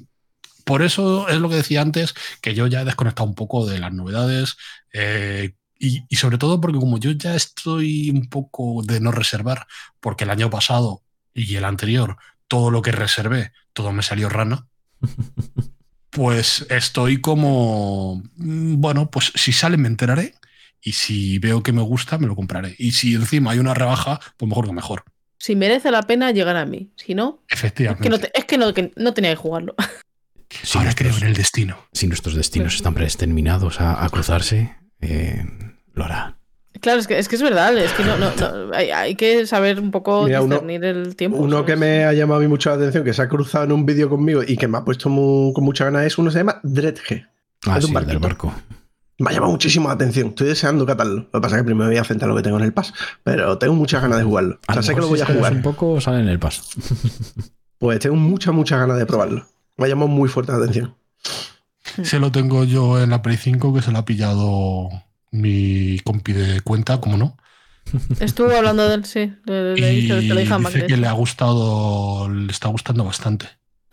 [0.64, 3.78] Por eso es lo que decía antes, que yo ya he desconectado un poco de
[3.78, 4.56] las novedades.
[4.92, 9.66] eh, y, y sobre todo porque como yo ya estoy un poco de no reservar,
[10.00, 11.02] porque el año pasado
[11.34, 12.16] y el anterior,
[12.48, 14.66] todo lo que reservé, todo me salió rana.
[16.10, 20.34] Pues estoy como, mm, bueno, pues si sale me enteraré
[20.86, 22.74] y si veo que me gusta me lo compraré.
[22.78, 25.02] Y si encima hay una rebaja, pues mejor que mejor.
[25.38, 26.90] Si merece la pena llegar a mí.
[26.96, 28.02] Si no, es Efectivamente.
[28.04, 29.74] que no, te- es que no, que no tenía que jugarlo.
[30.62, 31.76] Si Ahora creo en el destino.
[31.92, 35.44] si nuestros destinos están predestinados a, a cruzarse, eh,
[35.92, 36.38] lo hará.
[36.80, 37.76] Claro, es que es, que es verdad.
[37.76, 41.16] Es que no, no- no- hay, hay que saber un poco Mira, uno- discernir el
[41.16, 41.38] tiempo.
[41.38, 43.72] Uno que me ha llamado a mí mucho la atención, que se ha cruzado en
[43.72, 45.08] un vídeo conmigo y que me ha puesto
[45.52, 47.26] con mucha ganas, es uno que se llama Dredge.
[47.66, 48.20] Ah, Es un el del barquito.
[48.20, 48.54] barco.
[49.18, 50.28] Me ha llamado muchísimo la atención.
[50.28, 51.22] Estoy deseando catarlo.
[51.22, 52.92] Lo que pasa es que primero voy a centrar lo que tengo en el pass.
[53.24, 54.58] Pero tengo muchas ganas de jugarlo.
[54.68, 55.52] O sea, sé que lo si voy a jugar.
[55.54, 56.62] un poco sale en el paso.
[57.78, 59.46] Pues tengo muchas, muchas ganas de probarlo.
[59.76, 60.96] Me ha llamado muy fuerte la atención.
[62.02, 64.88] Se lo tengo yo en la Play 5 que se lo ha pillado
[65.30, 67.36] mi compi de cuenta, como no.
[68.18, 69.30] Estuvo hablando de él, sí.
[69.44, 70.86] Le, le Y dice Macri.
[70.86, 73.46] que le ha gustado, le está gustando bastante.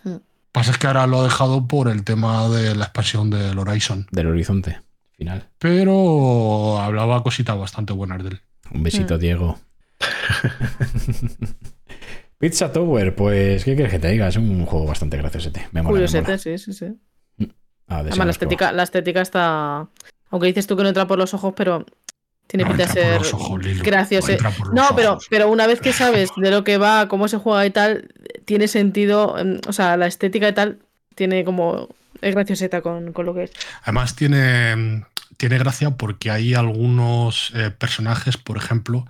[0.06, 0.16] Mm.
[0.54, 4.08] Pasa es que ahora lo ha dejado por el tema de la expansión del Horizon.
[4.12, 4.80] Del horizonte
[5.14, 5.50] final.
[5.60, 8.42] Pero hablaba cositas bastante buenas de él.
[8.72, 9.20] Un besito, Mm.
[9.20, 9.60] Diego.
[12.38, 14.28] Pizza Tower, pues, ¿qué quieres que te diga?
[14.28, 15.62] Es un juego bastante graciosete.
[15.72, 16.38] Me mola, me Curiosete, mola.
[16.38, 16.86] sí, sí, sí.
[17.88, 19.88] Ah, Además, la estética, la estética está.
[20.30, 21.86] Aunque dices tú que no entra por los ojos, pero
[22.48, 24.28] tiene No pinta de ser los ojos, Lilo, gracioso.
[24.28, 25.28] no entra por los No, pero, ojos.
[25.30, 28.10] pero una vez que sabes de lo que va, cómo se juega y tal,
[28.46, 29.38] tiene sentido.
[29.38, 30.80] em, O sea, la estética y tal
[31.16, 31.88] tiene como.
[32.24, 33.52] Es gracioseta con, con lo que es.
[33.84, 35.06] Además tiene,
[35.38, 39.06] tiene gracia porque hay algunos eh, personajes, por ejemplo,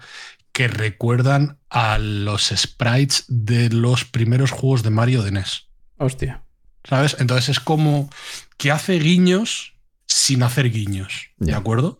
[0.51, 5.67] que recuerdan a los sprites de los primeros juegos de Mario de NES.
[5.97, 6.43] Hostia.
[6.83, 7.15] ¿Sabes?
[7.19, 8.09] Entonces es como
[8.57, 9.73] que hace guiños
[10.05, 11.29] sin hacer guiños.
[11.37, 11.97] ¿De acuerdo?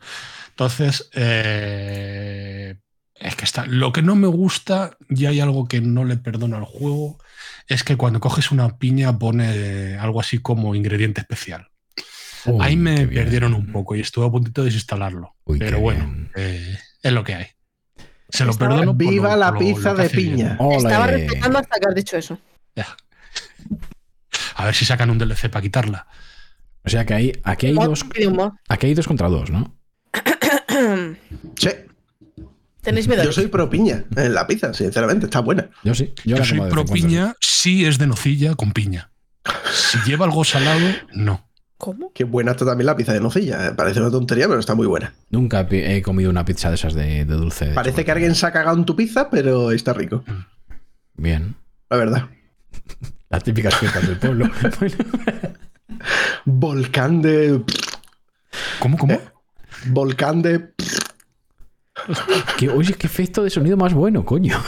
[0.49, 2.75] Entonces, eh,
[3.15, 3.65] es que está.
[3.65, 7.17] Lo que no me gusta, y hay algo que no le perdono al juego,
[7.67, 11.69] es que cuando coges una piña pone algo así como ingrediente especial.
[12.45, 13.23] Uy, Ahí me bien.
[13.23, 15.35] perdieron un poco y estuve a puntito de desinstalarlo.
[15.45, 17.45] Uy, pero bueno, eh, es lo que hay.
[18.29, 18.87] Se lo perdono.
[18.87, 20.57] por ¡Viva lo- la por lo- lo pizza de piña!
[20.77, 22.37] Estaba respetando hasta que has dicho eso.
[22.75, 22.87] Ya.
[24.55, 26.07] A ver si sacan un DLC para quitarla.
[26.83, 28.03] O sea que hay, aquí, hay dos,
[28.67, 29.77] aquí hay dos contra dos, ¿no?
[31.57, 31.69] Sí,
[32.83, 33.23] Tenéis miedo.
[33.23, 35.69] yo soy pro piña en la pizza, sinceramente, está buena.
[35.83, 36.13] Yo sí.
[36.25, 39.09] Yo, soy pro piña si es de nocilla con piña.
[39.73, 40.81] Si lleva algo salado,
[41.13, 41.49] no.
[41.77, 42.11] ¿Cómo?
[42.13, 43.67] Qué buena está también la pizza de nocilla.
[43.67, 43.71] eh.
[43.75, 45.13] Parece una tontería, pero está muy buena.
[45.29, 47.65] Nunca he comido una pizza de esas de, de dulce.
[47.67, 50.23] de Parece que alguien se ha cagado en tu pizza, pero está rico.
[51.15, 51.55] Bien.
[51.89, 52.29] La verdad.
[53.29, 54.49] Las típicas fiestas del pueblo.
[56.45, 57.61] Volcán de.
[58.79, 59.13] ¿Cómo, cómo?
[59.13, 59.21] Eh.
[59.87, 60.73] Volcán de.
[62.57, 64.57] que, oye, qué efecto de sonido más bueno, coño.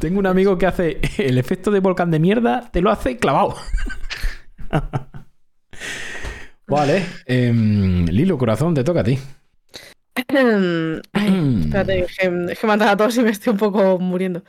[0.00, 3.56] Tengo un amigo que hace el efecto de volcán de mierda, te lo hace clavado.
[6.66, 7.06] vale.
[7.24, 9.18] em, Lilo, corazón, te toca a ti.
[10.14, 11.00] Ay,
[11.64, 13.98] espérate, es que, es que me han dado a todos y me estoy un poco
[13.98, 14.42] muriendo.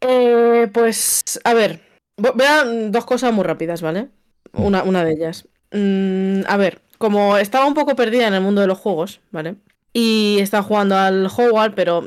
[0.00, 1.80] Eh, pues, a ver,
[2.18, 4.08] a dos cosas muy rápidas, ¿vale?
[4.52, 5.48] Una, una de ellas.
[5.72, 9.56] Mm, a ver, como estaba un poco perdida en el mundo de los juegos, ¿vale?
[9.92, 12.06] Y estaba jugando al Hogwarts, pero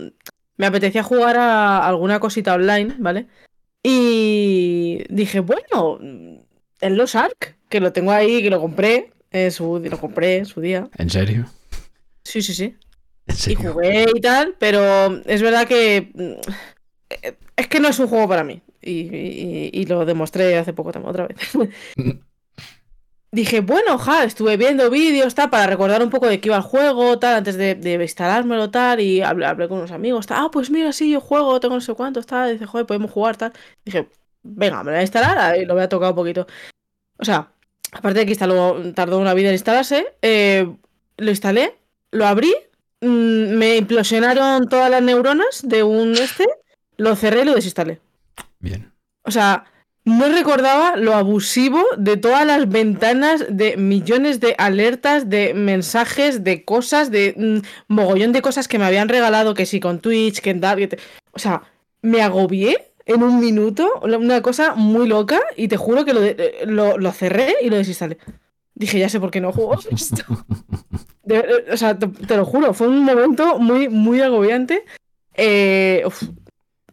[0.55, 3.27] me apetecía jugar a alguna cosita online, ¿vale?
[3.83, 5.99] Y dije, bueno,
[6.79, 10.45] el Los Ark, que lo tengo ahí, que lo compré, en su, lo compré en
[10.45, 10.87] su día.
[10.97, 11.45] ¿En serio?
[12.23, 12.75] Sí, sí, sí.
[13.27, 16.11] ¿En Y jugué y tal, pero es verdad que
[17.09, 18.61] eh, es que no es un juego para mí.
[18.81, 21.37] Y, y- y lo demostré hace poco también, otra vez.
[23.35, 26.63] dije, bueno, ja, estuve viendo vídeos, tal, para recordar un poco de qué iba el
[26.63, 30.49] juego, tal, antes de, de instalármelo, tal, y hablé, hablé con unos amigos, tal, ah,
[30.51, 33.53] pues mira, sí, yo juego, tengo no sé cuántos, tal, dice, joder, podemos jugar, tal.
[33.83, 34.07] Dije,
[34.41, 36.47] venga, me lo voy a instalar y lo voy a tocar un poquito.
[37.17, 37.51] O sea,
[37.91, 40.67] aparte de que instaló, tardó una vida en instalarse, eh,
[41.17, 41.75] lo instalé,
[42.11, 42.55] lo abrí,
[43.01, 46.45] mm, me implosionaron todas las neuronas de un este,
[46.97, 47.99] lo cerré y lo desinstalé.
[48.59, 48.93] Bien.
[49.23, 49.65] O sea,
[50.05, 56.63] no recordaba lo abusivo de todas las ventanas, de millones de alertas, de mensajes, de
[56.63, 60.51] cosas, de mm, mogollón de cosas que me habían regalado, que sí, con Twitch, que
[60.51, 60.97] en tal, que
[61.31, 61.63] O sea,
[62.01, 66.97] me agobié en un minuto, una cosa muy loca, y te juro que eh, lo,
[66.97, 68.17] lo cerré y lo desinstalé.
[68.75, 70.23] Dije, ya sé por qué no juego esto.
[71.23, 74.85] De- o sea, te, lo juro, fue un momento muy, muy agobiante.
[75.33, 76.03] Eh,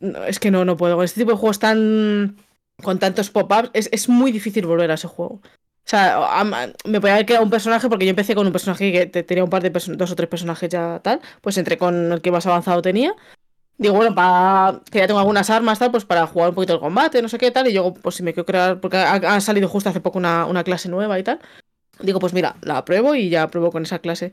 [0.01, 0.97] no, es que no, no puedo.
[0.97, 2.37] Con este tipo de juegos tan.
[2.83, 5.41] Con tantos pop-ups, es, es muy difícil volver a ese juego.
[5.85, 6.45] O sea,
[6.85, 9.43] me podía haber quedado un personaje porque yo empecé con un personaje que te- tenía
[9.45, 11.21] un par de dos o tres personajes ya tal.
[11.41, 13.15] Pues entré con el que más avanzado tenía.
[13.79, 16.81] Digo, bueno, para que ya tengo algunas armas, tal, pues para jugar un poquito el
[16.81, 17.67] combate, no sé qué tal.
[17.69, 20.63] Y yo, pues si me quiero crear, porque ha, salido justo hace poco una, una
[20.65, 21.41] clase nueva y tal.
[22.01, 24.33] Digo, pues mira, la pruebo y ya pruebo con esa clase.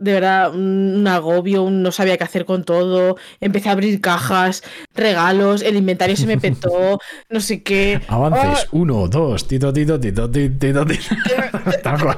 [0.00, 3.16] De verdad, un agobio, un no sabía qué hacer con todo.
[3.38, 4.62] Empecé a abrir cajas,
[4.94, 6.98] regalos, el inventario se me petó,
[7.28, 8.00] no sé qué.
[8.08, 8.66] Avances.
[8.72, 11.14] Uno, dos, tito, tito, tito, tito, tito, tito.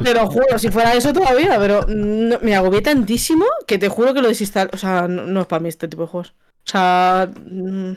[0.02, 4.14] Te lo juro, si fuera eso todavía, pero no- me agobié tantísimo que te juro
[4.14, 4.70] que lo desinstalé.
[4.72, 6.34] O sea, no, no es para mí este tipo de juegos.
[6.64, 7.28] O sea.
[7.50, 7.92] mm,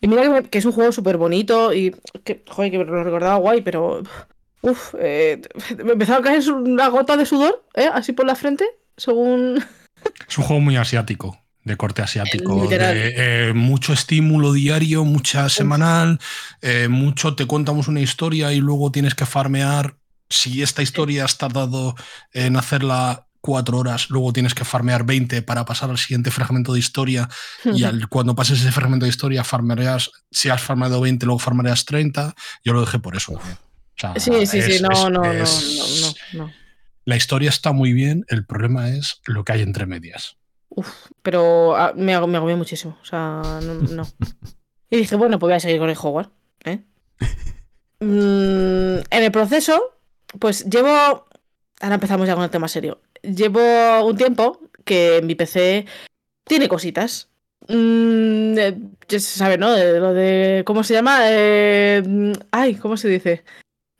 [0.00, 3.02] Y mira que, me- que es un juego súper bonito y que, joder, que lo
[3.04, 4.02] recordaba guay, pero.
[4.62, 5.40] Uf, eh,
[5.84, 7.88] me empezó a caer una gota de sudor, ¿eh?
[7.92, 8.64] Así por la frente,
[8.98, 9.64] según.
[10.28, 12.54] Es un juego muy asiático, de corte asiático.
[12.94, 13.14] De,
[13.48, 16.18] eh, mucho estímulo diario, mucha semanal,
[16.60, 19.96] eh, mucho te contamos una historia y luego tienes que farmear.
[20.30, 21.94] Si esta historia has tardado
[22.34, 26.80] en hacerla cuatro horas, luego tienes que farmear 20 para pasar al siguiente fragmento de
[26.80, 27.28] historia.
[27.64, 31.84] Y al- cuando pases ese fragmento de historia, farmearás, si has farmeado 20, luego farmearás
[31.86, 32.34] 30.
[32.64, 33.32] Yo lo dejé por eso.
[33.32, 33.40] O
[33.96, 35.98] sea, Sí, sí, sí, es- no, es- no, no, es-
[36.32, 36.52] no, no, no.
[37.08, 40.36] La historia está muy bien, el problema es lo que hay entre medias.
[40.68, 42.98] Uf, pero ah, me, ago- me agobié muchísimo.
[43.00, 44.06] O sea, no, no.
[44.90, 46.30] Y dije, bueno, pues voy a seguir con el Hogwarts.
[46.64, 46.80] ¿eh?
[48.00, 49.80] Mm, en el proceso,
[50.38, 51.26] pues llevo.
[51.80, 53.00] Ahora empezamos ya con el tema serio.
[53.22, 55.84] Llevo un tiempo que mi PC
[56.44, 57.28] tiene cositas.
[57.68, 58.78] Mm, eh,
[59.08, 59.72] ya se sabe, ¿no?
[59.72, 60.62] De lo de.
[60.64, 61.18] ¿Cómo se llama?
[61.24, 63.42] Eh, mm, ay, ¿cómo se dice?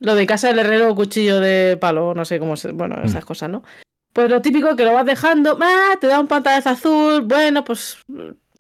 [0.01, 2.73] Lo de casa del herrero cuchillo de palo, no sé cómo se.
[2.73, 3.65] Bueno, esas cosas, ¿no?
[4.13, 7.99] Pues lo típico que lo vas dejando, ah, te da un pantallazo azul, bueno, pues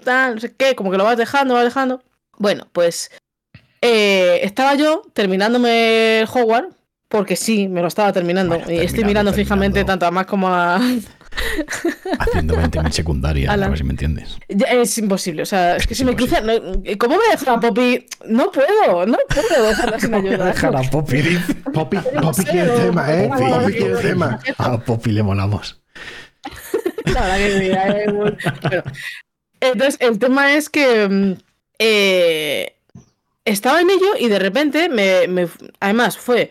[0.04, 2.02] tal, no sé qué, como que lo vas dejando, vas dejando.
[2.36, 3.10] Bueno, pues
[3.80, 6.76] eh, estaba yo terminándome el Hogwarts,
[7.08, 8.56] porque sí, me lo estaba terminando.
[8.56, 10.80] Bueno, y estoy terminando, mirando fijamente tanto a más como a...
[12.18, 13.66] Haciendo 20.000 secundarias, Ala.
[13.66, 14.36] a ver si me entiendes.
[14.48, 16.40] Ya, Es imposible, o sea, es que Es si me cruza...
[16.40, 16.52] no,
[16.98, 18.06] ¿Cómo me deja a Poppy?
[18.26, 20.46] No puedo, no puedo dejarla sin ayuda.
[20.46, 21.38] Dejar a Poppy.
[21.72, 23.28] Poppy, Poppy quiere el tema, ¿eh?
[23.28, 24.40] Poppy quiere el tema.
[24.58, 25.80] A Poppy le molamos.
[27.04, 28.36] La verdad que sí, eh, bueno.
[28.62, 28.82] Bueno,
[29.60, 31.32] entonces, el tema es que mm,
[31.78, 32.74] eh,
[33.44, 35.48] estaba en ello y de repente me, me-
[35.80, 36.50] además fue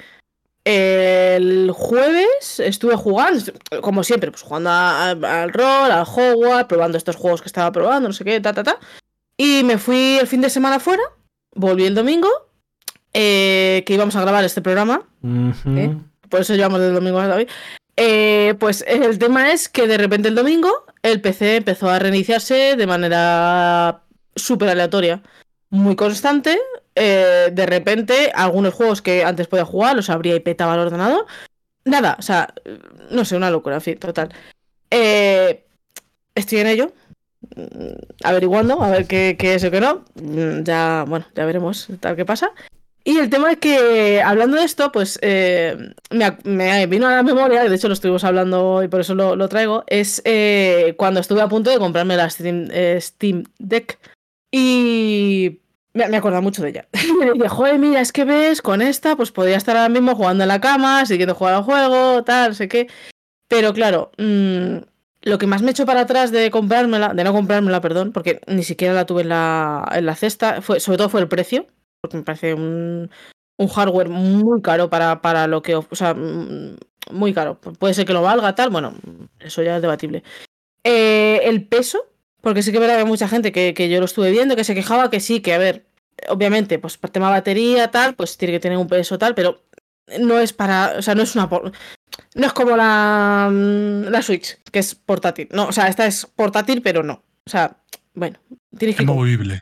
[0.67, 3.41] el jueves estuve jugando,
[3.81, 7.71] como siempre, pues jugando a- a- al rol, al Hogwarts, probando estos juegos que estaba
[7.71, 8.79] probando, no sé qué, ta, ta, ta.
[9.37, 11.03] Y me fui el fin de semana fuera,
[11.55, 12.27] volví el domingo,
[13.13, 15.77] eh, que íbamos a grabar este programa, Ujú.
[15.77, 15.97] ¿Eh?
[16.29, 17.47] por eso llevamos del domingo hasta hoy.
[17.95, 22.75] Eh, pues el tema es que de repente el domingo el PC empezó a reiniciarse
[22.75, 24.01] de manera
[24.35, 25.21] súper aleatoria,
[25.69, 26.59] muy constante.
[26.97, 31.25] Eh, de repente, algunos juegos que antes podía jugar los abría y petaba el ordenador.
[31.85, 32.53] Nada, o sea,
[33.11, 34.33] no sé, una locura, en fin, total.
[34.91, 35.65] Eh,
[36.35, 36.93] estoy en ello,
[37.55, 40.03] mm, averiguando a ver qué, qué es o qué no.
[40.15, 42.51] Mm, Ya, bueno, ya veremos tal qué pasa.
[43.03, 45.77] Y el tema es que, hablando de esto, pues eh,
[46.43, 49.47] me, vino a la memoria, de hecho lo estuvimos hablando y por eso lo, lo
[49.47, 52.67] traigo, es eh, cuando estuve a punto de comprarme la Steam,
[52.99, 53.97] Steam Deck
[54.51, 55.61] y
[55.97, 56.87] me, me acordaba mucho de ella.
[57.19, 60.43] Le dije, joder, mira, es que ves, con esta pues podría estar ahora mismo jugando
[60.43, 62.87] en la cama, siguiendo jugando al juego, tal, sé qué.
[63.47, 64.77] Pero claro, mm,
[65.23, 68.63] lo que más me echó para atrás de comprármela, de no comprármela, perdón, porque ni
[68.63, 71.67] siquiera la tuve en la, en la cesta, fue, sobre todo fue el precio,
[72.01, 73.09] porque me parece un,
[73.57, 76.77] un hardware muy caro para, para lo que, o sea, mm,
[77.11, 77.59] muy caro.
[77.59, 78.93] Puede ser que lo valga, tal, bueno,
[79.39, 80.23] eso ya es debatible.
[80.83, 82.05] Eh, el peso,
[82.41, 84.75] porque sí que verdad que mucha gente que, que yo lo estuve viendo, que se
[84.75, 85.86] quejaba que sí, que a ver,
[86.29, 89.63] obviamente, pues por tema batería, tal, pues tiene que tener un peso tal, pero
[90.19, 91.49] no es para, o sea, no es una
[92.35, 95.47] no es como la, mm, la Switch, que es portátil.
[95.51, 97.23] No, o sea, esta es portátil, pero no.
[97.45, 97.77] O sea,
[98.13, 98.39] bueno,
[98.77, 99.61] tienes Es que movible.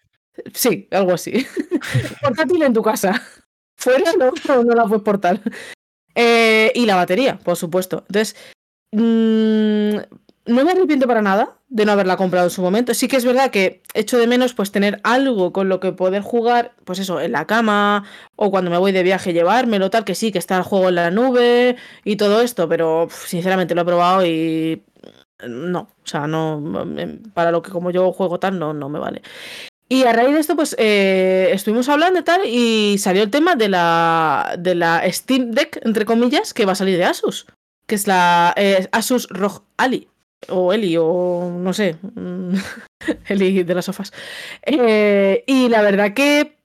[0.53, 1.45] Sí, algo así.
[2.21, 3.21] Portátil en tu casa.
[3.77, 5.41] Fuera no, no, no la puedes portar.
[6.13, 8.05] Eh, y la batería, por supuesto.
[8.07, 8.35] Entonces,
[8.91, 9.97] mm,
[10.45, 12.93] no me arrepiento para nada de no haberla comprado en su momento.
[12.93, 16.21] Sí que es verdad que echo de menos pues tener algo con lo que poder
[16.21, 18.03] jugar, pues eso, en la cama
[18.35, 20.95] o cuando me voy de viaje llevármelo, tal, que sí, que está el juego en
[20.95, 24.83] la nube y todo esto, pero sinceramente lo he probado y
[25.47, 26.63] no, o sea, no,
[27.33, 29.21] para lo que como yo juego tal, no, no me vale.
[29.87, 33.55] Y a raíz de esto, pues eh, estuvimos hablando y tal, y salió el tema
[33.55, 37.45] de la, de la Steam Deck, entre comillas, que va a salir de Asus,
[37.85, 40.07] que es la eh, Asus ROG Ali,
[40.49, 42.55] o Eli, o no sé, mm,
[43.29, 44.11] Eli de las sofás.
[44.63, 46.57] Eh, y la verdad que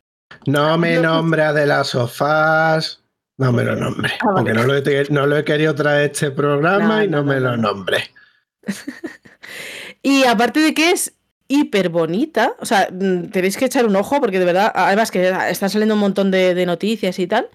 [0.46, 3.02] No me nombres de las sofás.
[3.38, 4.12] No me lo nombre.
[4.20, 4.36] Ah, vale.
[4.36, 7.24] Porque no lo, he, no lo he querido traer este programa No, y no, no,
[7.24, 7.68] me lo no.
[7.68, 8.10] nombre.
[10.02, 11.14] Y aparte de que es
[11.48, 15.28] hiper bonita, o sea, mm, tenéis que echar un ojo porque de verdad, además que
[15.50, 17.50] están saliendo un montón de, de noticias y tal,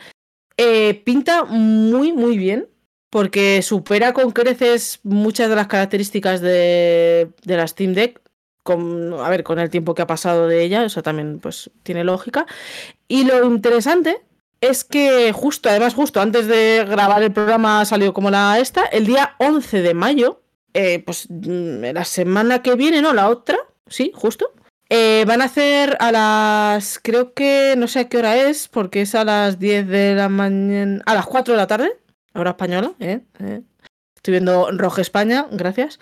[0.57, 2.67] eh, pinta muy, muy bien
[3.15, 8.19] porque supera con creces muchas de las características de, de la Steam Deck.
[8.61, 12.03] Con, a ver, con el tiempo que ha pasado de ella, eso también pues tiene
[12.03, 12.45] lógica.
[13.07, 14.21] Y lo interesante
[14.59, 19.05] es que justo, además justo antes de grabar el programa salió como la esta, el
[19.05, 20.41] día 11 de mayo,
[20.73, 23.13] eh, pues mm, la semana que viene, ¿no?
[23.13, 24.51] La otra, sí, justo.
[24.89, 29.03] eh, van a hacer a las, creo que, no sé a qué hora es, porque
[29.03, 31.97] es a las 10 de la mañana, a las 4 de la tarde,
[32.35, 33.21] hora española, ¿eh?
[33.39, 33.61] eh.
[34.15, 35.99] Estoy viendo Roja España, gracias.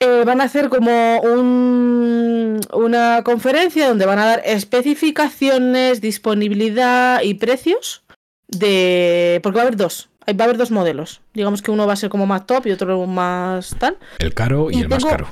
[0.00, 7.34] Eh, van a hacer como un- una conferencia donde van a dar especificaciones, disponibilidad y
[7.34, 8.02] precios
[8.46, 9.40] de...
[9.42, 10.08] Porque va a haber dos.
[10.28, 11.20] Va a haber dos modelos.
[11.34, 13.96] Digamos que uno va a ser como más top y otro más tal.
[14.18, 15.28] El caro y, Y el más caro.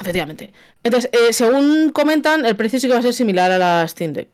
[0.00, 0.52] Efectivamente.
[0.84, 4.12] Entonces, eh, según comentan, el precio sí que va a ser similar a la Steam
[4.12, 4.28] Deck.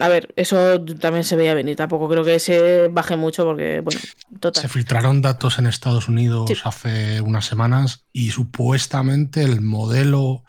[0.00, 1.76] A ver, eso también se veía venir.
[1.76, 4.00] Tampoco creo que se baje mucho porque, bueno,
[4.40, 4.62] total.
[4.62, 6.56] Se filtraron datos en Estados Unidos Sí.
[6.64, 10.44] hace unas semanas y supuestamente el modelo,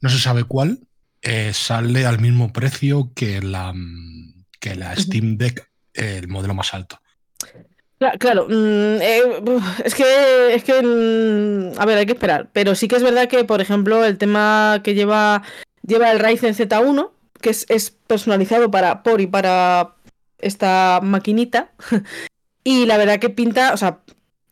[0.00, 0.80] no se sabe cuál,
[1.22, 4.96] eh, sale al mismo precio que la, mm, que la.
[4.96, 7.00] Steam Deck, el modelo más alto.
[8.00, 9.22] Cla- Claro, mm, eh,
[9.84, 12.48] es que, es que, mm, a ver, hay que esperar.
[12.52, 15.42] Pero sí que es verdad que, por ejemplo, el tema que lleva,
[15.82, 17.10] lleva el Ryzen Z1,
[17.40, 19.94] que es, personalizado para, por y para
[20.38, 21.72] esta maquinita.
[22.64, 24.00] Y la verdad que pinta, o sea,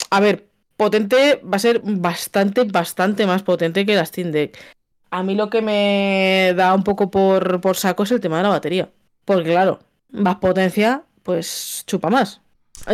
[0.08, 0.48] a ver,
[0.78, 4.56] potente va a ser bastante, bastante más potente que la Steam Deck.
[5.10, 8.44] A mí lo que me da un poco por, por saco es el tema de
[8.44, 8.90] la batería.
[9.26, 9.80] Porque claro,
[10.10, 12.40] más potencia, pues chupa más.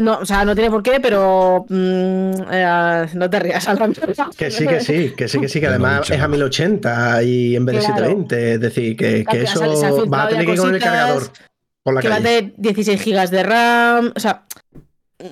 [0.00, 3.92] No, o sea, no tiene por qué, pero mm, eh, no te rías, Alan.
[4.36, 7.66] Que sí, que sí, que sí, que sí, que además es a 1080 y en
[7.66, 7.96] vez de Claro.
[7.96, 8.52] 720.
[8.54, 11.30] Es decir, que, que eso va a tener que ir con el cargador
[11.82, 12.54] por la que va calle.
[12.56, 14.12] de 16 GB de RAM.
[14.16, 14.44] O sea,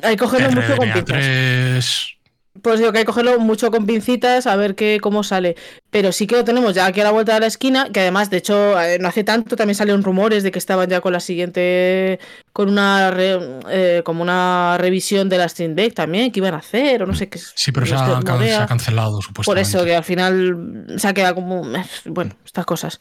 [0.03, 2.17] hay que cogerlo mucho con pinzas.
[2.55, 5.57] RDNA3, Pues digo que hay que cogerlo mucho con pincitas a ver qué, cómo sale.
[5.91, 8.29] Pero sí que lo tenemos ya aquí a la vuelta de la esquina, que además,
[8.31, 11.21] de hecho, eh, no hace tanto también salieron rumores de que estaban ya con la
[11.21, 12.19] siguiente,
[12.53, 13.39] con una re-
[13.71, 17.15] eh, como una revisión de la Steam Deck también, que iban a hacer, o no
[17.15, 17.39] sé qué.
[17.39, 19.69] sí, pero se ha, se ha cancelado Por supuestamente.
[19.69, 21.65] eso, que al final se ha quedado como.
[21.77, 23.01] eh, Bueno, estas cosas.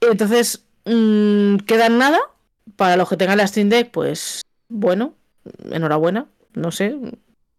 [0.00, 2.18] Entonces, mm, queda nada.
[2.76, 5.14] Para los que tengan la Steam Deck, pues bueno,
[5.70, 6.26] enhorabuena.
[6.54, 6.96] No sé.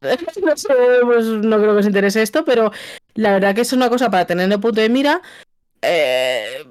[0.46, 2.72] No sé, pues no creo que os interese esto, pero
[3.16, 5.22] la verdad que es una cosa para tener en el punto de mira.
[5.82, 6.64] eh,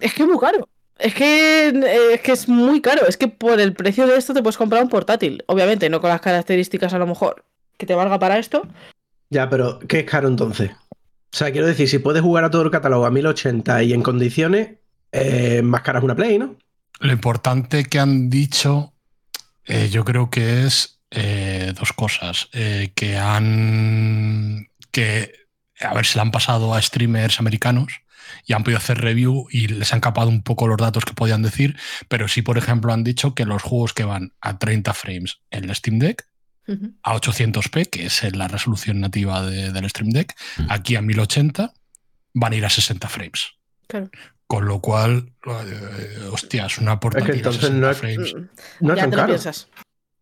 [0.00, 0.68] es que es muy caro.
[0.98, 3.06] Es que, es que es muy caro.
[3.06, 5.42] Es que por el precio de esto te puedes comprar un portátil.
[5.46, 7.44] Obviamente, no con las características a lo mejor
[7.76, 8.66] que te valga para esto.
[9.30, 10.70] Ya, pero ¿qué es caro entonces?
[10.70, 14.02] O sea, quiero decir, si puedes jugar a todo el catálogo a 1080 y en
[14.02, 14.76] condiciones,
[15.10, 16.56] eh, más cara es una Play, ¿no?
[17.00, 18.92] Lo importante que han dicho,
[19.64, 22.48] eh, yo creo que es eh, dos cosas.
[22.52, 24.68] Eh, que han.
[24.90, 25.32] que
[25.80, 27.92] a ver, se la han pasado a streamers americanos
[28.46, 31.42] y han podido hacer review y les han capado un poco los datos que podían
[31.42, 31.76] decir,
[32.08, 35.64] pero sí, por ejemplo, han dicho que los juegos que van a 30 frames en
[35.68, 36.26] el Steam Deck,
[37.02, 40.66] a 800p, que es la resolución nativa de- del Stream Deck, Mm.
[40.70, 41.74] aquí a 1080
[42.34, 43.50] van a ir a 60 frames.
[43.88, 44.08] Claro.
[44.46, 48.34] Con lo cual, eh, hostia, es una portátil a entonces 60 no es- frames.
[48.80, 49.32] No es ya tan te lo caro.
[49.32, 49.68] piensas.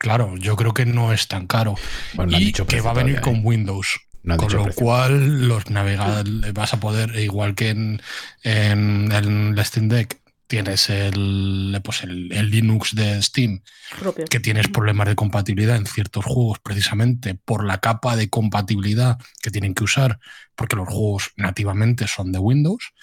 [0.00, 1.74] Claro, yo creo que no es tan caro.
[2.14, 3.42] Bueno, no y dicho que va a venir todavía, con ¿eh?
[3.44, 4.00] Windows.
[4.22, 4.82] No con lo precio.
[4.82, 8.00] cual, los navegadores vas a poder, igual que en,
[8.42, 13.62] en el Steam Deck, tienes el, pues el, el Linux de Steam,
[13.98, 14.24] Propio.
[14.24, 19.50] que tienes problemas de compatibilidad en ciertos juegos precisamente por la capa de compatibilidad que
[19.50, 20.18] tienen que usar,
[20.56, 22.94] porque los juegos nativamente son de Windows.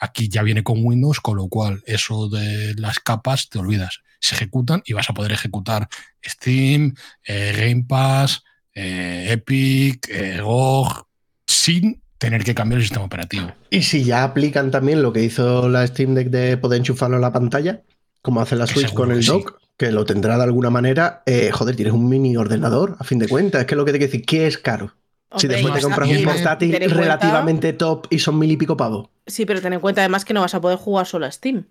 [0.00, 4.00] Aquí ya viene con Windows, con lo cual eso de las capas te olvidas.
[4.20, 5.88] Se ejecutan y vas a poder ejecutar
[6.24, 6.94] Steam,
[7.24, 8.42] eh, Game Pass,
[8.74, 11.06] eh, Epic, eh, GOG,
[11.46, 13.52] sin tener que cambiar el sistema operativo.
[13.70, 17.20] Y si ya aplican también lo que hizo la Steam Deck de poder enchufarlo a
[17.20, 17.82] la pantalla,
[18.22, 19.28] como hace la Switch con el sí.
[19.28, 23.18] dock, que lo tendrá de alguna manera, eh, joder, tienes un mini ordenador, a fin
[23.18, 23.60] de cuentas.
[23.60, 24.94] Es que lo que te quiero decir, ¿qué es caro?
[25.36, 29.08] si después te compras un portátil cuenta- relativamente top y son mil y pico pavos.
[29.26, 31.66] Sí, pero ten en cuenta además que no vas a poder jugar solo a Steam.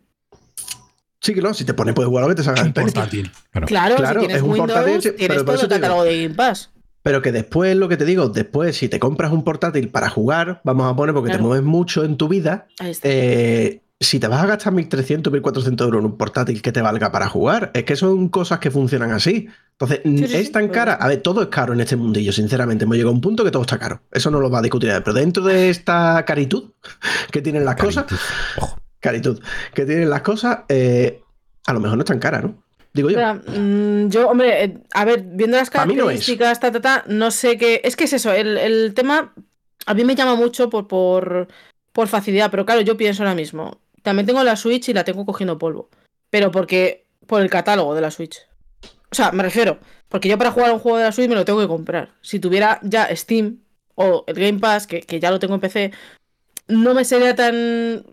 [1.25, 3.31] Sí no, si te pones puedes jugar lo que te salga portátil.
[3.51, 3.65] Claro.
[3.67, 6.21] Claro, Claro, si tienes es un Windows, portátil, tienes pero todo eso el catálogo de
[6.23, 6.69] Game Pass.
[7.01, 10.61] Pero que después, lo que te digo, después, si te compras un portátil para jugar,
[10.63, 11.47] vamos a poner, porque te Claro.
[11.47, 12.67] mueves mucho en tu vida,
[13.01, 17.11] eh, si te vas a gastar 1.300, 1.400 euros en un portátil que te valga
[17.11, 19.47] para jugar, es que son cosas que funcionan así.
[19.71, 20.93] Entonces, Sí, es sí, tan cara.
[20.93, 22.83] A ver, todo es caro en este mundillo, sinceramente.
[22.83, 24.01] Hemos llegado a un punto que todo está caro.
[24.11, 24.91] Eso no lo va a discutir.
[25.03, 26.71] Pero dentro de esta caritud
[27.31, 28.05] que tienen las cosas.
[28.57, 28.77] Ojo.
[29.05, 29.41] Caritud,
[29.73, 31.21] que tienen las cosas, eh,
[31.65, 32.63] a lo mejor no es tan cara, ¿no?
[32.93, 33.19] Digo yo.
[33.19, 37.31] Mm, yo, hombre, eh, a ver, viendo las mí no características, ta, ta, ta, no
[37.31, 37.81] sé qué.
[37.83, 39.33] Es que es eso, el, el tema
[39.85, 41.47] a mí me llama mucho por, por,
[41.91, 43.79] por facilidad, pero claro, yo pienso ahora mismo.
[44.01, 45.89] También tengo la Switch y la tengo cogiendo polvo.
[46.29, 47.05] Pero porque.
[47.25, 48.47] Por el catálogo de la Switch.
[49.09, 49.79] O sea, me refiero.
[50.09, 52.13] Porque yo para jugar un juego de la Switch me lo tengo que comprar.
[52.21, 53.61] Si tuviera ya Steam
[53.95, 55.91] o el Game Pass, que, que ya lo tengo en PC,
[56.67, 58.05] no me sería tan.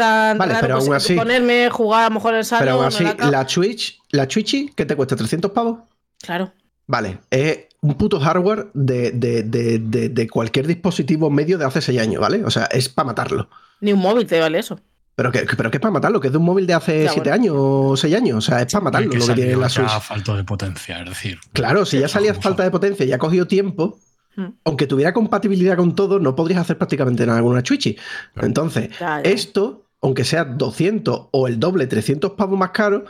[0.00, 2.64] Tan Vale, raro pero pues, aún así- ponerme, jugar a lo mejor en el salón.
[2.64, 5.16] Pero aún así, la la Switch, la Twitchy, ¿qué te cuesta?
[5.16, 5.80] ¿300 pavos?
[6.22, 6.52] Claro.
[6.86, 11.80] Vale, es un puto hardware de, de- de- de- de cualquier dispositivo medio de hace
[11.80, 12.44] 6 años, ¿vale?
[12.44, 13.48] O sea, es para matarlo.
[13.80, 14.80] Ni un móvil te vale eso.
[15.14, 17.12] Pero que, pero que es para matarlo, que es de un móvil de hace Ya,
[17.12, 17.34] 7 bueno.
[17.42, 18.36] años o 6 años.
[18.38, 20.00] O sea, es para matarlo que lo que tiene la ya Switch.
[20.02, 21.38] falto de potencia, es decir.
[21.52, 23.98] Claro, si ya salía falta de potencia y ha cogido tiempo,
[24.36, 24.50] Hmm.
[24.64, 27.94] aunque tuviera compatibilidad con todo, no podrías hacer prácticamente nada con una Twitchy.
[28.32, 28.46] Claro.
[28.46, 29.30] Entonces, Ya, ya.
[29.30, 33.04] esto, aunque sea 200 o el doble, 300 pavos más caro,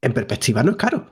[0.00, 1.10] en perspectiva no es caro.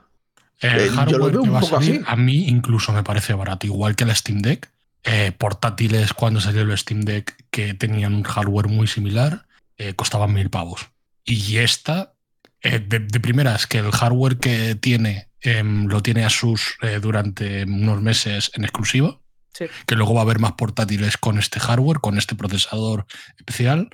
[0.59, 2.03] El Eh, yo lo hardware veo que un va a poco salir, así.
[2.07, 4.69] a mí incluso me parece barato, igual que la Steam Deck.
[5.03, 9.45] Eh, portátiles, cuando salió el Steam Deck, que tenían un hardware muy similar,
[9.77, 10.89] eh, costaban mil pavos.
[11.25, 12.13] Y esta,
[12.61, 17.63] eh, de, de primeras, que el hardware que tiene em, lo tiene Asus eh, durante
[17.63, 19.17] unos meses en exclusiva,
[19.53, 19.65] Sí.
[19.87, 23.05] que luego va a haber más portátiles con este hardware, con este procesador
[23.37, 23.89] especial.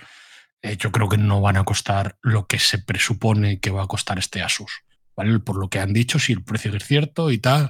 [0.61, 3.87] Eh, yo creo que no van a costar lo que se presupone que va a
[3.87, 4.83] costar este Asus.
[5.17, 5.39] ¿vale?
[5.39, 7.69] Por lo que han dicho, si el precio es cierto y tal,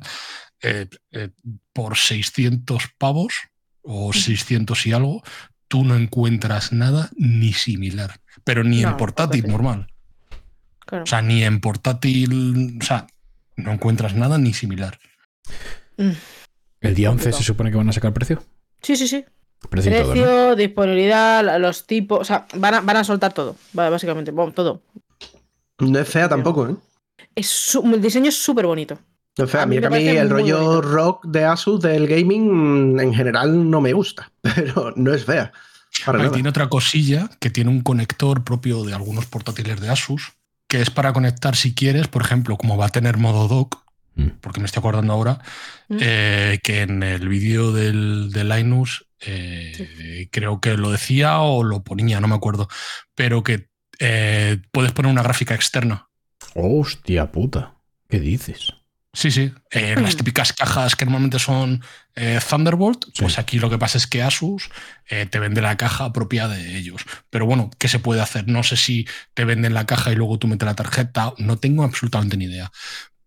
[0.62, 1.30] eh, eh,
[1.74, 3.34] por 600 pavos
[3.82, 5.24] o 600 y algo,
[5.68, 9.88] tú no encuentras nada ni similar, pero ni No, en portátil normal.
[10.80, 11.04] Claro.
[11.04, 13.08] O sea, ni en portátil, o sea,
[13.56, 15.00] no encuentras nada ni similar.
[15.98, 16.12] Mm.
[16.82, 17.38] El día 11 Complicado.
[17.38, 18.44] se supone que van a sacar precio.
[18.82, 19.26] Sí, sí, sí.
[19.70, 22.20] Precio disponibilidad, los tipos.
[22.22, 23.56] O sea, van a, van a soltar todo.
[23.74, 24.82] Básicamente, bueno, todo.
[25.80, 26.76] No es fea tampoco, ¿eh?
[27.36, 28.98] Es su- el diseño es súper bonito.
[29.38, 29.64] No es fea.
[29.64, 30.82] A mí Mira me que a mí el rollo bonito.
[30.82, 35.52] rock de Asus del gaming en general no me gusta, pero no es fea.
[36.06, 40.34] Para Ahí tiene otra cosilla que tiene un conector propio de algunos portátiles de Asus,
[40.68, 43.80] que es para conectar si quieres, por ejemplo, como va a tener modo dock,
[44.16, 44.30] Mm.
[44.42, 45.40] porque me estoy acordando ahora,
[45.90, 45.98] Mm.
[46.02, 51.84] eh, que en el vídeo del, de Linus eh, creo que lo decía o lo
[51.84, 52.68] ponía, no me acuerdo,
[53.16, 53.68] pero que
[54.00, 56.08] eh, puedes poner una gráfica externa.
[56.54, 57.76] Hostia puta.
[58.10, 58.74] ¿Qué dices?
[59.14, 59.52] Sí, sí.
[59.72, 61.84] Eh, las típicas cajas que normalmente son
[62.16, 63.22] eh, Thunderbolt, Sí.
[63.24, 64.70] pues aquí lo que pasa es que Asus
[65.10, 67.02] eh, te vende la caja propia de ellos.
[67.32, 68.48] Pero bueno, ¿qué se puede hacer?
[68.48, 71.84] No sé si te venden la caja y luego tú metes la tarjeta, no tengo
[71.84, 72.72] absolutamente ni idea.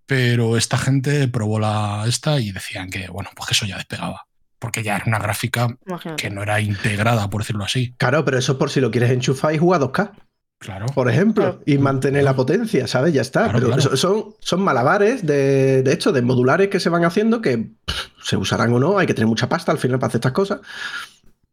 [0.07, 4.27] Pero esta gente probó la esta y decían que, bueno, pues que eso ya despegaba.
[4.61, 6.23] Porque ya era una gráfica Imagínate.
[6.23, 7.95] que no era integrada, por decirlo así.
[7.97, 10.13] Claro, pero eso es por si lo quieres enchufar y jugar 2K,
[10.61, 10.87] Claro.
[10.95, 11.63] por ejemplo, Claro.
[11.65, 13.15] y mantener la potencia, ¿sabes?
[13.15, 13.49] Ya está.
[13.51, 17.57] Claro, pero son, son malabares de, de hecho, de modulares que se van haciendo que
[17.57, 20.33] pff, se usarán o no, hay que tener mucha pasta al final para hacer estas
[20.33, 20.61] cosas.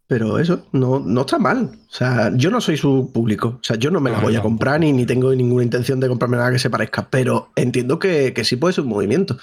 [0.08, 1.72] Pero eso, no, no está mal.
[1.90, 3.60] O sea, yo no soy su público.
[3.62, 6.08] O sea, yo no me la voy a comprar ni, ni tengo ninguna intención de
[6.08, 7.10] comprarme nada que se parezca.
[7.10, 9.38] Pero entiendo que, que sí puede ser un movimiento.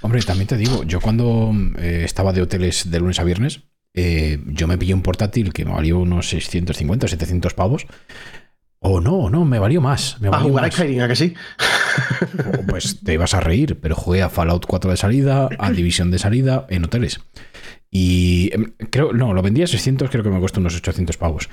[0.00, 3.60] Hombre, también te digo, yo cuando eh, estaba de hoteles de lunes a viernes,
[3.94, 7.86] eh, yo me pillé un portátil que me valió unos 650 o 700 pavos.
[8.80, 10.20] O no, no, me valió más.
[10.20, 10.70] Me valió jugar a.
[10.70, 11.34] Skyrim, ¿a que sí?
[12.68, 16.18] Pues te ibas a reír, pero jugué a Fallout 4 de salida, a División de
[16.18, 17.20] salida en hoteles.
[17.96, 21.48] Y em, creo, no, lo vendí a 600, creo que me costó unos 800 pavos.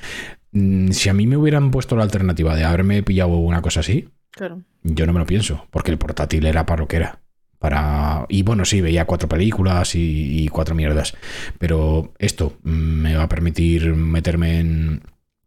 [0.52, 4.10] Mm, Si a mí me hubieran puesto la alternativa de haberme pillado una cosa así,
[4.32, 4.64] Claro.
[4.82, 7.20] yo no me lo pienso, porque el portátil era para lo que era.
[7.60, 8.26] Para...
[8.28, 11.14] Y bueno, sí, veía cuatro películas y, y cuatro mierdas.
[11.60, 15.04] Pero esto mm, me va a permitir meterme en,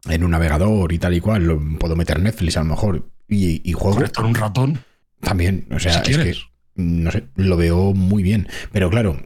[0.09, 1.43] en un navegador y tal y cual.
[1.45, 4.79] Lo- puedo meter Netflix a lo mejor y, y juego Conectar un ratón.
[5.19, 5.67] también.
[5.71, 6.35] O sea, si es que,
[6.75, 8.47] no sé, lo veo muy bien.
[8.71, 9.19] Pero claro,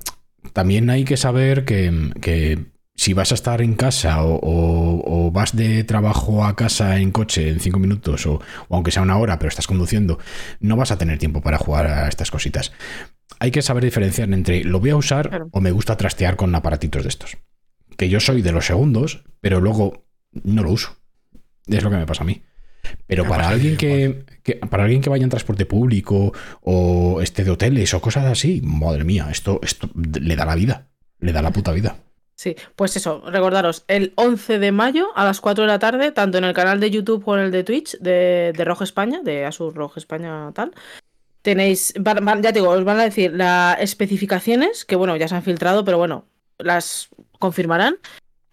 [0.53, 5.31] también hay que saber que, que si vas a estar en casa o, o- o
[5.31, 9.17] vas de trabajo a casa en coche en cinco minutos o, o aunque sea una
[9.17, 10.19] hora, pero estás conduciendo,
[10.59, 12.71] no vas a tener tiempo para jugar a estas cositas.
[13.39, 15.49] Hay que saber diferenciar entre lo voy a usar Claro.
[15.51, 17.37] o me gusta trastear con aparatitos de estos.
[17.95, 20.05] Que yo soy de los segundos, pero luego
[20.43, 20.97] no lo uso.
[21.67, 22.41] Es lo que me pasa a mí.
[23.07, 27.51] Pero para alguien que, que- para alguien que vaya en transporte público o esté de
[27.51, 30.87] hoteles o cosas así, madre mía, esto, esto le da la vida.
[31.19, 31.97] Le da la puta vida.
[32.35, 36.37] Sí, pues eso, recordaros, el 11 de mayo a las 4 de la tarde, tanto
[36.37, 39.43] en el canal de YouTube como en el de Twitch de, de Rojo España, de
[39.45, 40.71] Asus Rojo España tal,
[41.41, 45.27] tenéis, van- van- ya te digo, os van a decir las especificaciones, que bueno, ya
[45.27, 46.25] se han filtrado, pero bueno,
[46.57, 47.09] las
[47.39, 47.97] confirmarán,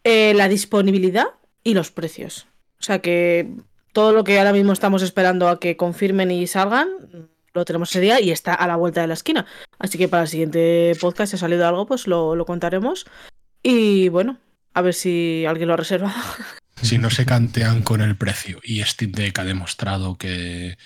[0.02, 1.26] eh, la disponibilidad
[1.62, 2.46] y los precios.
[2.80, 3.48] O sea que
[3.96, 6.86] todo lo que ahora mismo estamos esperando a que confirmen y salgan,
[7.54, 9.46] lo tenemos ese día y está a la vuelta de la esquina.
[9.78, 13.06] Así que para el siguiente podcast, si ha salido algo, pues lo, lo contaremos.
[13.62, 14.36] Y bueno,
[14.74, 16.14] a ver si alguien lo ha reservado.
[16.82, 20.76] Si no se cantean con el precio y Steam Deck ha demostrado que,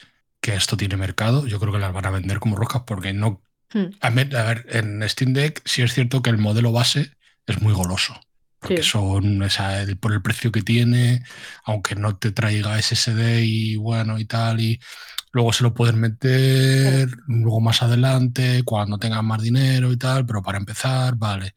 [0.40, 3.42] que esto tiene mercado, yo creo que las van a vender como roscas porque no.
[3.72, 3.86] Hmm.
[4.00, 7.10] A ver, en Steam Deck sí es cierto que el modelo base
[7.48, 8.14] es muy goloso.
[8.60, 8.90] Porque Sí.
[8.90, 11.22] son, o sea, el- por el precio que tiene,
[11.64, 14.80] aunque no te traiga SSD y bueno y tal, y
[15.32, 20.42] luego se lo puedes meter luego más adelante, cuando tengas más dinero y tal, pero
[20.42, 21.54] para empezar, vale.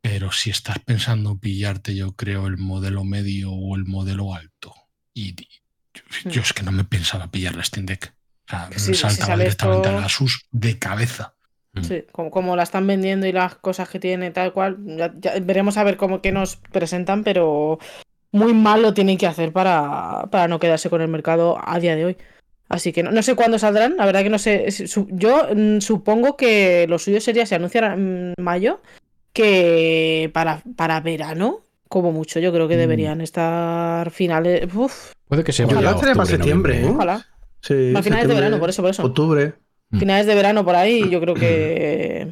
[0.00, 4.74] Pero si estás pensando pillarte, yo creo, el modelo medio o el modelo alto,
[5.14, 5.48] y, y
[5.94, 8.14] yo, yo es que no me pensaba pillar la Steam Deck.
[8.46, 11.35] O sea, me saltaba directamente a la Asus de cabeza.
[11.82, 14.76] Sí, como, como la están vendiendo y las cosas que tiene, tal cual.
[14.86, 17.78] ya- ya veremos a ver cómo que nos presentan, pero
[18.32, 21.96] muy mal lo tienen que hacer para, para no quedarse con el mercado a día
[21.96, 22.16] de hoy.
[22.68, 24.66] Así que no, no sé cuándo saldrán, la verdad que no sé.
[25.10, 28.80] Yo mm, supongo que lo suyo sería, se anunciará en mayo,
[29.32, 32.78] que para, para verano, como mucho, yo creo que Mm.
[32.78, 34.66] deberían estar finales.
[34.74, 36.88] Uf, Puede que sea Ojalá octubre, septiembre, ¿eh?
[36.88, 37.24] ojalá.
[37.60, 39.04] Sí, A finales de verano, por eso, por eso.
[39.04, 39.54] Octubre.
[39.90, 39.98] Mm.
[39.98, 42.28] finales de verano por ahí, yo creo que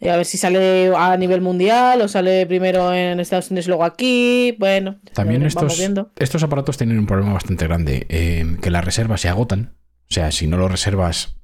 [0.00, 3.68] eh, a ver si sale a nivel mundial o sale primero en Estados Unidos y
[3.68, 4.56] luego aquí.
[4.58, 5.78] Bueno, También estos,
[6.18, 9.74] estos aparatos tienen un problema bastante grande, eh, que las reservas se agotan.
[10.10, 11.36] O sea, si no lo reservas,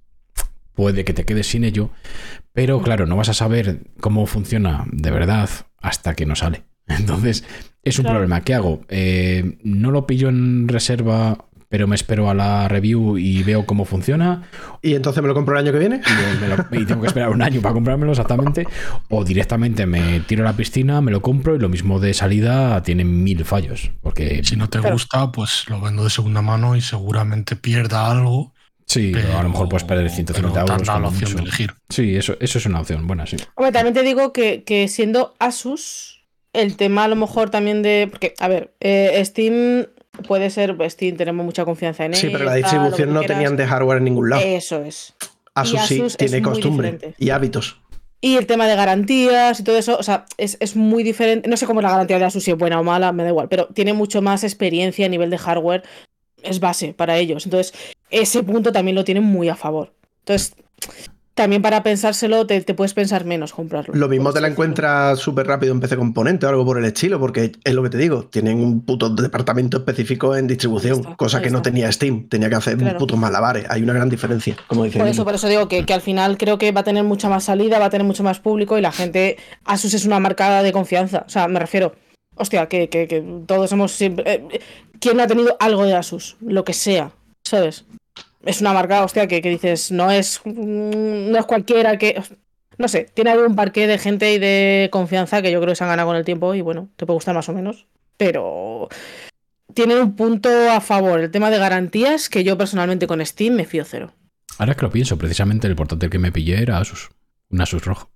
[0.74, 1.90] puede que te quedes sin ello.
[2.52, 5.48] Pero claro, no vas a saber cómo funciona de verdad
[5.80, 6.64] hasta que no sale.
[6.88, 7.44] Entonces,
[7.82, 8.18] es un Claro.
[8.20, 8.40] problema.
[8.42, 8.80] ¿Qué hago?
[8.88, 13.84] Eh, no lo pillo en reserva, pero me espero a la review y veo cómo
[13.84, 14.42] funciona.
[14.82, 16.00] Y entonces me lo compro el año que viene.
[16.06, 18.66] y, me lo- y tengo que esperar un año para comprármelo exactamente.
[19.08, 22.82] O directamente me tiro a la piscina, me lo compro y lo mismo de salida
[22.82, 23.90] tiene mil fallos.
[24.02, 24.94] Porque Si no te Claro.
[24.94, 28.52] gusta, pues lo vendo de segunda mano y seguramente pierda algo.
[28.88, 31.02] sí, pero- a lo mejor puedes perder 150 pero te han euros.
[31.02, 31.74] la opción de elegir.
[31.88, 33.36] Sí, eso, eso es una opción buena, sí.
[33.56, 38.06] Hombre, también te digo que, que siendo Asus, el tema a lo mejor también de.
[38.08, 39.86] Porque, a ver, eh, Steam
[40.26, 40.76] puede ser.
[40.90, 42.32] Steam, tenemos mucha confianza en Sí, él.
[42.32, 43.36] pero la distribución no quieras.
[43.36, 44.42] tenían de hardware en ningún lado.
[44.44, 45.14] Eso es.
[45.54, 47.16] Asus sí es tiene costumbre diferente.
[47.24, 47.80] y hábitos.
[48.20, 51.48] Y el tema de garantías y todo eso, o sea, es, es muy diferente.
[51.48, 53.28] No sé cómo es la garantía de Asus, si es buena o mala, me da
[53.28, 55.82] igual, pero tiene mucho más experiencia a nivel de hardware.
[56.42, 57.44] Es base para ellos.
[57.46, 57.72] Entonces,
[58.10, 59.92] ese punto también lo tienen muy a favor.
[60.20, 60.54] Entonces,
[61.36, 63.94] también para pensárselo, te, te puedes pensar menos comprarlo.
[63.94, 67.20] Lo mismo te la encuentras súper rápido en PC Componente o algo por el estilo,
[67.20, 71.42] porque es lo que te digo, tienen un puto departamento específico en distribución, está, cosa
[71.42, 72.98] que no tenía Steam, tenía que hacer Claro.
[72.98, 73.66] putos malabares.
[73.68, 76.38] Hay una gran diferencia, como dice Por eso, por eso digo que, que al final
[76.38, 78.80] creo que va a tener mucha más salida, va a tener mucho más público y
[78.80, 79.36] la gente.
[79.66, 81.24] Asus es una marca de confianza.
[81.26, 81.94] O sea, me refiero.
[82.34, 84.24] Hostia, que, que, que todos hemos siempre.
[84.32, 84.60] eh,
[85.00, 86.36] ¿Quién no ha tenido algo de Asus?
[86.40, 87.10] Lo que sea,
[87.44, 87.84] ¿sabes?
[88.46, 90.40] Es una marca, hostia, que, que dices, no es.
[90.44, 92.22] mm, No es cualquiera que.
[92.78, 95.84] No sé, tiene algún parque de gente y de confianza que yo creo que se
[95.84, 97.86] han ganado con el tiempo y bueno, te puede gustar más o menos.
[98.16, 98.88] Pero.
[99.74, 103.64] Tiene un punto a favor, el tema de garantías, que yo personalmente con Steam me
[103.66, 104.12] fío cero.
[104.58, 107.10] Ahora que lo pienso, precisamente el portátil que me pillé era Asus.
[107.50, 108.10] Un Asus rojo.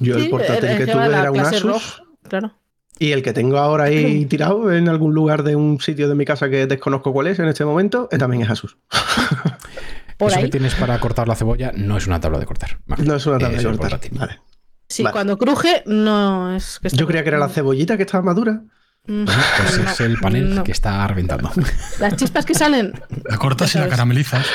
[0.00, 2.52] Yo el portátil el- que el tuve era un Asus roja, claro.
[2.98, 6.24] Y el que tengo ahora ahí tirado en algún lugar de un sitio de mi
[6.24, 8.76] casa que desconozco cuál es en este momento, eh, también es Asus.
[10.18, 10.44] por Eso ahí.
[10.44, 12.78] que tienes para cortar la cebolla no es una tabla de cortar.
[12.86, 13.04] Vale.
[13.04, 14.00] No es una tabla de cortar.
[14.12, 14.40] Vale.
[14.88, 15.12] Sí, Vale.
[15.12, 18.60] cuando cruje, no es que Yo creía que era la cebollita que estaba madura.
[19.06, 20.64] Mm, Pues no, es el panel no.
[20.64, 21.50] que está reventando.
[21.98, 22.92] Las chispas que salen.
[23.24, 24.46] La cortas y la caramelizas.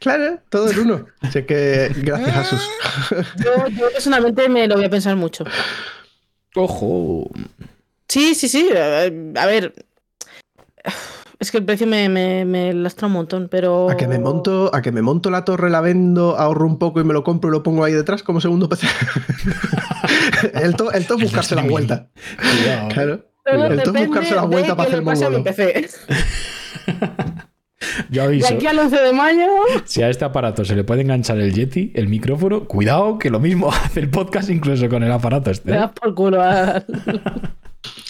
[0.00, 1.06] Claro, todo en uno.
[1.20, 2.68] Así que gracias, Asus.
[3.36, 5.44] Yo, yo personalmente me lo voy a pensar mucho.
[6.56, 7.30] Ojo.
[8.08, 8.68] Sí, sí, sí.
[8.74, 9.74] A ver.
[11.38, 13.90] Es que el precio me, me, me lastra un montón, pero.
[13.90, 17.00] A que me monto, a que me monto la torre, la vendo, ahorro un poco
[17.00, 18.86] y me lo compro y lo pongo ahí detrás como segundo PC.
[20.54, 22.08] el to, el to es El buscarse la vuelta.
[22.88, 23.26] Claro.
[23.44, 25.36] El to es depende buscarse la de vuelta para que hacer le pase a mi
[25.36, 25.54] mongolo.
[25.54, 25.88] PC.
[28.10, 28.54] Yo De aviso.
[28.54, 29.46] aquí al 11 de mayo.
[29.84, 33.38] Si a este aparato se le puede enganchar el Yeti, el micrófono, cuidado que lo
[33.38, 35.70] mismo hace el podcast incluso con el aparato este.
[35.70, 35.80] Le ¿eh?
[35.80, 36.82] das por culo a.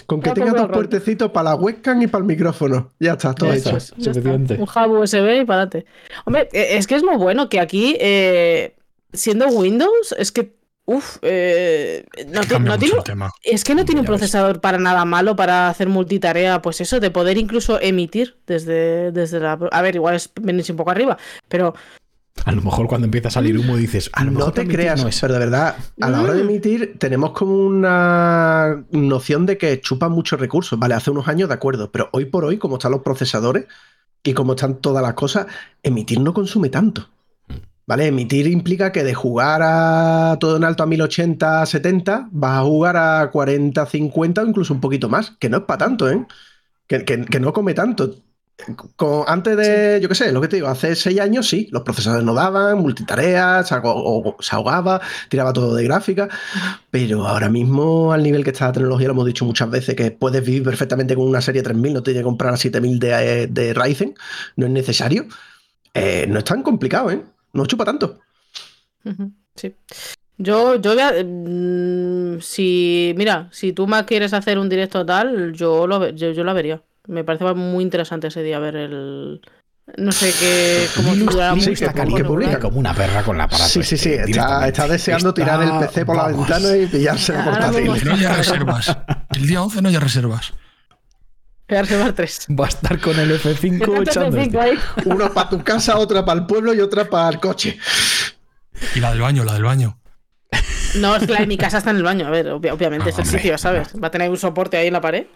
[0.07, 2.93] Con que Ya tenga dos puertecitos para la webcam y para el micrófono.
[3.01, 3.77] Ya está, todo Ya hecho.
[3.77, 3.97] está.
[3.97, 4.15] Ya está.
[4.15, 4.55] Suficiente.
[4.55, 5.85] Un hub USB y para adelante.
[6.25, 8.77] Hombre, eh, es que es lo bueno que aquí, eh,
[9.13, 10.55] siendo Windows, es que.
[10.89, 12.97] Uf, eh, no, no tiene,
[13.43, 14.11] es que no tiene un ves.
[14.11, 19.41] procesador para nada malo para hacer multitarea, pues eso, de poder incluso emitir desde, desde
[19.41, 19.59] la.
[19.73, 21.75] A ver, igual es venirse un poco arriba, pero
[22.45, 24.77] A lo mejor cuando empieza a salir humo dices, a lo No mejor te permitir
[24.81, 25.21] creas, no es.
[25.21, 26.49] pero de verdad, a la hora de Mm.
[26.51, 30.79] emitir tenemos como una noción de que chupan muchos recursos.
[30.79, 33.67] Vale, hace unos años de acuerdo, pero hoy por hoy, como están los procesadores
[34.23, 35.47] y como están todas las cosas,
[35.83, 37.09] emitir no consume tanto.
[37.87, 38.07] ¿Vale?
[38.09, 42.97] Emitir implica que de jugar a todo en alto a 1080, 70, vas a jugar
[42.97, 46.27] a 40, 50 o incluso un poquito más, que no es para tanto, ¿eh?
[46.89, 48.17] Que, que- que no come tanto.
[48.97, 51.83] Con- antes de, yo qué sé, lo que te digo, hace seis años sí, los
[51.83, 53.75] procesadores no daban, multitareas, se,
[54.55, 56.29] ahogaba, tiraba todo de gráfica,
[56.91, 60.11] pero ahora mismo al nivel que está la tecnología, lo hemos dicho muchas veces, que
[60.13, 63.47] puedes vivir perfectamente con una serie 3000, no te tienes que comprar a 7000 de,
[63.49, 64.15] de Ryzen,
[64.57, 65.27] no es necesario.
[65.95, 67.23] Eh, no es tan complicado, ¿eh?
[67.57, 68.21] No chupa tanto.
[69.55, 69.75] Sí.
[70.39, 75.53] Yo, yo voy a- mm, si, mira, si tú más quieres hacer un directo tal,
[75.53, 76.83] yo lo yo, yo la vería.
[77.09, 79.41] Me parece muy interesante ese día ver el.
[79.97, 80.87] No sé qué.
[81.73, 82.59] está cómo caliente no durará.
[82.59, 83.69] como una perra con la aparato.
[83.71, 86.49] Sí, sí, sí, este, está, está deseando tirar el Está- PC por la vamos.
[86.49, 87.93] ventana y pillarse la Ahora portátil.
[87.95, 88.99] Que no haya reservas.
[89.31, 90.53] El día 11 no haya reservas.
[91.69, 92.47] Voy a reservar tres.
[92.51, 94.39] Va a estar con el F5 Yo echando.
[95.07, 97.79] Una para tu casa, otra para el pueblo y otra para el coche.
[98.95, 99.99] Y la del baño, la del baño.
[100.97, 102.27] No, es que la de mi casa está en el baño.
[102.27, 103.39] A ver, obvia- obviamente Ah, es el hombre.
[103.41, 103.89] sitio, ¿sabes?
[104.03, 105.27] Va a tener un soporte ahí en la pared.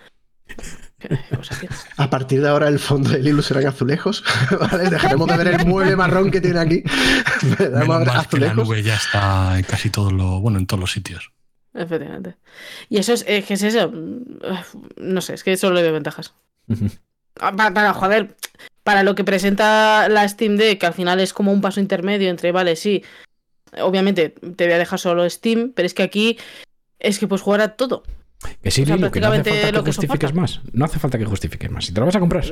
[1.96, 4.22] A partir de ahora el fondo del hilo serán azulejos.
[4.60, 4.88] ¿vale?
[4.90, 6.82] Dejaremos de ver el mueble marrón que tiene aquí.
[7.42, 7.64] Menos a
[7.98, 10.92] ver mal que la nube ya está en casi todos los, bueno, en todos los
[10.92, 11.32] sitios.
[11.74, 12.36] Efectivamente.
[12.88, 13.92] Y eso es, ¿qué es eso?
[14.96, 16.34] No sé, es que solo le veo ventajas.
[17.42, 18.36] Ah, Para, para, joder,
[18.82, 22.28] para lo que presenta la Steam Deck, que al final es como un paso intermedio
[22.28, 23.02] entre, vale, sí,
[23.80, 26.36] obviamente te voy a dejar solo Steam, pero es que aquí
[26.98, 28.02] es que puedes jugar a todo.
[28.62, 30.60] Que sí, O sea, Lilo, que no hace falta que lo que justifiques más.
[30.72, 31.86] No hace falta que justifiques más.
[31.86, 32.44] Si te lo vas a comprar.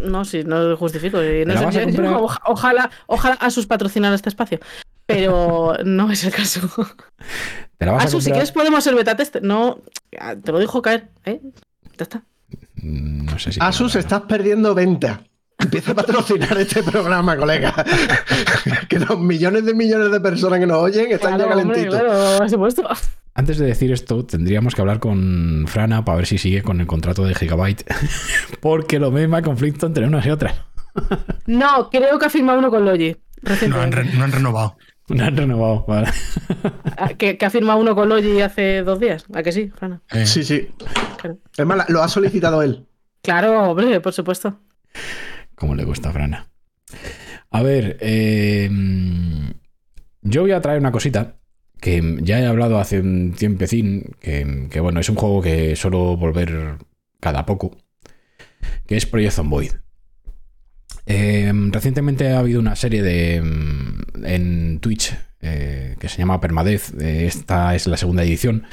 [0.00, 1.18] No, sí, no lo justifico.
[1.18, 2.14] no sé, yo- comprar?
[2.46, 4.60] ojalá, ojalá a sus patrocinar este espacio.
[5.04, 6.60] Pero no es el caso.
[7.78, 9.42] Te la vas a Asus, si quieres podemos ser beta tester.
[9.42, 9.80] No,
[10.20, 11.40] ah, te lo dijo caer, ¿eh?
[11.96, 12.22] Ya está.
[12.82, 13.60] Mm, No sé si.
[13.62, 15.22] Asus, estás perdiendo venta.
[15.60, 17.74] Empieza a patrocinar este programa, colega.
[18.88, 21.94] que los millones de millones de personas que nos oyen están ya hombre, calentitos.
[22.00, 22.88] claro, por supuesto.
[23.34, 26.86] Antes de decir esto, tendríamos que hablar con Frana para ver si sigue con el
[26.86, 27.84] contrato de Gigabyte.
[28.60, 30.54] Porque lo mismo hay conflicto entre unas y otras.
[31.46, 33.16] No, creo que ha firmado uno con Logi.
[33.44, 34.76] Han, no han renovado.
[35.08, 36.08] No han renovado, vale.
[36.96, 39.24] Ah, que, que ha firmado uno con Logi hace dos días.
[39.34, 40.02] ¿A que sí, Frana?
[40.10, 40.68] Eh, Sí, sí.
[41.20, 41.38] Claro.
[41.56, 42.86] Es más, lo ha solicitado él.
[43.22, 44.60] Claro, hombre, por supuesto.
[45.54, 46.48] Como le gusta a Frana.
[47.50, 48.70] A ver, eh,
[50.22, 51.36] yo voy a traer una cosita
[51.80, 56.16] que ya he hablado hace un tiempecín, que, que bueno, es un juego que suelo
[56.16, 56.76] volver
[57.20, 57.76] cada poco,
[58.86, 59.72] que es Project Zomboid.
[61.10, 66.92] Eh, recientemente ha habido una serie de mm, en Twitch eh, que se llama Permadez.
[67.00, 68.64] eh, esta es la segunda edición.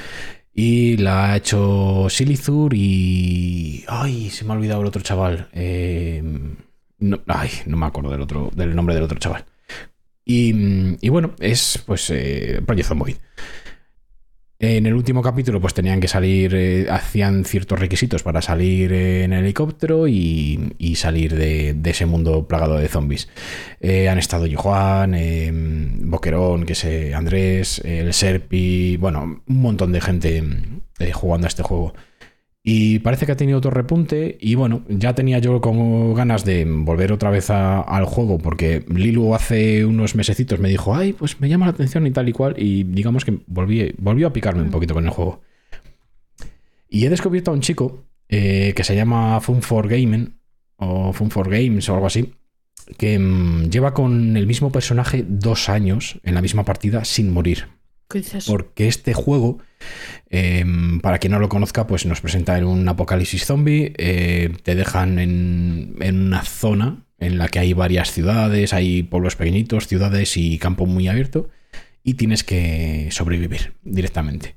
[0.52, 3.84] Y la ha hecho Silizur y.
[3.88, 5.48] Ay, se me ha olvidado el otro chaval.
[5.52, 6.22] Eh,
[6.98, 9.44] no, ay, no me acuerdo del otro, del nombre del otro chaval.
[10.24, 13.16] Y, mm, bueno, es pues eh, Project Zomboid.
[14.58, 19.24] En el último capítulo, pues tenían que salir, eh, hacían ciertos requisitos para salir eh,
[19.24, 23.28] en helicóptero y, salir de, ese mundo plagado de zombies.
[23.80, 30.00] Eh, han estado Juan, eh, Boquerón, que sé, Andrés, el Serpi, bueno, un montón de
[30.00, 30.42] gente
[31.12, 31.92] jugando a este juego.
[32.68, 34.36] Y parece que ha tenido otro repunte.
[34.40, 38.38] Y bueno, ya tenía yo como ganas de volver otra vez a- al juego.
[38.38, 42.28] Porque Lilu hace unos mesecitos me dijo, ay, pues me llama la atención y tal
[42.28, 42.56] y cual.
[42.58, 45.42] Y digamos que volví, volvió a picarme un poquito con el juego.
[46.88, 50.34] Y he descubierto a un chico eh, que se llama Fun for Gaming.
[50.78, 52.34] O Fun for Games o algo así.
[52.98, 57.68] Que mm, lleva con el mismo personaje dos años en la misma partida sin morir.
[58.46, 59.58] Porque este juego,
[60.30, 60.64] eh,
[61.02, 63.92] para quien no lo conozca, pues nos presenta en un apocalipsis zombie.
[63.96, 69.36] eh, te dejan en, en una zona en la que hay varias ciudades, hay pueblos
[69.36, 71.48] pequeñitos, ciudades y campo muy abierto.
[72.02, 74.54] Y tienes que sobrevivir directamente.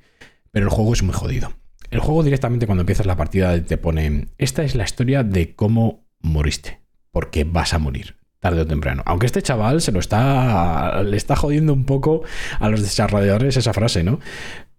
[0.51, 1.53] Pero el juego es muy jodido.
[1.89, 6.07] El juego directamente cuando empiezas la partida te pone, esta es la historia de cómo
[6.19, 6.81] moriste.
[7.11, 9.03] Porque vas a morir tarde o temprano.
[9.05, 11.03] Aunque este chaval se lo está.
[11.03, 12.23] le está jodiendo un poco
[12.59, 14.19] a los desarrolladores esa frase, ¿no?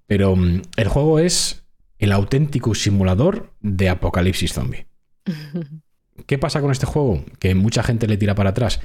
[0.07, 1.65] Pero mm, el juego es
[1.99, 4.87] el auténtico simulador de apocalipsis zombie.
[6.27, 7.25] ¿Qué pasa con este juego?
[7.39, 8.81] Que mucha gente le tira para atrás.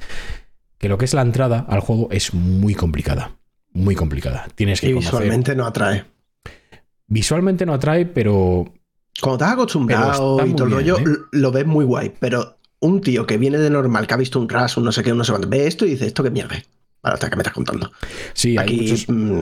[0.78, 3.32] Que lo que es la entrada al juego es muy complicada.
[3.72, 4.46] Muy complicada.
[4.54, 6.04] Tienes que Y conocer- visualmente no atrae.
[7.08, 8.72] Visualmente no atrae, pero
[9.20, 11.04] Cuando estás acostumbrado y todo el rollo, ¿eh?
[11.32, 12.12] lo ves muy guay.
[12.18, 15.02] Pero un tío que viene de normal, que ha visto un Crash, un no sé
[15.02, 16.56] qué, un no sé cuánto, ve esto y dice, ¿esto qué mierda?
[16.56, 16.64] es?".
[17.02, 17.90] Vale, hasta que me estás contando.
[18.34, 19.40] sí, hay Aquí muchos, mm,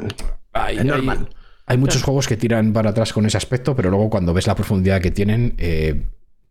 [0.53, 1.29] hay- es hay- normal.
[1.67, 4.55] Hay muchos juegos que tiran para atrás con ese aspecto, pero luego cuando ves la
[4.55, 6.03] profundidad que tienen, eh,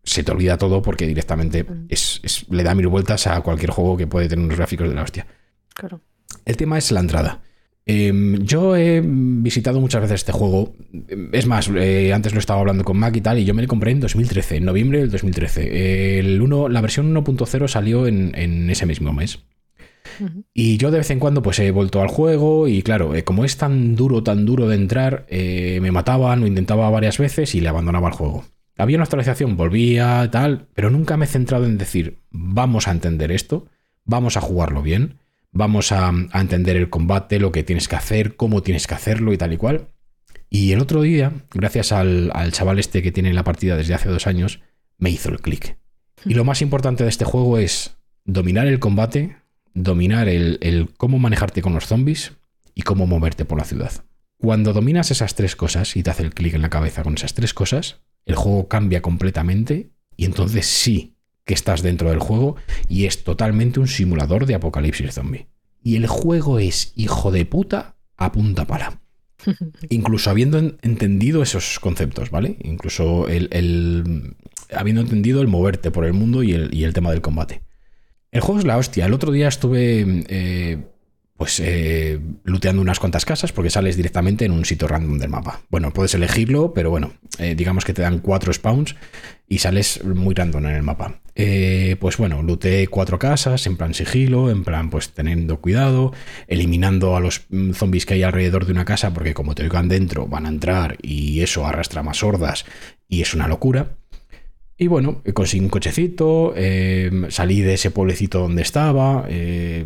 [0.02, 1.86] se te olvida todo porque directamente Mm.
[1.88, 4.94] es- es- le da mil vueltas a cualquier juego que puede tener unos gráficos de
[4.94, 5.26] la hostia.
[5.72, 6.00] Claro.
[6.44, 7.40] El tema es la entrada.
[7.86, 10.74] Eh, yo he visitado muchas veces este juego.
[11.32, 13.68] Es más, eh, antes lo estaba hablando con Mac y tal, y yo me lo
[13.68, 16.18] compré en 2013, en noviembre del 2013.
[16.18, 19.44] El 1, la versión 1.0 salió en, en ese mismo mes.
[20.52, 23.44] Y yo de vez en cuando pues he vuelto al juego y claro, eh, como
[23.44, 27.60] es tan duro, tan duro de entrar, eh, me mataban, lo intentaba varias veces y
[27.60, 28.44] le abandonaba el juego.
[28.76, 33.32] Había una actualización, volvía, tal, pero nunca me he centrado en decir, vamos a entender
[33.32, 33.66] esto,
[34.04, 35.18] vamos a jugarlo bien,
[35.54, 39.38] vamos a, entender el combate, lo que tienes que hacer, cómo tienes que hacerlo y
[39.38, 39.88] tal y cual.
[40.50, 44.10] Y el otro día, gracias al, al chaval este que tiene la partida desde hace
[44.10, 44.60] dos años,
[44.98, 45.78] me hizo el clic.
[46.26, 49.38] Y lo más importante de este juego es dominar el combate,
[49.72, 52.32] dominar el, el cómo manejarte con los zombies
[52.74, 53.92] y cómo moverte por la ciudad.
[54.38, 57.34] Cuando dominas esas tres cosas y te hace el clic en la cabeza con esas
[57.34, 61.13] tres cosas, el juego cambia completamente y entonces sí
[61.44, 62.56] que estás dentro del juego
[62.88, 65.46] y es totalmente un simulador de apocalipsis zombie.
[65.82, 69.00] Y el juego es hijo de puta a punta pala.
[69.90, 72.56] Incluso habiendo en- entendido esos conceptos, ¿vale?
[72.62, 74.36] Incluso el, el-
[74.74, 77.62] habiendo entendido el moverte por el mundo y el, y el tema del combate.
[78.32, 79.06] El juego es la hostia.
[79.06, 80.78] El otro día estuve eh,
[81.36, 85.62] pues eh, looteando unas cuantas casas porque sales directamente en un sitio random del mapa.
[85.68, 88.94] Bueno, puedes elegirlo, pero bueno, eh, digamos que te dan cuatro spawns
[89.48, 91.20] y sales muy random en el mapa.
[91.34, 96.12] Eh, pues bueno, looteé cuatro casas en plan sigilo, en plan pues teniendo cuidado,
[96.46, 99.88] eliminando a los mm, zombies que hay alrededor de una casa porque como te oigan
[99.88, 102.64] dentro van a entrar y eso arrastra más hordas
[103.08, 103.96] y es una locura.
[104.76, 109.84] Y bueno, conseguí un cochecito, eh, salí de ese pueblecito donde estaba, eh,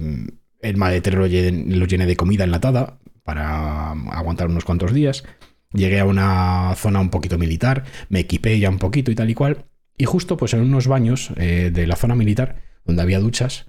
[0.61, 5.25] el maletero lo llené, lo llené de comida enlatada para aguantar unos cuantos días.
[5.73, 9.35] Llegué a una zona un poquito militar, me equipé ya un poquito y tal y
[9.35, 9.67] cual.
[9.97, 13.67] Y justo pues en unos baños eh, de la zona militar, donde había duchas,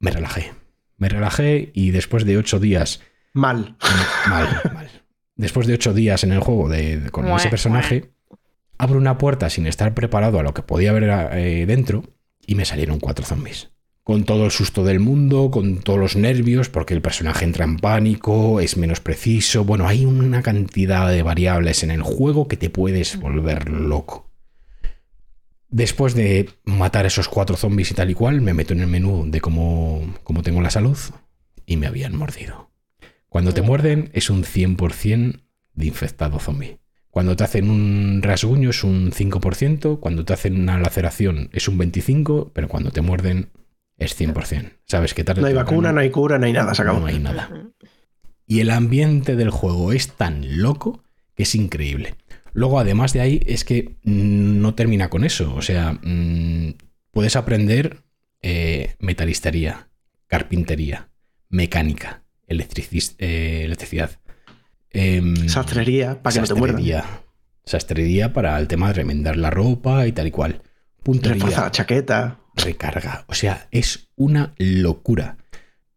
[0.00, 0.52] me relajé.
[0.96, 3.00] Me relajé y después de ocho días
[3.32, 3.76] Mal.
[4.28, 4.88] Mal, mal.
[5.36, 8.12] Después de ocho días en el juego de, de- con ese personaje,
[8.78, 12.04] abro una puerta sin estar preparado a lo que podía haber eh, dentro
[12.46, 13.70] y me salieron cuatro zombies.
[14.04, 17.78] Con todo el susto del mundo, con todos los nervios, porque el personaje entra en
[17.78, 19.64] pánico, es menos preciso.
[19.64, 24.30] Bueno, hay una cantidad de variables en el juego que te puedes volver loco.
[25.70, 29.24] Después de matar esos cuatro zombies y tal y cual, me meto en el menú
[29.26, 30.98] de cómo, cómo tengo la salud
[31.64, 32.70] y me habían mordido.
[33.28, 35.40] Cuando te muerden es un 100%
[35.72, 36.78] de infectado zombie.
[37.10, 41.78] Cuando te hacen un rasguño es un 5%, cuando te hacen una laceración es un
[41.78, 43.50] 25%, pero cuando te muerden
[43.98, 44.72] es 100%.
[44.86, 47.00] Sabes que tarde No hay vacuna, no hay cura, no hay nada, se acabó.
[47.00, 47.50] no hay nada.
[48.46, 51.02] Y el ambiente del juego es tan loco
[51.34, 52.14] que es increíble.
[52.52, 55.54] Luego, además de ahí, es que mm, no termina con eso.
[55.54, 56.74] O sea, mm,
[57.10, 58.02] puedes aprender
[58.42, 59.88] eh, metalistería,
[60.26, 61.08] carpintería,
[61.48, 64.10] mecánica, electricis- eh, electricidad.
[64.90, 66.84] em, Sastrería, para que no te muerdan.
[67.64, 68.32] sastrería.
[68.32, 70.62] Para el tema de remendar la ropa y tal y cual.
[71.02, 72.38] Puntería Refuerza la chaqueta.
[72.56, 73.24] Recarga.
[73.28, 75.38] O sea, es una locura.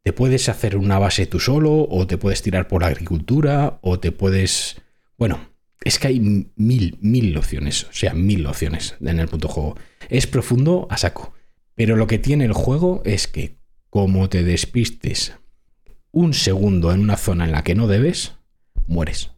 [0.04, 4.12] Te puedes hacer una base tú solo, o te puedes tirar por agricultura, o te
[4.12, 4.78] puedes.
[5.18, 5.40] Bueno,
[5.84, 6.20] Es que hay
[6.56, 7.84] mil, mil opciones.
[7.86, 9.78] O sea, mil opciones en el punto juego.
[10.10, 11.34] Es profundo a saco.
[11.76, 13.58] Pero lo que tiene el juego es que,
[13.90, 15.34] como te despistes
[16.12, 18.34] un segundo en una zona en la que no debes,
[18.88, 19.32] mueres.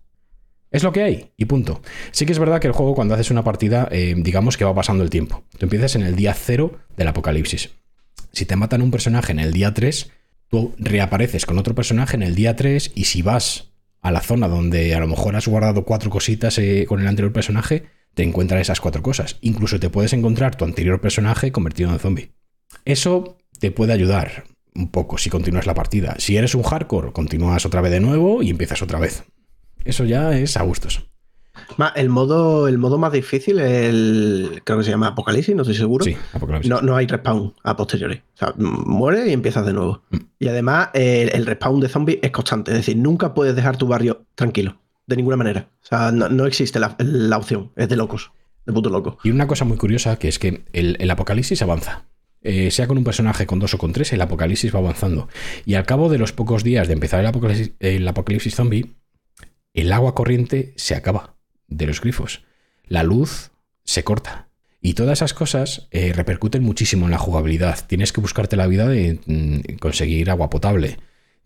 [0.72, 1.82] Es lo que hay, y punto.
[2.12, 4.76] Sí que es verdad que el juego, cuando haces una partida, eh, digamos que va
[4.76, 5.44] pasando el tiempo.
[5.58, 7.72] Tú empiezas en el día cero del apocalipsis.
[8.32, 10.12] Si te matan un personaje en el día 3,
[10.50, 14.48] tú reapareces con otro personaje en el día 3 y si vas a la zona
[14.48, 18.62] donde a lo mejor has guardado cuatro cositas eh, con el anterior personaje, te encuentras
[18.62, 19.38] esas cuatro cosas.
[19.42, 22.32] Incluso te puedes encontrar tu anterior personaje convertido en zombie.
[22.86, 26.16] Eso te puede ayudar un poco si continúas la partida.
[26.20, 29.24] Si eres un hardcore, continúas otra vez de nuevo y empiezas otra vez.
[29.86, 31.06] Eso ya es a gustos.
[31.96, 36.04] El modo, el modo más difícil, el, creo que se llama Apocalipsis, no estoy seguro.
[36.04, 36.70] Sí, Apocalipsis.
[36.70, 38.16] No, no hay respawn a posteriori.
[38.34, 40.02] O sea, m- muere y empiezas de nuevo.
[40.10, 40.18] Mm.
[40.40, 42.72] Y además, el, el respawn de zombies es constante.
[42.72, 44.78] Es decir, nunca puedes dejar tu barrio tranquilo.
[45.06, 45.70] De ninguna manera.
[45.82, 47.72] O sea, no, no existe la, la opción.
[47.76, 48.32] Es de locos.
[48.66, 49.18] De puto loco.
[49.24, 52.06] Y una cosa muy curiosa que es que el, el apocalipsis avanza.
[52.42, 55.28] Eh, sea con un personaje con dos o con tres, el apocalipsis va avanzando.
[55.66, 58.96] Y al cabo de los pocos días de empezar el apocalipsis, el apocalipsis zombie,
[59.82, 61.36] el agua corriente se acaba
[61.68, 62.44] de los grifos.
[62.86, 63.52] La luz
[63.84, 64.50] se corta.
[64.82, 67.86] Y todas esas cosas eh, repercuten muchísimo en la jugabilidad.
[67.88, 70.98] Tienes que buscarte la vida de mm, conseguir agua potable.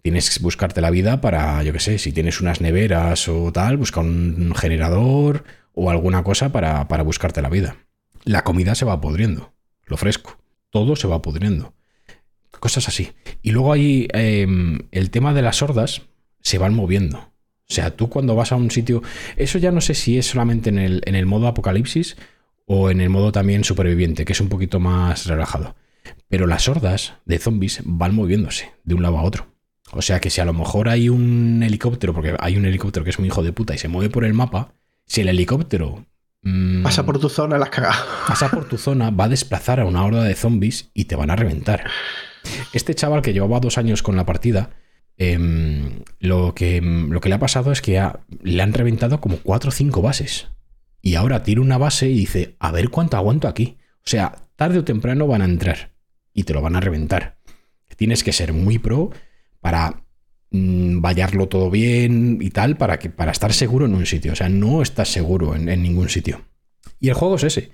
[0.01, 3.77] Tienes que buscarte la vida para, yo qué sé, si tienes unas neveras o tal,
[3.77, 7.77] busca un generador o alguna cosa para, para buscarte la vida.
[8.25, 9.53] La comida se va pudriendo,
[9.85, 10.37] lo fresco,
[10.69, 11.73] todo se va pudriendo.
[12.59, 13.11] Cosas así.
[13.41, 16.03] Y luego hay em, el tema de las hordas,
[16.41, 17.32] se van moviendo.
[17.69, 19.01] O sea, tú cuando vas a un sitio,
[19.35, 22.17] eso ya no sé si es solamente en el, en el modo apocalipsis
[22.66, 25.75] o en el modo también superviviente, que es un poquito más relajado.
[26.30, 29.48] Pero las hordas de zombies van moviéndose de un lado a otro.
[29.92, 33.11] O sea que si a lo mejor hay un helicóptero, porque hay un helicóptero que
[33.11, 34.74] es muy hijo de puta y se mueve por el mapa,
[35.06, 36.06] si el helicóptero
[36.42, 37.98] mm, Pasa por tu zona, las cagas.
[38.27, 41.30] pasa por tu zona, va a desplazar a una horda de zombies y te van
[41.30, 41.83] a reventar.
[42.74, 44.72] Este chaval que llevaba dos años con la partida,
[45.17, 48.01] em, lo, que, lo que le ha pasado es que
[48.42, 50.48] le han reventado como cuatro o cinco bases.
[51.01, 53.77] Y ahora tira una base y dice, a ver cuánto aguanto aquí.
[54.06, 55.92] O sea, tarde o temprano van a entrar
[56.33, 57.38] y te lo van a reventar.
[57.95, 59.11] Tienes que ser muy pro
[59.59, 60.03] para
[60.51, 64.33] mm, vallarlo todo bien y tal, para, que, para estar seguro en un sitio.
[64.33, 66.42] O sea, no estás seguro en, en ningún sitio.
[67.00, 67.72] Y el juego es ese.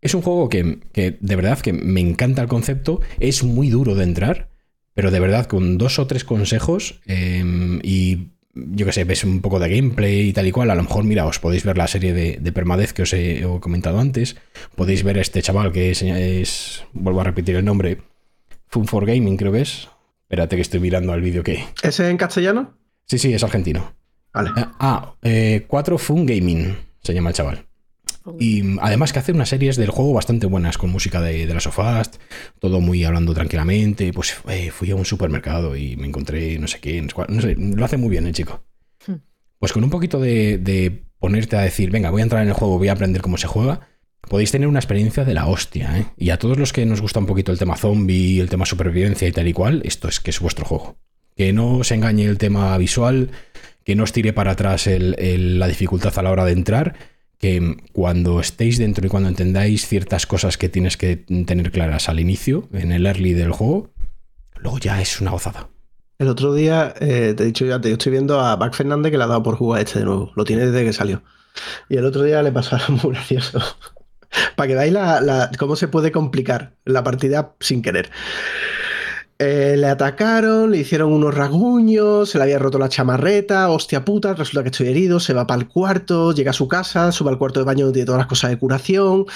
[0.00, 3.94] Es un juego que, que de verdad que me encanta el concepto, es muy duro
[3.94, 4.51] de entrar,
[4.94, 7.44] pero de verdad con dos o tres consejos eh,
[7.82, 10.82] y yo que sé, ves un poco de gameplay y tal y cual, a lo
[10.82, 13.98] mejor, mira, os podéis ver la serie de, de Permadez que os he, he comentado
[13.98, 14.36] antes,
[14.76, 17.98] podéis ver a este chaval que es, es- vuelvo a repetir el nombre,
[18.68, 19.88] Fun for Gaming creo que es.
[20.24, 21.64] Espérate que estoy mirando al vídeo que...
[21.82, 22.74] ¿Ese es en castellano?
[23.06, 23.94] Sí, sí, es argentino.
[24.32, 24.50] Vale.
[24.78, 25.14] Ah,
[25.66, 27.66] 4 Fun Gaming se llama el chaval.
[28.38, 31.54] Y mm, además que hace unas series del juego bastante buenas, con música de, de
[31.54, 32.16] la Sofast,
[32.58, 34.12] todo muy hablando tranquilamente.
[34.12, 37.84] Pues eh, fui a un supermercado y me encontré no sé qué, no sé, lo
[37.84, 38.64] hace muy bien el chico.
[39.06, 39.16] Hmm.
[39.58, 42.54] Pues con un poquito de, de ponerte a decir, venga, voy a entrar en el
[42.54, 43.88] juego, voy a aprender cómo se juega,
[44.28, 45.98] podéis tener una experiencia de la hostia.
[45.98, 46.06] ¿eh?
[46.16, 49.26] Y a todos los que nos gusta un poquito el tema zombie, el tema supervivencia
[49.28, 50.96] y tal y cual, esto es que es vuestro juego.
[51.36, 53.30] Que no os engañe el tema visual,
[53.84, 56.94] que no os tire para atrás el- el- la dificultad a la hora de entrar,
[57.42, 62.20] que cuando estéis dentro y cuando entendáis ciertas cosas que tienes que tener claras al
[62.20, 63.90] inicio, en el early del juego,
[64.58, 65.68] luego ya es una gozada.
[66.20, 69.18] El otro día, eh, te he dicho ya, te estoy viendo a Bac Fernández que
[69.18, 70.30] le ha dado por jugar este de nuevo.
[70.36, 71.22] Lo tiene desde que salió.
[71.88, 73.60] Y el otro día le pasó algo muy gracioso.
[74.56, 78.10] Para que veáis la, la- cómo se puede complicar la partida sin querer.
[79.38, 84.34] Eh, le atacaron, le hicieron unos rasguños, se le había roto la chamarreta, hostia puta,
[84.34, 87.38] resulta que estoy herido, se va para el cuarto, llega a su casa, sube al
[87.38, 89.26] cuarto de baño donde tiene todas las cosas de curación.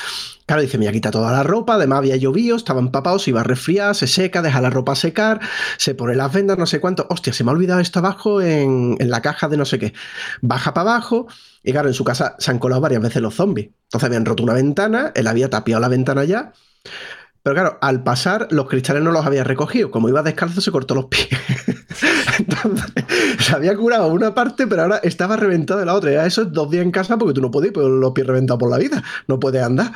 [0.46, 3.44] Claro, dice, me quita toda la ropa, además había llovido, estaba empapado, se iba a
[3.44, 5.40] resfriar, se seca, deja la ropa secar,
[5.76, 7.06] se pone las vendas, no sé cuánto.
[7.10, 9.92] Hostia, se me ha olvidado esto abajo en, en la caja de no sé qué.
[10.40, 11.26] Baja para abajo
[11.64, 13.70] y claro, en su casa se han colado varias veces los zombies.
[13.86, 16.52] Entonces habían roto una ventana, él había tapiado la ventana ya.
[17.46, 19.92] Pero claro, al pasar, los cristales no los había recogido.
[19.92, 21.28] Como iba descalzo, se cortó los pies.
[22.40, 22.92] Entonces,
[23.38, 26.10] se había curado una parte, pero ahora estaba reventado de la otra.
[26.10, 28.26] Ya eso es dos días en casa porque tú no puedes ir con los pies
[28.26, 29.00] reventados por la vida.
[29.28, 29.92] No puedes andar.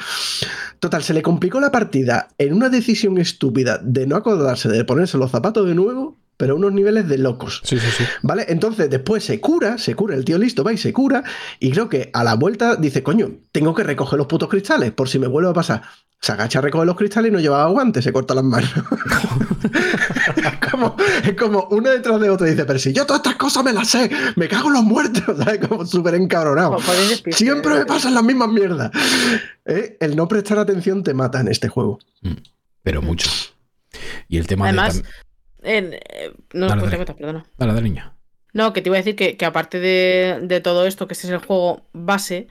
[0.78, 5.18] Total, se le complicó la partida en una decisión estúpida de no acordarse de ponerse
[5.18, 7.60] los zapatos de nuevo, pero unos niveles de locos.
[7.64, 8.04] Sí, sí, sí.
[8.22, 8.46] ¿Vale?
[8.48, 11.22] Entonces después se cura, se cura, el tío listo va y se cura,
[11.58, 15.10] y creo que a la vuelta dice, coño, tengo que recoger los putos cristales, por
[15.10, 15.82] si me vuelve a pasar.
[16.18, 18.70] Se agacha a recoger los cristales y no llevaba guantes, se corta las manos.
[20.70, 23.62] como, es como uno detrás de otro y dice, pero si yo todas estas cosas
[23.62, 25.68] me las sé, me cago en los muertos, ¿sabes?
[25.68, 26.78] Como súper encabronado.
[27.32, 28.90] Siempre me pasan las mismas mierdas.
[29.66, 29.98] ¿Eh?
[30.00, 31.98] El no prestar atención te mata en este juego.
[32.82, 33.28] Pero mucho.
[34.26, 35.08] Y el tema Además, de.
[35.62, 37.44] En- eh, no, Dale, cuenta, cuenta, perdona.
[37.58, 38.14] Dale, dale, niña.
[38.52, 41.26] No, que te iba a decir que, que aparte de, de todo esto, que este
[41.28, 42.48] es el juego base,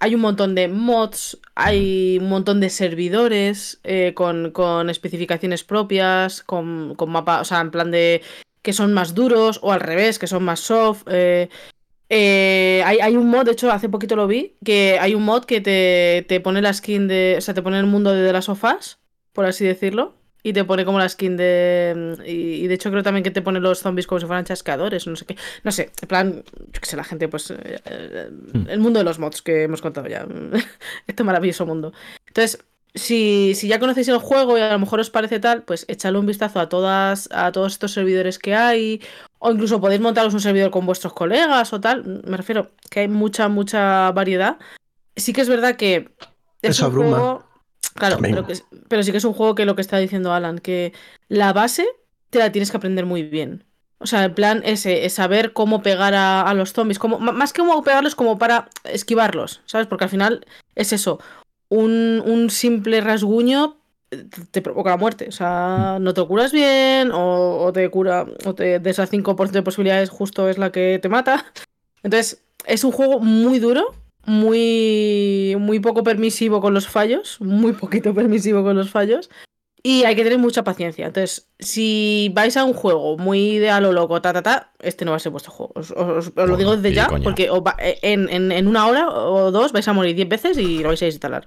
[0.00, 6.42] hay un montón de mods, hay un montón de servidores eh, con, con especificaciones propias,
[6.42, 8.22] con, con mapa, o sea, en plan de
[8.62, 11.02] que son más duros o al revés, que son más soft.
[11.08, 11.48] eh,
[12.10, 15.44] eh, hay, hay un mod, de hecho, hace poquito lo vi, que hay un mod
[15.44, 18.32] que te, te pone la skin de, o sea, te pone el mundo de, de
[18.32, 18.98] las sofás,
[19.32, 20.14] por así decirlo.
[20.42, 22.16] Y te pone como la skin de.
[22.24, 25.06] Y, y de hecho, creo también que te pone los zombies como si fueran chasqueadores,
[25.06, 25.36] no sé qué.
[25.64, 27.50] No sé, en plan, yo qué sé, la gente, pues.
[27.50, 28.30] eh, eh,
[28.68, 30.26] el mundo de los mods que hemos contado ya.
[31.06, 31.92] este maravilloso mundo.
[32.26, 35.84] Entonces, si, si ya conocéis el juego y a lo mejor os parece tal, pues
[35.88, 39.02] echadle un vistazo a todas, a todos estos servidores que hay.
[39.40, 42.22] O incluso podéis montaros un servidor con vuestros colegas o tal.
[42.24, 44.56] Me refiero que hay mucha, mucha variedad.
[45.16, 46.08] Sí que es verdad que.
[46.62, 47.16] Es Eso un abruma.
[47.18, 47.47] juego.
[47.94, 48.54] Claro, pero, que-
[48.88, 50.92] pero sí que es un juego que lo que está diciendo Alan, que
[51.28, 51.86] la base
[52.30, 53.64] te la tienes que aprender muy bien.
[54.00, 57.52] O sea, el plan ese es saber cómo pegar a, a los zombies, como, más
[57.52, 59.88] que cómo pegarlos, como para esquivarlos, ¿sabes?
[59.88, 61.18] Porque al final es eso,
[61.68, 63.76] un, un simple rasguño
[64.12, 65.26] eh, te provoca la muerte.
[65.28, 69.58] O sea, no te curas bien, o, o te cura, o te, de esas 5%
[69.58, 71.44] de posibilidades justo es la que te mata.
[72.04, 73.94] Entonces, es un juego muy duro,
[74.28, 79.30] muy, muy poco permisivo con los fallos, muy poquito permisivo con los fallos.
[79.80, 81.06] Y hay que tener mucha paciencia.
[81.06, 85.04] Entonces, si vais a un juego muy de a lo loco, ta, ta, ta, este
[85.04, 85.72] no va a ser vuestro juego.
[85.76, 87.22] Os, os- os lo digo desde ya, coña.
[87.22, 90.78] porque va- en, en- en una hora o dos vais a morir 10 veces y
[90.82, 91.46] lo vais a instalar.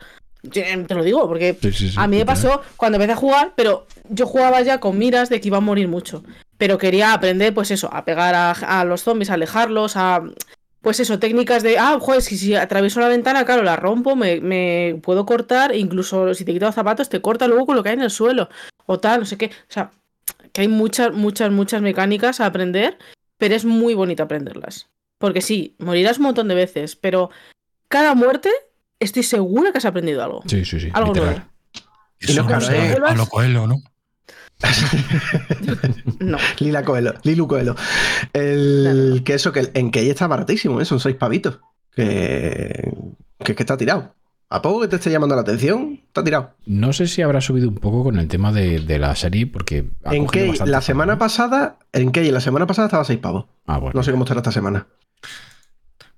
[0.50, 3.53] Te lo digo, porque Sí, sí, sí, a mí me pasó cuando empecé a jugar,
[3.56, 6.24] pero yo jugaba ya con miras de que iba a morir mucho.
[6.58, 10.24] Pero quería aprender, pues eso, a pegar a, a los zombies, a alejarlos, a.
[10.82, 11.77] Pues eso, técnicas de.
[11.77, 15.77] Ah, joder, si, si atravieso la ventana, claro, la rompo, me, me puedo cortar, e
[15.77, 18.10] incluso si te quito los zapatos, te corta luego con lo que hay en el
[18.10, 18.50] suelo.
[18.88, 19.45] O tal, no sé qué.
[19.45, 19.92] O sea,
[20.53, 22.98] que hay muchas, muchas, muchas mecánicas a aprender,
[23.38, 24.90] pero es muy bonito aprenderlas.
[25.19, 27.30] Porque sí, morirás un montón de veces, pero
[27.88, 28.50] cada muerte
[29.00, 30.42] estoy segura que has aprendido algo.
[30.48, 30.90] Sí, sí, sí.
[30.93, 31.35] Algo literal.
[31.35, 31.51] nuevo.
[32.19, 32.66] Eso no no cabe.
[32.66, 33.76] sé, a lo Coelho, ¿no?
[36.19, 36.38] No.
[36.59, 37.75] Lila Coelho, Lilu Coelho.
[38.33, 40.85] El, que eso, que en que está baratísimo, ¿eh?
[40.85, 41.59] son seis pavitos.
[41.95, 42.93] Que,
[43.43, 44.15] que, que está tirado.
[44.49, 45.99] ¿A poco que te esté llamando la atención?
[46.07, 46.51] Está tirado.
[46.65, 49.90] No sé si habrá subido un poco con el tema de, de la serie, porque.
[50.03, 51.19] ha En que la semana ¿no?
[51.19, 53.45] pasada, en que la semana pasada estaba seis pavos.
[53.65, 53.93] Ah, bueno.
[53.95, 54.88] No sé cómo estará esta semana.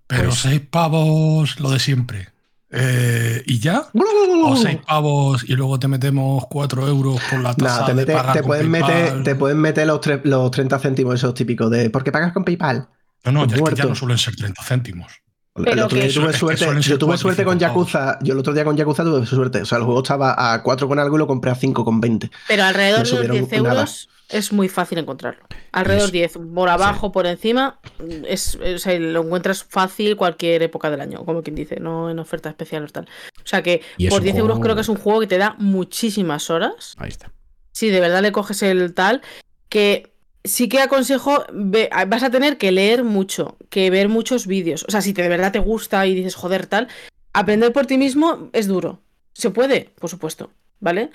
[0.07, 2.29] Pero Pues- seis pavos, lo de siempre.
[2.75, 3.85] Eh, ¿Y ya?
[3.93, 8.13] ¿O seis pavos y luego te metemos cuatro euros por la tasa te, de mete-
[8.13, 8.93] pagar te con pueden PayPal?
[8.95, 12.33] meter, te pueden meter los, tre- los 30 céntimos esos típicos de ¿por qué pagas
[12.33, 12.87] con PayPal?
[13.25, 15.11] No, no, ya, es que ya no suelen ser 30 céntimos.
[15.55, 17.59] El Pero otro día que- yo tuve suerte, yo tuve con.
[17.59, 18.17] Yakuza.
[18.21, 19.61] Yo el otro día con Yakuza tuve suerte.
[19.61, 22.01] O sea, el juego estaba a 4 con algo y lo compré a 5 con
[22.01, 22.31] 20.
[22.47, 23.75] Pero alrededor de los subieron 10 nada.
[23.75, 25.43] euros es muy fácil encontrarlo.
[25.71, 27.79] Alrededor Es- de 10, por abajo, por encima,
[28.27, 32.17] es, o sea, lo encuentras fácil cualquier época del año, como quien dice, no en
[32.17, 33.03] oferta especial o tal.
[33.37, 35.55] O sea que por un 10 euros creo que es un juego que te da
[35.59, 36.95] muchísimas horas.
[36.97, 37.31] Ahí está.
[37.73, 39.21] Si de verdad le coges el tal,
[39.69, 40.12] que
[40.43, 44.85] sí que aconsejo, vas a tener que leer mucho, que ver muchos vídeos.
[44.87, 46.87] O sea, si te, de verdad te gusta y dices, joder, tal,
[47.33, 48.99] aprender por ti mismo es duro.
[49.33, 49.89] ¿Se puede?
[49.99, 51.09] Por supuesto, ¿vale?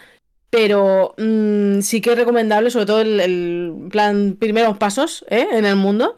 [0.50, 5.46] Pero mm, sí que es recomendable, sobre todo el, plan primeros pasos ¿eh?
[5.52, 6.14] en el mundo.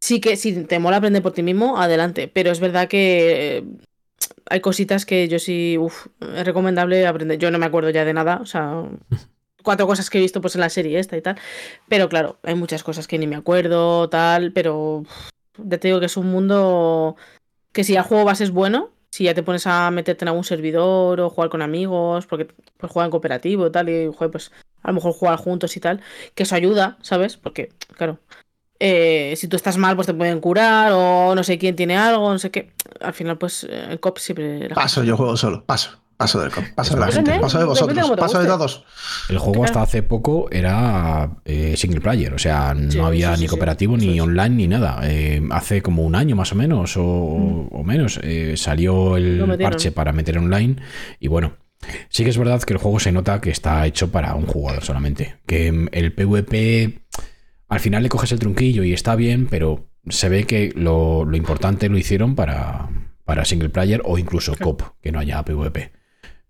[0.00, 2.28] Sí que si te mola aprender por ti mismo, adelante.
[2.28, 3.64] Pero es verdad que eh,
[4.50, 7.38] hay cositas que yo sí, uf, es recomendable aprender.
[7.38, 8.82] Yo no me acuerdo ya de nada, o sea,
[9.68, 11.36] cuatro cosas que he visto pues en la serie esta y tal.
[11.90, 15.02] Pero claro, hay muchas cosas que ni me acuerdo, tal, pero
[15.58, 17.16] ya te digo que es un mundo
[17.74, 20.44] que si el juego base es bueno, si ya te pones a meterte en algún
[20.44, 22.46] servidor o jugar con amigos, porque
[22.78, 26.00] pues juegan cooperativo y tal, y pues a lo mejor jugar juntos y tal,
[26.34, 27.36] que eso ayuda, ¿sabes?
[27.36, 28.20] Porque, claro,
[28.80, 32.32] eh, si tú estás mal, pues te pueden curar, o no sé quién tiene algo,
[32.32, 32.72] no sé qué.
[33.02, 34.70] Al final, pues eh, el cop siempre.
[34.70, 35.62] Paso, yo juego solo.
[35.66, 36.00] Paso.
[36.18, 37.38] Paso de la gente.
[37.38, 38.10] Paso de vosotros.
[38.18, 38.84] Paso de todos.
[39.28, 43.34] El juego hasta hace poco era eh, single player, o sea, no Sí, había sí,
[43.36, 43.50] sí, ni sí.
[43.50, 44.98] cooperativo, ni online, ni nada.
[45.04, 49.92] Eh, hace como un año más o menos, o, o menos, eh, salió el parche
[49.92, 50.76] para meter online.
[51.20, 51.56] Y bueno,
[52.08, 54.82] sí que es verdad que el juego se nota que está hecho para un jugador
[54.82, 55.36] solamente.
[55.46, 56.98] Que mm, el PvP,
[57.68, 61.36] al final le coges el trunquillo y está bien, pero se ve que lo, lo
[61.36, 62.88] importante lo hicieron para,
[63.24, 65.92] para single player o incluso cop, que no haya PvP.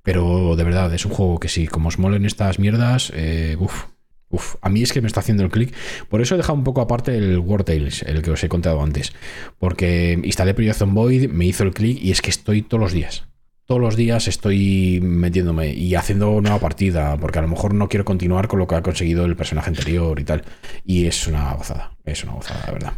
[0.08, 3.84] Pero de verdad, es un juego que sí, como os molen estas mierdas, eh, uf,
[4.30, 5.74] Uf, a mí es que me está haciendo el clic.
[6.08, 8.82] Por eso he dejado un poco aparte el War Tales, el que os he contado
[8.82, 9.12] antes.
[9.58, 13.26] Porque instalé Project Void, me hizo el clic y es que estoy todos los días.
[13.66, 18.06] Todos los días estoy metiéndome y haciendo nueva partida, porque a lo mejor no quiero
[18.06, 20.42] continuar con lo que ha conseguido el personaje anterior y tal.
[20.86, 22.92] Y es una gozada, es una gozada, la verdad.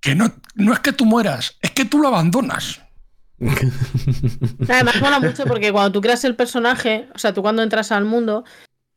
[0.00, 2.87] Que no, no es que tú mueras, es que tú lo abandonas.
[4.68, 8.04] Además mola mucho porque cuando tú creas el personaje, o sea, tú cuando entras al
[8.04, 8.44] mundo,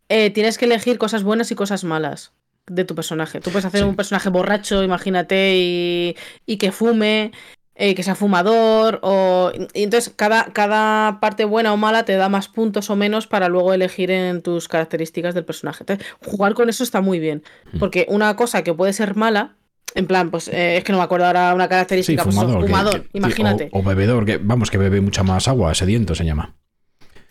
[0.10, 2.32] eh, tienes que elegir cosas buenas y cosas malas
[2.68, 3.40] de tu personaje.
[3.40, 3.88] Tú puedes hacer Sí.
[3.88, 7.32] un personaje borracho, imagínate, y, y que fume,
[7.76, 9.52] eh, que sea fumador, o...
[9.74, 13.50] Y entonces cada, cada parte buena o mala te da más puntos o menos para
[13.50, 15.84] luego elegir en tus características del personaje.
[15.84, 17.80] Entonces, jugar con eso está muy bien, Mm.
[17.80, 19.56] porque una cosa que puede ser mala,
[19.96, 22.62] en plan, pues eh, es que no me acuerdo ahora una Sí, característica, pues, fumador.
[22.62, 23.70] que- fumador, que- sí, imagínate.
[23.74, 26.56] O, o bebedor, que vamos, que bebe mucha más agua, sediento se llama.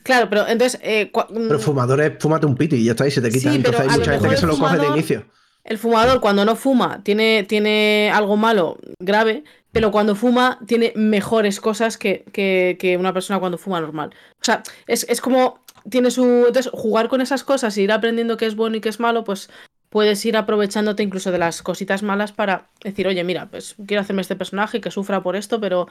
[0.02, 0.80] Claro, pero entonces...
[0.82, 3.50] eh, cua- Pero mm, fumadores, fúmate un piti y ya está, y se te quita.
[3.50, 5.24] Sí, Entonces hay mucha gente que se el lo coge de fumador- inicio.
[5.62, 11.60] El fumador cuando no fuma tiene, tiene algo malo, grave, pero cuando fuma tiene mejores
[11.60, 14.10] cosas que, que- que una persona cuando fuma normal.
[14.40, 16.24] O sea, es, es como tiene su...
[16.46, 19.22] Entonces, jugar con esas cosas e ir aprendiendo qué es bueno y qué es malo,
[19.22, 19.50] pues
[19.90, 24.22] puedes ir aprovechándote incluso de las cositas malas para decir, oye, mira, pues quiero hacerme
[24.22, 25.88] este personaje que sufra por esto, pero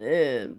[0.00, 0.50] eh,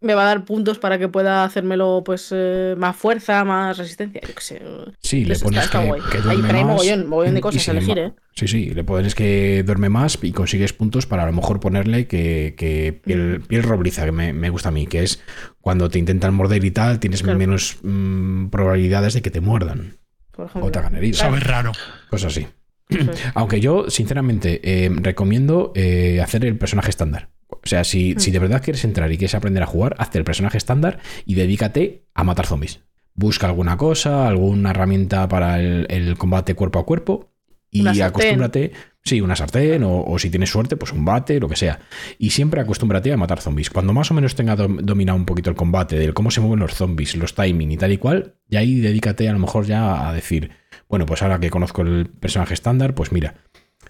[0.00, 4.20] me va a dar puntos para que pueda hacérmelo pues eh, más fuerza, más resistencia,
[4.20, 4.62] yo qué sé.
[5.00, 7.68] Sí, le pones está que, Ahí, duerme pero hay más mogollón, mogollón de y cosas
[7.68, 8.12] a elegir, ¿eh?
[8.34, 12.06] Sí, sí, le pones que duerme más y consigues puntos para a lo mejor ponerle
[12.06, 15.22] que, que piel, piel robriza, que me, me gusta a mí, que es
[15.62, 17.38] cuando te intentan morder y tal, tienes Claro.
[17.38, 19.96] menos mm, probabilidades de que te muerdan
[20.36, 20.68] Por ejemplo.
[20.68, 21.18] o te hagan heridas.
[21.18, 21.72] Sabe raro.
[22.10, 22.46] Cosas así.
[22.88, 23.26] Eso es.
[23.34, 27.30] Aunque yo, sinceramente, eh, recomiendo eh, hacer el personaje estándar.
[27.48, 28.18] O sea, si, Mm.
[28.20, 31.34] si de verdad quieres entrar y quieres aprender a jugar, hazte el personaje estándar y
[31.34, 32.80] dedícate a matar zombies.
[33.14, 37.30] Busca alguna cosa, alguna herramienta para el, el combate cuerpo a cuerpo
[37.70, 38.72] y acostúmbrate.
[39.06, 41.78] Sí, una sartén o, si tienes suerte, pues un bate, lo que sea.
[42.18, 43.70] Y siempre acostúmbrate a matar zombies.
[43.70, 46.58] Cuando más o menos tenga dom- dominado un poquito el combate, del cómo se mueven
[46.58, 50.08] los zombies, los timing y tal y cual, y ahí dedícate a lo mejor ya
[50.08, 50.50] a decir,
[50.88, 53.36] bueno, pues ahora que conozco el personaje estándar, pues mira,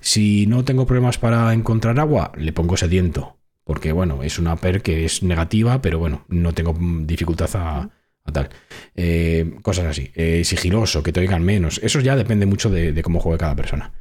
[0.01, 3.39] si no tengo problemas para encontrar agua, le pongo sediento.
[3.65, 7.91] Porque, bueno, es una per que es negativa, pero bueno, no tengo dificultad a,
[8.23, 8.51] a tal.
[8.95, 10.13] Eh, cosas así.
[10.15, 11.81] Eh, sigiloso, que te oigan menos.
[11.83, 13.93] Eso ya depende mucho de, de cómo juegue cada persona.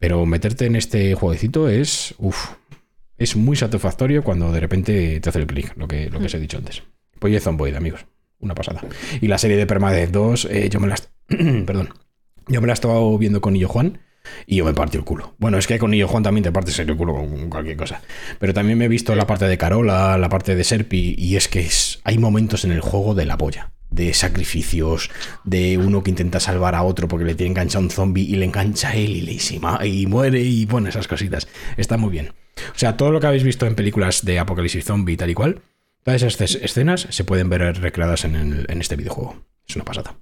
[0.00, 2.16] Pero meterte en este jueguecito es.
[3.16, 6.34] Es muy satisfactorio cuando de repente te hace el clic, lo que, lo que os
[6.34, 6.82] he dicho antes.
[7.18, 8.06] Pues Zomboid, amigos.
[8.38, 8.80] Una pasada.
[9.20, 10.94] Y la serie de Permadeath 2, eh, yo me la.
[10.94, 11.10] est-
[11.66, 11.90] Perdón.
[12.48, 14.00] Yo me la he estado viendo con Illo Juan
[14.46, 15.34] y yo me partí el culo.
[15.38, 18.00] Bueno, es que con Illo Juan también te partes el culo con cualquier cosa.
[18.38, 21.48] Pero también me he visto la parte de Carola, la parte de Serpi, y es
[21.48, 23.72] que es- hay momentos en el juego de la polla.
[23.90, 25.10] De sacrificios,
[25.44, 28.44] de uno que intenta salvar a otro porque le tiene enganchado un zombie y le
[28.44, 31.48] engancha a él y, le, y, muere y bueno, esas cositas.
[31.76, 32.32] Está muy bien.
[32.74, 35.34] O sea, todo lo que habéis visto en películas de Apocalipsis Zombie y tal y
[35.34, 35.62] cual,
[36.04, 39.44] todas esas escenas se pueden ver recreadas en, en este videojuego.
[39.66, 40.16] Es una pasada.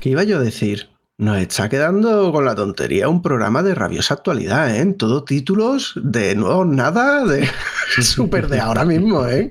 [0.00, 0.93] ¿Qué iba yo a decir?
[1.16, 4.80] Nos está quedando con la tontería un programa de rabiosa actualidad, ¿eh?
[4.80, 7.48] En todo títulos de nuevo nada, de
[8.02, 9.48] súper de ahora mismo, ¿eh?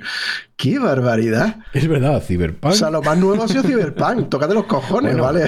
[0.57, 1.59] ¡Qué barbaridad!
[1.71, 2.73] Es verdad, Cyberpunk.
[2.73, 4.27] O sea, lo más nuevo ha sido Cyberpunk.
[4.29, 5.45] Tócate los cojones, Bueno, ¿vale?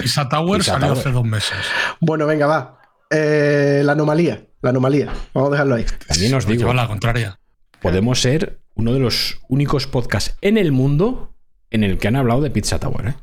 [0.00, 0.98] Pizza Tower Pizza salió Tower.
[1.00, 1.56] hace dos meses.
[1.98, 2.78] Bueno, venga, va.
[3.10, 4.44] Eh, la anomalía.
[4.60, 5.12] La anomalía.
[5.32, 5.86] Vamos a dejarlo ahí.
[6.06, 7.38] También os Nos digo, la contraria.
[7.80, 11.34] podemos ser uno de los únicos podcasts en el mundo
[11.70, 13.08] en el que han hablado de Pizza Tower.
[13.08, 13.14] ¿eh?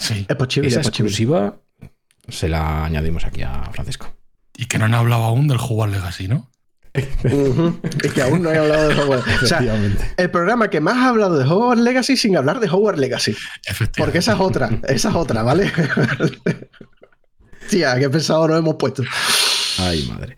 [0.00, 0.26] Sí.
[0.28, 1.08] Es posible, Esa es posible.
[1.10, 1.60] exclusiva
[2.28, 4.12] se la añadimos aquí a Francisco.
[4.56, 6.50] Y que no han hablado aún del Hogwarts Legacy, ¿no?
[6.92, 9.42] Es que aún no he hablado de Hogwarts.
[9.42, 9.62] O sea,
[10.16, 13.36] el programa que más ha hablado de Hogwarts Legacy sin hablar de Hogwarts Legacy.
[13.96, 14.70] Porque esa es otra.
[14.88, 15.70] Esa es otra, ¿vale?
[17.68, 19.02] Tía, qué pesado nos hemos puesto.
[19.78, 20.36] Ay, madre.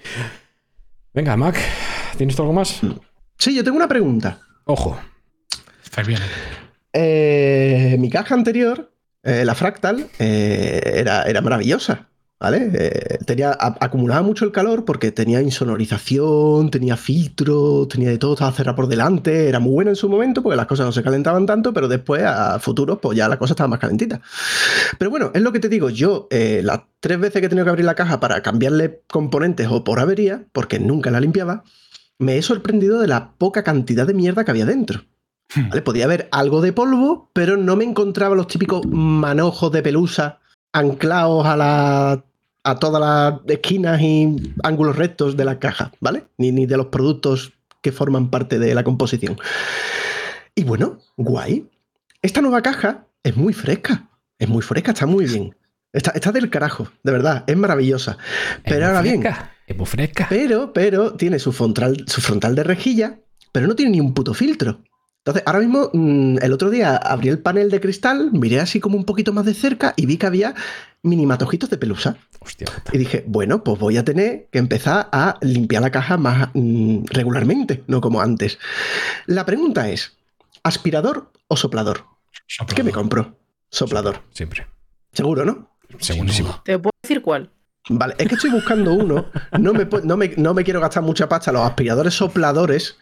[1.14, 1.56] Venga, Mac,
[2.16, 2.80] ¿tienes tú algo más?
[3.38, 4.40] Sí, yo tengo una pregunta.
[4.64, 4.98] Ojo.
[5.82, 6.20] Estáis bien.
[6.92, 8.91] Eh, mi caja anterior,
[9.22, 12.08] eh, la Fractal, eh, era, era maravillosa.
[12.40, 12.72] ¿Vale?
[12.74, 18.50] Eh, tenía, acumulaba mucho el calor porque tenía insonorización, tenía filtro, tenía de todo, estaba
[18.50, 21.46] cerrada por delante, era muy buena en su momento porque las cosas no se calentaban
[21.46, 24.20] tanto, pero después a futuro pues ya la cosa estaba más calentita.
[24.98, 27.70] Pero bueno, es lo que te digo, yo las tres veces que he tenido que
[27.70, 31.62] abrir la caja para cambiarle componentes o por avería, porque nunca la limpiaba,
[32.18, 35.04] me he sorprendido de la poca cantidad de mierda que había dentro.
[35.56, 35.82] ¿Vale?
[35.82, 40.38] Podía haber algo de polvo, pero no me encontraba los típicos manojos de pelusa
[40.72, 42.24] anclados a, la,
[42.64, 46.24] a todas las esquinas y ángulos rectos de la caja, ¿vale?
[46.38, 49.36] Ni, ni de los productos que forman parte de la composición.
[50.54, 51.68] Y bueno, guay.
[52.22, 54.08] Esta nueva caja es muy fresca.
[54.38, 55.54] Es muy fresca, está muy bien.
[55.92, 58.16] Está, está del carajo, de verdad, es maravillosa.
[58.64, 59.22] Pero Es ahora bien,
[59.66, 60.26] Es muy fresca.
[60.30, 63.18] pero, pero tiene su frontal, su frontal de rejilla,
[63.52, 64.80] pero no tiene ni un puto filtro.
[65.24, 68.96] Entonces, ahora mismo, mm, el otro día abrí el panel de cristal, miré así como
[68.96, 70.54] un poquito más de cerca y vi que había
[71.02, 72.16] minimatojitos de pelusa.
[72.40, 72.66] Hostia.
[72.90, 77.04] Y dije, bueno, pues voy a tener que empezar a limpiar la caja más mm,
[77.04, 78.58] regularmente, no como antes.
[79.26, 80.16] La pregunta es,
[80.64, 82.04] ¿aspirador o soplador?
[82.48, 82.74] Soplador.
[82.74, 83.38] ¿Qué me compro?
[83.70, 84.22] Soplador.
[84.32, 84.66] Siempre.
[85.12, 85.70] Seguro, ¿no?
[86.00, 86.62] Segurísimo.
[86.64, 87.48] ¿Te puedo decir cuál?
[87.88, 89.26] Vale, es que estoy buscando uno.
[89.60, 91.52] No me, no me, no me quiero gastar mucha pasta.
[91.52, 92.96] Los aspiradores sopladores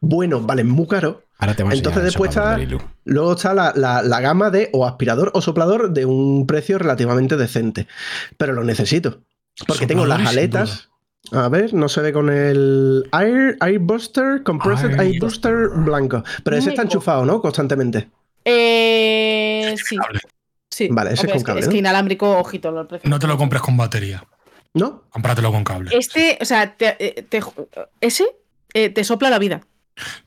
[0.00, 1.24] buenos valen muy caro.
[1.42, 2.56] Ahora te Entonces después está-.
[3.04, 7.36] Luego está la, la- la gama de o aspirador o soplador de un precio relativamente
[7.36, 7.88] decente.
[8.36, 9.22] Pero lo necesito.
[9.66, 10.88] Porque tengo las aletas.
[11.32, 16.22] A ver, no se ve con el Air, Air Buster, Compressed Air Air Buster blanco.
[16.44, 17.40] Pero ese está enchufado, ¿no?
[17.40, 18.08] Constantemente.
[18.44, 19.96] Eh, sí.
[20.70, 20.88] Sí.
[20.90, 22.88] Vale, ese es con es, que, cable, es que inalámbrico, ojito, lo.
[23.04, 24.24] No te lo compres con batería.
[24.74, 25.02] ¿No?
[25.10, 25.90] Cómpratelo con cable.
[25.96, 27.42] Este, o sea, te- eh, te-
[28.00, 28.24] ese
[28.72, 29.60] eh, te sopla la vida.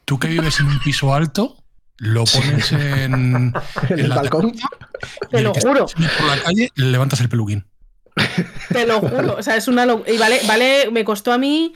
[0.06, 1.58] Tú que vives en un piso alto,
[1.98, 2.82] lo pones en,
[3.14, 3.54] En
[3.90, 4.54] en el la balcón.
[5.32, 5.86] Te lo juro.
[5.88, 7.66] por la calle le levantas el peluquín.
[8.70, 9.36] Te lo juro.
[9.38, 10.12] O sea, es una locura.
[10.12, 11.74] Y vale, vale, me costó a mí.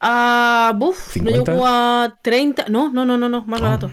[0.00, 0.72] A.
[0.76, 1.52] buf, no 50.
[1.52, 2.66] llegó a 30.
[2.68, 3.64] No, no, no, no, no, más Ah.
[3.64, 3.90] barato.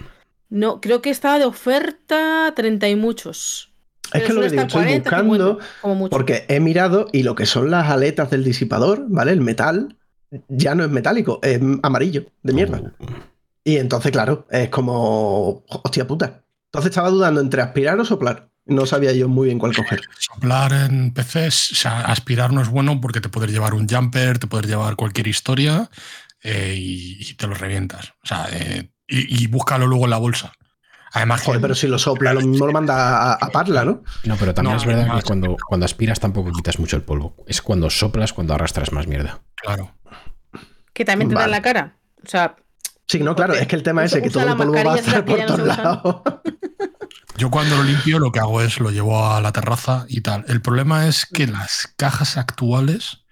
[0.50, 3.72] No, creo que estaba de oferta 30 y muchos.
[4.14, 6.10] Es que lo que digo, estoy 40, buscando 50, como mucho.
[6.12, 9.32] porque he mirado y lo que son las aletas del disipador, ¿vale?
[9.32, 9.98] El metal
[10.48, 12.80] ya no es metálico, es amarillo, de mierda.
[13.00, 13.06] Uh,
[13.64, 15.64] Y entonces, claro, es como.
[15.68, 16.44] Hostia puta.
[16.72, 18.50] Entonces estaba dudando entre aspirar o soplar.
[18.66, 20.02] No sabía yo muy bien cuál coger.
[20.18, 24.40] Soplar en PCs, o sea, aspirar no es bueno porque te puedes llevar un jumper,
[24.40, 25.90] te puedes llevar cualquier historia
[26.42, 28.14] eh, y, y te lo revientas.
[28.24, 30.52] O sea, eh, y, y búscalo luego en la bolsa.
[31.16, 34.04] Además, que Joder, pero si lo sopla, lo mismo lo manda a, a Parla, ¿no?
[34.24, 37.04] No, pero también No, es verdad no, que cuando, cuando aspiras tampoco quitas mucho el
[37.04, 37.36] polvo.
[37.48, 39.42] Es cuando soplas cuando arrastras más mierda.
[39.56, 39.96] claro.
[40.94, 41.58] Que también te da en Vale.
[41.58, 41.98] la cara.
[42.24, 42.56] O sea,
[43.08, 45.24] Sí, no, claro, es que el tema ese, que todo el polvo va a estar
[45.26, 46.22] por todos lados.
[47.38, 50.46] Yo cuando lo limpio lo que hago es lo llevo a la terraza y tal.
[50.48, 53.26] El problema es que las cajas actuales,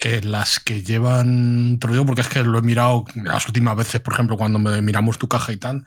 [0.00, 3.76] eh, las que llevan, te lo digo porque es que lo he mirado las últimas
[3.76, 5.86] veces, por ejemplo, cuando me miramos tu caja y tal,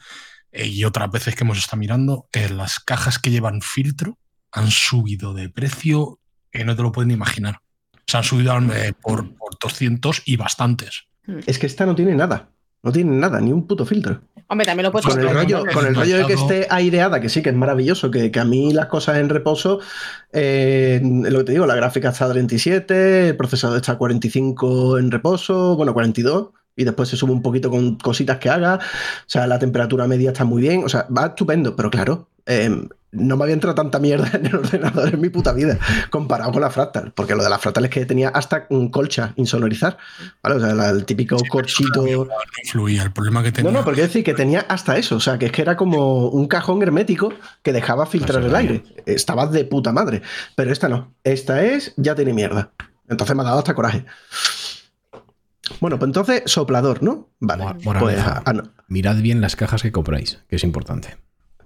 [0.52, 4.18] y otras veces que hemos estado mirando, eh, las cajas que llevan filtro
[4.52, 6.20] han subido de precio
[6.52, 7.60] que no te lo pueden imaginar.
[8.08, 11.06] Se han subido eh, por, por 200 y bastantes.
[11.46, 12.50] Es que esta no tiene nada.
[12.82, 14.22] No tiene nada, ni un puto filtro.
[14.48, 17.28] hombre, también lo puedes Con el rollo, con el rollo de que esté aireada, que
[17.28, 19.82] sí, que es maravilloso, que, que a mí las cosas en reposo,
[20.32, 24.98] eh, lo que te digo, la gráfica está a 37, el procesador está a 45
[24.98, 28.80] en reposo, bueno, 42, y después se sube un poquito con cositas que haga, o
[29.28, 32.70] sea, la temperatura media está muy bien, o sea, va estupendo, pero claro, eh,
[33.12, 35.78] no me había entrado tanta mierda en el ordenador en mi puta vida,
[36.12, 39.34] comparado con la Fractal, porque lo de la Fractal es que tenía hasta un colcha
[39.36, 39.98] insonorizar,
[40.44, 40.56] ¿vale?
[40.56, 42.04] O sea, la- el típico corchito...
[42.06, 42.28] No
[42.72, 43.04] fluía.
[43.04, 43.72] El problema que tenía.
[43.72, 46.30] No, no, porque decir que tenía hasta eso, o sea, que es que era como
[46.30, 47.34] un cajón hermético
[47.64, 48.84] que dejaba filtrar el aire.
[49.06, 50.22] Estaba de puta madre.
[50.56, 51.12] Pero esta no.
[51.24, 52.72] Esta es, ya tiene mierda.
[53.10, 54.06] Entonces me ha dado hasta coraje.
[55.80, 57.30] Bueno, pues entonces soplador, ¿no?
[57.40, 57.66] Vale.
[57.84, 58.64] Pues, ah, no.
[58.88, 61.18] Mirad bien las cajas que compráis, que es importante.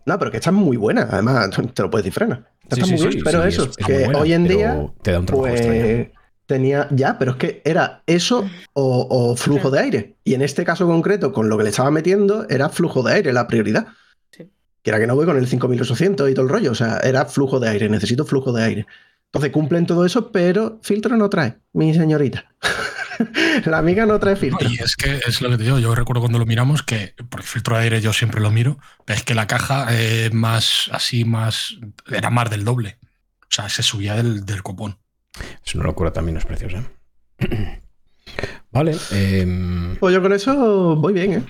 [0.06, 1.08] No, pero que esta es muy buena.
[1.10, 2.48] Además, te lo puedes disfrena.
[2.64, 3.24] Esta Sí, está sí, muy sí, bien.
[3.24, 5.82] Pero sí, eso, es- es que buena, hoy en día, te da un trabajo extraño.
[5.82, 6.08] pues
[6.46, 10.16] tenía ya, pero es que era eso o, o flujo de aire.
[10.26, 13.32] Y en este caso concreto, con lo que le estaba metiendo, era flujo de aire
[13.34, 13.88] la prioridad.
[14.32, 14.50] Sí.
[14.82, 16.72] Que era que no voy con el 5800 y todo el rollo.
[16.72, 18.86] O sea, era flujo de aire, necesito flujo de aire.
[19.28, 22.46] Entonces cumplen todo eso, pero filtro no trae, mi señorita.
[23.66, 24.70] la amiga no trae No, filtro.
[24.70, 27.42] y es que es lo que te digo, yo recuerdo cuando lo miramos que por
[27.42, 30.90] el filtro de aire yo siempre lo miro, pero es que la caja eh, más
[30.92, 31.76] así, más
[32.12, 32.98] era más del doble.
[33.44, 34.98] O sea, se subía del, del copón.
[35.66, 36.84] Es una locura también los precios, ¿eh?
[38.72, 41.44] Vale, em, Pues yo con eso voy bien, ¿eh?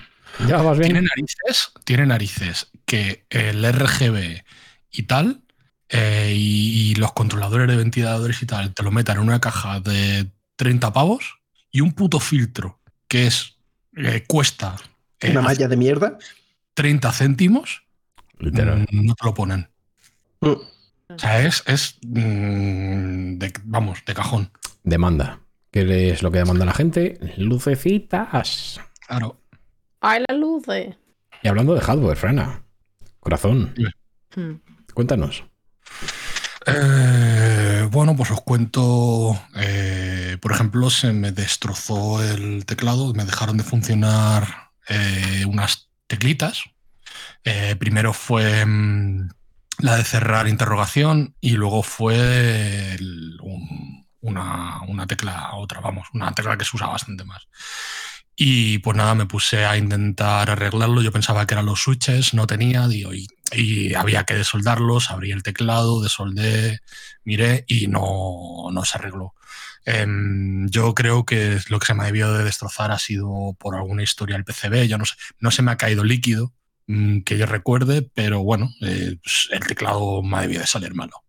[0.46, 1.04] ya vas Tiene bien.
[1.06, 4.42] narices, tiene narices que el RGB
[4.90, 5.42] y tal,
[5.88, 9.80] eh, y, y los controladores de ventiladores y tal, te lo metan en una caja
[9.80, 11.36] de 30 pavos
[11.74, 12.78] y un puto filtro
[13.08, 13.56] que es
[13.96, 14.76] eh, cuesta
[15.20, 16.18] eh, Una malla de mierda.
[16.74, 17.82] 30 céntimos,
[18.38, 18.86] Literal.
[18.90, 19.68] mm, no te lo ponen.
[20.40, 20.46] Mm.
[20.50, 24.50] O sea, es, es mm, de, vamos, de cajón.
[24.84, 25.40] Demanda.
[25.72, 27.18] ¿Qué es lo que demanda la gente?
[27.36, 28.80] Lucecitas.
[29.06, 29.40] Claro.
[30.00, 30.62] Ay, la luz.
[30.68, 30.96] eh.
[31.42, 32.62] Y hablando de hardware, Frana.
[33.18, 33.74] Corazón,
[34.36, 34.54] Hmm.
[34.94, 35.44] cuéntanos.
[36.66, 39.38] Eh, bueno, pues os cuento.
[39.56, 46.64] eh, por ejemplo, se me destrozó el teclado, me dejaron de funcionar eh, unas teclitas.
[47.44, 49.28] Eh, primero fue mm,
[49.78, 52.96] la de cerrar interrogación y luego fue
[54.20, 57.46] una, una tecla, otra, vamos, una tecla que se usa bastante más.
[58.36, 61.02] Y pues nada, me puse a intentar arreglarlo.
[61.02, 65.10] Yo pensaba que eran los switches, no tenía, digo, y, y había que desoldarlos.
[65.10, 66.80] Abrí el teclado, desoldé,
[67.24, 69.34] miré y no, no se arregló.
[69.84, 74.02] Em, yo creo que lo que se me debió de destrozar ha sido por alguna
[74.02, 74.86] historia el PCB.
[74.86, 76.52] Yo no sé, no se me ha caído líquido
[76.86, 80.94] mm, que yo recuerde, pero bueno, eh, pues, el teclado me ha debido de salir
[80.94, 81.22] malo.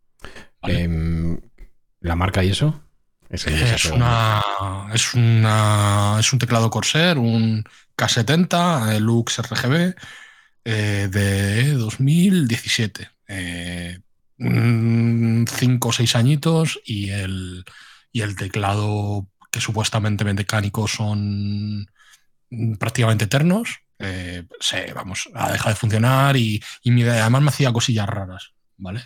[0.61, 0.81] ¿vale?
[0.81, 1.39] Em,
[1.99, 2.81] ¿La marca y eso?
[3.29, 3.45] Es,
[3.85, 4.41] una,
[4.93, 7.63] es, una, es un teclado Corsair, un
[7.97, 9.95] K70 eh, Lux RGB
[10.63, 13.09] eh, de 2017.
[13.27, 13.99] Eh,
[14.37, 17.63] 5 o 6 añitos y el,
[18.15, 21.85] y el teclado que supuestamente mecánicos son
[22.49, 23.81] mm, prácticamente eternos.
[23.99, 29.01] eh, se, vamos, ha dejado de funcionar y, y además me hacía cosillas raras, ¿vale?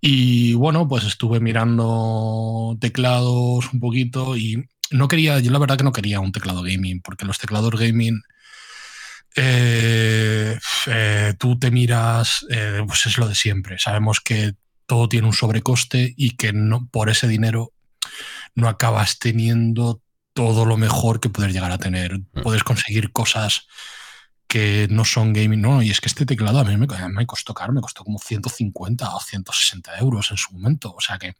[0.00, 5.84] Y bueno, pues estuve mirando teclados un poquito y no quería, yo la verdad que
[5.84, 8.22] no quería un teclado gaming, porque los teclados gaming,
[9.36, 12.46] eh, eh, tú te miras,
[12.86, 13.78] pues es lo de siempre.
[13.78, 14.54] Sabemos que
[14.86, 17.71] todo tiene un sobrecoste y que no, por ese dinero
[18.54, 22.20] no acabas teniendo todo lo mejor que puedes llegar a tener.
[22.42, 23.66] Puedes conseguir cosas
[24.52, 27.54] que no son gaming, no, y es que este teclado a mí me, me costó
[27.54, 31.34] caro, me costó como 150 o 160 euros en su momento, o sea que,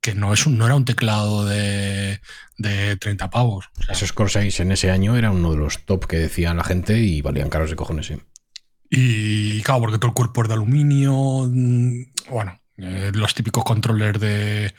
[0.00, 2.18] que no, es un, no era un teclado de,
[2.56, 3.66] de 30 pavos.
[3.78, 6.64] O sea, Esos Corsairs en ese año eran uno de los top que decían la
[6.64, 8.16] gente y valían caros de cojones, sí.
[8.88, 11.12] Y claro, porque todo el cuerpo es de aluminio,
[11.50, 14.74] mm, bueno, eh, los típicos controllers de,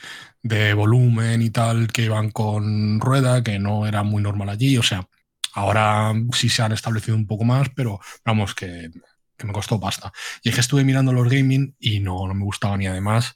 [0.48, 4.84] de volumen y tal que iban con rueda, que no era muy normal allí, o
[4.84, 5.08] sea,
[5.53, 8.90] ahora sí se han establecido un poco más, pero vamos, que,
[9.43, 10.11] me costó pasta.
[10.43, 13.35] Y es que estuve mirando los gaming y no, no me gustaba ni además.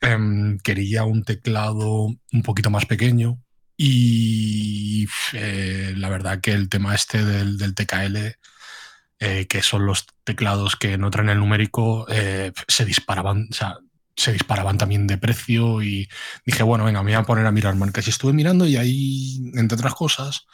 [0.00, 3.38] em, quería un teclado un poquito más pequeño
[3.76, 8.36] y eh, la verdad que el tema este del, del TKL
[9.24, 13.78] eh, que son los teclados que no traen el numérico, eh, se disparaban, o sea,
[14.16, 16.08] se disparaban también de precio y
[16.44, 18.06] dije, bueno, venga, me voy a poner a mirar marcas.
[18.06, 20.46] Y estuve mirando y ahí, entre otras cosas,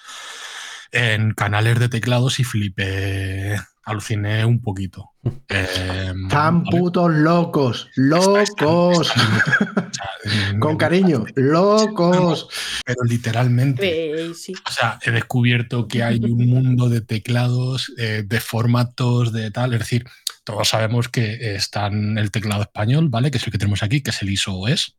[0.93, 5.11] en canales de teclados y flipé, aluciné un poquito.
[5.51, 6.78] Eh, Tan ¿vale?
[6.78, 9.12] putos locos, locos.
[10.59, 12.49] Con cariño, locos.
[12.85, 14.31] Pero literalmente.
[14.31, 19.75] O sea, he descubierto que hay un mundo de teclados, eh, de formatos, de tal.
[19.75, 20.07] Es decir,
[20.49, 23.31] todos sabemos que están el teclado español, ¿vale?
[23.31, 24.97] Que es el que tenemos aquí, que es el ISO-OS.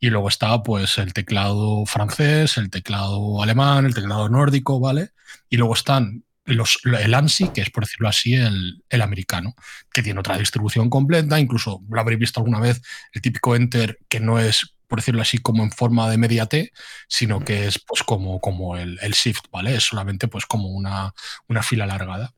[0.00, 5.10] Y luego está, pues, el teclado francés, el teclado alemán, el teclado nórdico, ¿vale?
[5.48, 9.54] Y luego están los, el ANSI, que es, por decirlo así, el, el americano,
[9.92, 11.38] que tiene otra distribución completa.
[11.38, 15.38] Incluso lo habréis visto alguna vez, el típico Enter, que no es por decirlo así,
[15.38, 16.72] como en forma de media T,
[17.06, 19.76] sino que es pues como, como el, el shift, ¿vale?
[19.76, 21.14] Es solamente pues como una,
[21.46, 22.34] una fila alargada.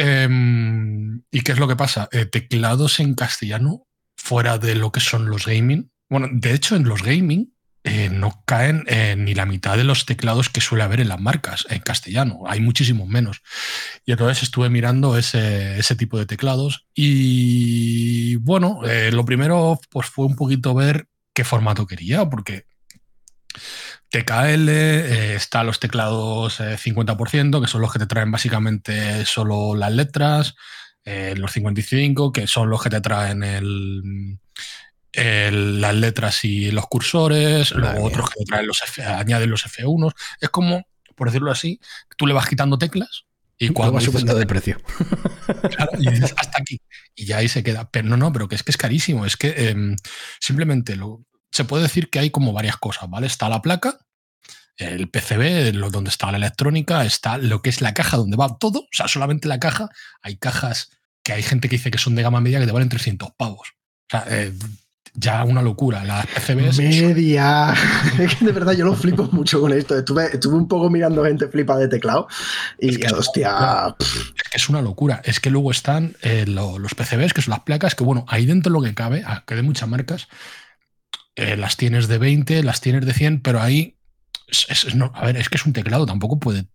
[0.00, 2.08] Em, ¿Y qué es lo que pasa?
[2.12, 5.90] Eh, teclados en castellano, fuera de lo que son los gaming.
[6.08, 7.52] Bueno, de hecho, en los gaming
[7.82, 11.20] eh, no caen eh, ni la mitad de los teclados que suele haber en las
[11.20, 12.42] marcas en castellano.
[12.46, 13.42] Hay muchísimos menos.
[14.06, 16.86] Y entonces estuve mirando ese, ese tipo de teclados.
[16.94, 22.66] Y bueno, lo primero pues fue un poquito ver qué formato quería, porque
[24.10, 29.74] TKL, eh, está los teclados eh, 50%, que son los que te traen básicamente solo
[29.74, 30.54] las letras,
[31.04, 34.38] eh, los 55, que son los que te traen el,
[35.12, 38.08] el- las letras y los cursores, Madre luego mía.
[38.08, 40.12] otros que te traen los F, añaden los F1.
[40.40, 40.84] Es como,
[41.16, 41.80] por decirlo así,
[42.16, 43.24] tú le vas quitando teclas
[43.60, 44.78] y Luego cuando va subiendo de precio.
[45.70, 46.80] Claro, y dices, hasta aquí.
[47.14, 47.90] Y ya ahí se queda.
[47.90, 49.24] Pero no, no, pero que es que es carísimo.
[49.24, 49.96] Es que em,
[50.40, 53.26] simplemente lo, se puede decir que hay como varias cosas, ¿vale?
[53.26, 53.98] Está la placa,
[54.76, 58.58] el PCB, lo- donde está la electrónica, está lo que es la caja donde va
[58.58, 58.80] todo.
[58.80, 59.88] O sea, solamente la caja.
[60.22, 60.90] Hay cajas
[61.24, 63.68] que hay gente que dice que son de gama media que te valen 300 pavos.
[63.70, 64.52] O sea, eh,
[65.14, 66.04] ya una locura.
[66.04, 66.78] Las PCBs.
[66.78, 67.74] Media.
[68.20, 69.98] Es que de verdad yo lo flipo mucho con esto.
[69.98, 72.28] Estuve, estuve un poco mirando gente flipa de teclado
[72.78, 73.96] y Es que es- hostia.
[73.98, 75.20] Es que es una locura.
[75.24, 78.46] Es que luego están eh, lo- los PCBs, que son las placas, que bueno, ahí
[78.46, 80.28] dentro lo que cabe, ah, que de muchas marcas,
[81.38, 83.96] eh, las tienes de 20, las tienes de 100, pero ahí,
[84.48, 86.66] es, no, a ver, es que es un teclado, tampoco puede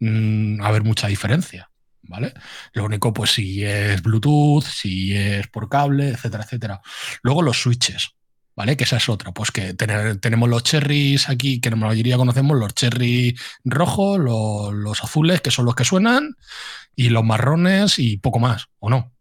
[0.00, 1.70] mm, haber mucha diferencia,
[2.02, 2.34] ¿vale?
[2.72, 6.80] Lo único, pues si es Bluetooth, si es por cable, etcétera, etcétera.
[7.22, 8.10] Luego los switches.
[8.58, 8.74] ¿Vale?
[8.74, 9.32] Que esa es otra.
[9.32, 13.36] Pues que tener- tenemos los cherries aquí, que la mayoría conocemos, los cherry
[13.66, 16.36] rojos, los, los azules, que son los que suenan,
[16.94, 19.12] y los marrones y poco más, ¿o no?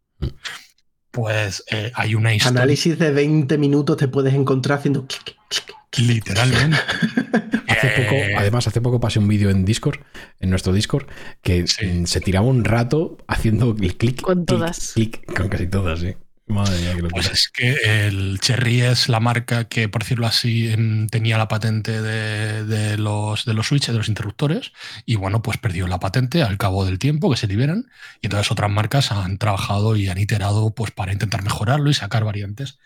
[1.16, 2.60] Pues eh, hay una historia.
[2.61, 5.76] Análisis de 20 minutos te puedes encontrar haciendo clic, clic.
[5.98, 6.77] Literalmente.
[7.69, 10.00] Hace Eh, poco, además, hace poco pasé un vídeo en Discord,
[10.42, 11.08] en nuestro Discord,
[11.42, 11.85] que Sí.
[11.85, 14.22] mm, se tiraba un rato haciendo el clic.
[14.22, 14.92] Con clic, todas.
[14.94, 16.14] clic, con casi todas, sí.
[16.48, 17.09] Madre mía, locura.
[17.09, 20.75] Pues es que el Cherry es la marca que, por decirlo así,
[21.09, 24.72] tenía la patente de, de los, de los switches, de los interruptores,
[25.06, 27.85] y bueno, pues perdió la patente al cabo del tiempo que se liberan,
[28.22, 32.24] y entonces otras marcas han trabajado y han iterado pues para intentar mejorarlo y sacar
[32.24, 32.77] variantes.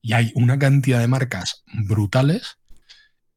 [0.00, 2.58] Y hay una cantidad de marcas brutales.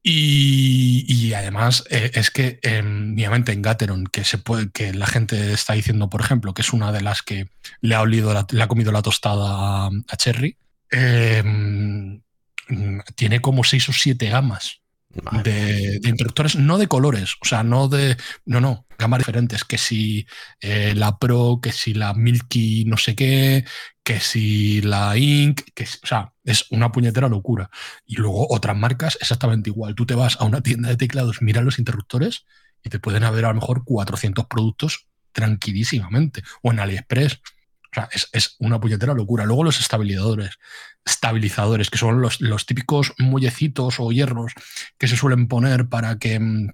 [0.08, 5.52] Y, además eh, es que eh, obviamente en Gateron, que se puede, que la gente
[5.52, 7.50] está diciendo, por ejemplo, que es una de las que
[7.82, 10.58] le ha olido la- le ha comido la tostada a, Cherry,
[11.44, 12.18] mm,
[13.16, 14.82] tiene como seis o siete gamas.
[15.44, 18.18] De, de interruptores, no de colores, o sea, no de.
[18.46, 19.64] No, no, gamas diferentes.
[19.64, 20.28] Que si
[20.62, 23.66] eh, la Pro, que si la Milky no sé qué,
[24.04, 27.70] que si la Ink, que si- o sea, es una puñetera locura.
[28.06, 29.96] Y luego otras marcas exactamente igual.
[29.96, 32.46] Tú te vas a una tienda de teclados, miras los interruptores
[32.84, 36.44] y te pueden haber a lo mejor 400 productos tranquilísimamente.
[36.62, 37.34] O en AliExpress.
[37.36, 39.46] O sea, es, es una puñetera locura.
[39.46, 40.58] Luego los estabilizadores,
[41.06, 44.54] estabilizadores, que son los, típicos muellecitos o hierros
[44.98, 46.70] que se suelen poner para que, mm,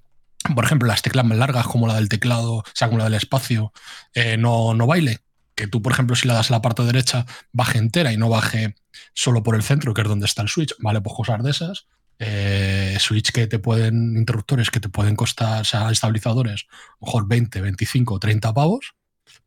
[0.55, 3.15] por ejemplo, las teclas más largas, como la del teclado, o sea, como la del
[3.15, 3.73] espacio,
[4.13, 5.19] eh, no, no baile.
[5.53, 8.29] Que tú, por ejemplo, si la das a la parte derecha, baje entera y no
[8.29, 8.75] baje
[9.13, 10.73] solo por el centro, que es donde está el switch.
[10.79, 11.87] Vale, pues cosas de esas.
[12.19, 16.67] Eh, switch que te pueden, interruptores que te pueden costar, o sea, estabilizadores,
[17.01, 18.93] mejor 20, 25, 30 pavos,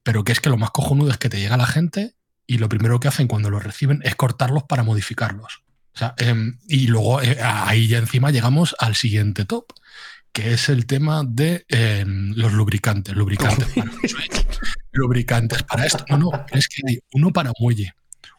[0.03, 2.15] pero que es que lo más cojonudo es que te llega la gente
[2.47, 5.63] y lo primero que hacen cuando los reciben es cortarlos para modificarlos.
[5.95, 9.67] O sea, em, y luego eh, ahí ya encima llegamos al siguiente top,
[10.33, 13.15] que es el tema de em, los lubricantes.
[13.15, 13.91] Lubricantes para
[14.93, 16.05] lubricantes para esto.
[16.09, 17.95] No, no, es que hay uno para muelle,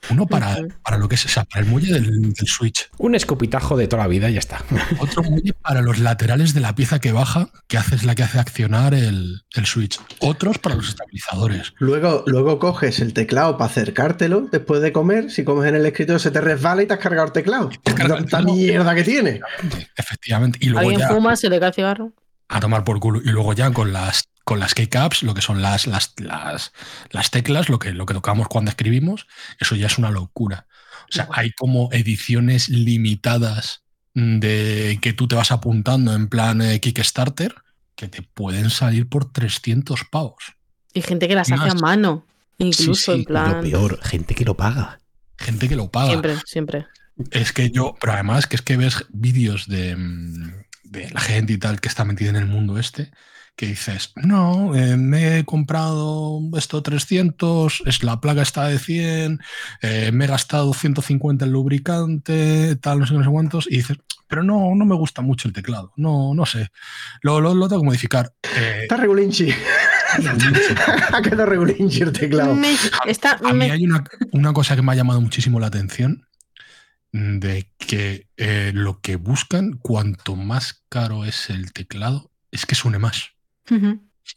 [0.09, 3.15] uno para, para lo que es, o sea, para el muelle del, del Switch, Un
[3.15, 4.63] escopitajo de toda la vida y ya está.
[4.99, 8.23] otro muelle para los laterales de la pieza que baja, que hace, es la que
[8.23, 11.73] hace accionar el, el Switch, otros para los estabilizadores.
[11.79, 15.31] Luego, luego coges el teclado para acercártelo después de comer.
[15.31, 17.69] Si comes en el escritorio se te resbala y te has cargado el teclado.
[17.83, 19.41] te has cargado el Tanta mierda que tiene.
[19.95, 20.59] Efectivamente.
[20.61, 22.11] Y luego Alguien ya, fuma, se le cae el cigarro.
[22.49, 23.21] a tomar por culo.
[23.23, 26.71] Y luego ya con las con las keycaps, lo que son las, las, las,
[27.09, 29.27] las teclas, lo que, lo que tocamos cuando escribimos,
[29.59, 30.67] eso ya es una locura.
[31.09, 33.83] O sea, hay como ediciones limitadas
[34.13, 37.55] de que tú te vas apuntando en plan eh, Kickstarter
[37.95, 40.53] que te pueden salir por 300 pavos.
[40.93, 42.25] Y gente que las hace a mano.
[42.57, 43.61] Incluso sí, en y Lo plan.
[43.61, 44.99] peor, gente que lo paga.
[45.37, 46.09] Gente que lo paga.
[46.09, 46.87] Siempre, siempre.
[47.31, 49.95] Es que yo, pero además que es que ves vídeos de,
[50.83, 53.11] de la gente y tal que está metida en el mundo este,
[53.55, 59.39] que dices, no, eh, me he comprado esto 300, es la placa está de 100,
[59.81, 63.77] eh, me he gastado 150 en lubricante, tal, no sé, qué, no sé cuántos, y
[63.77, 66.69] dices, pero no, no me gusta mucho el teclado, no, no sé,
[67.21, 68.33] lo, lo, lo tengo que modificar.
[68.57, 69.49] Eh, Está regulinchi.
[71.13, 72.55] ha quedado regulinchi el teclado.
[72.55, 72.75] Me-
[73.07, 76.27] está, A mí me- hay una, una cosa que me ha llamado muchísimo la atención,
[77.11, 82.99] de que eh, lo que buscan, cuanto más caro es el teclado, es que suene
[82.99, 83.29] más.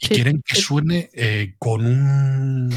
[0.01, 0.61] Y Sí, quieren que sí.
[0.61, 2.71] suene eh, con, un,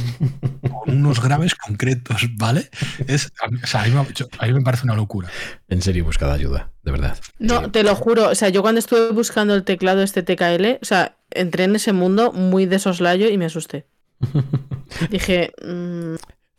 [0.72, 2.70] con unos graves concretos, ¿vale?
[3.06, 5.30] Es, a, mí, o sea, a mí me, yo- a mí me parece una locura.
[5.68, 7.18] En serio, buscad ayuda, de verdad.
[7.38, 8.30] No, te lo juro.
[8.30, 11.92] O sea, yo cuando estuve buscando el teclado este TKL, o sea, entré en ese
[11.92, 13.86] mundo muy de soslayo y me asusté.
[15.10, 16.16] Dije, mm,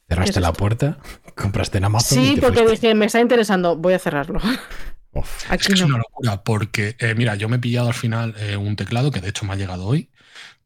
[0.08, 0.98] Cerraste ¿qué es la puerta,
[1.34, 2.18] compraste en Amazon.
[2.20, 2.88] y sí, te porque fuiste.
[2.88, 4.38] dije, me está interesando, voy a cerrarlo.
[5.12, 5.50] Uf.
[5.52, 8.56] Es que es una locura, porque, eh, mira, yo me he pillado al final eh,
[8.56, 10.10] un teclado que de hecho me ha llegado hoy,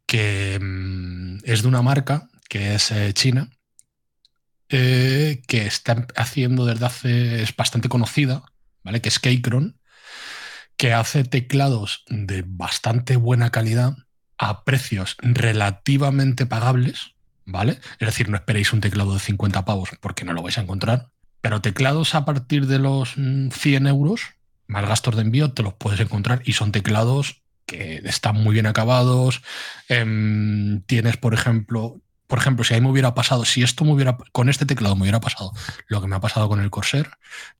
[0.06, 3.50] que mm, es de una marca que es eh, china,
[4.68, 8.42] que está haciendo desde hace, es bastante conocida,
[8.82, 9.00] ¿vale?
[9.00, 9.78] Que es Keychron,
[10.76, 13.96] que hace teclados de bastante buena calidad
[14.38, 17.80] a precios relativamente pagables, ¿vale?
[17.98, 21.10] Es decir, no esperéis un teclado de 50 pavos porque no lo vais a encontrar,
[21.40, 24.35] pero teclados a partir de los mm, 100 euros,
[24.66, 28.66] más gastos de envío, te los puedes encontrar y son teclados que están muy bien
[28.66, 29.42] acabados.
[29.88, 33.92] Em, tienes, por ejemplo, por ejemplo, si a mí me hubiera pasado, si esto me
[33.92, 35.52] hubiera, con este teclado me hubiera pasado
[35.86, 37.08] lo que me ha pasado con el Corsair,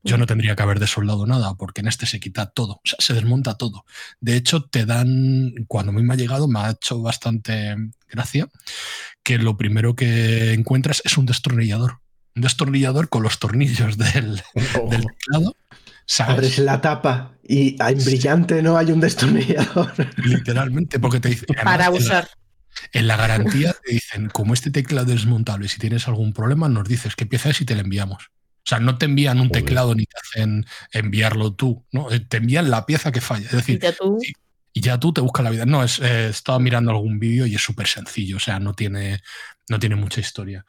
[0.02, 2.96] yo no tendría que haber desoldado nada, porque en este se quita todo, o sea,
[2.98, 3.84] se desmonta todo.
[4.20, 7.76] De hecho, te dan, cuando a mí me ha llegado, me ha hecho bastante
[8.08, 8.48] gracia,
[9.22, 12.00] que lo primero que encuentras es un destornillador.
[12.34, 14.42] Un destornillador con los tornillos del,
[14.80, 14.90] Oh.
[14.90, 15.54] del teclado.
[16.06, 16.34] ¿Sabes?
[16.36, 19.92] Abres la tapa y en brillante no hay un destornillador.
[20.24, 21.46] Literalmente, porque te dice.
[21.46, 22.28] Para además, en la- usar.
[22.92, 26.86] En la garantía te dicen, como este teclado es desmontable, si tienes algún problema, nos
[26.86, 28.24] dices qué pieza es y te la enviamos.
[28.24, 29.62] O sea, no te envían un Joder.
[29.62, 32.10] teclado ni te hacen enviarlo tú, ¿no?
[32.10, 33.46] Eh, Te envían la pieza que falla.
[33.46, 34.18] Es Y decir, ya tú.
[34.20, 34.32] sí,
[34.74, 35.64] y ya tú te buscas la vida.
[35.66, 39.20] No, es, eh, estaba mirando algún vídeo y es súper sencillo, o sea, no tiene,
[39.70, 40.66] no tiene mucha historia.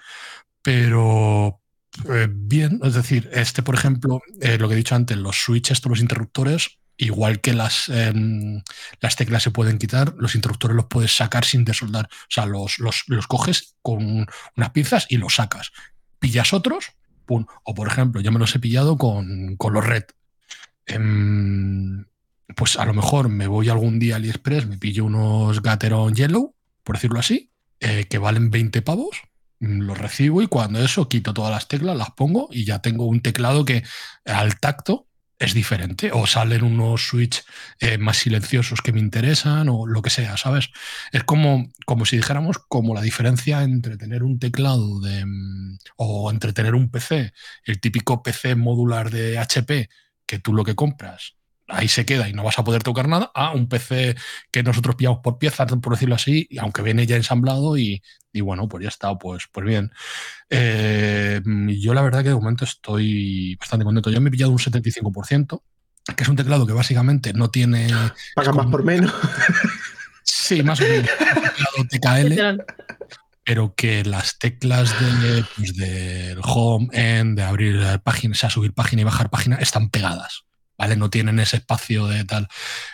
[0.62, 1.62] Pero
[2.10, 5.86] eh, bien, es decir, este, por ejemplo, eh, lo que he dicho antes, los switches,
[5.86, 8.62] los interruptores, igual que las, em,
[9.02, 12.06] las teclas se pueden quitar, los interruptores los puedes sacar sin desoldar.
[12.06, 15.72] O sea, los, los, los coges con unas pinzas y los sacas.
[16.20, 16.94] Pillas otros,
[17.26, 17.46] pum.
[17.64, 20.04] O por ejemplo, yo me los he pillado con, con los red.
[20.86, 22.06] Em,
[22.56, 26.56] pues a lo mejor me voy algún día a AliExpress, me pillo unos Gateron Yellow,
[26.84, 29.22] por decirlo así, eh, que valen 20 pavos,
[29.60, 33.06] mm, los recibo y cuando eso quito todas las teclas, las pongo y ya tengo
[33.06, 33.84] un teclado que
[34.26, 35.08] al tacto
[35.40, 36.12] es diferente.
[36.14, 37.44] O salen unos switch
[37.80, 40.70] eh, más silenciosos que me interesan o lo que sea, ¿sabes?
[41.12, 46.32] Es como, como si dijéramos como la diferencia entre tener un teclado de, mm, o
[46.32, 47.34] entre tener un PC,
[47.66, 49.90] el típico PC modular de HP,
[50.26, 51.38] que tú lo que compras
[51.68, 54.16] ahí se queda y no vas a poder tocar nada, a un PC
[54.52, 58.42] que nosotros pillamos por piezas, por decirlo así, y aunque viene ya ensamblado y, y
[58.42, 59.92] bueno, pues ya está, pues, pues bien.
[60.50, 61.42] Eh,
[61.80, 64.10] yo la verdad que de momento estoy bastante contento.
[64.10, 65.62] Yo me he pillado un 75%,
[66.16, 67.88] que es un teclado que básicamente no tiene...
[68.36, 69.14] Paga más por menos.
[70.24, 71.10] Sí, más o menos.
[71.78, 72.64] un teclado TKL,
[73.44, 78.74] pero que las teclas de, pues, del home end, de abrir páginas, o sea, subir
[78.74, 80.47] página y bajar página, están pegadas.
[80.78, 80.96] ¿Vale?
[80.96, 82.48] No tienen ese espacio de tal.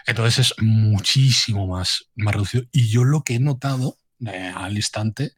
[0.08, 2.64] Entonces es muchísimo más, más reducido.
[2.72, 5.34] Y yo lo que he notado eh, al instante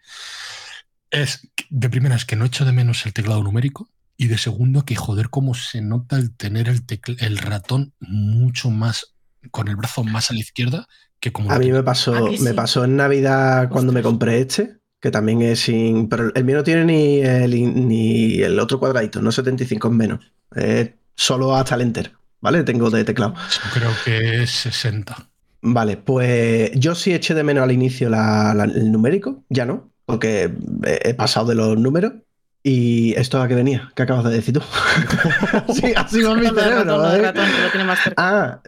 [1.10, 3.90] es, de primera, es que no echo de menos el teclado numérico.
[4.18, 6.86] Y de segundo, que joder, cómo se nota el tener el,
[7.20, 9.16] el ratón mucho más,
[9.52, 10.88] con el brazo más a la izquierda
[11.20, 14.42] que como A mí me pasó, ¿A que me pasó en Navidad cuando me compré
[14.42, 16.08] este, que también es sin.
[16.08, 20.20] Pero el mío no tiene ni el, ni el otro cuadradito, no 75 en menos.
[20.56, 22.14] Es solo hasta el enter,
[22.46, 22.64] ¿vale?
[22.64, 23.34] Tengo de teclado.
[23.34, 25.18] Yo creo que es 60.
[25.62, 29.90] Vale, pues yo sí eché de menos al inicio la- la- el numérico, ya no,
[30.06, 30.54] porque
[30.86, 32.14] he pasado de los números.
[32.62, 34.62] Y esto a qué venía, ¿qué acabas de decir tú?
[35.74, 36.84] sí, así va mi cerebro.
[36.84, 37.24] ratón, lo del ¿eh?
[37.24, 38.16] ratón, que lo tiene más cerca.
[38.24, 38.60] Ah,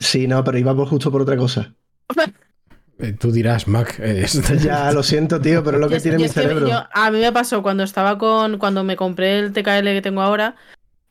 [0.00, 1.72] sí, no, pero iba por- justo por otra cosa.
[2.98, 3.98] Eh, Tú dirás, Mac.
[4.00, 6.68] eh, esto- Ya, lo siento, tío, pero es lo que tiene mi que cerebro.
[6.68, 8.58] yo- a mí me pasó cuando estaba con.
[8.58, 10.56] Cuando me compré el TKL que tengo ahora.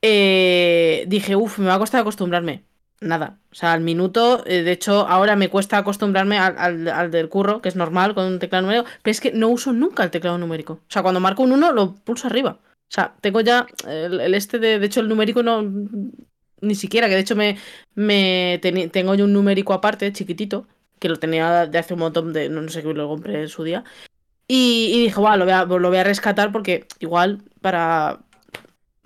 [0.08, 2.64] Eh, dije, uff, me va a costar acostumbrarme.
[3.02, 3.40] Nada.
[3.52, 4.44] O sea, al minuto.
[4.46, 8.26] eh, de hecho, ahora me cuesta acostumbrarme al, al- del curro, que es normal, con
[8.26, 8.88] un teclado numérico.
[9.02, 10.74] Pero es que no uso nunca el teclado numérico.
[10.74, 12.60] O sea, cuando marco un 1, lo pulso arriba.
[12.64, 14.80] O sea, tengo ya el, este de.
[14.80, 15.64] De hecho, el numérico no.
[16.62, 17.58] Ni siquiera, que de hecho me,
[17.96, 18.60] me
[18.92, 20.68] tengo yo un numérico aparte, chiquitito,
[21.00, 22.50] que lo tenía de hace un montón de.
[22.50, 23.84] No, no sé qué lo compré en su día.
[24.48, 28.20] Y, dije, bueno, lo voy, a, lo voy a rescatar porque igual para.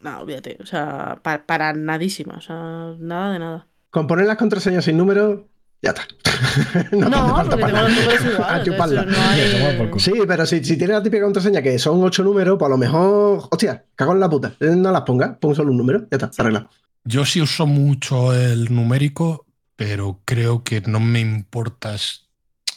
[0.04, 0.58] No, olvídate.
[0.62, 2.36] O sea, pa- para, nadísima.
[2.36, 3.68] O sea, nada de nada.
[3.90, 5.48] Con poner las contraseñas sin número,
[5.82, 6.04] ya está.
[6.92, 7.90] No, falta porque para tengo los nada.
[7.90, 8.50] números igual.
[8.60, 9.04] A chuparla.
[9.06, 10.00] no hay-.
[10.00, 12.78] Sí, pero si, si tienes la típica contraseña que son ocho números, pues a lo
[12.78, 14.54] mejor, hostia, cago en la puta.
[14.60, 16.70] Eh, No las pongas, pon solo un número, ya está, arreglado.
[17.04, 19.46] Yo sí uso mucho el numérico,
[19.76, 21.96] pero creo que no me importa.
[21.96, 22.28] Es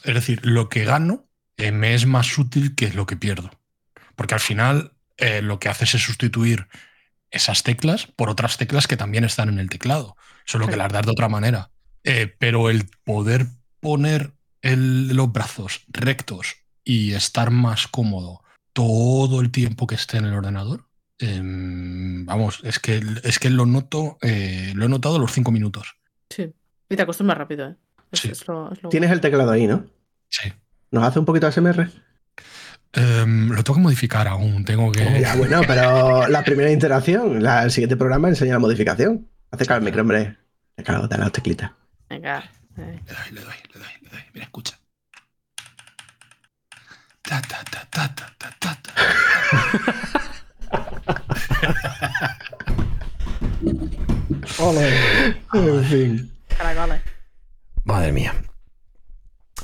[0.05, 1.27] es decir, lo que gano
[1.57, 3.51] eh, me es más útil que lo que pierdo.
[4.17, 6.67] Porque al final eh, lo que haces es sustituir
[7.33, 11.05] esas teclas por otras teclas que también están en el teclado, solo que las das
[11.07, 11.71] de otra manera.
[12.05, 13.47] Eh, pero el poder
[13.81, 16.55] poner el- los brazos rectos
[16.85, 20.87] y estar más cómodo todo el tiempo que esté en el ordenador,
[21.19, 25.97] em, vamos, es que, es que lo noto, eh, lo he notado los cinco minutos.
[26.31, 26.53] Sí.
[26.89, 27.77] Y te acostumbras rápido, ¿eh?
[28.11, 28.29] Es, Sí.
[28.31, 29.87] es lo, es lo- Tienes el teclado ahí, ¿no?
[30.29, 30.53] Sí.
[30.91, 31.53] ¿Nos hace un poquito de
[32.95, 35.21] Em, lo tengo que modificar aún, tengo que...
[35.21, 39.29] Ya, bueno, pero la primera interacción, la- el siguiente programa enseña la modificación.
[39.51, 40.37] Acerca al micro, hombre.
[40.85, 41.71] Claro, dale a las teclitas.
[42.09, 42.45] Venga.
[42.79, 43.01] eh.
[43.07, 44.21] Le doy, le doy, le doy, le doy.
[44.35, 44.79] Mira, escucha.
[47.23, 48.93] Ta, ta, ta, ta, ta, ta, ta, ta.
[55.55, 56.31] En fin.
[56.57, 57.01] Caracoles.
[57.85, 58.35] Madre mía.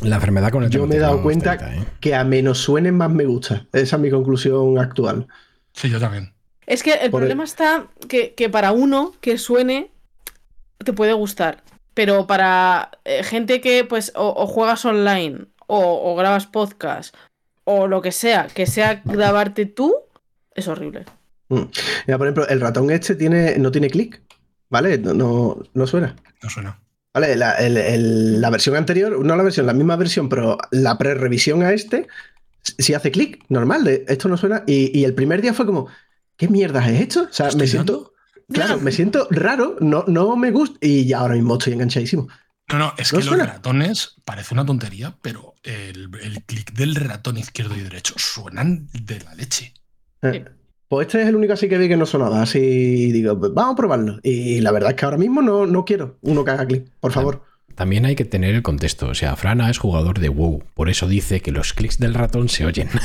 [0.02, 1.84] La enfermedad con el Yo me he dado cuenta ¿eh?
[2.00, 3.66] que a menos suenen más me gusta.
[3.72, 5.26] Esa es mi conclusión actual.
[5.72, 6.32] Sí, yo también.
[6.66, 9.90] Es que el Por problema está que, que para uno que suene
[10.78, 11.64] te puede gustar.
[11.94, 17.14] Pero para eh, gente que pues o, o juegas online o, o grabas podcast
[17.64, 19.94] o lo que sea, que sea grabarte tú,
[20.54, 21.04] es horrible.
[21.48, 24.22] Mira, por ejemplo, el ratón este tiene, no tiene clic,
[24.70, 24.96] ¿vale?
[24.98, 26.16] No, no, no suena.
[26.42, 26.78] No suena.
[27.14, 30.98] Vale, la, el- el- la versión anterior, no la versión, la misma versión, pero la
[30.98, 32.06] pre-revisión a este,
[32.78, 34.64] si hace clic, normal, de esto no suena.
[34.66, 35.88] Y, y el primer día fue como,
[36.36, 37.22] ¿qué mierda es esto?
[37.30, 38.14] O sea, ¿Estoy me siento,
[38.52, 40.78] claro, me siento raro, no, no me gusta.
[40.86, 42.28] Y ahora mismo estoy enganchadísimo.
[42.70, 43.44] No, no, es ¿No que suena?
[43.44, 48.88] los ratones parece una tontería, pero el, el clic del ratón izquierdo y derecho suenan
[48.92, 49.72] de la leche.
[50.22, 50.44] Eh,
[50.88, 52.42] Pues este es el único así que vi que no sonaba.
[52.42, 54.18] Así digo, pues vamos a probarlo.
[54.22, 57.12] Y la verdad es que ahora mismo no, no quiero uno que haga clic, por
[57.12, 57.42] favor.
[57.74, 59.06] También hay que tener el contexto.
[59.08, 60.64] O sea, Frana es jugador de WoW.
[60.74, 62.88] Por eso dice que los clics del ratón se oyen.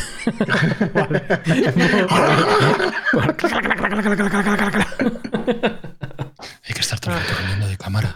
[6.65, 8.15] Hay que estar todo el rato cambiando de cámara.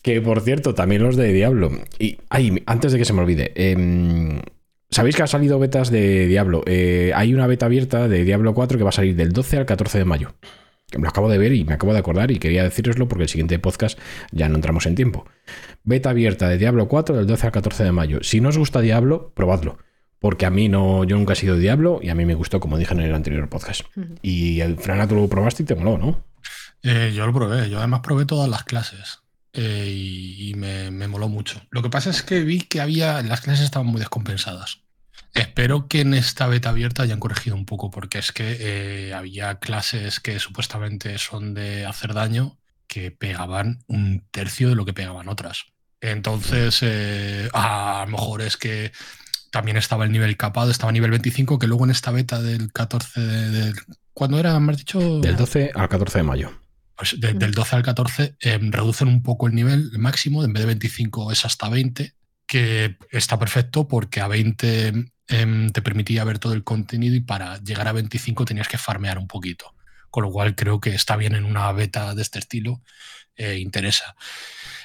[0.00, 1.70] Que por cierto, también los de Diablo.
[1.98, 4.40] Y ay, antes de que se me olvide, em,
[4.90, 6.62] sabéis que ha salido betas de Diablo.
[6.66, 9.66] Eh, hay una beta abierta de Diablo 4 que va a salir del 12 al
[9.66, 10.34] 14 de mayo.
[10.90, 13.24] Que me lo acabo de ver y me acabo de acordar y quería deciroslo porque
[13.24, 13.98] el siguiente podcast
[14.32, 15.26] ya no entramos en tiempo.
[15.84, 18.18] Beta abierta de Diablo 4 del 12 al 14 de mayo.
[18.22, 19.78] Si no os gusta Diablo, probadlo.
[20.18, 22.78] Porque a mí no, yo nunca he sido Diablo y a mí me gustó, como
[22.78, 23.82] dije en el anterior podcast.
[24.22, 26.24] Y el Frana tú lo probaste y te moló, ¿no?
[26.82, 31.62] Eh, yo lo probé, yo además probé todas las clases eh, y, me, moló mucho.
[31.70, 34.80] Lo que pasa es que vi que había, las clases estaban muy descompensadas.
[35.34, 39.58] Espero que en esta beta abierta hayan corregido un poco, porque es que eh, había
[39.58, 45.28] clases que supuestamente son de hacer daño que pegaban un tercio de lo que pegaban
[45.28, 45.66] otras.
[46.00, 48.92] Entonces, eh, a lo mejor es que
[49.50, 53.20] también estaba el nivel capado, estaba nivel 25, que luego en esta beta del 14
[53.20, 53.74] de...
[54.12, 54.58] ¿Cuándo era?
[54.58, 55.20] ¿Me has dicho?
[55.20, 56.50] Del 12 al 14 de mayo.
[56.98, 60.62] Pues de- del 12 al 14 em, reducen un poco el nivel máximo, en vez
[60.62, 62.14] de 25 es hasta 20,
[62.46, 64.92] que está perfecto porque a 20
[65.28, 69.18] em, te permitía ver todo el contenido y para llegar a 25 tenías que farmear
[69.18, 69.74] un poquito.
[70.10, 72.82] Con lo cual creo que está bien en una beta de este estilo,
[73.36, 74.16] eh, interesa.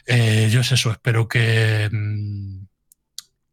[0.06, 2.66] Eh, yo es eso, espero que, mm,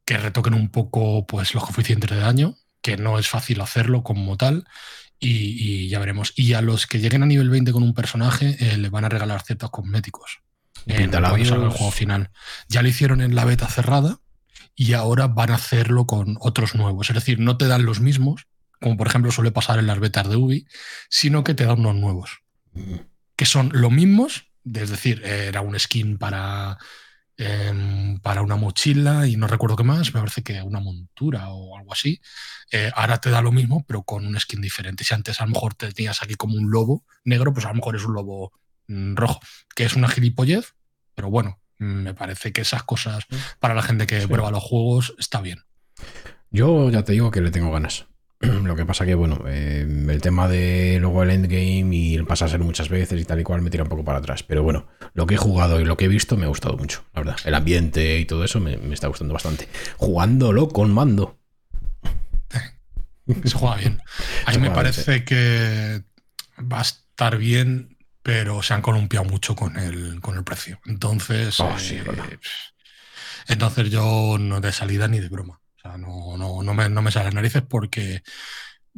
[0.04, 4.36] que retoquen un poco pues, los coeficientes de daño, que no es fácil hacerlo como
[4.36, 4.64] tal,
[5.20, 6.32] y, y ya veremos.
[6.34, 9.08] Y a los que lleguen a nivel 20 con un personaje, eh, le van a
[9.08, 10.40] regalar ciertos cosméticos.
[10.86, 12.30] en cuando salga el juego final.
[12.68, 14.20] Ya lo hicieron en la beta cerrada
[14.74, 17.10] y ahora van a hacerlo con otros nuevos.
[17.10, 18.46] Es decir, no te dan los mismos,
[18.80, 20.66] como por ejemplo suele pasar en las betas de Ubi,
[21.10, 22.42] sino que te dan unos nuevos,
[23.36, 26.78] que son los mismos, es decir, era un skin para,
[27.40, 31.76] em, para una mochila y no recuerdo qué más, me parece que una montura o
[31.78, 32.20] algo así.
[32.70, 35.04] Eh, ahora te da lo mismo, pero con un skin diferente.
[35.04, 37.76] Si antes a lo mejor te tenías aquí como un lobo negro, pues a lo
[37.76, 38.52] mejor es un lobo
[38.88, 39.40] mm, rojo,
[39.74, 40.74] que es una gilipollez,
[41.14, 43.24] pero bueno, mm, me parece que esas cosas
[43.58, 44.26] para la gente que Sí.
[44.26, 45.60] prueba los juegos está bien.
[46.50, 48.06] Yo ya te digo que le tengo ganas.
[48.64, 52.64] Lo que pasa que, bueno, eh, el tema de luego el endgame y el pasárselo
[52.64, 54.42] muchas veces y tal y cual me tira un poco para atrás.
[54.42, 57.04] Pero bueno, lo que he jugado y lo que he visto me ha gustado mucho,
[57.14, 57.36] la verdad.
[57.44, 59.68] El ambiente y todo eso me, me está gustando bastante.
[59.98, 61.38] Jugándolo con mando.
[63.44, 64.00] Se juega bien.
[64.46, 66.02] A mí me parece que
[66.58, 70.80] va a estar bien, pero se han columpiado mucho con el, con el precio.
[70.86, 72.24] Entonces, Oh, eh, sí, verdad.
[73.48, 75.60] entonces yo no de salida ni de broma.
[75.80, 78.22] Sea, no, no, no, me, no me narices porque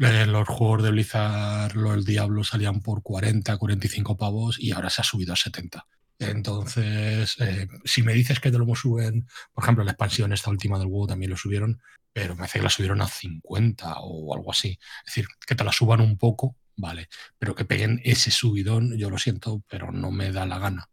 [0.01, 5.03] eh, los juegos de Blizzard, los Diablo salían por 40, 45 pavos y ahora se
[5.03, 5.87] ha subido a 70.
[6.19, 10.79] Entonces, eh, si me dices que te lo suben, por ejemplo, la expansión esta última
[10.79, 11.81] del WoW también lo subieron,
[12.13, 14.79] pero me parece que la subieron a 50 o algo así.
[15.05, 19.11] Es decir, que te la suban un poco, vale, pero que peguen ese subidón, yo
[19.11, 20.89] lo siento, pero no me da la gana.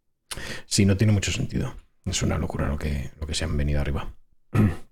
[0.66, 1.76] Sí, no tiene mucho sentido.
[2.04, 4.14] Es una locura lo que, lo que se han venido arriba.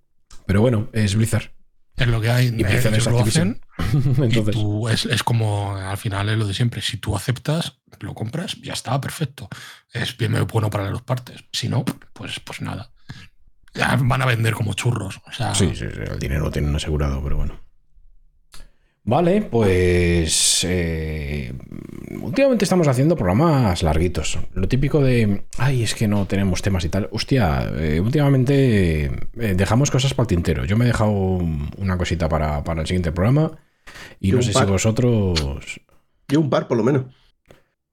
[0.49, 1.53] Pero bueno, es Blizzard.
[1.95, 3.61] Es lo que hay, Y eh, Blizzard es lo hacen,
[3.93, 6.81] y Entonces, tú- es, es como al final es lo de siempre.
[6.81, 9.51] Si tú aceptas, lo compras, ya está, perfecto.
[9.93, 11.45] Es bien bueno para las dos partes.
[11.53, 12.91] Si no, pues, pues nada.
[13.75, 15.21] Ya van a vender como churros.
[15.27, 17.61] O sea, sí, sí, sí, el dinero lo tienen asegurado, pero bueno.
[19.11, 21.51] Vale, pues eh,
[22.21, 24.39] últimamente estamos haciendo programas larguitos.
[24.53, 27.09] Lo típico de, ay, es que no tenemos temas y tal.
[27.11, 30.67] Hostia, eh, últimamente eh, dejamos cosas para el tintero.
[30.67, 33.53] Yo me he dejado una cosita para, para el siguiente programa
[34.21, 34.67] y no sé par.
[34.67, 35.81] si vosotros...
[36.29, 37.07] Yo un par, por lo menos.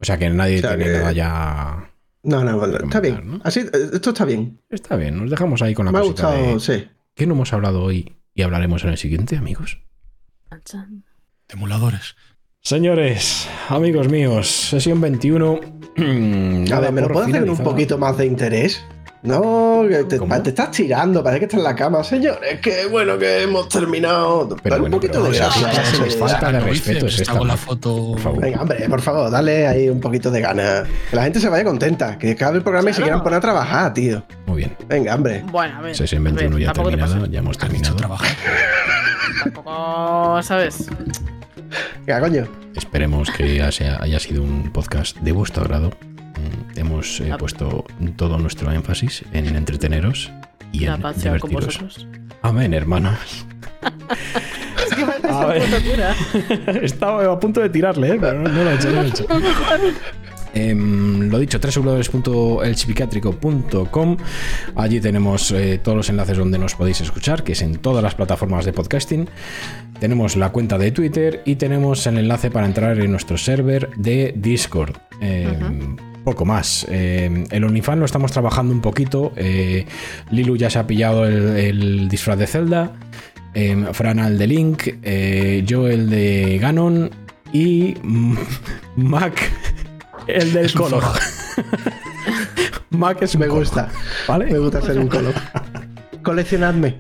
[0.02, 1.92] O sea, que nadie O sea, tiene que- nada ya...
[2.24, 3.22] No, no, vale, está bien.
[3.26, 3.40] ¿no?
[3.46, 3.62] Así,
[3.94, 4.60] esto está bien.
[4.70, 6.60] Está bien, nos dejamos ahí con la Me ha gustado, de...
[6.60, 6.90] sí.
[7.14, 9.80] ¿Qué no hemos hablado hoy y hablaremos en el siguiente, amigos?
[11.50, 12.16] Emuladores.
[12.62, 15.60] Señores, amigos míos, sesión 21.
[16.74, 18.84] A ver, ¿me lo puedo hacer con un poquito más de interés?
[19.22, 22.04] No, que te, estás tirando, parece que estás en la cama.
[22.04, 24.56] Señores, qué bueno que hemos terminado.
[24.62, 27.48] Pero Dale un poquito pero de les de- falta de respeto es está esta, con
[27.48, 28.18] la por foto.
[28.20, 28.42] favor.
[28.42, 30.88] Venga, hombre, por favor, dale ahí un poquito de ganas.
[31.10, 32.20] Que la gente se vaya contenta.
[32.20, 34.24] Que acabe el programa y se quieran poner a trabajar, tío.
[34.46, 34.78] Muy bien.
[34.88, 35.44] Venga, hombre.
[35.52, 35.96] Bueno, a ver.
[35.96, 37.96] Sesión a ver, 21 ya terminada, ya hemos terminado.
[37.96, 38.30] trabajar.
[39.66, 40.88] Tampoco, ¿sabes?
[42.06, 42.48] Venga, coño.
[42.76, 45.90] Esperemos que haya, sido un podcast de vuestro agrado.
[45.90, 47.86] Mm, Hemos eh, puesto
[48.16, 50.32] todo nuestro énfasis en entreteneros
[50.72, 52.08] y La en divertiros.
[52.42, 53.46] Amén, hermanos.
[54.86, 55.64] Es que parece A ver.
[55.64, 56.16] una locura.
[56.84, 58.18] Estaba a punto de tirarle, ¿eh?
[58.20, 58.90] pero no, no lo he hecho.
[58.90, 59.26] No lo, he hecho.
[60.56, 64.18] Em, lo dicho, www.elchipicatrico.com.
[64.76, 68.16] Allí tenemos eh, todos los enlaces donde nos podéis escuchar, que es en todas las
[68.16, 69.28] plataformas de podcasting.
[70.00, 74.34] Tenemos la cuenta de Twitter y tenemos el enlace para entrar en nuestro server de
[74.36, 74.96] Discord.
[75.22, 76.88] Em, Poco más.
[76.90, 79.32] Em, el OnlyFans lo estamos trabajando un poquito.
[79.36, 79.86] eh,
[80.32, 82.94] Lilu ya se ha pillado el, el disfraz de Zelda.
[83.54, 84.84] em, Fran al de Link.
[85.04, 87.12] eh, yo el de Ganon.
[87.54, 87.94] Y
[88.96, 89.36] Mac
[90.28, 91.04] el del color.
[91.04, 91.20] forro.
[92.92, 93.90] Mac es un Me gusta.
[94.28, 94.46] ¿Vale?
[94.46, 95.34] Me gusta ser un color.
[96.24, 96.98] Coleccionadme.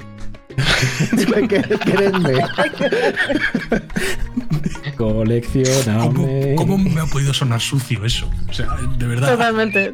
[1.86, 2.36] Queredme.
[4.98, 6.56] Coleccioname.
[6.56, 8.30] ¿Cómo, ¿Cómo me ha podido sonar sucio eso?
[8.50, 8.68] O sea,
[8.98, 9.32] de verdad.
[9.32, 9.94] Totalmente.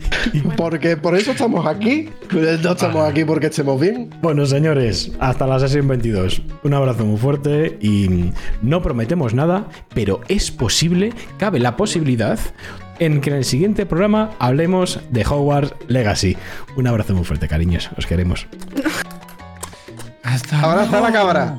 [0.56, 2.08] Porque por eso estamos aquí.
[2.32, 4.10] No estamos aquí porque estemos bien.
[4.22, 6.42] Bueno, señores, hasta la sesión 22.
[6.64, 8.30] Un abrazo muy fuerte y
[8.62, 12.38] no prometemos nada, pero es posible, cabe la posibilidad
[12.98, 16.36] en que en el siguiente programa hablemos de Hogwarts Legacy.
[16.76, 17.90] Un abrazo muy fuerte, cariños.
[17.96, 18.46] Os queremos.
[20.26, 21.56] Hasta Abraza a la cabra.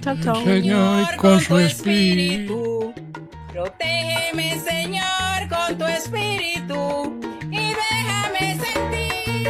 [0.00, 0.44] Chao, chao.
[0.44, 2.94] Señor, con su espíritu.
[3.52, 7.18] Protégeme, Señor, con tu espíritu.
[7.50, 9.48] Y déjame sentir.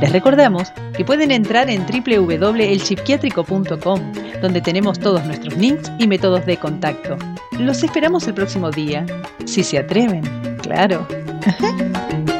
[0.00, 6.58] Les recordamos que pueden entrar en www.elpsiquiátrico.com, donde tenemos todos nuestros links y métodos de
[6.58, 7.16] contacto.
[7.52, 9.06] Los esperamos el próximo día,
[9.46, 10.20] si se atreven,
[10.60, 11.08] claro.